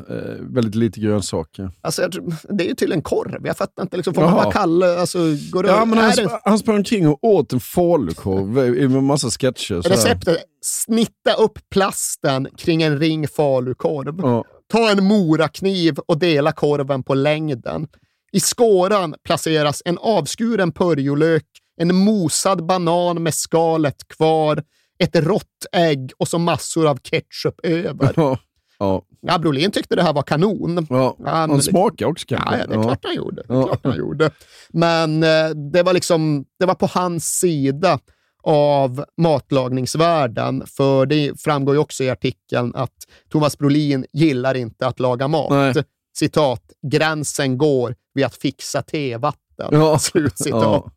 eh, 0.10 0.16
väldigt 0.40 0.76
lite 0.76 1.00
grönsaker. 1.00 1.72
Alltså, 1.82 2.10
det 2.50 2.64
är 2.64 2.68
ju 2.68 2.76
tydligen 2.76 3.02
korv. 3.02 3.48
Jag 3.48 3.58
fattar 3.58 3.84
inte. 3.84 3.98
Liksom, 3.98 4.14
får 4.14 4.22
man 4.22 4.34
bara 4.34 4.52
kalla... 4.52 5.00
Alltså, 5.00 5.20
går 5.52 5.64
det, 5.64 5.70
Ja, 5.70 5.86
men 5.86 5.98
han, 5.98 6.12
det, 6.16 6.40
han 6.44 6.60
sprang 6.60 6.78
omkring 6.78 7.08
och 7.08 7.24
åt 7.24 7.54
en 7.54 7.60
falukorv 7.60 8.78
i 8.78 8.88
med 8.88 9.04
massa 9.04 9.30
sketcher. 9.30 9.82
sådär. 9.82 9.90
receptet 9.90 10.38
snitta 10.62 11.34
upp 11.34 11.60
plasten 11.72 12.48
kring 12.58 12.82
en 12.82 13.00
ring 13.00 13.28
falukorv. 13.28 14.20
Ja. 14.22 14.46
Ta 14.72 14.92
en 14.92 15.04
morakniv 15.04 15.98
och 15.98 16.20
dela 16.20 16.52
korven 16.52 17.04
på 17.04 17.14
längden. 17.14 17.88
I 18.32 18.40
skåran 18.40 19.16
placeras 19.24 19.82
en 19.86 19.98
avskuren 19.98 20.72
purjolök, 20.72 21.46
en 21.82 21.96
mosad 21.96 22.66
banan 22.66 23.24
med 23.24 23.34
skalet 23.34 24.08
kvar, 24.08 24.64
ett 25.00 25.16
rått 25.16 25.66
ägg 25.72 26.12
och 26.18 26.28
så 26.28 26.40
massor 26.40 26.88
av 26.88 26.98
ketchup 26.98 27.60
över. 27.64 28.38
Ja. 28.80 28.86
Ja. 29.22 29.32
Ja, 29.34 29.38
Brolin 29.40 29.72
tyckte 29.72 29.96
det 29.96 30.04
här 30.04 30.14
var 30.14 30.22
kanon. 30.22 30.88
Ja. 30.90 31.16
Han- 31.26 31.50
Han 31.50 31.62
smakar 31.62 32.06
också 32.06 32.26
kanske. 32.28 32.56
Ja, 32.56 32.60
ja, 32.62 32.68
det 32.68 32.76
är 32.76 32.84
klart 32.84 33.00
han 33.04 33.16
gjorde. 33.16 33.44
Det 33.48 33.54
är 33.54 33.58
Ja. 33.58 33.64
klart 33.66 33.80
han 33.84 33.98
gjorde. 33.98 34.32
Men 34.70 35.24
eh, 35.24 35.50
det 35.72 35.84
var 35.84 35.94
liksom, 35.94 36.46
det 36.60 36.66
var 36.66 36.74
på 36.76 36.86
hans 36.86 37.26
sida 37.40 38.00
av 38.44 39.06
matlagningsvärlden. 39.18 40.64
För 40.68 41.06
det 41.06 41.42
framgår 41.42 41.76
ju 41.76 41.80
också 41.82 42.04
i 42.04 42.10
artikeln 42.10 42.76
att 42.76 42.94
Thomas 43.32 43.58
Brolin 43.58 44.06
gillar 44.14 44.56
inte 44.56 44.88
att 44.88 45.00
laga 45.00 45.28
mat. 45.28 45.50
Nej. 45.52 45.84
Citat, 46.18 46.62
gränsen 46.92 47.58
går 47.58 47.96
vid 48.14 48.26
att 48.26 48.36
fixa 48.36 48.82
tevatten. 48.82 49.70
Ja. 49.72 50.00
Slutcitat. 50.00 50.94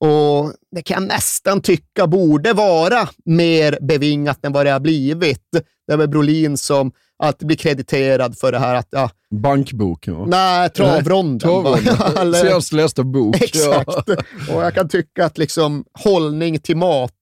Och 0.00 0.52
det 0.70 0.82
kan 0.82 1.02
jag 1.02 1.08
nästan 1.08 1.62
tycka 1.62 2.06
borde 2.06 2.52
vara 2.52 3.08
mer 3.24 3.78
bevingat 3.80 4.44
än 4.44 4.52
vad 4.52 4.66
det 4.66 4.70
har 4.70 4.80
blivit. 4.80 5.50
Det 5.86 5.92
är 5.92 5.96
väl 5.96 6.08
Brolin 6.08 6.56
som 6.56 6.92
alltid 7.18 7.46
blir 7.46 7.56
krediterad 7.56 8.38
för 8.38 8.52
det 8.52 8.58
här 8.58 8.74
att 8.74 8.88
ja, 8.90 9.10
Bankboken 9.30 10.14
va? 10.14 10.24
Nej, 10.26 10.70
travronden. 10.70 11.38
Travronden. 11.38 12.34
Senast 12.34 12.72
lästa 12.72 13.04
bok. 13.04 13.42
Exakt. 13.42 13.90
Ja. 14.06 14.16
Och 14.54 14.62
jag 14.62 14.74
kan 14.74 14.88
tycka 14.88 15.24
att 15.24 15.38
liksom 15.38 15.84
hållning 15.92 16.58
till 16.58 16.76
mat, 16.76 17.12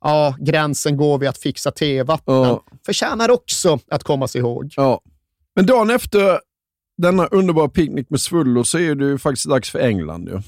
ja, 0.00 0.36
gränsen 0.40 0.96
går 0.96 1.18
vid 1.18 1.28
att 1.28 1.38
fixa 1.38 1.70
tevatten. 1.70 2.34
Ja. 2.34 2.62
Förtjänar 2.86 3.30
också 3.30 3.78
att 3.90 4.02
kommas 4.02 4.36
ihåg. 4.36 4.72
Ja. 4.76 5.00
Men 5.56 5.66
dagen 5.66 5.90
efter 5.90 6.40
denna 6.96 7.26
underbara 7.26 7.68
picknick 7.68 8.10
med 8.10 8.20
Svullo 8.20 8.64
så 8.64 8.78
är 8.78 8.94
det 8.94 9.04
ju 9.04 9.18
faktiskt 9.18 9.48
dags 9.48 9.70
för 9.70 9.78
England. 9.78 10.28
Ju. 10.28 10.40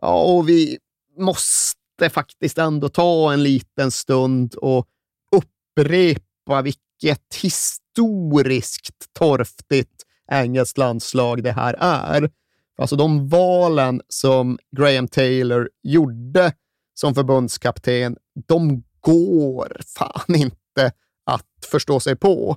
Ja, 0.00 0.22
och 0.22 0.48
vi 0.48 0.78
måste 1.20 2.10
faktiskt 2.10 2.58
ändå 2.58 2.88
ta 2.88 3.32
en 3.32 3.42
liten 3.42 3.90
stund 3.90 4.54
och 4.54 4.86
upprepa 5.36 6.62
vilket 6.62 7.34
historiskt 7.42 9.14
torftigt 9.18 10.02
engelskt 10.32 10.78
landslag 10.78 11.42
det 11.42 11.52
här 11.52 11.76
är. 11.80 12.30
Alltså 12.78 12.96
de 12.96 13.28
valen 13.28 14.02
som 14.08 14.58
Graham 14.76 15.08
Taylor 15.08 15.68
gjorde 15.82 16.52
som 16.94 17.14
förbundskapten, 17.14 18.16
de 18.48 18.84
går 19.00 19.80
fan 19.98 20.34
inte 20.34 20.92
att 21.26 21.66
förstå 21.70 22.00
sig 22.00 22.16
på. 22.16 22.56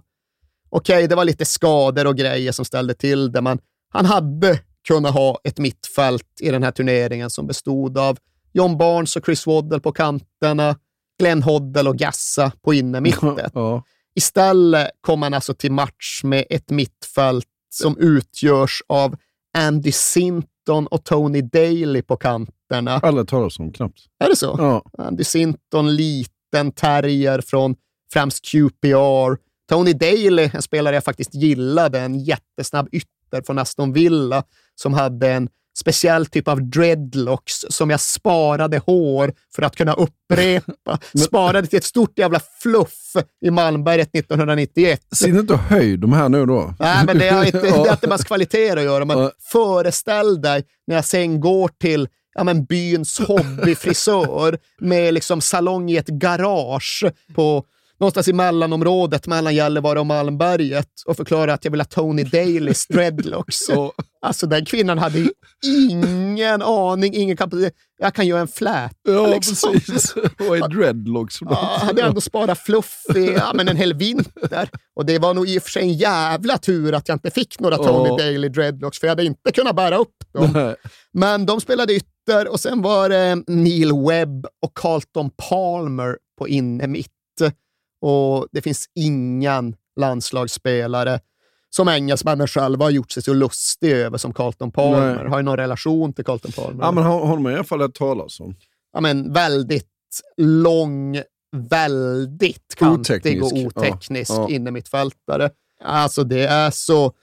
Okej, 0.70 1.08
det 1.08 1.16
var 1.16 1.26
lite 1.26 1.46
skador 1.46 2.08
och 2.08 2.18
grejer 2.18 2.52
som 2.52 2.66
ställde 2.66 2.94
till 2.94 3.32
det, 3.32 3.42
men 3.42 3.60
han 3.90 4.06
hade 4.06 4.60
kunnat 4.88 5.14
ha 5.14 5.40
ett 5.44 5.58
mittfält 5.58 6.42
i 6.42 6.50
den 6.52 6.64
här 6.64 6.72
turneringen 6.72 7.30
som 7.30 7.48
bestod 7.48 7.98
av 7.98 8.18
John 8.54 8.78
Barnes 8.78 9.16
och 9.16 9.26
Chris 9.26 9.48
Waddle 9.48 9.80
på 9.80 9.92
kanterna, 9.92 10.76
Glenn 11.20 11.44
Hoddle 11.44 11.90
och 11.90 11.98
Gassa 11.98 12.52
på 12.62 12.74
innermittet. 12.74 13.52
Ja. 13.54 13.84
Istället 14.16 14.90
kom 15.02 15.22
han 15.22 15.34
alltså 15.34 15.54
till 15.54 15.72
match 15.72 16.22
med 16.24 16.46
ett 16.50 16.70
mittfält 16.70 17.48
som 17.70 17.98
utgörs 17.98 18.84
av 18.88 19.16
Andy 19.58 19.92
Sinton 19.92 20.88
och 20.88 21.04
Tony 21.04 21.42
Daly 21.42 22.02
på 22.02 22.18
kanterna. 22.18 22.92
Alla 22.92 23.26
talas 23.26 23.60
om 23.60 23.72
knappt. 23.72 24.00
Är 24.20 24.30
det 24.30 24.36
så? 24.36 24.56
Ja. 24.58 24.84
Andy 24.98 25.24
Sinton, 25.24 25.96
liten 25.96 26.72
terrier 26.72 27.42
från 27.42 27.76
främst 28.14 28.46
QPR. 28.46 29.38
Tony 29.70 29.94
Daly, 29.94 30.50
en 30.54 30.62
spelare 30.62 30.96
jag 30.96 31.04
faktiskt 31.04 31.34
gillade, 31.34 32.00
en 32.00 32.20
jättesnabb 32.20 32.90
ytter 32.92 33.42
från 33.46 33.60
Aston 33.60 33.94
Villa 33.94 34.44
som 34.76 34.94
hade 34.94 35.32
en 35.32 35.50
speciell 35.78 36.26
typ 36.26 36.48
av 36.48 36.62
dreadlocks 36.62 37.66
som 37.70 37.90
jag 37.90 38.00
sparade 38.00 38.78
hår 38.78 39.34
för 39.56 39.62
att 39.64 39.76
kunna 39.76 39.94
upprepa. 39.94 41.00
Sparade 41.28 41.68
till 41.68 41.78
ett 41.78 41.84
stort 41.84 42.20
jävla 42.20 42.40
fluff 42.62 43.14
i 43.46 43.52
Malmberget 43.52 44.16
1991. 44.16 45.02
Sitt 45.12 45.28
inte 45.28 45.54
och 45.54 45.60
höj 45.60 45.98
de 45.98 46.14
här 46.14 46.30
nu 46.30 46.46
då. 46.46 46.74
Nej, 46.80 47.06
men 47.06 47.18
det 47.18 47.30
har 47.30 47.46
inte, 47.46 47.60
det 47.62 47.70
har 47.72 47.92
inte 47.92 48.08
med 48.08 48.26
kvaliteter 48.26 48.78
att 48.78 48.84
göra. 48.84 49.06
Men 49.06 49.18
Ja. 49.20 49.32
föreställ 49.52 50.42
dig 50.42 50.64
när 50.88 50.96
jag 50.96 51.06
sen 51.06 51.40
går 51.40 51.70
till 51.80 52.08
ja, 52.36 52.44
men 52.44 52.66
byns 52.66 53.20
hobbyfrisör 53.28 54.58
med 54.80 55.14
liksom 55.14 55.42
salong 55.42 55.90
i 55.90 55.98
ett 55.98 56.08
garage 56.08 57.06
på 57.36 57.64
någonstans 58.04 58.28
i 58.28 58.34
mellanområdet 58.34 59.28
mellan 59.28 59.56
Gällivare 59.56 60.00
och 60.00 60.06
Malmberget 60.06 60.88
och 61.06 61.18
förklarade 61.18 61.54
att 61.54 61.66
jag 61.66 61.72
vill 61.72 61.80
ha 61.80 61.86
Tony 61.86 62.24
Dalys 62.24 62.88
dreadlocks. 62.88 63.60
Alltså 64.26 64.48
den 64.48 64.66
kvinnan 64.66 64.98
hade 64.98 65.20
ju 65.20 65.30
ingen 65.66 66.62
aning, 66.62 67.14
ingen 67.16 67.38
kapacitet. 67.38 67.74
Jag 67.98 68.14
kan 68.14 68.28
göra 68.28 68.42
en 68.42 68.48
flät. 68.48 68.92
Ja, 69.04 69.28
liksom. 69.28 69.74
precis. 69.74 70.16
Vad 70.38 70.58
är 70.58 70.68
dreadlocks? 70.68 71.38
Ja, 71.42 71.80
hade 71.82 72.02
ändå 72.02 72.22
sparat 72.22 72.60
fluff 72.60 73.04
i 73.16 73.34
ja, 73.38 73.52
men 73.56 73.68
en 73.68 73.78
hel 73.78 73.94
vinter. 73.94 74.70
Och 74.96 75.06
det 75.06 75.20
var 75.20 75.34
nog 75.34 75.50
i 75.50 75.60
och 75.60 75.64
för 75.64 75.70
sig 75.70 75.82
en 75.82 75.94
jävla 75.94 76.58
tur 76.58 76.94
att 76.94 77.08
jag 77.08 77.16
inte 77.16 77.32
fick 77.32 77.60
några 77.60 77.78
Tony 77.78 78.10
Ja. 78.10 78.18
Daly 78.18 78.50
dreadlocks, 78.50 79.00
för 79.00 79.08
jag 79.08 79.12
hade 79.12 79.26
inte 79.26 79.52
kunnat 79.52 79.76
bära 79.76 79.98
upp 79.98 80.16
dem. 80.34 80.52
Nej. 80.54 80.76
Men 81.14 81.46
de 81.46 81.62
spelade 81.62 81.94
ytter 81.94 82.48
och 82.48 82.60
sen 82.60 82.82
var 82.82 83.10
det 83.10 83.44
Neil 83.48 83.92
Webb 84.08 84.46
och 84.62 84.74
Carlton 84.74 85.30
Palmer 85.50 86.18
på 86.40 86.48
inne 86.48 86.88
mitt. 86.88 87.13
Och 88.06 88.48
det 88.52 88.62
finns 88.62 88.90
ingen 88.96 89.76
landslagsspelare 90.00 91.20
som 91.70 91.88
engelsmännen 91.90 92.48
själva 92.48 92.86
har 92.86 92.90
gjort 92.90 93.12
sig 93.12 93.24
så 93.24 93.34
lustig 93.34 93.92
över 93.92 94.18
som 94.18 94.34
Carlton 94.34 94.72
Palmer. 94.72 95.16
Nej. 95.16 95.28
Har 95.30 95.38
du 95.38 95.44
någon 95.44 95.58
relation 95.58 96.14
till 96.14 96.26
Carlton 96.26 96.52
Palmer? 96.52 96.84
Ja, 96.84 96.92
men 96.92 97.04
har, 97.04 97.26
har 97.26 97.38
man 97.40 97.52
i 97.52 97.56
alla 97.56 97.64
fall 97.64 97.82
hört 97.82 97.94
talas 97.96 98.40
om. 98.40 98.56
ja, 98.94 99.02
men 99.02 99.34
väldigt 99.34 99.90
lång, 100.38 101.22
väldigt 101.56 102.76
kantig 102.78 103.44
och 103.44 103.48
Oteknisk. 103.52 103.78
oteknisk 103.78 104.32
Ja, 104.32 104.46
ja. 104.50 104.56
innermittfältare. 104.56 105.50
Alltså 105.84 106.24
det 106.24 106.46
är 106.46 106.72
så, 106.72 107.14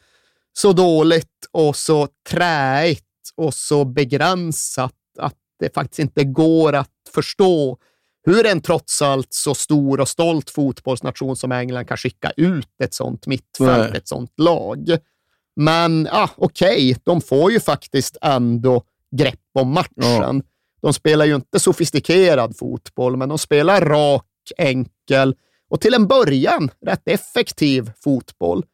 så 0.53 0.73
dåligt 0.73 1.47
och 1.51 1.77
så 1.77 2.09
träigt 2.31 3.05
och 3.37 3.55
så 3.55 3.85
begränsat 3.85 4.95
att 5.19 5.35
det 5.59 5.75
faktiskt 5.75 5.99
inte 5.99 6.25
går 6.25 6.73
att 6.73 6.91
förstå 7.15 7.79
hur 8.27 8.47
en 8.47 8.61
trots 8.61 9.03
allt 9.03 9.33
så 9.33 9.55
stor 9.55 10.01
och 10.01 10.09
stolt 10.09 10.51
fotbollsnation 10.51 11.37
som 11.37 11.53
England 11.53 11.85
kan 11.87 11.97
skicka 11.97 12.31
ut 12.37 12.69
ett 12.83 12.95
sånt 12.95 13.27
mittfält, 13.27 13.91
Nej. 13.91 13.97
ett 13.99 14.09
sånt 14.09 14.33
lag. 14.37 14.97
Men 15.57 16.09
ah, 16.11 16.29
okej, 16.37 16.97
de 17.05 17.21
får 17.21 17.53
ju 17.53 17.61
faktiskt 17.61 18.17
ändå 18.23 18.83
grepp 19.17 19.41
om 19.55 19.73
matchen. 19.73 20.43
De 20.83 20.93
spelar 20.93 21.25
ju 21.25 21.35
inte 21.35 21.61
sofistikerad 21.61 22.57
fotboll, 22.57 23.17
men 23.17 23.29
de 23.29 23.39
spelar 23.39 23.81
rak, 23.81 24.27
enkel 24.59 25.35
och 25.69 25.81
till 25.81 25.95
en 25.95 26.07
början 26.07 26.71
rätt 26.87 27.09
effektiv 27.09 27.91
fotboll. 28.05 28.65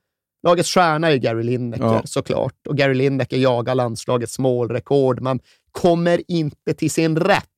Lagets 0.42 0.70
stjärna 0.70 1.08
är 1.12 1.16
Gary 1.16 1.42
Lineker 1.42 1.84
Ja. 1.84 2.02
såklart 2.04 2.66
och 2.68 2.76
Gary 2.76 2.94
Lineker 2.94 3.36
jagar 3.36 3.74
landslagets 3.74 4.38
målrekord, 4.38 5.20
men 5.20 5.40
kommer 5.72 6.22
inte 6.28 6.74
till 6.74 6.90
sin 6.90 7.16
rätt 7.16 7.50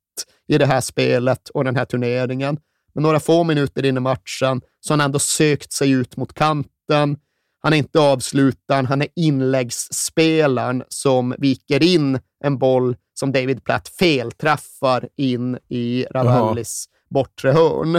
i 0.48 0.58
det 0.58 0.66
här 0.66 0.80
spelet 0.80 1.48
och 1.48 1.64
den 1.64 1.76
här 1.76 1.84
turneringen. 1.84 2.58
Men 2.94 3.02
några 3.02 3.20
få 3.20 3.44
minuter 3.44 3.84
in 3.84 3.96
i 3.96 4.00
matchen 4.00 4.60
så 4.80 4.92
har 4.92 4.98
han 4.98 5.04
ändå 5.04 5.18
sökt 5.18 5.72
sig 5.72 5.90
ut 5.90 6.16
mot 6.16 6.34
kanten. 6.34 7.16
Han 7.60 7.72
är 7.72 7.76
inte 7.76 8.00
avslutaren, 8.00 8.86
han 8.86 9.02
är 9.02 9.08
inläggsspelaren 9.16 10.84
som 10.88 11.34
viker 11.38 11.82
in 11.82 12.18
en 12.44 12.58
boll 12.58 12.96
som 13.14 13.32
David 13.32 13.64
Platt 13.64 13.88
felträffar 13.88 15.08
in 15.16 15.58
i 15.68 16.06
Ravellis 16.10 16.84
bortre 17.10 17.50
hörn. 17.50 17.96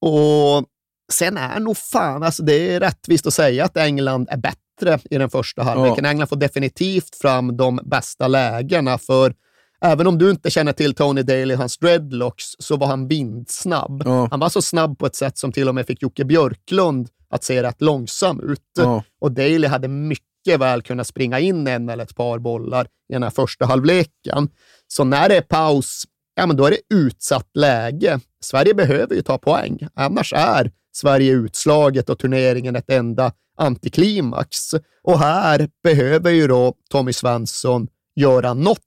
Och 0.00 0.64
sen 1.12 1.36
är 1.36 1.60
nog 1.60 1.76
fan, 1.76 2.22
alltså 2.22 2.42
det 2.42 2.74
är 2.74 2.80
rättvist 2.80 3.26
att 3.26 3.34
säga 3.34 3.64
att 3.64 3.76
England 3.76 4.28
är 4.30 4.36
bättre 4.36 4.98
i 5.10 5.18
den 5.18 5.30
första 5.30 5.62
halvleken. 5.62 6.04
England 6.04 6.28
får 6.28 6.36
definitivt 6.36 7.16
fram 7.16 7.56
de 7.56 7.80
bästa 7.84 8.28
lägena, 8.28 8.98
för 8.98 9.34
även 9.80 10.06
om 10.06 10.18
du 10.18 10.30
inte 10.30 10.50
känner 10.50 10.72
till 10.72 10.94
Tony 10.94 11.22
Daly 11.22 11.54
och 11.54 11.58
hans 11.58 11.78
dreadlocks, 11.78 12.44
så 12.58 12.76
var 12.76 12.86
han 12.86 13.08
vindsnabb. 13.08 14.02
Ja. 14.04 14.28
Han 14.30 14.40
var 14.40 14.48
så 14.48 14.62
snabb 14.62 14.98
på 14.98 15.06
ett 15.06 15.14
sätt 15.14 15.38
som 15.38 15.52
till 15.52 15.68
och 15.68 15.74
med 15.74 15.86
fick 15.86 16.02
Jocke 16.02 16.24
Björklund 16.24 17.08
att 17.30 17.44
se 17.44 17.62
rätt 17.62 17.82
långsam 17.82 18.40
ut. 18.40 18.62
Ja. 18.78 19.04
Och 19.20 19.32
Daly 19.32 19.66
hade 19.66 19.88
mycket 19.88 20.60
väl 20.60 20.82
kunnat 20.82 21.06
springa 21.06 21.40
in 21.40 21.66
en 21.66 21.88
eller 21.88 22.04
ett 22.04 22.16
par 22.16 22.38
bollar 22.38 22.84
i 22.84 23.12
den 23.12 23.22
här 23.22 23.30
första 23.30 23.66
halvleken. 23.66 24.48
Så 24.88 25.04
när 25.04 25.28
det 25.28 25.36
är 25.36 25.42
paus, 25.42 26.04
ja 26.34 26.46
men 26.46 26.56
då 26.56 26.66
är 26.66 26.70
det 26.70 26.94
utsatt 26.94 27.50
läge. 27.54 28.20
Sverige 28.44 28.74
behöver 28.74 29.14
ju 29.14 29.22
ta 29.22 29.38
poäng, 29.38 29.88
annars 29.94 30.32
är 30.32 30.70
Sverige 30.92 31.32
utslaget 31.32 32.10
och 32.10 32.18
turneringen 32.18 32.76
ett 32.76 32.90
enda 32.90 33.32
antiklimax. 33.56 34.58
Och 35.02 35.18
här 35.18 35.68
behöver 35.82 36.30
ju 36.30 36.46
då 36.46 36.74
Tommy 36.90 37.12
Svensson 37.12 37.88
göra 38.14 38.54
något 38.54 38.80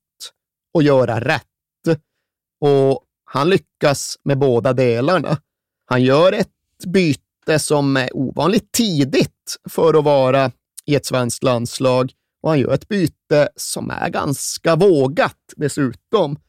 och 0.74 0.84
göra 0.84 1.20
rätt. 1.20 1.44
Och 2.62 3.04
han 3.26 3.50
lyckas 3.50 4.16
med 4.24 4.38
båda 4.38 4.74
delarna. 4.74 5.38
Han 5.86 6.04
gör 6.04 6.32
ett 6.34 6.50
byte 6.88 7.60
som 7.60 7.98
är 7.98 8.16
ovanligt 8.16 8.72
tidigt 8.72 9.58
för 9.70 9.94
att 9.98 10.04
vara 10.04 10.52
i 10.86 10.96
ett 10.96 11.06
svenskt 11.06 11.44
landslag 11.44 12.12
och 12.44 12.50
han 12.50 12.60
gör 12.60 12.74
ett 12.74 12.88
byte 12.88 13.50
som 13.56 13.90
är 13.92 14.10
ganska 14.10 14.76
vågat 14.76 15.38
dessutom. 15.56 16.40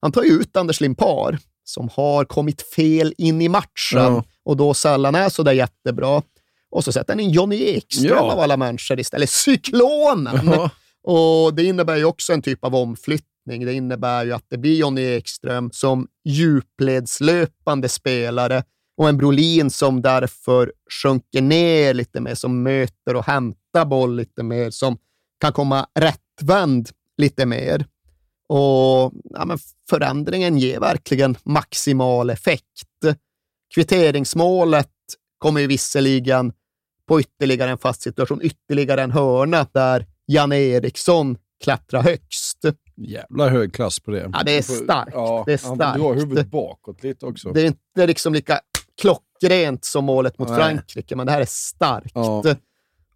Han 0.00 0.12
tar 0.12 0.22
ju 0.22 0.30
ut 0.30 0.56
Anders 0.56 0.80
Limpar 0.80 1.38
som 1.64 1.88
har 1.92 2.24
kommit 2.24 2.62
fel 2.62 3.14
in 3.18 3.42
i 3.42 3.48
matchen 3.48 3.98
Ja. 3.98 4.24
och 4.44 4.56
då 4.56 4.74
sällan 4.74 5.14
är 5.14 5.28
så 5.28 5.42
där 5.42 5.52
jättebra. 5.52 6.22
Och 6.70 6.84
så 6.84 6.92
sätter 6.92 7.12
han 7.12 7.20
in 7.20 7.30
Johnny 7.30 7.62
Ekström 7.62 8.16
Ja. 8.16 8.32
av 8.32 8.40
alla 8.40 8.56
människor 8.56 9.00
istället. 9.00 9.30
Cyklonen! 9.30 10.40
Ja. 10.46 10.70
Och 11.02 11.54
Det 11.54 11.64
innebär 11.64 11.96
ju 11.96 12.04
också 12.04 12.32
en 12.32 12.42
typ 12.42 12.64
av 12.64 12.74
riktning. 13.50 13.66
Det 13.66 13.72
innebär 13.72 14.24
ju 14.24 14.32
att 14.32 14.44
det 14.48 14.58
blir 14.58 14.76
Johnny 14.76 15.02
Ekström 15.02 15.70
som 15.72 16.08
djupledslöpande 16.24 17.88
spelare 17.88 18.62
och 18.96 19.08
en 19.08 19.16
Brolin 19.16 19.70
som 19.70 20.02
därför 20.02 20.72
sjunker 21.02 21.42
ner 21.42 21.94
lite 21.94 22.20
mer, 22.20 22.34
som 22.34 22.62
möter 22.62 23.16
och 23.16 23.26
hämtar 23.26 23.84
boll 23.84 24.16
lite 24.16 24.42
mer, 24.42 24.70
som 24.70 24.98
kan 25.40 25.52
komma 25.52 25.86
rättvänd 25.94 26.90
lite 27.18 27.46
mer. 27.46 27.86
Och 28.48 29.12
ja, 29.30 29.44
men 29.44 29.58
Förändringen 29.90 30.58
ger 30.58 30.80
verkligen 30.80 31.36
maximal 31.44 32.30
effekt. 32.30 32.66
Kvitteringsmålet 33.74 34.90
kommer 35.38 35.60
ju 35.60 35.66
visserligen 35.66 36.52
på 37.08 37.20
ytterligare 37.20 37.70
en 37.70 37.78
fast 37.78 38.02
situation, 38.02 38.40
ytterligare 38.42 39.02
en 39.02 39.10
hörna 39.10 39.66
där 39.72 40.06
Janne 40.26 40.56
Eriksson 40.56 41.36
klättrar 41.64 42.02
högst. 42.02 42.64
Jävla 43.02 43.48
hög 43.48 43.74
klass 43.74 44.00
på 44.00 44.10
det. 44.10 44.30
Ja, 44.32 44.42
det 44.44 44.58
är 44.58 44.62
starkt. 44.62 45.10
Ja, 45.14 45.42
Det 45.46 45.52
är 45.52 45.68
Han 45.68 45.78
drar 45.78 45.94
starkt. 45.96 46.20
huvudet 46.22 46.50
bakåt 46.50 47.02
lite 47.02 47.26
också. 47.26 47.52
Det 47.52 47.60
är 47.60 47.66
inte 47.66 48.06
liksom 48.06 48.32
lika 48.34 48.60
klockrent 49.00 49.84
som 49.84 50.04
målet 50.04 50.38
mot 50.38 50.48
Nej. 50.48 50.56
Frankrike, 50.58 51.16
men 51.16 51.26
det 51.26 51.32
här 51.32 51.40
är 51.40 51.46
starkt. 51.48 52.12
Ja. 52.14 52.42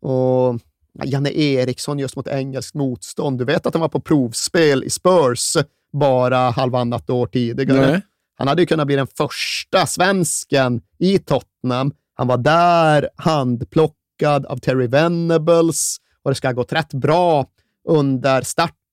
Och 0.00 0.60
ja, 0.92 1.04
Janne 1.04 1.30
Eriksson 1.30 1.98
just 1.98 2.16
mot 2.16 2.28
engelskt 2.28 2.74
motstånd. 2.74 3.38
Du 3.38 3.44
vet 3.44 3.66
att 3.66 3.74
han 3.74 3.80
var 3.80 3.88
på 3.88 4.00
provspel 4.00 4.84
i 4.84 4.90
Spurs 4.90 5.56
bara 5.92 6.38
halvannat 6.50 7.10
år 7.10 7.26
tidigare. 7.26 7.90
Nej. 7.90 8.00
Han 8.36 8.48
hade 8.48 8.62
ju 8.62 8.66
kunnat 8.66 8.86
bli 8.86 8.96
den 8.96 9.06
första 9.06 9.86
svensken 9.86 10.82
i 10.98 11.18
Tottenham. 11.18 11.92
Han 12.14 12.26
var 12.26 12.36
där 12.36 13.08
handplockad 13.16 14.46
av 14.46 14.56
Terry 14.56 14.86
Venables 14.86 15.96
och 16.22 16.30
det 16.30 16.34
ska 16.34 16.48
ha 16.48 16.52
gått 16.52 16.72
rätt 16.72 16.94
bra 16.94 17.46
under 17.88 18.42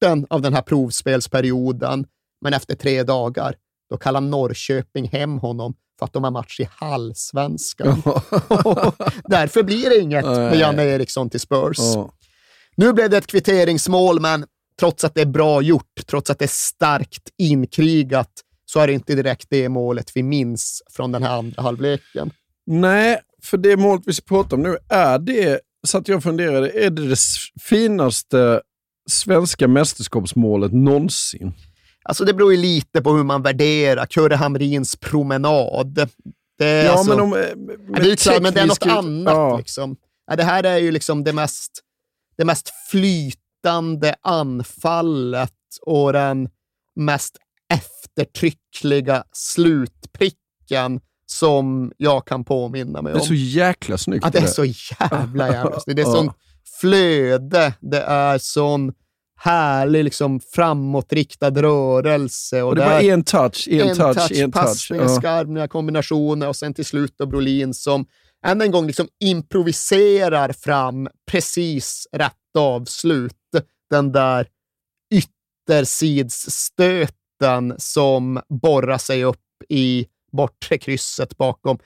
starten 0.01 0.25
av 0.29 0.41
den 0.41 0.53
här 0.53 0.61
provspelsperioden. 0.61 2.05
Men 2.41 2.53
efter 2.53 2.75
tre 2.75 3.03
dagar, 3.03 3.55
då 3.89 3.97
kallar 3.97 4.21
Norrköping 4.21 5.07
hem 5.07 5.39
honom 5.39 5.73
för 5.99 6.05
att 6.05 6.13
de 6.13 6.23
har 6.23 6.31
match 6.31 6.59
i 6.59 6.67
halvsvenskan. 6.71 8.01
Därför 9.25 9.63
blir 9.63 9.89
det 9.89 9.99
inget 9.99 10.25
med. 10.25 10.59
Janne 10.59 10.83
Eriksson 10.83 11.29
till 11.29 11.39
Spurs. 11.39 11.77
Nu 12.75 12.93
blev 12.93 13.09
det 13.09 13.17
ett 13.17 13.27
kvitteringsmål, 13.27 14.19
men 14.19 14.45
trots 14.79 15.03
att 15.03 15.15
det 15.15 15.21
är 15.21 15.25
bra 15.25 15.61
gjort, 15.61 16.07
trots 16.07 16.29
att 16.29 16.39
det 16.39 16.45
är 16.45 16.47
starkt 16.47 17.29
inkrigat, 17.37 18.31
så 18.65 18.79
är 18.79 18.87
det 18.87 18.93
inte 18.93 19.15
direkt 19.15 19.47
det 19.49 19.69
målet 19.69 20.11
vi 20.15 20.23
minns 20.23 20.81
från 20.91 21.11
den 21.11 21.23
här 21.23 21.37
andra 21.37 21.61
halvleken. 21.61 22.31
Nej, 22.65 23.19
för 23.43 23.57
det 23.57 23.77
målet 23.77 24.03
vi 24.05 24.13
ska 24.13 24.25
prata 24.25 24.55
om 24.55 24.61
nu, 24.61 24.77
är 24.89 25.19
det, 25.19 25.59
så 25.87 25.97
att 25.97 26.07
jag 26.07 26.23
funderade, 26.23 26.69
är 26.85 26.89
det 26.89 27.07
det 27.07 27.17
finaste 27.61 28.61
svenska 29.09 29.67
mästerskapsmålet 29.67 30.71
någonsin? 30.73 31.53
Alltså 32.03 32.25
det 32.25 32.33
beror 32.33 32.51
ju 32.53 32.57
lite 32.61 33.01
på 33.01 33.13
hur 33.13 33.23
man 33.23 33.41
värderar 33.41 34.05
Kurre 34.05 34.35
Hamrins 34.35 34.95
promenad. 34.95 36.09
Det 36.57 36.65
är, 36.67 36.85
Ja, 36.85 36.91
alltså, 36.91 37.09
men 37.15 37.19
om... 37.19 37.33
eh, 37.33 37.39
ja, 37.39 37.99
det 38.03 38.27
är 38.27 38.41
men 38.41 38.53
det 38.53 38.59
är 38.61 38.67
något 38.67 38.85
annat. 38.85 39.33
Ja. 39.33 39.57
Liksom. 39.57 39.95
Det 40.37 40.43
här 40.43 40.63
är 40.63 40.77
ju 40.77 40.91
liksom 40.91 41.23
det 41.23 41.33
mest, 41.33 41.71
det 42.37 42.45
mest 42.45 42.71
flytande 42.91 44.15
anfallet 44.21 45.51
och 45.81 46.13
den 46.13 46.49
mest 46.95 47.37
eftertryckliga 47.73 49.23
slutpricken 49.31 50.99
som 51.25 51.91
jag 51.97 52.27
kan 52.27 52.43
påminna 52.43 53.01
mig 53.01 53.13
Det 53.13 53.19
om. 53.19 53.23
är 53.23 53.27
så 53.27 53.33
jäkla 53.33 53.97
snyggt. 53.97 54.23
Ja, 54.25 54.29
det 54.29 54.39
är 54.39 54.47
så 54.47 54.65
jävla 54.65 55.47
jävla 55.53 55.79
snyggt. 55.79 55.95
Det 55.95 56.01
är 56.01 56.05
sån 56.15 56.33
flöde, 56.81 57.73
det 57.79 58.01
är 58.01 58.37
sån 58.37 58.93
härlig 59.39 60.03
liksom, 60.03 60.39
framåtriktad 60.39 61.49
rörelse. 61.61 62.61
Och, 62.61 62.69
Och 62.69 62.75
det 62.75 62.85
var 62.85 62.99
en 63.01 63.23
touch, 63.23 63.67
en, 63.71 63.89
en 63.89 63.97
touch, 63.97 64.17
touch, 64.17 64.31
en 64.31 64.51
touch. 64.51 64.63
passningar, 64.63 65.57
Ja. 65.57 65.67
kombinationer 65.67 66.47
och 66.47 66.55
sen 66.55 66.73
till 66.73 66.85
slut 66.85 67.13
då 67.17 67.25
Brolin 67.25 67.73
som 67.73 68.05
än 68.45 68.61
en 68.61 68.71
gång 68.71 68.87
liksom 68.87 69.07
improviserar 69.23 70.51
fram 70.53 71.07
precis 71.31 72.07
rätt 72.11 72.33
avslut. 72.57 73.35
Den 73.89 74.11
där 74.11 74.47
yttersidsstöten 75.13 77.75
som 77.77 78.41
borrar 78.49 78.97
sig 78.97 79.23
upp 79.23 79.37
i 79.69 80.05
bortre 80.31 80.77
krysset 80.77 81.37
bakom 81.37 81.77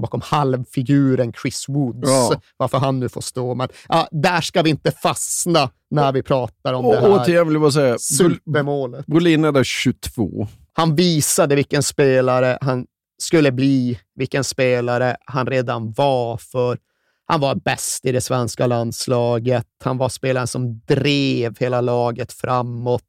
bakom 0.00 0.20
halvfiguren 0.24 1.32
Chris 1.42 1.64
Woods, 1.68 2.08
Ja. 2.08 2.40
varför 2.56 2.78
han 2.78 3.00
nu 3.00 3.08
får 3.08 3.20
stå. 3.20 3.54
Men 3.54 3.68
ja, 3.88 4.08
där 4.10 4.40
ska 4.40 4.62
vi 4.62 4.70
inte 4.70 4.90
fastna 4.90 5.70
när 5.90 6.12
vi 6.12 6.22
pratar 6.22 6.72
om 6.74 6.82
det 6.84 6.88
Och 6.88 6.94
här 6.96 7.10
återigen 7.22 7.46
vill 7.46 7.54
jag 7.54 7.62
bara 7.62 7.70
säga, 7.70 7.98
supermålet. 7.98 9.06
Brolin 9.06 9.44
är 9.44 9.52
där 9.52 9.64
22. 9.64 10.48
Han 10.72 10.94
visade 10.96 11.54
vilken 11.54 11.82
spelare 11.82 12.58
han 12.60 12.86
skulle 13.22 13.52
bli, 13.52 13.98
vilken 14.14 14.44
spelare 14.44 15.16
han 15.24 15.46
redan 15.46 15.92
var. 15.92 16.36
för 16.36 16.78
Han 17.26 17.40
var 17.40 17.54
bäst 17.54 18.04
i 18.04 18.12
det 18.12 18.20
svenska 18.20 18.66
landslaget. 18.66 19.66
Han 19.84 19.98
var 19.98 20.08
spelaren 20.08 20.46
som 20.46 20.80
drev 20.86 21.58
hela 21.58 21.80
laget 21.80 22.32
framåt. 22.32 23.02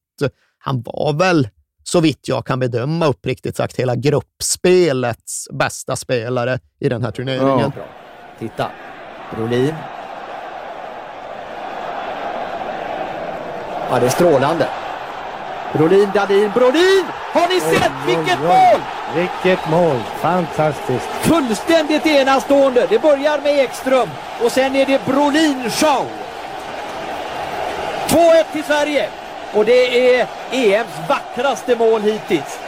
Han 0.58 0.82
var 0.82 1.14
väl, 1.14 1.48
så 1.90 2.00
vitt 2.00 2.28
jag 2.28 2.46
kan 2.46 2.60
bedöma 2.60 3.08
uppriktigt 3.08 3.58
sagt, 3.58 3.80
hela 3.80 3.96
gruppspelets 3.96 5.48
bästa 5.54 5.96
spelare 5.96 6.60
i 6.80 6.90
den 6.90 7.04
här 7.04 7.12
turneringen. 7.12 7.72
Ja. 7.76 7.84
Titta, 8.40 8.72
Brolin. 9.36 9.74
Ja, 13.90 14.00
det 14.00 14.06
är 14.06 14.10
strålande. 14.10 14.68
Brolin, 15.74 16.10
Dahlin, 16.14 16.52
Brolin! 16.54 17.06
Har 17.34 17.48
ni 17.48 17.60
sett 17.60 17.92
vilket 18.08 18.40
mål? 18.40 18.82
Vilket 19.16 19.70
mål! 19.70 20.00
Fantastiskt! 20.22 21.10
Fullständigt 21.22 22.06
enastående. 22.06 22.88
Det 22.90 23.00
börjar 23.00 23.42
med 23.42 23.60
Ekström 23.60 24.10
och 24.44 24.52
sen 24.52 24.76
är 24.76 24.86
det 24.86 25.02
Brolin-show. 25.06 26.06
2-1 28.08 28.44
till 28.54 28.64
Sverige 28.64 29.10
och 29.58 29.66
det 29.66 30.16
är 30.16 30.28
EMs 30.52 31.10
vackraste 31.10 31.76
mål 31.76 32.02
hittills. 32.02 32.60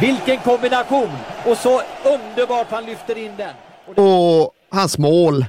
Vilken 0.00 0.38
kombination! 0.38 1.10
Och 1.46 1.56
så 1.56 1.80
underbart 2.04 2.66
han 2.70 2.86
lyfter 2.86 3.18
in 3.18 3.32
den. 3.36 3.54
Och 4.04 4.52
hans 4.70 4.98
mål 4.98 5.44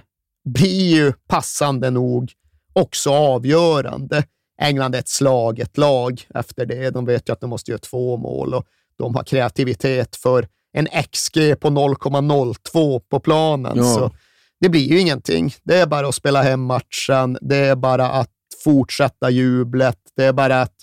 blir 0.45 0.95
ju 0.95 1.13
passande 1.27 1.89
nog 1.89 2.31
också 2.73 3.11
avgörande. 3.13 4.23
England 4.61 4.95
är 4.95 4.99
ett 4.99 5.09
slaget 5.09 5.77
lag 5.77 6.27
efter 6.35 6.65
det. 6.65 6.89
De 6.89 7.05
vet 7.05 7.29
ju 7.29 7.33
att 7.33 7.41
de 7.41 7.49
måste 7.49 7.71
göra 7.71 7.79
två 7.79 8.17
mål 8.17 8.53
och 8.53 8.65
de 8.97 9.15
har 9.15 9.23
kreativitet 9.23 10.15
för 10.15 10.47
en 10.73 10.87
XG 11.11 11.59
på 11.59 11.69
0,02 11.69 12.99
på 12.99 13.19
planen. 13.19 13.77
Ja. 13.77 13.83
Så 13.83 14.11
det 14.59 14.69
blir 14.69 14.91
ju 14.91 14.99
ingenting. 14.99 15.53
Det 15.63 15.75
är 15.75 15.85
bara 15.85 16.07
att 16.07 16.15
spela 16.15 16.41
hem 16.41 16.61
matchen. 16.61 17.37
Det 17.41 17.57
är 17.57 17.75
bara 17.75 18.09
att 18.09 18.29
fortsätta 18.63 19.29
jublet. 19.29 19.99
Det 20.15 20.23
är 20.23 20.33
bara 20.33 20.61
att 20.61 20.75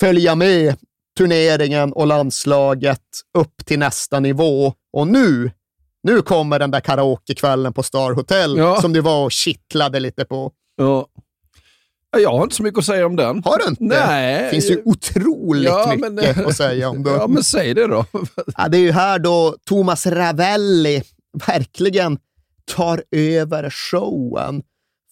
följa 0.00 0.34
med 0.34 0.76
turneringen 1.18 1.92
och 1.92 2.06
landslaget 2.06 3.00
upp 3.38 3.66
till 3.66 3.78
nästa 3.78 4.20
nivå. 4.20 4.74
Och 4.92 5.06
nu, 5.08 5.50
nu 6.02 6.22
kommer 6.22 6.58
den 6.58 6.70
där 6.70 6.80
karaokekvällen 6.80 7.72
på 7.72 7.82
Star 7.82 8.12
Hotel 8.12 8.56
Ja. 8.58 8.80
som 8.80 8.92
du 8.92 9.00
var 9.00 9.24
och 9.24 9.32
kittlade 9.32 10.00
lite 10.00 10.24
på. 10.24 10.52
Ja. 10.76 11.06
Ja, 12.12 12.18
Jag 12.18 12.30
har 12.30 12.42
inte 12.42 12.54
så 12.54 12.62
mycket 12.62 12.78
att 12.78 12.84
säga 12.84 13.06
om 13.06 13.16
den. 13.16 13.42
Har 13.44 13.58
du 13.58 13.64
inte? 13.68 13.84
Nej. 13.84 14.42
Det 14.44 14.50
finns 14.50 14.70
ju 14.70 14.82
otroligt 14.84 15.64
Ja, 15.64 15.92
mycket 15.96 16.12
men- 16.36 16.46
att 16.46 16.56
säga 16.56 16.88
om 16.90 17.02
det. 17.02 17.10
Ja, 17.16 17.26
men 17.26 17.44
säg 17.44 17.74
det 17.74 17.86
då. 17.86 18.04
Ja, 18.56 18.68
det 18.68 18.76
är 18.76 18.82
ju 18.82 18.92
här 18.92 19.18
då 19.18 19.56
Thomas 19.68 20.06
Ravelli 20.06 21.02
verkligen 21.46 22.18
tar 22.74 23.02
över 23.16 23.70
showen. 23.70 24.62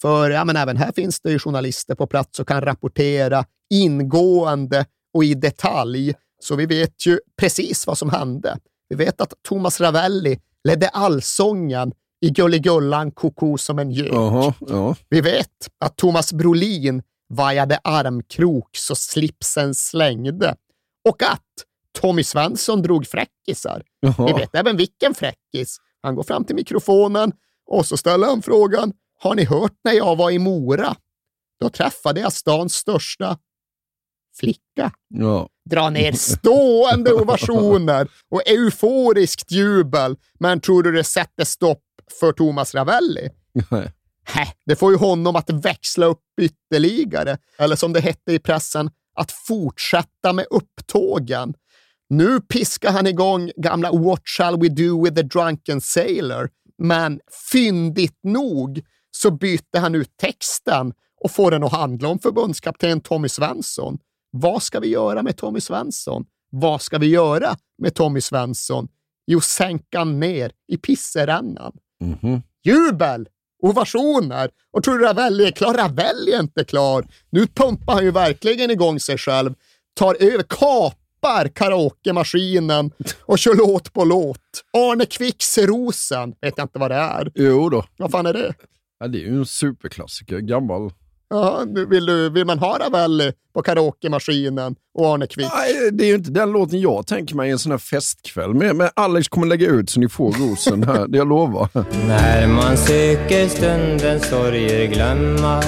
För 0.02 0.30
ja, 0.30 0.44
men 0.44 0.56
även 0.56 0.76
här 0.76 0.92
finns 0.92 1.20
det 1.20 1.30
ju 1.30 1.38
journalister 1.38 1.94
på 1.94 2.06
plats 2.06 2.40
och 2.40 2.48
kan 2.48 2.60
rapportera 2.60 3.44
ingående 3.70 4.86
och 5.14 5.24
i 5.24 5.34
detalj. 5.34 6.14
Så 6.40 6.56
vi 6.56 6.66
vet 6.66 7.06
ju 7.06 7.20
precis 7.40 7.86
vad 7.86 7.98
som 7.98 8.10
hände. 8.10 8.58
Vi 8.88 8.96
vet 8.96 9.20
att 9.20 9.32
Thomas 9.48 9.80
Ravelli 9.80 10.40
ledde 10.64 10.88
allsången 10.88 11.92
i 12.20 12.30
Gulligullan 12.30 13.10
koko 13.10 13.58
som 13.58 13.78
en 13.78 13.90
gök. 13.90 14.12
Jaha, 14.12 14.54
ja. 14.68 14.96
Vi 15.08 15.20
vet 15.20 15.68
att 15.80 15.96
Thomas 15.96 16.32
Brolin 16.32 17.02
vajade 17.28 17.80
armkrok 17.84 18.76
så 18.76 18.94
slipsen 18.94 19.74
slängde 19.74 20.56
och 21.08 21.22
att 21.22 21.42
Tommy 22.00 22.24
Svensson 22.24 22.82
drog 22.82 23.06
fräckisar. 23.06 23.82
Jaha. 24.00 24.26
Vi 24.26 24.32
vet 24.32 24.54
även 24.54 24.76
vilken 24.76 25.14
fräckis. 25.14 25.78
Han 26.02 26.14
går 26.14 26.22
fram 26.22 26.44
till 26.44 26.56
mikrofonen 26.56 27.32
och 27.66 27.86
så 27.86 27.96
ställer 27.96 28.26
han 28.26 28.42
frågan. 28.42 28.92
Har 29.19 29.35
ni 29.35 29.45
hört 29.45 29.74
när 29.85 29.93
jag 29.93 30.16
var 30.16 30.31
i 30.31 30.39
Mora? 30.39 30.97
Då 31.61 31.69
träffade 31.69 32.20
jag 32.20 32.32
stans 32.32 32.74
största 32.74 33.39
flicka. 34.40 34.93
Ja. 35.09 35.49
Dra 35.70 35.90
ner 35.90 36.12
stående 36.12 37.12
ovationer 37.12 38.09
och 38.31 38.49
euforiskt 38.49 39.53
jubel. 39.53 40.16
Men 40.40 40.61
tror 40.61 40.82
du 40.82 40.93
det 40.93 41.05
sätter 41.05 41.45
stopp 41.45 41.82
för 42.20 42.32
Thomas 42.32 42.74
Ravelli? 42.74 43.28
Nej. 43.70 43.93
Hä, 44.24 44.47
det 44.66 44.77
får 44.77 44.93
ju 44.93 44.99
honom 44.99 45.36
att 45.36 45.51
växla 45.51 46.07
upp 46.07 46.23
ytterligare. 46.40 47.39
Eller 47.59 47.77
som 47.77 47.93
det 47.93 48.01
hette 48.01 48.32
i 48.32 48.39
pressen, 48.39 48.90
att 49.15 49.32
fortsätta 49.32 50.32
med 50.32 50.47
upptågen. 50.51 51.55
Nu 52.09 52.40
piskar 52.40 52.93
han 52.93 53.07
igång 53.07 53.51
gamla 53.57 53.93
What 53.93 54.23
shall 54.24 54.61
we 54.61 54.69
do 54.69 55.05
with 55.05 55.16
the 55.16 55.23
drunken 55.23 55.81
sailor? 55.81 56.51
Men 56.78 57.20
fyndigt 57.53 58.19
nog 58.23 58.82
så 59.20 59.31
byter 59.31 59.78
han 59.78 59.95
ut 59.95 60.16
texten 60.16 60.93
och 61.20 61.31
får 61.31 61.51
den 61.51 61.65
att 61.65 61.73
handla 61.73 62.09
om 62.09 62.19
förbundskapten 62.19 63.01
Tommy 63.01 63.28
Svensson. 63.28 63.99
Vad 64.31 64.62
ska 64.62 64.81
vi 64.81 64.89
göra 64.89 65.23
med 65.23 65.36
Tommy 65.36 65.61
Svensson? 65.61 66.24
Vad 66.51 66.82
ska 66.82 66.99
vi 66.99 67.07
göra 67.07 67.57
med 67.78 67.95
Tommy 67.95 68.20
Svensson? 68.20 68.89
Jo, 69.27 69.40
sänka 69.40 70.05
ner 70.05 70.53
i 70.69 70.77
pisserännan. 70.77 71.73
Mhm. 72.01 72.43
Jubel! 72.65 73.28
Ovationer! 73.62 74.51
Och 74.73 74.82
tror 74.82 74.99
du 74.99 75.05
Ravelli 75.05 75.47
är 75.47 75.51
klar? 75.51 75.74
Ravelli 75.74 76.32
är 76.32 76.40
inte 76.40 76.65
klar. 76.65 77.07
Nu 77.31 77.47
pumpar 77.47 77.93
han 77.95 78.05
ju 78.05 78.11
verkligen 78.11 78.70
igång 78.70 79.01
sig 79.01 79.19
själv, 79.19 79.55
tar 79.95 80.16
över, 80.20 80.43
kapar 80.43 81.49
karaokemaskinen 81.49 82.90
och 83.20 83.39
kör 83.39 83.55
låt 83.55 83.93
på 83.93 84.05
låt. 84.05 84.65
Arne 84.73 85.07
Kvicks 85.07 85.59
Rosen, 85.59 86.35
vet 86.40 86.55
jag 86.57 86.65
inte 86.65 86.78
vad 86.78 86.90
det 86.90 86.97
är. 86.97 87.32
Jo 87.35 87.69
då. 87.69 87.85
Vad 87.97 88.11
fan 88.11 88.27
är 88.27 88.32
det? 88.32 88.55
Ja, 89.00 89.08
det 89.08 89.18
är 89.18 89.22
ju 89.22 89.38
en 89.38 89.46
superklassiker. 89.46 90.38
Gammal. 90.38 90.90
Ja, 91.30 91.64
nu 91.66 91.86
vill, 91.86 92.06
du, 92.06 92.30
vill 92.30 92.44
man 92.44 92.58
ha 92.58 92.78
Ravelli 92.78 93.32
på 93.54 93.62
karaokemaskinen 93.62 94.76
och 94.94 95.06
Arne 95.06 95.26
Kvick? 95.26 95.46
Nej, 95.54 95.90
det 95.92 96.04
är 96.04 96.08
ju 96.08 96.14
inte 96.14 96.30
den 96.30 96.52
låten 96.52 96.80
jag 96.80 97.06
tänker 97.06 97.34
mig 97.34 97.50
en 97.50 97.58
sån 97.58 97.72
här 97.72 97.78
festkväll. 97.78 98.54
Men, 98.54 98.76
men 98.76 98.88
Alex 98.96 99.28
kommer 99.28 99.46
lägga 99.46 99.68
ut 99.68 99.90
så 99.90 100.00
ni 100.00 100.08
får 100.08 100.32
rosen 100.32 100.82
här, 100.82 101.08
det 101.08 101.18
jag 101.18 101.28
lovar. 101.28 101.68
När 102.08 102.46
man 102.46 102.76
söker 102.76 103.48
stundens 103.48 104.28
sorger 104.28 104.86
glömma 104.86 105.62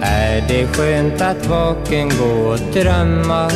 är 0.00 0.48
det 0.48 0.66
skönt 0.66 1.20
att 1.20 1.46
vaken 1.46 2.08
gå 2.08 2.48
och 2.48 2.58
drömma 2.72 3.50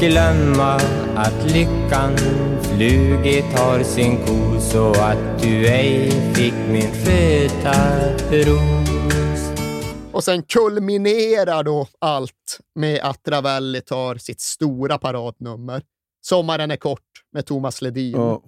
Glömma 0.00 0.74
att 1.16 1.52
lyckan 1.52 2.16
flugit 2.62 3.44
har 3.44 3.82
sin 3.82 4.26
ko 4.26 4.60
så 4.60 4.90
att 4.90 5.42
du 5.42 5.66
ej 5.68 6.10
fick 6.34 6.54
min 6.68 6.90
sköta 7.04 7.74
ros 8.30 9.52
Och 10.12 10.24
sen 10.24 10.42
kulminerar 10.42 11.62
då 11.62 11.86
allt 11.98 12.60
med 12.74 13.00
att 13.02 13.28
Ravelli 13.28 13.80
tar 13.80 14.14
sitt 14.14 14.40
stora 14.40 14.98
paradnummer. 14.98 15.82
Sommaren 16.20 16.70
är 16.70 16.76
kort 16.76 17.00
med 17.32 17.46
Thomas 17.46 17.82
Ledin. 17.82 18.16
Ja. 18.16 18.42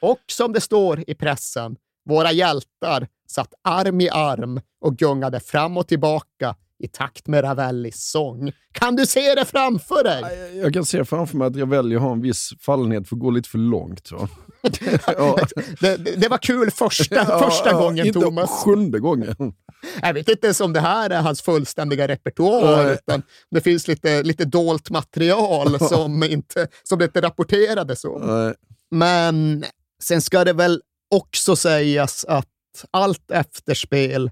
Och 0.00 0.20
som 0.26 0.52
det 0.52 0.60
står 0.60 1.04
i 1.06 1.14
pressen, 1.14 1.76
våra 2.08 2.32
hjältar 2.32 3.08
satt 3.28 3.54
arm 3.62 4.00
i 4.00 4.10
arm 4.10 4.60
och 4.80 4.96
gungade 4.96 5.40
fram 5.40 5.76
och 5.76 5.88
tillbaka 5.88 6.54
i 6.82 6.88
takt 6.88 7.26
med 7.26 7.44
Ravellis 7.44 8.10
sång. 8.10 8.52
Kan 8.72 8.96
du 8.96 9.06
se 9.06 9.34
det 9.34 9.44
framför 9.44 10.04
dig? 10.04 10.50
Jag 10.60 10.74
kan 10.74 10.84
se 10.84 11.04
framför 11.04 11.36
mig 11.36 11.46
att 11.46 11.56
jag 11.56 11.68
väljer 11.68 11.96
att 11.98 12.02
ha 12.02 12.12
en 12.12 12.20
viss 12.20 12.50
fallenhet 12.60 13.08
för 13.08 13.16
att 13.16 13.20
gå 13.20 13.30
lite 13.30 13.48
för 13.48 13.58
långt. 13.58 14.06
Så. 14.06 14.28
ja. 15.06 15.38
Det, 15.80 15.96
det, 15.96 16.28
var 16.28 16.38
kul 16.38 16.70
första, 16.70 17.14
Ja, 17.14 17.50
första 17.50 17.70
ja, 17.70 17.80
gången, 17.80 18.06
inte 18.06 18.20
Thomas. 18.20 18.50
sjunde 18.50 18.98
gången. 19.00 19.54
Jag 20.02 20.14
vet 20.14 20.28
inte 20.28 20.46
ens 20.46 20.60
om 20.60 20.72
det 20.72 20.80
här 20.80 21.10
är 21.10 21.20
hans 21.20 21.42
fullständiga 21.42 22.08
repertoar, 22.08 22.92
utan 22.92 23.22
det 23.50 23.60
finns 23.60 23.88
lite, 23.88 24.22
lite 24.22 24.44
dolt 24.44 24.90
material 24.90 25.78
som, 25.88 26.22
inte, 26.22 26.68
som 26.82 26.98
det 26.98 27.04
inte 27.04 27.20
rapporterades 27.20 28.04
om. 28.04 28.54
Men 28.90 29.64
sen 30.02 30.22
ska 30.22 30.44
det 30.44 30.52
väl 30.52 30.80
också 31.10 31.56
sägas 31.56 32.24
att 32.24 32.48
allt 32.90 33.30
efterspel 33.30 34.30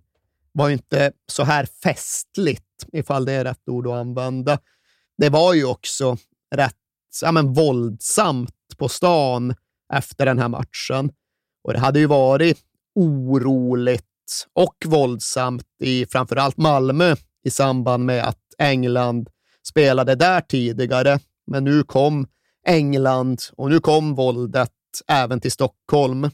var 0.53 0.69
ju 0.69 0.73
inte 0.73 1.13
så 1.33 1.45
här 1.45 1.67
festligt, 1.83 2.65
ifall 2.93 3.25
det 3.25 3.33
är 3.33 3.45
rätt 3.45 3.69
ord 3.69 3.87
att 3.87 3.93
använda. 3.93 4.59
Det 5.19 5.29
var 5.29 5.55
ju 5.55 5.65
också 5.65 6.17
rätt 6.55 6.77
ja, 7.23 7.33
men 7.33 7.53
våldsamt 7.53 8.55
på 8.79 8.89
stan 8.89 9.55
efter 9.93 10.27
den 10.27 10.39
här 10.39 10.49
matchen. 10.49 11.11
Och 11.65 11.73
det 11.73 11.79
hade 11.79 11.99
ju 11.99 12.07
varit 12.07 12.59
oroligt 12.95 14.05
och 14.53 14.77
våldsamt 14.87 15.67
i 15.81 16.07
framförallt 16.07 16.57
Malmö 16.57 17.17
i 17.45 17.51
samband 17.51 18.05
med 18.05 18.29
att 18.29 18.55
England 18.59 19.29
spelade 19.69 20.15
där 20.15 20.41
tidigare. 20.41 21.19
Men 21.47 21.65
nu 21.65 21.83
kom 21.83 22.27
England 22.67 23.43
och 23.57 23.71
nu 23.71 23.81
kom 23.81 24.15
våldet 24.15 24.71
även 25.09 25.41
till 25.41 25.53
Stockholm. 25.53 26.31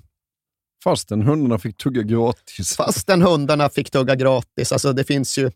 Fastän 0.86 1.22
hundarna 1.22 1.58
fick 1.58 1.76
tugga 1.76 2.02
gratis. 2.02 2.76
Fastän 2.76 3.22
hundarna 3.22 3.68
fick 3.68 3.90
tugga 3.90 4.14
gratis. 4.14 4.72
Alltså 4.72 4.92
det 4.92 5.04
finns 5.04 5.38
ju 5.38 5.50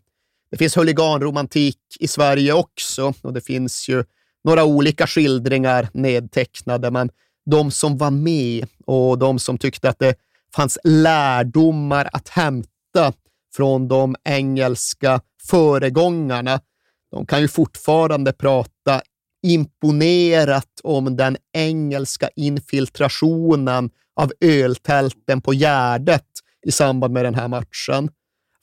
det 0.51 0.57
finns 0.57 0.77
huliganromantik 0.77 1.77
i 1.99 2.07
Sverige 2.07 2.53
också 2.53 3.13
och 3.21 3.33
det 3.33 3.41
finns 3.41 3.89
ju 3.89 4.03
några 4.43 4.63
olika 4.63 5.07
skildringar 5.07 5.89
nedtecknade, 5.93 6.91
men 6.91 7.09
de 7.45 7.71
som 7.71 7.97
var 7.97 8.11
med 8.11 8.67
och 8.85 9.17
de 9.17 9.39
som 9.39 9.57
tyckte 9.57 9.89
att 9.89 9.99
det 9.99 10.15
fanns 10.55 10.77
lärdomar 10.83 12.09
att 12.13 12.29
hämta 12.29 13.13
från 13.55 13.87
de 13.87 14.15
engelska 14.23 15.21
föregångarna, 15.49 16.59
de 17.11 17.25
kan 17.25 17.41
ju 17.41 17.47
fortfarande 17.47 18.33
prata 18.33 19.01
imponerat 19.43 20.81
om 20.83 21.15
den 21.15 21.37
engelska 21.53 22.29
infiltrationen 22.35 23.89
av 24.21 24.31
öltälten 24.39 25.41
på 25.41 25.53
Gärdet 25.53 26.27
i 26.65 26.71
samband 26.71 27.13
med 27.13 27.25
den 27.25 27.35
här 27.35 27.47
matchen. 27.47 28.09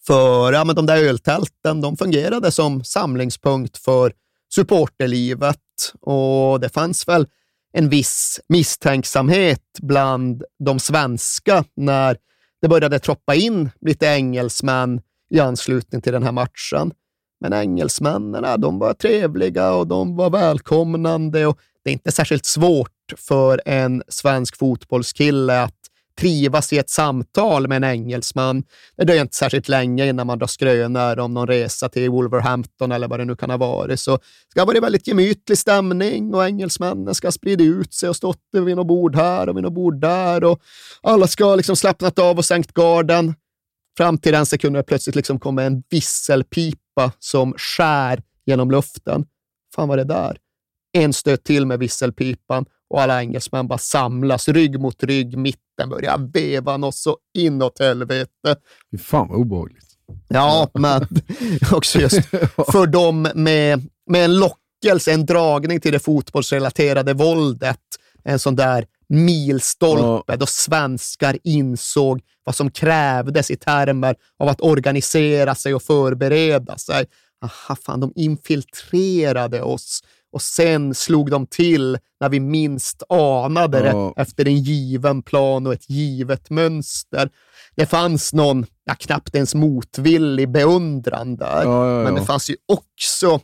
För 0.06 0.52
ja, 0.52 0.64
men 0.64 0.76
de 0.76 0.86
där 0.86 0.96
öltälten 0.96 1.80
de 1.80 1.96
fungerade 1.96 2.50
som 2.50 2.84
samlingspunkt 2.84 3.78
för 3.78 4.12
supporterlivet 4.54 5.58
och 6.00 6.60
det 6.60 6.68
fanns 6.68 7.08
väl 7.08 7.26
en 7.72 7.88
viss 7.88 8.40
misstänksamhet 8.48 9.62
bland 9.82 10.42
de 10.64 10.78
svenska 10.78 11.64
när 11.76 12.16
det 12.62 12.68
började 12.68 12.98
troppa 12.98 13.34
in 13.34 13.70
lite 13.80 14.06
engelsmän 14.06 15.00
i 15.30 15.40
anslutning 15.40 16.00
till 16.00 16.12
den 16.12 16.22
här 16.22 16.32
matchen. 16.32 16.92
Men 17.40 17.52
engelsmännen, 17.52 18.60
de 18.60 18.78
var 18.78 18.94
trevliga 18.94 19.72
och 19.72 19.86
de 19.86 20.16
var 20.16 20.30
välkomnande 20.30 21.46
och 21.46 21.58
det 21.88 21.92
är 21.92 21.92
inte 21.92 22.12
särskilt 22.12 22.46
svårt 22.46 23.12
för 23.16 23.62
en 23.64 24.02
svensk 24.08 24.56
fotbollskille 24.56 25.62
att 25.62 25.74
trivas 26.20 26.72
i 26.72 26.78
ett 26.78 26.90
samtal 26.90 27.68
med 27.68 27.76
en 27.76 27.84
engelsman. 27.84 28.62
Det 28.96 29.04
dröjer 29.04 29.22
inte 29.22 29.36
särskilt 29.36 29.68
länge 29.68 30.08
innan 30.08 30.26
man 30.26 30.38
drar 30.38 30.46
skrönor 30.46 31.18
om 31.18 31.34
någon 31.34 31.46
resa 31.46 31.88
till 31.88 32.10
Wolverhampton 32.10 32.92
eller 32.92 33.08
vad 33.08 33.20
det 33.20 33.24
nu 33.24 33.36
kan 33.36 33.50
ha 33.50 33.56
varit. 33.56 34.00
Så 34.00 34.16
det 34.16 34.50
ska 34.50 34.64
varit 34.64 34.82
väldigt 34.82 35.06
gemytlig 35.06 35.58
stämning 35.58 36.34
och 36.34 36.46
engelsmännen 36.46 37.14
ska 37.14 37.26
ha 37.26 37.32
spridit 37.32 37.66
ut 37.66 37.94
sig 37.94 38.08
och 38.08 38.16
stått 38.16 38.40
vid 38.52 38.76
något 38.76 38.86
bord 38.86 39.16
här 39.16 39.48
och 39.48 39.56
vid 39.56 39.62
något 39.62 39.74
bord 39.74 40.00
där 40.00 40.44
och 40.44 40.60
alla 41.02 41.26
ska 41.26 41.44
ha 41.44 41.56
liksom 41.56 41.76
slappnat 41.76 42.18
av 42.18 42.38
och 42.38 42.44
sänkt 42.44 42.74
garden. 42.74 43.34
Fram 43.96 44.18
till 44.18 44.32
den 44.32 44.46
sekunden 44.46 44.84
plötsligt 44.84 45.16
liksom 45.16 45.40
kommer 45.40 45.66
en 45.66 45.82
visselpipa 45.90 47.12
som 47.18 47.54
skär 47.56 48.22
genom 48.46 48.70
luften. 48.70 49.24
Fan 49.74 49.88
var 49.88 49.96
det 49.96 50.04
där? 50.04 50.38
En 50.92 51.12
stöt 51.12 51.44
till 51.44 51.66
med 51.66 51.78
visselpipan 51.78 52.66
och 52.90 53.02
alla 53.02 53.20
engelsmän 53.20 53.68
bara 53.68 53.78
samlas 53.78 54.48
rygg 54.48 54.80
mot 54.80 55.02
rygg. 55.02 55.38
Mitten 55.38 55.88
börjar 55.88 56.32
veva 56.32 56.76
något 56.76 56.94
så 56.94 57.16
inåt 57.38 57.78
helvete. 57.78 58.56
Fy 58.90 58.98
fan 58.98 59.28
vad 59.28 59.38
obehagligt. 59.38 59.84
Ja, 60.28 60.70
men 60.74 61.06
också 61.72 62.00
just 62.00 62.26
för 62.72 62.86
dem 62.86 63.28
med, 63.34 63.88
med 64.10 64.24
en 64.24 64.38
lockelse, 64.38 65.12
en 65.12 65.26
dragning 65.26 65.80
till 65.80 65.92
det 65.92 65.98
fotbollsrelaterade 65.98 67.14
våldet. 67.14 67.80
En 68.24 68.38
sån 68.38 68.56
där 68.56 68.86
milstolpe 69.08 70.36
då 70.36 70.46
svenskar 70.46 71.38
insåg 71.44 72.20
vad 72.44 72.54
som 72.54 72.70
krävdes 72.70 73.50
i 73.50 73.56
termer 73.56 74.16
av 74.38 74.48
att 74.48 74.60
organisera 74.60 75.54
sig 75.54 75.74
och 75.74 75.82
förbereda 75.82 76.78
sig. 76.78 77.06
Aha, 77.42 77.76
fan, 77.82 78.00
de 78.00 78.12
infiltrerade 78.16 79.62
oss 79.62 80.00
och 80.32 80.42
sen 80.42 80.94
slog 80.94 81.30
de 81.30 81.46
till 81.46 81.98
när 82.20 82.28
vi 82.28 82.40
minst 82.40 83.02
anade 83.08 83.80
det 83.80 83.88
ja. 83.88 84.14
efter 84.16 84.48
en 84.48 84.62
given 84.62 85.22
plan 85.22 85.66
och 85.66 85.72
ett 85.72 85.90
givet 85.90 86.50
mönster. 86.50 87.30
Det 87.76 87.86
fanns 87.86 88.32
någon, 88.32 88.66
ja, 88.84 88.94
knappt 88.94 89.34
ens 89.34 89.54
motvillig 89.54 90.50
beundran 90.50 91.36
där, 91.36 91.62
ja, 91.62 92.04
men 92.04 92.14
det 92.14 92.22
fanns 92.22 92.50
ju 92.50 92.56
också 92.72 93.40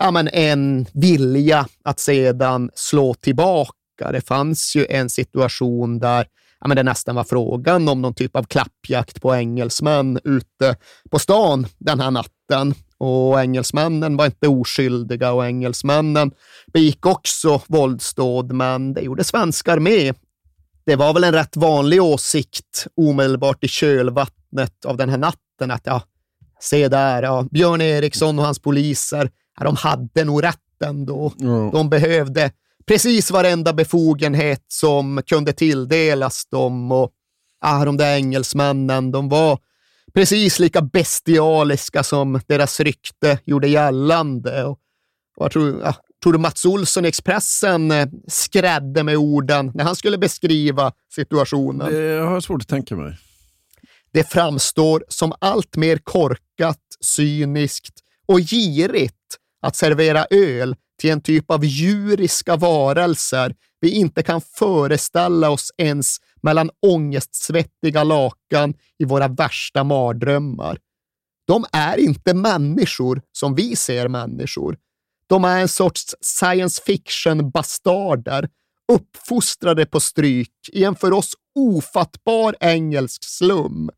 ja, 0.00 0.10
men 0.10 0.28
en 0.28 0.86
vilja 0.92 1.66
att 1.84 2.00
sedan 2.00 2.70
slå 2.74 3.14
tillbaka. 3.14 3.74
Det 4.12 4.20
fanns 4.20 4.76
ju 4.76 4.86
en 4.86 5.10
situation 5.10 5.98
där 5.98 6.26
ja, 6.60 6.68
men 6.68 6.76
det 6.76 6.82
nästan 6.82 7.14
var 7.14 7.24
frågan 7.24 7.88
om 7.88 8.02
någon 8.02 8.14
typ 8.14 8.36
av 8.36 8.44
klappjakt 8.44 9.22
på 9.22 9.34
engelsmän 9.34 10.20
ute 10.24 10.76
på 11.10 11.18
stan 11.18 11.66
den 11.78 12.00
här 12.00 12.10
natten. 12.10 12.74
Och 13.00 13.40
engelsmännen 13.40 14.16
var 14.16 14.26
inte 14.26 14.48
oskyldiga 14.48 15.32
och 15.32 15.46
engelsmännen 15.46 16.30
begick 16.72 17.06
också 17.06 17.60
våldsdåd, 17.66 18.52
men 18.52 18.94
det 18.94 19.00
gjorde 19.00 19.24
svenskar 19.24 19.78
med. 19.78 20.14
Det 20.86 20.96
var 20.96 21.14
väl 21.14 21.24
en 21.24 21.32
rätt 21.32 21.56
vanlig 21.56 22.02
åsikt 22.02 22.86
omedelbart 22.96 23.64
i 23.64 23.68
kölvattnet 23.68 24.84
av 24.84 24.96
den 24.96 25.08
här 25.08 25.18
natten 25.18 25.70
att 25.70 25.82
ja, 25.84 26.02
se 26.60 26.88
där, 26.88 27.22
ja, 27.22 27.46
Björn 27.50 27.80
Eriksson 27.80 28.38
och 28.38 28.44
hans 28.44 28.58
poliser, 28.58 29.30
ja, 29.58 29.64
de 29.64 29.76
hade 29.76 30.24
nog 30.24 30.42
rätt 30.42 30.82
ändå. 30.84 31.32
Mm. 31.40 31.70
De 31.70 31.90
behövde 31.90 32.52
precis 32.86 33.30
varenda 33.30 33.72
befogenhet 33.72 34.64
som 34.68 35.22
kunde 35.26 35.52
tilldelas 35.52 36.46
dem 36.46 36.92
och 36.92 37.10
ja, 37.60 37.84
de 37.84 37.96
där 37.96 38.14
engelsmännen, 38.14 39.12
de 39.12 39.28
var 39.28 39.58
precis 40.14 40.58
lika 40.58 40.82
bestialiska 40.82 42.02
som 42.02 42.40
deras 42.46 42.80
rykte 42.80 43.38
gjorde 43.44 43.68
gällande. 43.68 44.64
Och, 44.64 44.78
jag 45.36 45.52
tror, 45.52 45.80
ja, 45.82 45.94
tror 46.22 46.32
du 46.32 46.38
Mats 46.38 46.64
Olsson 46.64 47.04
i 47.04 47.08
Expressen 47.08 47.90
eh, 47.90 48.08
skrädde 48.28 49.02
med 49.02 49.16
orden 49.16 49.72
när 49.74 49.84
han 49.84 49.96
skulle 49.96 50.18
beskriva 50.18 50.92
situationen? 51.14 51.92
Det 51.92 52.20
har 52.20 52.32
jag 52.32 52.42
svårt 52.42 52.62
att 52.62 52.68
tänka 52.68 52.96
mig. 52.96 53.18
Det 54.12 54.30
framstår 54.30 55.04
som 55.08 55.32
allt 55.38 55.76
mer 55.76 55.96
korkat, 55.96 56.78
cyniskt 57.00 57.94
och 58.26 58.40
girigt 58.40 59.16
att 59.62 59.76
servera 59.76 60.26
öl 60.30 60.76
till 61.00 61.10
en 61.10 61.20
typ 61.20 61.50
av 61.50 61.64
djuriska 61.64 62.56
varelser 62.56 63.54
vi 63.80 63.90
inte 63.90 64.22
kan 64.22 64.40
föreställa 64.40 65.50
oss 65.50 65.70
ens 65.76 66.16
mellan 66.42 66.70
ångestsvettiga 66.86 68.04
lakan 68.04 68.74
i 68.98 69.04
våra 69.04 69.28
värsta 69.28 69.84
mardrömmar. 69.84 70.78
De 71.46 71.64
är 71.72 71.96
inte 71.98 72.34
människor 72.34 73.22
som 73.32 73.54
vi 73.54 73.76
ser 73.76 74.08
människor. 74.08 74.76
De 75.26 75.44
är 75.44 75.60
en 75.60 75.68
sorts 75.68 76.14
science 76.20 76.82
fiction-bastarder, 76.86 78.48
uppfostrade 78.92 79.86
på 79.86 80.00
stryk 80.00 80.52
i 80.72 80.84
en 80.84 80.96
för 80.96 81.12
oss 81.12 81.32
ofattbar 81.54 82.56
engelsk 82.60 83.24
slum. 83.24 83.90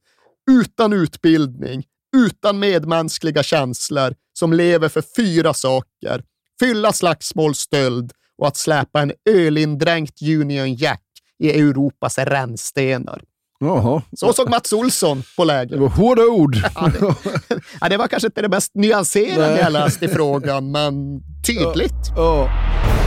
Utan 0.51 0.93
utbildning, 0.93 1.85
utan 2.17 2.59
medmänskliga 2.59 3.43
känslor, 3.43 4.15
som 4.33 4.53
lever 4.53 4.89
för 4.89 5.03
fyra 5.17 5.55
saker. 5.55 6.25
Fylla 6.63 6.93
slagsmål, 6.93 7.55
stöld 7.55 8.13
och 8.39 8.49
att 8.49 8.57
släpa 8.57 9.03
en 9.03 9.13
ölindränkt 9.31 10.23
Union 10.23 10.75
Jack 10.75 11.03
i 11.39 11.61
Europas 11.61 12.19
rännstenar. 12.19 13.23
Jaha. 13.61 14.03
Så 14.13 14.33
såg 14.33 14.51
Mats 14.51 14.73
Olsson 14.73 15.23
på 15.37 15.45
läget. 15.45 15.71
Det 15.71 15.79
var 15.79 15.89
hårda 15.89 16.23
ord. 16.23 16.57
Ja, 16.75 16.91
det, 17.01 17.15
ja, 17.81 17.89
det 17.89 17.97
var 17.97 18.09
kanske 18.09 18.27
inte 18.27 18.43
det 18.43 18.49
mest 18.49 18.75
nyanserade 18.75 19.61
jag 19.61 19.73
läst 19.73 20.03
i 20.03 20.09
frågan, 20.09 20.71
men 20.71 21.23
tydligt. 21.47 22.13
Ja, 22.17 22.49
ja. 22.49 23.02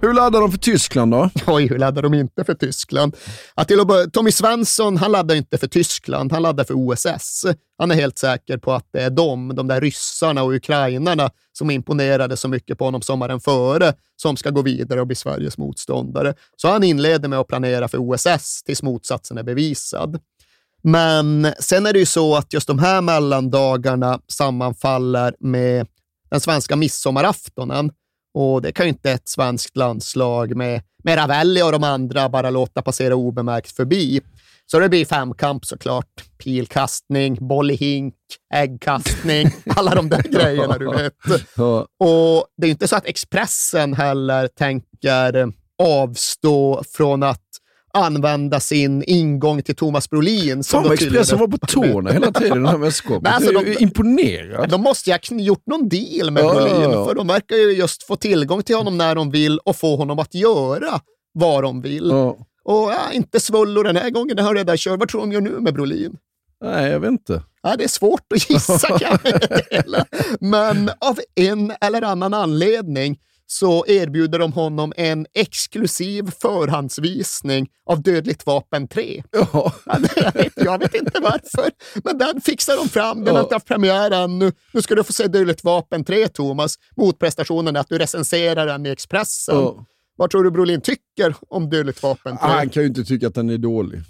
Hur 0.00 0.12
laddar 0.12 0.40
de 0.40 0.50
för 0.50 0.58
Tyskland 0.58 1.12
då? 1.12 1.30
Oj, 1.46 1.68
hur 1.68 1.78
laddar 1.78 2.02
de 2.02 2.14
inte 2.14 2.44
för 2.44 2.54
Tyskland? 2.54 3.16
Att 3.54 3.68
till 3.68 3.86
börja, 3.86 4.10
Tommy 4.10 4.32
Svensson, 4.32 4.96
han 4.96 5.12
laddar 5.12 5.34
inte 5.34 5.58
för 5.58 5.66
Tyskland, 5.66 6.32
han 6.32 6.42
laddar 6.42 6.64
för 6.64 6.74
OSS. 6.74 7.44
Han 7.78 7.90
är 7.90 7.94
helt 7.94 8.18
säker 8.18 8.58
på 8.58 8.72
att 8.72 8.88
det 8.92 9.02
är 9.02 9.10
de, 9.10 9.54
de 9.54 9.66
där 9.66 9.80
ryssarna 9.80 10.42
och 10.42 10.52
ukrainarna 10.52 11.30
som 11.52 11.70
imponerade 11.70 12.36
så 12.36 12.48
mycket 12.48 12.78
på 12.78 12.84
honom 12.84 13.02
sommaren 13.02 13.40
före, 13.40 13.92
som 14.16 14.36
ska 14.36 14.50
gå 14.50 14.62
vidare 14.62 15.00
och 15.00 15.06
bli 15.06 15.16
Sveriges 15.16 15.58
motståndare. 15.58 16.34
Så 16.56 16.68
han 16.68 16.84
inleder 16.84 17.28
med 17.28 17.38
att 17.38 17.48
planera 17.48 17.88
för 17.88 17.98
OSS 17.98 18.62
tills 18.62 18.82
motsatsen 18.82 19.38
är 19.38 19.42
bevisad. 19.42 20.20
Men 20.82 21.52
sen 21.60 21.86
är 21.86 21.92
det 21.92 21.98
ju 21.98 22.06
så 22.06 22.36
att 22.36 22.52
just 22.52 22.66
de 22.66 22.78
här 22.78 23.00
mellandagarna 23.00 24.20
sammanfaller 24.28 25.34
med 25.40 25.86
den 26.30 26.40
svenska 26.40 26.76
midsommaraftonen 26.76 27.90
och 28.40 28.62
det 28.62 28.72
kan 28.72 28.86
ju 28.86 28.90
inte 28.90 29.10
ett 29.10 29.28
svenskt 29.28 29.76
landslag 29.76 30.56
med, 30.56 30.82
med 31.04 31.18
Ravelli 31.18 31.62
och 31.62 31.72
de 31.72 31.84
andra 31.84 32.28
bara 32.28 32.50
låta 32.50 32.82
passera 32.82 33.14
obemärkt 33.14 33.76
förbi. 33.76 34.20
Så 34.66 34.78
det 34.78 34.88
blir 34.88 35.04
femkamp 35.04 35.64
såklart. 35.64 36.24
Pilkastning, 36.38 37.48
boll 37.48 37.70
i 37.70 37.74
hink, 37.74 38.14
äggkastning, 38.54 39.50
alla 39.76 39.94
de 39.94 40.08
där 40.08 40.22
grejerna 40.22 40.78
du 40.78 40.90
vet. 40.90 41.14
Och 41.98 42.46
det 42.56 42.66
är 42.66 42.70
inte 42.70 42.88
så 42.88 42.96
att 42.96 43.06
Expressen 43.06 43.94
heller 43.94 44.48
tänker 44.48 45.52
avstå 45.82 46.82
från 46.92 47.22
att 47.22 47.47
använda 47.92 48.60
sin 48.60 49.02
ingång 49.06 49.62
till 49.62 49.76
Thomas 49.76 50.10
Brolin. 50.10 50.64
som 50.64 50.80
Fan 50.80 50.88
vad 50.88 50.92
Expressen 50.92 51.38
var 51.38 51.48
på 51.48 51.58
tårna 51.58 52.10
hela 52.10 52.32
tiden 52.32 52.58
i 52.58 52.60
det 52.62 52.68
här. 52.68 53.20
Men 53.20 53.32
alltså, 53.32 53.52
de- 53.52 53.76
imponerad. 53.82 54.70
De 54.70 54.82
måste 54.82 55.10
ju 55.10 55.16
ha 55.36 55.40
gjort 55.42 55.66
någon 55.66 55.88
deal 55.88 56.30
med 56.30 56.42
Ja, 56.44 56.54
Brolin, 56.54 56.90
ja, 56.90 57.04
för 57.06 57.14
de 57.14 57.26
verkar 57.26 57.56
ju 57.56 57.72
just 57.72 58.02
få 58.02 58.16
tillgång 58.16 58.62
till 58.62 58.76
honom 58.76 58.98
när 58.98 59.14
de 59.14 59.30
vill 59.30 59.58
och 59.58 59.76
få 59.76 59.96
honom 59.96 60.18
att 60.18 60.34
göra 60.34 61.00
vad 61.32 61.62
de 61.62 61.82
vill. 61.82 62.08
Ja. 62.10 62.36
Och 62.64 62.92
ja, 62.92 63.12
inte 63.12 63.40
Svullo 63.40 63.82
den 63.82 63.96
här 63.96 64.10
gången, 64.10 64.36
det 64.36 64.42
har 64.42 64.54
redan 64.54 64.76
kört. 64.76 64.98
Vad 65.00 65.08
tror 65.08 65.20
de 65.20 65.32
gör 65.32 65.40
nu 65.40 65.50
med 65.50 65.74
Brolin? 65.74 66.16
Nej, 66.64 66.90
jag 66.90 67.00
vet 67.00 67.10
inte. 67.10 67.42
Ja, 67.62 67.76
det 67.78 67.84
är 67.84 67.88
svårt 67.88 68.32
att 68.34 68.50
gissa 68.50 68.78
kan 68.98 68.98
jag 69.00 69.20
meddela. 69.24 70.04
Men 70.40 70.90
av 70.98 71.18
en 71.34 71.72
eller 71.80 72.02
annan 72.02 72.34
anledning 72.34 73.18
så 73.50 73.86
erbjuder 73.86 74.38
de 74.38 74.52
honom 74.52 74.92
en 74.96 75.26
exklusiv 75.34 76.30
förhandsvisning 76.42 77.68
av 77.86 78.02
Dödligt 78.02 78.46
vapen 78.46 78.88
3. 78.88 79.22
Ja. 79.32 79.72
Jag, 80.16 80.32
vet, 80.32 80.52
jag 80.56 80.78
vet 80.78 80.94
inte 80.94 81.20
varför, 81.20 81.70
men 82.04 82.18
den 82.18 82.40
fixar 82.40 82.76
de 82.76 82.88
fram. 82.88 83.24
Den 83.24 83.34
har 83.34 83.42
inte 83.42 83.54
haft 83.54 83.66
premiär 83.68 84.10
än. 84.10 84.38
Nu, 84.38 84.82
ska 84.82 84.94
du 84.94 85.04
få 85.04 85.12
se 85.12 85.26
Dödligt 85.26 85.64
vapen 85.64 86.04
3, 86.04 86.28
Thomas. 86.28 86.74
Motprestationen 86.96 87.76
är 87.76 87.80
att 87.80 87.88
du 87.88 87.98
recenserar 87.98 88.66
den 88.66 88.86
i 88.86 88.88
Expressen. 88.88 89.56
Ja. 89.56 89.84
Vad 90.16 90.30
tror 90.30 90.44
du 90.44 90.50
Brolin 90.50 90.80
tycker 90.80 91.34
om 91.48 91.70
Dödligt 91.70 92.02
vapen 92.02 92.36
3? 92.38 92.46
Ah, 92.46 92.56
Han 92.56 92.68
kan 92.68 92.82
ju 92.82 92.88
inte 92.88 93.04
tycka 93.04 93.26
att 93.26 93.34
den 93.34 93.50
är 93.50 93.58
dålig. 93.58 94.00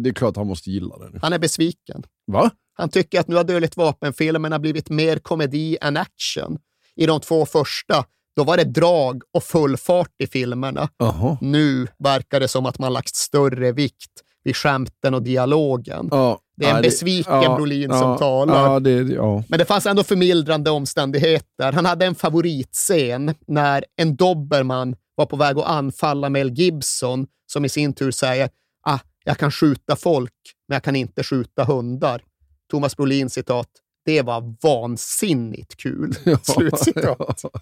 Det 0.00 0.08
är 0.10 0.12
klart 0.12 0.36
han 0.36 0.46
måste 0.46 0.70
gilla 0.70 0.98
den. 0.98 1.18
Han 1.22 1.32
är 1.32 1.38
besviken. 1.38 2.02
Va? 2.26 2.50
Han 2.72 2.88
tycker 2.88 3.20
att 3.20 3.28
nu 3.28 3.36
har 3.36 3.44
Dödligt 3.44 3.76
vapen-filmerna 3.76 4.58
blivit 4.58 4.90
mer 4.90 5.18
komedi 5.18 5.78
än 5.80 5.96
action. 5.96 6.58
I 6.96 7.06
de 7.06 7.20
två 7.20 7.46
första, 7.46 8.04
då 8.36 8.44
var 8.44 8.56
det 8.56 8.64
drag 8.64 9.22
och 9.34 9.44
full 9.44 9.76
fart 9.76 10.14
i 10.18 10.26
filmerna. 10.26 10.88
Jaha. 10.96 11.38
Nu 11.40 11.86
verkar 11.98 12.40
det 12.40 12.48
som 12.48 12.66
att 12.66 12.78
man 12.78 12.92
lagt 12.92 13.16
större 13.16 13.72
vikt 13.72 14.10
vid 14.44 14.56
skämten 14.56 15.14
och 15.14 15.22
dialogen. 15.22 16.08
Ja. 16.10 16.40
Det 16.56 16.66
är 16.66 16.76
en 16.76 16.82
besviken 16.82 17.42
ja, 17.42 17.56
Brolin 17.56 17.90
ja, 17.90 17.98
som 17.98 18.18
talar. 18.18 18.80
Det. 18.80 19.04
Men 19.48 19.58
det 19.58 19.64
fanns 19.64 19.86
ändå 19.86 20.02
förmildrande 20.02 20.70
omständigheter. 20.70 21.72
Han 21.72 21.86
hade 21.86 22.06
en 22.06 22.14
favoritscen 22.14 23.34
när 23.46 23.84
en 23.96 24.16
dobermann 24.16 24.96
var 25.14 25.26
på 25.26 25.36
väg 25.36 25.58
att 25.58 25.66
anfalla 25.66 26.28
Mel 26.28 26.50
Gibson, 26.50 27.26
som 27.46 27.64
i 27.64 27.68
sin 27.68 27.92
tur 27.92 28.10
säger 28.10 28.48
ah, 28.86 28.98
jag 29.24 29.38
kan 29.38 29.50
skjuta 29.50 29.96
folk, 29.96 30.32
men 30.68 30.74
jag 30.76 30.82
kan 30.82 30.96
inte 30.96 31.22
skjuta 31.22 31.64
hundar. 31.64 32.22
Thomas 32.70 32.96
Brolin 32.96 33.30
citat, 33.30 33.68
det 34.04 34.22
var 34.22 34.54
vansinnigt 34.62 35.76
kul. 35.76 36.14
Slutcitat. 36.42 37.42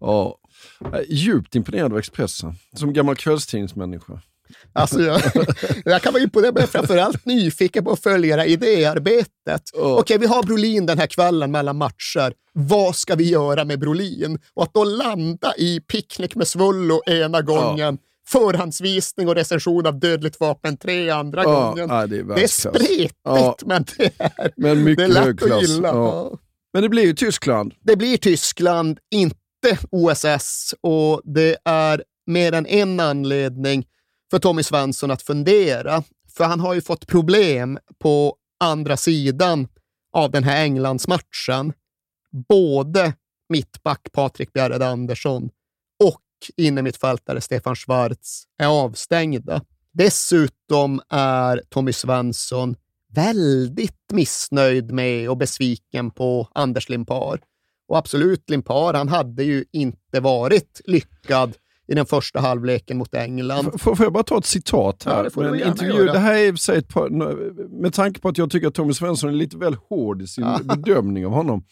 Ja. 0.00 0.38
Jag 0.78 0.94
är 0.94 1.04
Djupt 1.08 1.54
imponerad 1.54 1.92
av 1.92 1.98
Expressen, 1.98 2.54
som 2.76 2.92
gammal 2.92 3.16
kvällstidningsmänniska. 3.16 4.20
Alltså, 4.72 5.02
jag, 5.02 5.20
jag 5.84 6.02
kan 6.02 6.12
vara 6.12 6.22
imponerad, 6.22 6.54
men 6.54 6.66
framförallt 6.66 7.26
nyfiken 7.26 7.84
på 7.84 7.90
att 7.92 8.02
följa 8.02 8.36
det 8.36 8.46
idéarbetet. 8.46 9.62
Okej, 9.74 10.18
vi 10.18 10.26
har 10.26 10.42
Brolin 10.42 10.86
den 10.86 10.98
här 10.98 11.06
kvällen 11.06 11.50
mellan 11.50 11.76
matcher. 11.76 12.32
Vad 12.52 12.96
ska 12.96 13.14
vi 13.14 13.24
göra 13.24 13.64
med 13.64 13.80
Brolin? 13.80 14.38
Och 14.54 14.62
att 14.62 14.74
då 14.74 14.84
landa 14.84 15.54
i 15.56 15.80
picknick 15.80 16.34
med 16.34 16.48
Svullo 16.48 17.02
ena 17.06 17.42
gången, 17.42 17.98
förhandsvisning 18.28 19.28
och 19.28 19.34
recension 19.34 19.86
av 19.86 19.98
Dödligt 20.00 20.40
vapen 20.40 20.76
3 20.76 21.10
andra 21.10 21.42
Ja, 21.42 21.68
gången. 21.70 21.88
ja, 21.88 22.06
det 22.06 22.18
är 22.18 22.22
det 22.24 22.42
är 22.42 22.46
spretigt, 22.46 23.14
Ja. 23.24 23.56
men 23.66 23.84
det 23.96 24.04
är, 24.18 24.52
Men 24.56 24.76
det 24.76 24.80
är 24.80 24.84
mycket 24.84 25.08
lätt 25.10 25.42
att 25.42 25.62
gilla. 25.62 25.92
Men 26.72 26.82
det 26.82 26.88
blir 26.88 27.02
ju 27.04 27.14
Tyskland. 27.14 27.74
Det 27.80 27.96
blir 27.96 28.16
Tyskland, 28.16 28.98
inte 29.10 29.36
OSS 29.90 30.74
och 30.80 31.20
det 31.24 31.56
är 31.64 32.04
mer 32.26 32.52
än 32.52 32.66
en 32.66 33.00
anledning 33.00 33.86
för 34.30 34.38
Tommy 34.38 34.62
Svensson 34.62 35.10
att 35.10 35.22
fundera. 35.22 36.02
För 36.36 36.44
han 36.44 36.60
har 36.60 36.74
ju 36.74 36.80
fått 36.80 37.06
problem 37.06 37.78
på 38.00 38.36
andra 38.60 38.96
sidan 38.96 39.68
av 40.12 40.30
den 40.30 40.44
här 40.44 40.62
Englandsmatchen. 40.62 41.72
Både 42.48 43.12
mittback 43.48 44.00
Patrik 44.12 44.52
Bjerred 44.52 44.82
Andersson 44.82 45.50
innermittfältare 46.56 47.40
Stefan 47.40 47.76
Schwarz 47.76 48.44
är 48.58 48.66
avstängda. 48.66 49.60
Dessutom 49.92 51.00
är 51.08 51.62
Tommy 51.68 51.92
Svensson 51.92 52.76
väldigt 53.14 53.96
missnöjd 54.12 54.92
med 54.92 55.30
och 55.30 55.36
besviken 55.36 56.10
på 56.10 56.48
Anders 56.54 56.88
Limpar. 56.88 57.40
Och 57.88 57.98
absolut, 57.98 58.50
Limpar, 58.50 58.94
han 58.94 59.08
hade 59.08 59.44
ju 59.44 59.64
inte 59.72 60.20
varit 60.20 60.80
lyckad 60.84 61.52
i 61.88 61.94
den 61.94 62.06
första 62.06 62.40
halvleken 62.40 62.98
mot 62.98 63.14
England. 63.14 63.70
F- 63.74 63.80
Får, 63.80 63.96
jag 64.02 64.12
bara 64.12 64.22
ta 64.22 64.38
ett 64.38 64.44
citat 64.46 65.02
här? 65.04 65.16
Ja, 65.16 65.22
det 65.22 65.30
en 65.48 65.68
intervju. 65.68 66.06
Det 66.06 66.18
här 66.18 66.34
är 66.34 66.54
sig 66.54 66.78
ett 66.78 66.88
par, 66.88 67.08
med 67.82 67.94
tanke 67.94 68.20
på 68.20 68.28
att 68.28 68.38
jag 68.38 68.50
tycker 68.50 68.66
att 68.68 68.74
Tommy 68.74 68.92
Svensson 68.94 69.30
är 69.30 69.34
lite 69.34 69.56
väl 69.56 69.74
hård 69.88 70.22
i 70.22 70.26
sin 70.26 70.46
bedömning 70.64 71.26
av 71.26 71.32
honom. 71.32 71.64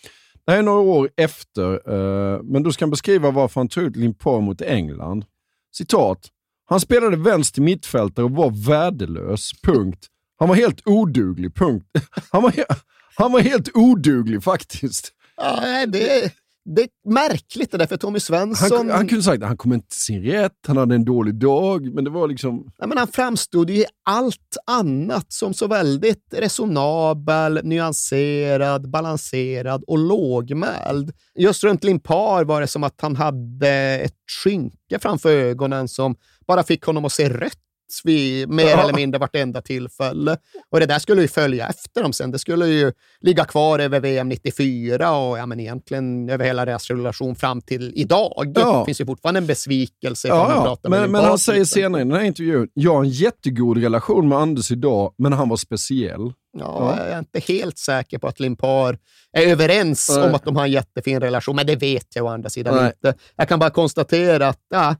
Det 0.46 0.52
här 0.52 0.58
är 0.58 0.62
några 0.62 0.80
år 0.80 1.10
efter, 1.16 1.72
eh, 1.72 2.42
men 2.42 2.62
då 2.62 2.72
ska 2.72 2.84
han 2.84 2.90
beskriva 2.90 3.30
varför 3.30 3.60
han 3.60 3.68
tog 3.68 3.84
ut 3.84 3.96
Limpar 3.96 4.40
mot 4.40 4.60
England. 4.62 5.24
Citat. 5.72 6.28
Han 6.68 6.80
spelade 6.80 7.16
vänster 7.16 7.62
mittfältare 7.62 8.24
och 8.24 8.30
var 8.30 8.66
värdelös. 8.68 9.50
Punkt. 9.62 10.06
Han 10.38 10.48
var 10.48 10.56
helt 10.56 10.86
oduglig. 10.86 11.54
Punkt. 11.54 11.86
Han 12.32 12.42
var, 12.42 12.50
he- 12.50 12.76
han 13.16 13.32
var 13.32 13.40
helt 13.40 13.68
oduglig 13.76 14.42
faktiskt. 14.44 15.12
Ja, 15.36 15.86
det, 15.86 16.32
det 16.64 16.82
är 16.82 16.88
märkligt 17.04 17.70
det 17.70 17.78
där, 17.78 17.86
för 17.86 17.96
Tommy 17.96 18.20
Svensson... 18.20 18.76
Han, 18.76 18.90
han 18.90 19.08
kunde 19.08 19.22
sagt 19.22 19.42
att 19.42 19.48
han 19.48 19.56
kom 19.56 19.72
inte 19.72 19.88
till 19.88 20.00
sin 20.00 20.22
rätt, 20.22 20.52
han 20.66 20.76
hade 20.76 20.94
en 20.94 21.04
dålig 21.04 21.34
dag, 21.34 21.94
men 21.94 22.04
det 22.04 22.10
var 22.10 22.28
liksom... 22.28 22.56
Nej, 22.78 22.88
men 22.88 22.98
han 22.98 23.08
framstod 23.08 23.70
ju 23.70 23.76
i 23.76 23.84
allt 24.04 24.56
annat 24.66 25.32
som 25.32 25.54
så 25.54 25.66
väldigt 25.66 26.34
resonabel, 26.36 27.60
nyanserad, 27.64 28.90
balanserad 28.90 29.84
och 29.86 29.98
lågmäld. 29.98 31.12
Just 31.34 31.64
runt 31.64 31.84
Limpar 31.84 32.44
var 32.44 32.60
det 32.60 32.66
som 32.66 32.84
att 32.84 33.00
han 33.00 33.16
hade 33.16 33.70
ett 33.98 34.16
skynke 34.44 34.98
framför 35.00 35.30
ögonen 35.30 35.88
som 35.88 36.16
bara 36.46 36.62
fick 36.62 36.84
honom 36.84 37.04
att 37.04 37.12
se 37.12 37.28
rött 37.28 37.69
vid 38.04 38.48
mer 38.48 38.64
Ja. 38.68 38.82
eller 38.82 38.92
mindre 38.92 39.18
vartenda 39.18 39.62
tillfälle. 39.62 40.36
Och 40.70 40.80
det 40.80 40.86
där 40.86 40.98
skulle 40.98 41.22
ju 41.22 41.28
följa 41.28 41.68
efter 41.68 42.02
dem 42.02 42.12
sen. 42.12 42.30
Det 42.30 42.38
skulle 42.38 42.66
ju 42.66 42.92
ligga 43.20 43.44
kvar 43.44 43.78
över 43.78 44.00
VM 44.00 44.28
94 44.28 45.12
och 45.16 45.38
ja, 45.38 45.46
men 45.46 45.60
egentligen 45.60 46.28
över 46.28 46.44
hela 46.44 46.64
deras 46.64 46.90
relation 46.90 47.36
fram 47.36 47.60
till 47.62 47.92
idag. 47.96 48.52
Ja. 48.54 48.78
Det 48.78 48.84
finns 48.84 49.00
ju 49.00 49.06
fortfarande 49.06 49.38
en 49.40 49.46
besvikelse. 49.46 50.28
Ja, 50.28 50.78
ja. 50.82 50.90
Men, 50.90 51.10
men 51.10 51.24
han 51.24 51.38
säger 51.38 51.60
exempel. 51.60 51.82
senare 51.82 52.02
i 52.02 52.04
den 52.04 52.12
här 52.16 52.22
intervjun, 52.24 52.68
jag 52.74 52.94
har 52.94 53.04
en 53.04 53.08
jättegod 53.10 53.78
relation 53.82 54.28
med 54.28 54.38
Anders 54.38 54.70
idag, 54.70 55.14
men 55.18 55.32
han 55.32 55.48
var 55.48 55.56
speciell. 55.56 56.32
Ja, 56.58 56.96
Jag 56.98 57.08
är 57.08 57.18
inte 57.18 57.40
helt 57.52 57.78
säker 57.78 58.18
på 58.18 58.26
att 58.28 58.40
Limpar 58.40 58.98
är 59.32 59.46
överens 59.46 60.10
Nej. 60.16 60.28
om 60.28 60.34
att 60.34 60.44
de 60.44 60.56
har 60.56 60.64
en 60.64 60.70
jättefin 60.72 61.20
relation, 61.20 61.56
men 61.56 61.66
det 61.66 61.76
vet 61.76 62.06
jag 62.16 62.24
å 62.24 62.28
andra 62.28 62.50
sidan 62.50 62.74
Nej. 62.76 62.86
inte. 62.86 63.14
Jag 63.36 63.48
kan 63.48 63.58
bara 63.58 63.70
konstatera 63.70 64.48
att 64.48 64.58
ja, 64.70 64.96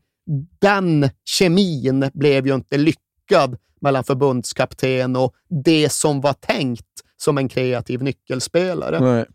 den 0.61 1.11
kemin 1.25 2.11
blev 2.15 2.47
ju 2.47 2.55
inte 2.55 2.77
lyckad 2.77 3.57
mellan 3.81 4.05
förbundskapten 4.05 5.17
och 5.17 5.35
det 5.65 5.93
som 5.93 6.21
var 6.21 6.33
tänkt 6.33 6.87
som 7.17 7.39
en 7.39 7.49
kreativ 7.49 8.03
nyckelspelare. 8.03 9.01
Nej. 9.01 9.27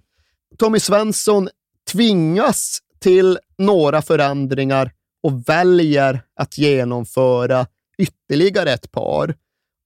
Tommy 0.58 0.80
Svensson 0.80 1.50
tvingas 1.92 2.80
till 3.00 3.40
några 3.58 4.02
förändringar 4.02 4.92
och 5.24 5.50
väljer 5.50 6.22
att 6.36 6.58
genomföra 6.58 7.68
ytterligare 7.98 8.72
ett 8.74 8.92
par. 8.92 9.36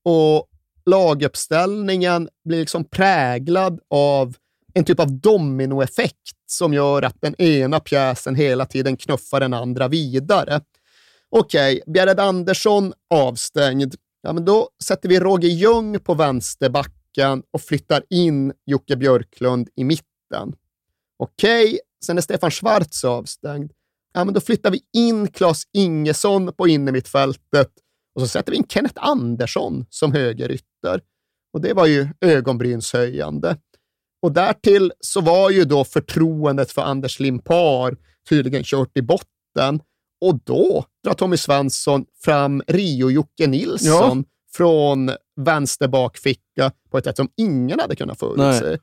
Och 0.05 0.47
laguppställningen 0.85 2.29
blir 2.45 2.59
liksom 2.59 2.83
präglad 2.83 3.79
av 3.89 4.35
en 4.73 4.85
typ 4.85 4.99
av 4.99 5.11
dominoeffekt 5.11 6.15
som 6.45 6.73
gör 6.73 7.01
att 7.01 7.21
den 7.21 7.41
ena 7.41 7.79
pjäsen 7.79 8.35
hela 8.35 8.65
tiden 8.65 8.97
knuffar 8.97 9.39
den 9.39 9.53
andra 9.53 9.87
vidare. 9.87 10.61
Okej, 11.31 11.81
Bjärred 11.87 12.19
Andersson 12.19 12.93
avstängd. 13.09 13.95
Ja, 14.21 14.33
men 14.33 14.45
då 14.45 14.69
sätter 14.83 15.09
vi 15.09 15.19
Roger 15.19 15.49
Ljung 15.49 15.99
på 15.99 16.13
vänsterbacken 16.13 17.43
och 17.51 17.61
flyttar 17.61 18.03
in 18.09 18.53
Jocke 18.65 18.95
Björklund 18.95 19.69
i 19.75 19.83
mitten. 19.83 20.55
Okej, 21.17 21.79
sen 22.05 22.17
är 22.17 22.21
Stefan 22.21 22.51
Schwarz 22.51 23.03
avstängd. 23.03 23.71
Ja, 24.13 24.25
men 24.25 24.33
då 24.33 24.41
flyttar 24.41 24.71
vi 24.71 24.81
in 24.93 25.27
Claes 25.27 25.63
Ingesson 25.73 26.53
på 26.53 26.67
innermittfältet 26.67 27.71
och 28.15 28.21
så 28.21 28.27
sätter 28.27 28.51
vi 28.51 28.57
in 28.57 28.67
Kenneth 28.69 29.07
Andersson 29.07 29.85
som 29.89 30.13
högerytter. 30.13 31.01
Och 31.53 31.61
det 31.61 31.73
var 31.73 31.85
ju 31.85 32.07
ögonbrynshöjande. 32.21 33.57
Och 34.21 34.31
därtill 34.31 34.91
så 34.99 35.21
var 35.21 35.49
ju 35.49 35.65
då 35.65 35.83
förtroendet 35.83 36.71
för 36.71 36.81
Anders 36.81 37.19
Limpar 37.19 37.97
tydligen 38.29 38.63
kört 38.63 38.97
i 38.97 39.01
botten. 39.01 39.81
Och 40.21 40.39
då 40.43 40.85
drar 41.03 41.13
Tommy 41.13 41.37
Svensson 41.37 42.05
fram 42.23 42.61
Rio-Jocke 42.67 43.47
Nilsson 43.47 44.17
Ja. 44.17 44.23
från 44.55 45.11
vänster 45.41 45.87
bakficka 45.87 46.71
på 46.91 46.97
ett 46.97 47.03
sätt 47.03 47.15
som 47.17 47.29
ingen 47.37 47.79
hade 47.79 47.95
kunnat 47.95 48.19
förutse. 48.19 48.77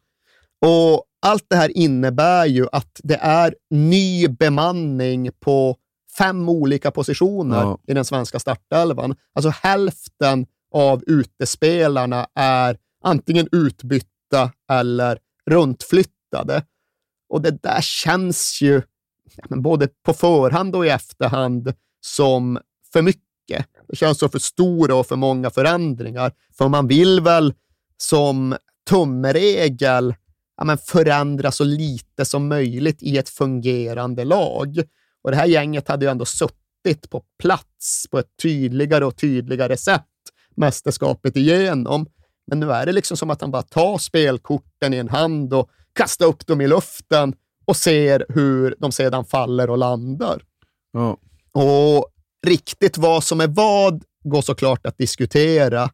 Och 0.66 1.04
allt 1.26 1.44
det 1.50 1.56
här 1.56 1.76
innebär 1.78 2.46
ju 2.46 2.66
att 2.72 3.00
det 3.02 3.16
är 3.16 3.54
ny 3.70 4.28
bemanning 4.28 5.30
på 5.40 5.76
fem 6.18 6.48
olika 6.48 6.90
positioner 6.90 7.60
Ja. 7.60 7.78
i 7.86 7.94
den 7.94 8.04
svenska 8.04 8.38
startelvan. 8.38 9.16
Alltså 9.34 9.50
hälften 9.62 10.46
av 10.74 11.02
utespelarna 11.06 12.26
är 12.34 12.78
antingen 13.04 13.48
utbytta 13.52 14.52
eller 14.72 15.18
runtflyttade. 15.50 16.62
Och 17.28 17.42
det 17.42 17.62
där 17.62 17.80
känns 17.80 18.62
ju 18.62 18.82
både 19.56 19.88
på 20.06 20.12
förhand 20.12 20.76
och 20.76 20.86
i 20.86 20.88
efterhand 20.88 21.72
som 22.06 22.58
för 22.92 23.02
mycket. 23.02 23.66
Det 23.88 23.96
känns 23.96 24.18
som 24.18 24.30
för 24.30 24.38
stora 24.38 24.94
och 24.94 25.06
för 25.06 25.16
många 25.16 25.50
förändringar. 25.50 26.32
För 26.58 26.68
man 26.68 26.88
vill 26.88 27.20
väl 27.20 27.54
som 27.96 28.56
tumregel 28.90 30.14
ja, 30.56 30.64
men 30.64 30.78
förändra 30.78 31.50
så 31.50 31.64
lite 31.64 32.24
som 32.24 32.48
möjligt 32.48 33.02
i 33.02 33.18
ett 33.18 33.28
fungerande 33.28 34.24
lag. 34.24 34.82
Och 35.22 35.30
det 35.30 35.36
här 35.36 35.46
gänget 35.46 35.88
hade 35.88 36.04
ju 36.04 36.10
ändå 36.10 36.24
suttit 36.24 37.10
på 37.10 37.22
plats 37.42 38.06
på 38.10 38.18
ett 38.18 38.36
tydligare 38.42 39.04
och 39.04 39.16
tydligare 39.16 39.76
sätt 39.76 40.02
mästerskapet 40.56 41.36
igenom. 41.36 42.06
Men 42.46 42.60
nu 42.60 42.72
är 42.72 42.86
det 42.86 42.92
liksom 42.92 43.16
som 43.16 43.30
att 43.30 43.40
han 43.40 43.50
bara 43.50 43.62
tar 43.62 43.98
spelkorten 43.98 44.94
i 44.94 44.96
en 44.96 45.08
hand 45.08 45.54
och 45.54 45.70
kastar 45.92 46.26
upp 46.26 46.46
dem 46.46 46.60
i 46.60 46.66
luften 46.66 47.34
och 47.64 47.76
ser 47.76 48.26
hur 48.28 48.74
de 48.78 48.92
sedan 48.92 49.24
faller 49.24 49.70
och 49.70 49.78
landar. 49.78 50.42
Ja. 50.92 51.16
Och 51.56 52.06
riktigt 52.46 52.98
vad 52.98 53.24
som 53.24 53.40
är 53.40 53.46
vad 53.46 54.04
går 54.24 54.42
såklart 54.42 54.86
att 54.86 54.98
diskutera, 54.98 55.90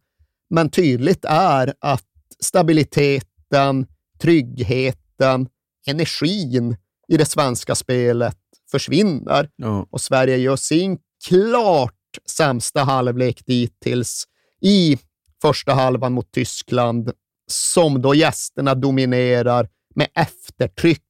men 0.51 0.71
tydligt 0.71 1.25
är 1.29 1.75
att 1.81 2.07
stabiliteten, 2.41 3.87
tryggheten, 4.19 5.49
energin 5.87 6.77
i 7.09 7.17
det 7.17 7.25
svenska 7.25 7.75
spelet 7.75 8.37
försvinner. 8.71 9.51
Ja. 9.57 9.87
Och 9.91 10.01
Sverige 10.01 10.37
gör 10.37 10.57
sin 10.57 10.99
klart 11.29 12.19
sämsta 12.27 12.85
halvlek 12.85 13.47
dittills 13.47 14.25
i 14.61 14.99
första 15.43 15.75
halvan 15.75 16.13
mot 16.13 16.33
Tyskland, 16.33 17.13
som 17.51 18.03
då 18.03 18.15
gästerna 18.15 18.75
dominerar 18.75 19.69
med 19.95 20.09
eftertryck 20.15 21.03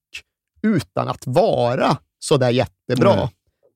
utan 0.63 1.09
att 1.09 1.27
vara 1.27 1.97
så 2.19 2.37
där 2.37 2.51
jättebra. 2.51 3.17
Nej. 3.17 3.29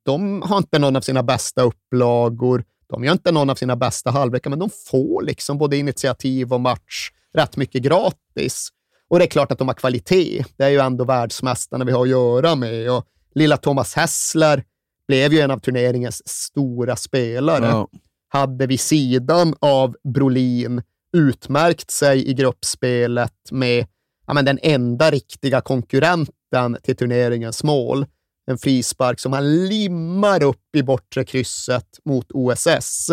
De 0.06 0.42
har 0.42 0.58
inte 0.58 0.78
någon 0.78 0.96
av 0.96 1.00
sina 1.00 1.22
bästa 1.22 1.62
upplagor, 1.62 2.64
de 2.88 3.04
gör 3.04 3.12
inte 3.12 3.32
någon 3.32 3.50
av 3.50 3.54
sina 3.54 3.76
bästa 3.76 4.10
halvlekar, 4.10 4.50
men 4.50 4.58
de 4.58 4.70
får 4.90 5.22
liksom 5.22 5.58
både 5.58 5.76
initiativ 5.76 6.52
och 6.52 6.60
match 6.60 7.10
rätt 7.34 7.56
mycket 7.56 7.82
gratis. 7.82 8.68
Och 9.08 9.18
det 9.18 9.24
är 9.24 9.28
klart 9.28 9.52
att 9.52 9.58
de 9.58 9.68
har 9.68 9.74
kvalitet. 9.74 10.44
Det 10.56 10.64
är 10.64 10.68
ju 10.68 10.78
ändå 10.78 11.04
världsmästarna 11.04 11.84
vi 11.84 11.92
har 11.92 12.02
att 12.02 12.08
göra 12.08 12.54
med. 12.54 12.90
Och 12.90 13.04
lilla 13.34 13.56
Thomas 13.56 13.94
Hessler 13.94 14.64
blev 15.08 15.32
ju 15.32 15.40
en 15.40 15.50
av 15.50 15.58
turneringens 15.58 16.28
stora 16.28 16.96
spelare. 16.96 17.66
Ja. 17.66 17.88
Hade 18.28 18.66
vid 18.66 18.80
sidan 18.80 19.54
av 19.60 19.96
Brolin 20.14 20.82
utmärkt 21.12 21.90
sig 21.90 22.30
i 22.30 22.34
gruppspelet 22.34 23.50
med 23.50 23.86
ja, 24.26 24.34
men 24.34 24.44
den 24.44 24.58
enda 24.62 25.10
riktiga 25.10 25.60
konkurrenten 25.60 26.76
till 26.82 26.96
turneringens 26.96 27.64
mål. 27.64 28.06
En 28.46 28.58
frispark 28.58 29.20
som 29.20 29.32
han 29.32 29.66
limmar 29.66 30.42
upp 30.42 30.76
i 30.76 30.82
bortre 30.82 31.24
krysset 31.24 31.86
mot 32.04 32.26
OSS. 32.32 33.10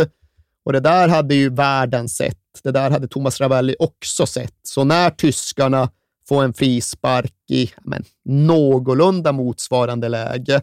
Och 0.65 0.73
det 0.73 0.79
där 0.79 1.07
hade 1.07 1.35
ju 1.35 1.49
världen 1.49 2.09
sett. 2.09 2.37
Det 2.63 2.71
där 2.71 2.91
hade 2.91 3.07
Thomas 3.07 3.41
Ravelli 3.41 3.75
också 3.79 4.25
sett. 4.25 4.55
Så 4.63 4.83
när 4.83 5.09
tyskarna 5.09 5.89
får 6.27 6.43
en 6.43 6.53
frispark 6.53 7.33
i 7.49 7.71
men, 7.81 8.03
någorlunda 8.25 9.31
motsvarande 9.31 10.09
läge, 10.09 10.61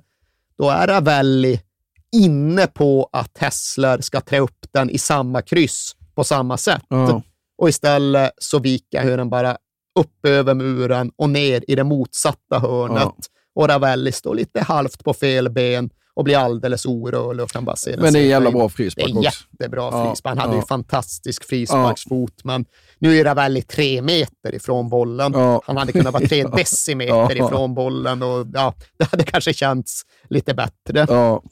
då 0.58 0.70
är 0.70 0.86
Ravelli 0.86 1.60
inne 2.12 2.66
på 2.66 3.08
att 3.12 3.38
Hessler 3.38 4.00
ska 4.00 4.20
trä 4.20 4.38
upp 4.38 4.66
den 4.72 4.90
i 4.90 4.98
samma 4.98 5.42
kryss 5.42 5.96
på 6.14 6.24
samma 6.24 6.56
sätt. 6.56 6.84
Ja. 6.88 7.22
Och 7.58 7.68
istället 7.68 8.32
så 8.38 8.58
viker 8.58 9.00
han 9.00 9.18
den 9.18 9.30
bara 9.30 9.56
upp 10.00 10.26
över 10.26 10.54
muren 10.54 11.10
och 11.16 11.30
ner 11.30 11.64
i 11.68 11.74
det 11.74 11.84
motsatta 11.84 12.58
hörnet. 12.58 13.02
Ja. 13.02 13.39
Och 13.54 13.68
Ravelli 13.68 14.12
står 14.12 14.34
lite 14.34 14.60
halvt 14.60 15.04
på 15.04 15.14
fel 15.14 15.50
ben 15.50 15.90
och 16.14 16.24
blir 16.24 16.36
alldeles 16.36 16.86
orörlig 16.86 17.44
och 17.44 17.50
kan 17.50 17.64
bara 17.64 17.76
se 17.76 17.96
Men 17.98 18.12
det 18.12 18.18
är 18.18 18.22
en 18.22 18.28
jävla 18.28 18.50
bra 18.50 18.68
frispark 18.68 19.06
Det 19.06 19.12
är 19.12 19.16
också. 19.18 19.30
jättebra 19.52 19.80
Ja, 19.92 20.08
frispark. 20.10 20.30
Han 20.30 20.38
hade 20.38 20.52
ja. 20.52 20.60
ju 20.62 20.66
fantastisk 20.66 21.44
frisparksfot, 21.44 22.44
men 22.44 22.64
nu 22.98 23.18
är 23.20 23.24
Ravelli 23.24 23.62
tre 23.62 24.02
meter 24.02 24.54
ifrån 24.54 24.88
bollen. 24.88 25.32
Ja. 25.32 25.62
Han 25.66 25.76
hade 25.76 25.92
kunnat 25.92 26.12
vara 26.12 26.26
tre 26.26 26.44
decimeter 26.56 27.36
Ja. 27.36 27.46
ifrån 27.46 27.74
bollen 27.74 28.22
och 28.22 28.46
ja, 28.52 28.74
det 28.98 29.04
hade 29.10 29.24
kanske 29.24 29.52
känts 29.54 30.02
lite 30.28 30.54
bättre. 30.54 31.06
Ja. 31.08 31.42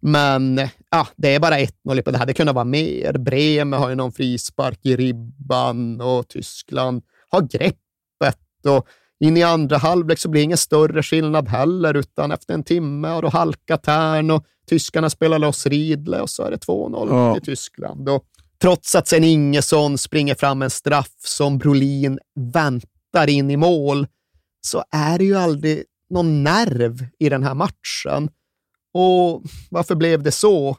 Men 0.00 0.60
ja, 0.90 1.06
det 1.16 1.34
är 1.34 1.40
bara 1.40 1.58
1-0. 1.58 2.10
Det 2.12 2.18
hade 2.18 2.34
kunnat 2.34 2.54
vara 2.54 2.64
mer. 2.64 3.12
Bremen 3.18 3.80
har 3.80 3.88
ju 3.88 3.94
någon 3.94 4.12
frispark 4.12 4.78
i 4.82 4.96
ribban 4.96 6.00
och 6.00 6.28
Tyskland 6.28 7.02
har 7.28 7.40
greppet. 7.40 8.38
Och 8.68 8.86
in 9.24 9.36
i 9.36 9.42
andra 9.42 9.76
halvlek 9.76 10.18
så 10.18 10.28
blir 10.28 10.40
det 10.40 10.44
ingen 10.44 10.58
större 10.58 11.02
skillnad 11.02 11.48
heller, 11.48 11.94
utan 11.94 12.32
efter 12.32 12.54
en 12.54 12.64
timme 12.64 13.08
har 13.08 13.22
då 13.22 13.28
halkat 13.28 13.82
Tern 13.82 14.30
och 14.30 14.44
tyskarna 14.68 15.10
spelar 15.10 15.38
loss 15.38 15.66
Riedle 15.66 16.20
och 16.20 16.30
så 16.30 16.42
är 16.42 16.50
det 16.50 16.56
2-0 16.66 17.08
Ja. 17.10 17.34
till 17.34 17.42
Tyskland. 17.42 18.08
Och 18.08 18.24
trots 18.62 18.94
att 18.94 19.08
sen 19.08 19.24
Ingesson 19.24 19.98
springer 19.98 20.34
fram 20.34 20.62
en 20.62 20.70
straff 20.70 21.12
som 21.18 21.58
Brolin 21.58 22.18
väntar 22.40 23.28
in 23.28 23.50
i 23.50 23.56
mål, 23.56 24.06
så 24.60 24.84
är 24.90 25.18
det 25.18 25.24
ju 25.24 25.36
aldrig 25.36 25.84
någon 26.10 26.44
nerv 26.44 27.06
i 27.18 27.28
den 27.28 27.42
här 27.42 27.54
matchen. 27.54 28.30
Och 28.94 29.42
varför 29.70 29.94
blev 29.94 30.22
det 30.22 30.32
så? 30.32 30.76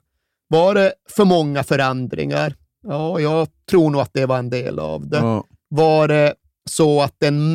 Var 0.48 0.74
det 0.76 0.94
för 1.10 1.26
många 1.26 1.64
förändringar? 1.64 2.56
Ja, 2.88 3.20
jag 3.20 3.48
tror 3.70 3.90
nog 3.90 4.02
att 4.02 4.14
det 4.14 4.26
var 4.26 4.38
en 4.40 4.50
del 4.50 4.80
av 4.80 5.10
det. 5.10 5.18
Ja. 5.18 5.44
Var 5.70 6.08
det 6.08 6.34
så 6.70 7.02
att 7.02 7.24
en 7.24 7.54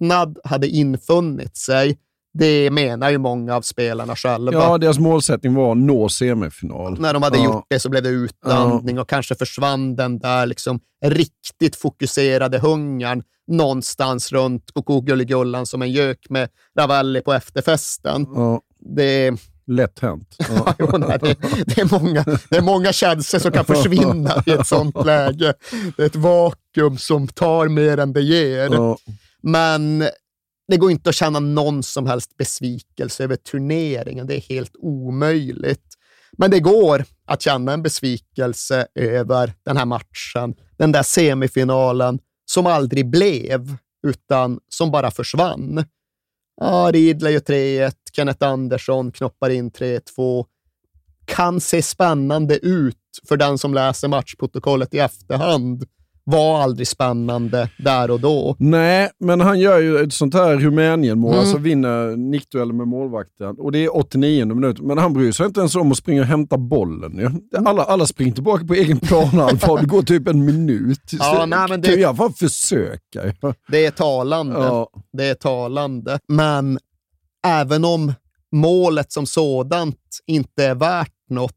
mättnad 0.00 0.38
hade 0.44 0.68
infunnit 0.68 1.56
sig? 1.56 1.98
Det 2.38 2.70
menar 2.70 3.10
ju 3.10 3.18
många 3.18 3.56
av 3.56 3.62
spelarna 3.62 4.16
själva. 4.16 4.52
ja, 4.52 4.78
deras 4.78 4.98
målsättning 4.98 5.54
var 5.54 5.72
att 5.72 5.78
nå 5.78 6.08
semifinal. 6.08 7.00
När 7.00 7.12
de 7.14 7.22
hade 7.22 7.38
ja. 7.38 7.44
gjort 7.44 7.66
det 7.68 7.80
så 7.80 7.88
blev 7.88 8.02
det 8.02 8.08
utandning 8.08 8.98
och 8.98 9.08
kanske 9.08 9.34
försvann 9.34 9.96
den 9.96 10.18
där 10.18 10.46
liksom 10.46 10.80
riktigt 11.04 11.76
fokuserade 11.76 12.58
hungern 12.58 13.22
någonstans 13.46 14.32
runt 14.32 14.70
Koko-Gulligullan 14.74 15.66
som 15.66 15.82
en 15.82 15.92
gök 15.92 16.26
med 16.30 16.48
Ravelli 16.78 17.20
på 17.20 17.32
efterfesten. 17.32 18.26
Ja. 18.34 18.60
Det, 18.96 19.34
Lätt 19.66 19.98
hänt. 19.98 20.36
Ja, 20.48 20.74
jo, 20.78 20.98
nej, 20.98 21.18
det, 21.22 21.36
det, 21.66 21.80
är 21.80 22.00
många, 22.00 22.24
det 22.50 22.56
är 22.56 22.62
många 22.62 22.92
känslor 22.92 23.40
som 23.40 23.52
kan 23.52 23.64
försvinna 23.64 24.42
i 24.46 24.50
ett 24.50 24.66
sånt 24.66 25.06
läge. 25.06 25.54
Det 25.96 26.02
är 26.02 26.06
ett 26.06 26.16
vakuum 26.16 26.98
som 26.98 27.28
tar 27.28 27.68
mer 27.68 27.98
än 27.98 28.12
det 28.12 28.22
ger. 28.22 28.70
Ja. 28.72 28.98
Men 29.44 29.98
det 30.68 30.76
går 30.76 30.90
inte 30.90 31.10
att 31.10 31.16
känna 31.16 31.40
någon 31.40 31.82
som 31.82 32.06
helst 32.06 32.36
besvikelse 32.36 33.24
över 33.24 33.36
turneringen. 33.36 34.26
Det 34.26 34.36
är 34.36 34.40
helt 34.40 34.76
omöjligt. 34.76 35.94
Men 36.38 36.50
det 36.50 36.60
går 36.60 37.04
att 37.26 37.42
känna 37.42 37.72
en 37.72 37.82
besvikelse 37.82 38.86
över 38.94 39.54
den 39.64 39.76
här 39.76 39.84
matchen. 39.84 40.54
Den 40.76 40.92
där 40.92 41.02
semifinalen 41.02 42.18
som 42.46 42.66
aldrig 42.66 43.10
blev, 43.10 43.76
utan 44.06 44.60
som 44.68 44.90
bara 44.90 45.10
försvann. 45.10 45.84
Ja, 46.60 46.90
Ridley 46.92 47.32
gör 47.32 47.40
3-1, 47.40 47.92
Kenneth 48.12 48.46
Andersson 48.46 49.12
knoppar 49.12 49.50
in 49.50 49.70
3-2. 49.70 50.46
Kan 51.24 51.60
se 51.60 51.82
spännande 51.82 52.58
ut 52.58 52.96
för 53.28 53.36
den 53.36 53.58
som 53.58 53.74
läser 53.74 54.08
matchprotokollet 54.08 54.94
i 54.94 54.98
efterhand. 54.98 55.84
Var 56.26 56.62
aldrig 56.62 56.88
spännande 56.88 57.68
där 57.78 58.10
och 58.10 58.20
då. 58.20 58.56
Nej, 58.58 59.10
men 59.20 59.40
han 59.40 59.60
gör 59.60 59.78
ju 59.80 59.98
ett 59.98 60.12
sånt 60.12 60.34
här 60.34 60.56
Rumänien-mål, 60.56 61.30
Mm. 61.32 61.40
alltså 61.40 61.58
vinner 61.58 62.16
nickduellen 62.16 62.76
med 62.76 62.88
målvakten. 62.88 63.56
Och 63.58 63.72
det 63.72 63.78
är 63.84 63.96
89 63.96 64.44
minut, 64.54 64.80
men 64.80 64.98
han 64.98 65.12
bryr 65.12 65.32
sig 65.32 65.46
inte 65.46 65.60
ens 65.60 65.76
om 65.76 65.90
att 65.92 65.98
springa 65.98 66.20
och 66.20 66.26
hämta 66.26 66.58
bollen. 66.58 67.18
ju. 67.18 67.30
Alla, 67.66 67.82
alla 67.84 68.06
springer 68.06 68.32
tillbaka 68.32 68.64
på 68.66 68.74
egen 68.74 68.98
planhalva 69.00 69.76
det 69.80 69.86
går 69.86 70.02
typ 70.02 70.28
en 70.28 70.44
minut. 70.44 71.00
Ja, 71.12 71.34
Så 71.40 71.46
nej, 71.46 71.66
men 71.68 71.80
det- 71.80 71.88
Kan 71.88 72.00
jag 72.00 72.16
fan 72.16 72.32
försöka? 72.32 73.22
Det 73.68 73.86
är 73.86 73.90
talande. 73.90 74.54
Ja. 74.58 74.88
Det 75.12 75.24
är 75.28 75.34
talande. 75.34 76.18
Men 76.28 76.78
även 77.46 77.84
om 77.84 78.12
målet 78.52 79.12
som 79.12 79.26
sådant 79.26 79.98
inte 80.26 80.64
är 80.64 80.74
värt 80.74 81.12
något 81.30 81.52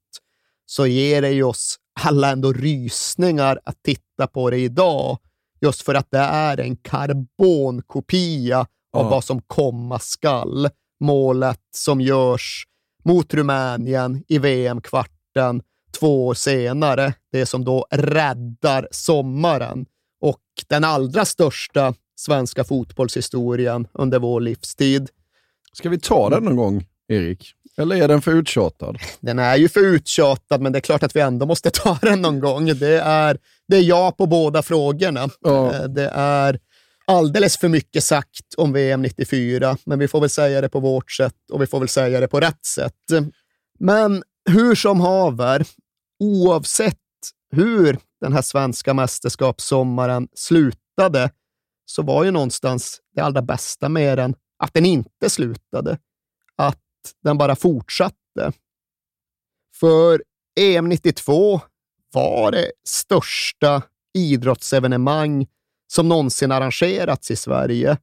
så 0.65 0.87
ger 0.87 1.21
det 1.21 1.31
ju 1.31 1.43
oss 1.43 1.75
alla 2.01 2.31
ändå 2.31 2.53
rysningar 2.53 3.59
att 3.63 3.75
titta 3.83 4.01
på 4.27 4.49
det 4.49 4.57
idag. 4.57 5.17
Just 5.61 5.81
för 5.81 5.95
att 5.95 6.11
det 6.11 6.17
är 6.17 6.59
en 6.59 6.75
karbonkopia 6.75 8.59
av 8.59 8.67
Ja. 9.03 9.09
vad 9.09 9.23
som 9.23 9.41
komma 9.41 9.99
skall. 9.99 10.69
Målet 10.99 11.59
som 11.75 12.01
görs 12.01 12.65
mot 13.03 13.33
Rumänien 13.33 14.23
i 14.27 14.37
VM-kvarten 14.37 15.61
två 15.99 16.27
år 16.27 16.33
senare. 16.33 17.13
Det 17.31 17.45
som 17.45 17.65
då 17.65 17.85
räddar 17.91 18.87
sommaren 18.91 19.85
och 20.21 20.41
den 20.67 20.83
allra 20.83 21.25
största 21.25 21.93
svenska 22.15 22.63
fotbollshistorien 22.63 23.87
under 23.93 24.19
vår 24.19 24.41
livstid. 24.41 25.09
Ska 25.73 25.89
vi 25.89 25.99
ta 25.99 26.29
den 26.29 26.43
någon 26.43 26.55
gång, 26.55 26.85
Erik? 27.07 27.53
Eller 27.77 27.95
är 27.95 28.07
den 28.07 28.21
för 28.21 28.31
uttjatad? 28.31 28.97
Den 29.19 29.39
är 29.39 29.55
ju 29.57 29.69
för 29.69 29.79
uttjatad, 29.79 30.61
men 30.61 30.71
det 30.71 30.79
är 30.79 30.81
klart 30.81 31.03
att 31.03 31.15
vi 31.15 31.19
ändå 31.19 31.45
måste 31.45 31.69
ta 31.69 31.97
den 32.01 32.21
någon 32.21 32.39
gång. 32.39 32.65
Det 32.65 32.99
är, 32.99 33.37
det 33.67 33.77
är 33.77 33.81
ja 33.83 34.11
på 34.11 34.25
båda 34.25 34.61
frågorna. 34.63 35.23
Eh, 35.23 35.83
Det 35.83 36.09
är 36.13 36.59
alldeles 37.07 37.57
för 37.57 37.67
mycket 37.67 38.03
sagt 38.03 38.53
om 38.57 38.73
VM 38.73 39.01
94, 39.01 39.77
men 39.85 39.99
vi 39.99 40.07
får 40.07 40.19
väl 40.21 40.29
säga 40.29 40.61
det 40.61 40.69
på 40.69 40.79
vårt 40.79 41.11
sätt 41.11 41.51
och 41.51 41.61
vi 41.61 41.67
får 41.67 41.79
väl 41.79 41.89
säga 41.89 42.19
det 42.19 42.27
på 42.27 42.39
rätt 42.39 42.65
sätt. 42.65 42.93
Men 43.79 44.23
hur 44.49 44.75
som 44.75 45.01
haver, 45.01 45.65
oavsett 46.19 46.97
hur 47.51 47.97
den 48.21 48.33
här 48.33 48.41
svenska 48.41 48.93
mästerskapssommaren 48.93 50.27
slutade, 50.35 51.31
så 51.85 52.01
var 52.01 52.23
ju 52.23 52.31
någonstans 52.31 53.01
det 53.15 53.21
allra 53.21 53.41
bästa 53.41 53.89
med 53.89 54.17
den 54.17 54.35
att 54.63 54.73
den 54.73 54.85
inte 54.85 55.29
slutade. 55.29 55.97
Att 56.55 56.81
den 57.23 57.37
bara 57.37 57.55
fortsatte. 57.55 58.51
För 59.79 60.23
EM 60.59 60.89
92 60.89 61.61
var 62.13 62.51
det 62.51 62.71
största 62.87 63.83
idrottsevenemang 64.17 65.47
som 65.93 66.09
någonsin 66.09 66.51
arrangerats 66.51 67.31
i 67.31 67.35
Sverige. 67.35 67.97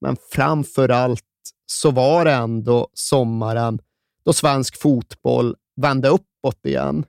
Men 0.00 0.16
framför 0.30 0.88
allt 0.88 1.24
så 1.66 1.90
var 1.90 2.24
det 2.24 2.32
ändå 2.32 2.88
sommaren 2.94 3.78
då 4.24 4.32
svensk 4.32 4.80
fotboll 4.80 5.56
vände 5.80 6.08
uppåt 6.08 6.66
igen. 6.66 7.04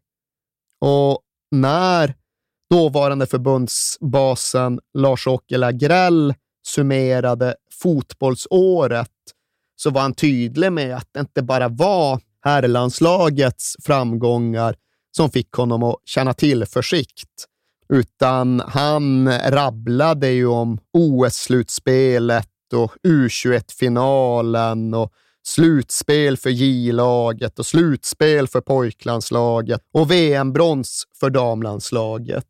Och 0.80 1.20
när 1.52 2.16
dåvarande 2.70 3.26
förbundsbasen 3.28 4.80
Lars-Åke 4.94 5.58
Lagrell 5.58 6.34
summerade 6.68 7.56
fotbollsåret 7.82 9.12
så 9.76 9.90
var 9.90 10.02
han 10.02 10.14
tydlig 10.14 10.72
med 10.72 10.96
att 10.96 11.08
det 11.12 11.20
inte 11.20 11.44
bara 11.44 11.68
var 11.68 12.20
herrlandslagets 12.42 13.76
framgångar 13.84 14.76
som 15.18 15.32
fick 15.32 15.52
honom 15.52 15.84
att 15.84 15.96
känna 16.06 16.34
tillförsikt, 16.34 17.46
utan 17.94 18.62
han 18.68 19.30
rabblade 19.40 20.30
ju 20.32 20.48
om 20.48 20.80
OS-slutspelet 20.94 22.48
och 22.74 22.92
U21-finalen 23.08 24.94
och 24.94 25.12
slutspel 25.44 26.38
för 26.38 26.50
J-laget 26.50 27.60
och 27.60 27.66
slutspel 27.66 28.48
för 28.48 28.62
pojklandslaget 28.62 29.82
och 29.94 30.12
VM-brons 30.12 31.04
för 31.20 31.30
damlandslaget. 31.30 32.46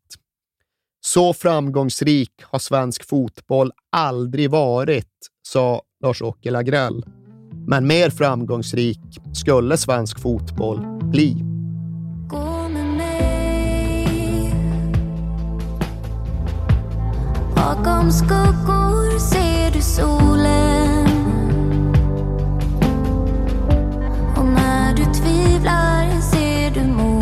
Så 1.04 1.34
framgångsrik 1.34 2.32
har 2.42 2.58
svensk 2.58 3.08
fotboll 3.08 3.72
aldrig 3.92 4.50
varit, 4.50 5.28
sa 5.48 5.82
Lars-Åke 6.04 6.50
Lagrell. 6.50 7.04
Men 7.66 7.86
mer 7.86 8.10
framgångsrik 8.10 9.00
skulle 9.34 9.76
svensk 9.76 10.20
fotboll 10.20 10.80
bli. 11.02 11.51
Bakom 17.62 18.10
skuggor 18.10 19.18
ser 19.18 19.70
du 19.70 19.82
solen 19.82 21.06
Och 24.36 24.44
när 24.44 24.94
du 24.94 25.04
tvivlar 25.04 26.20
ser 26.20 26.70
du 26.70 26.92
månen. 26.92 27.21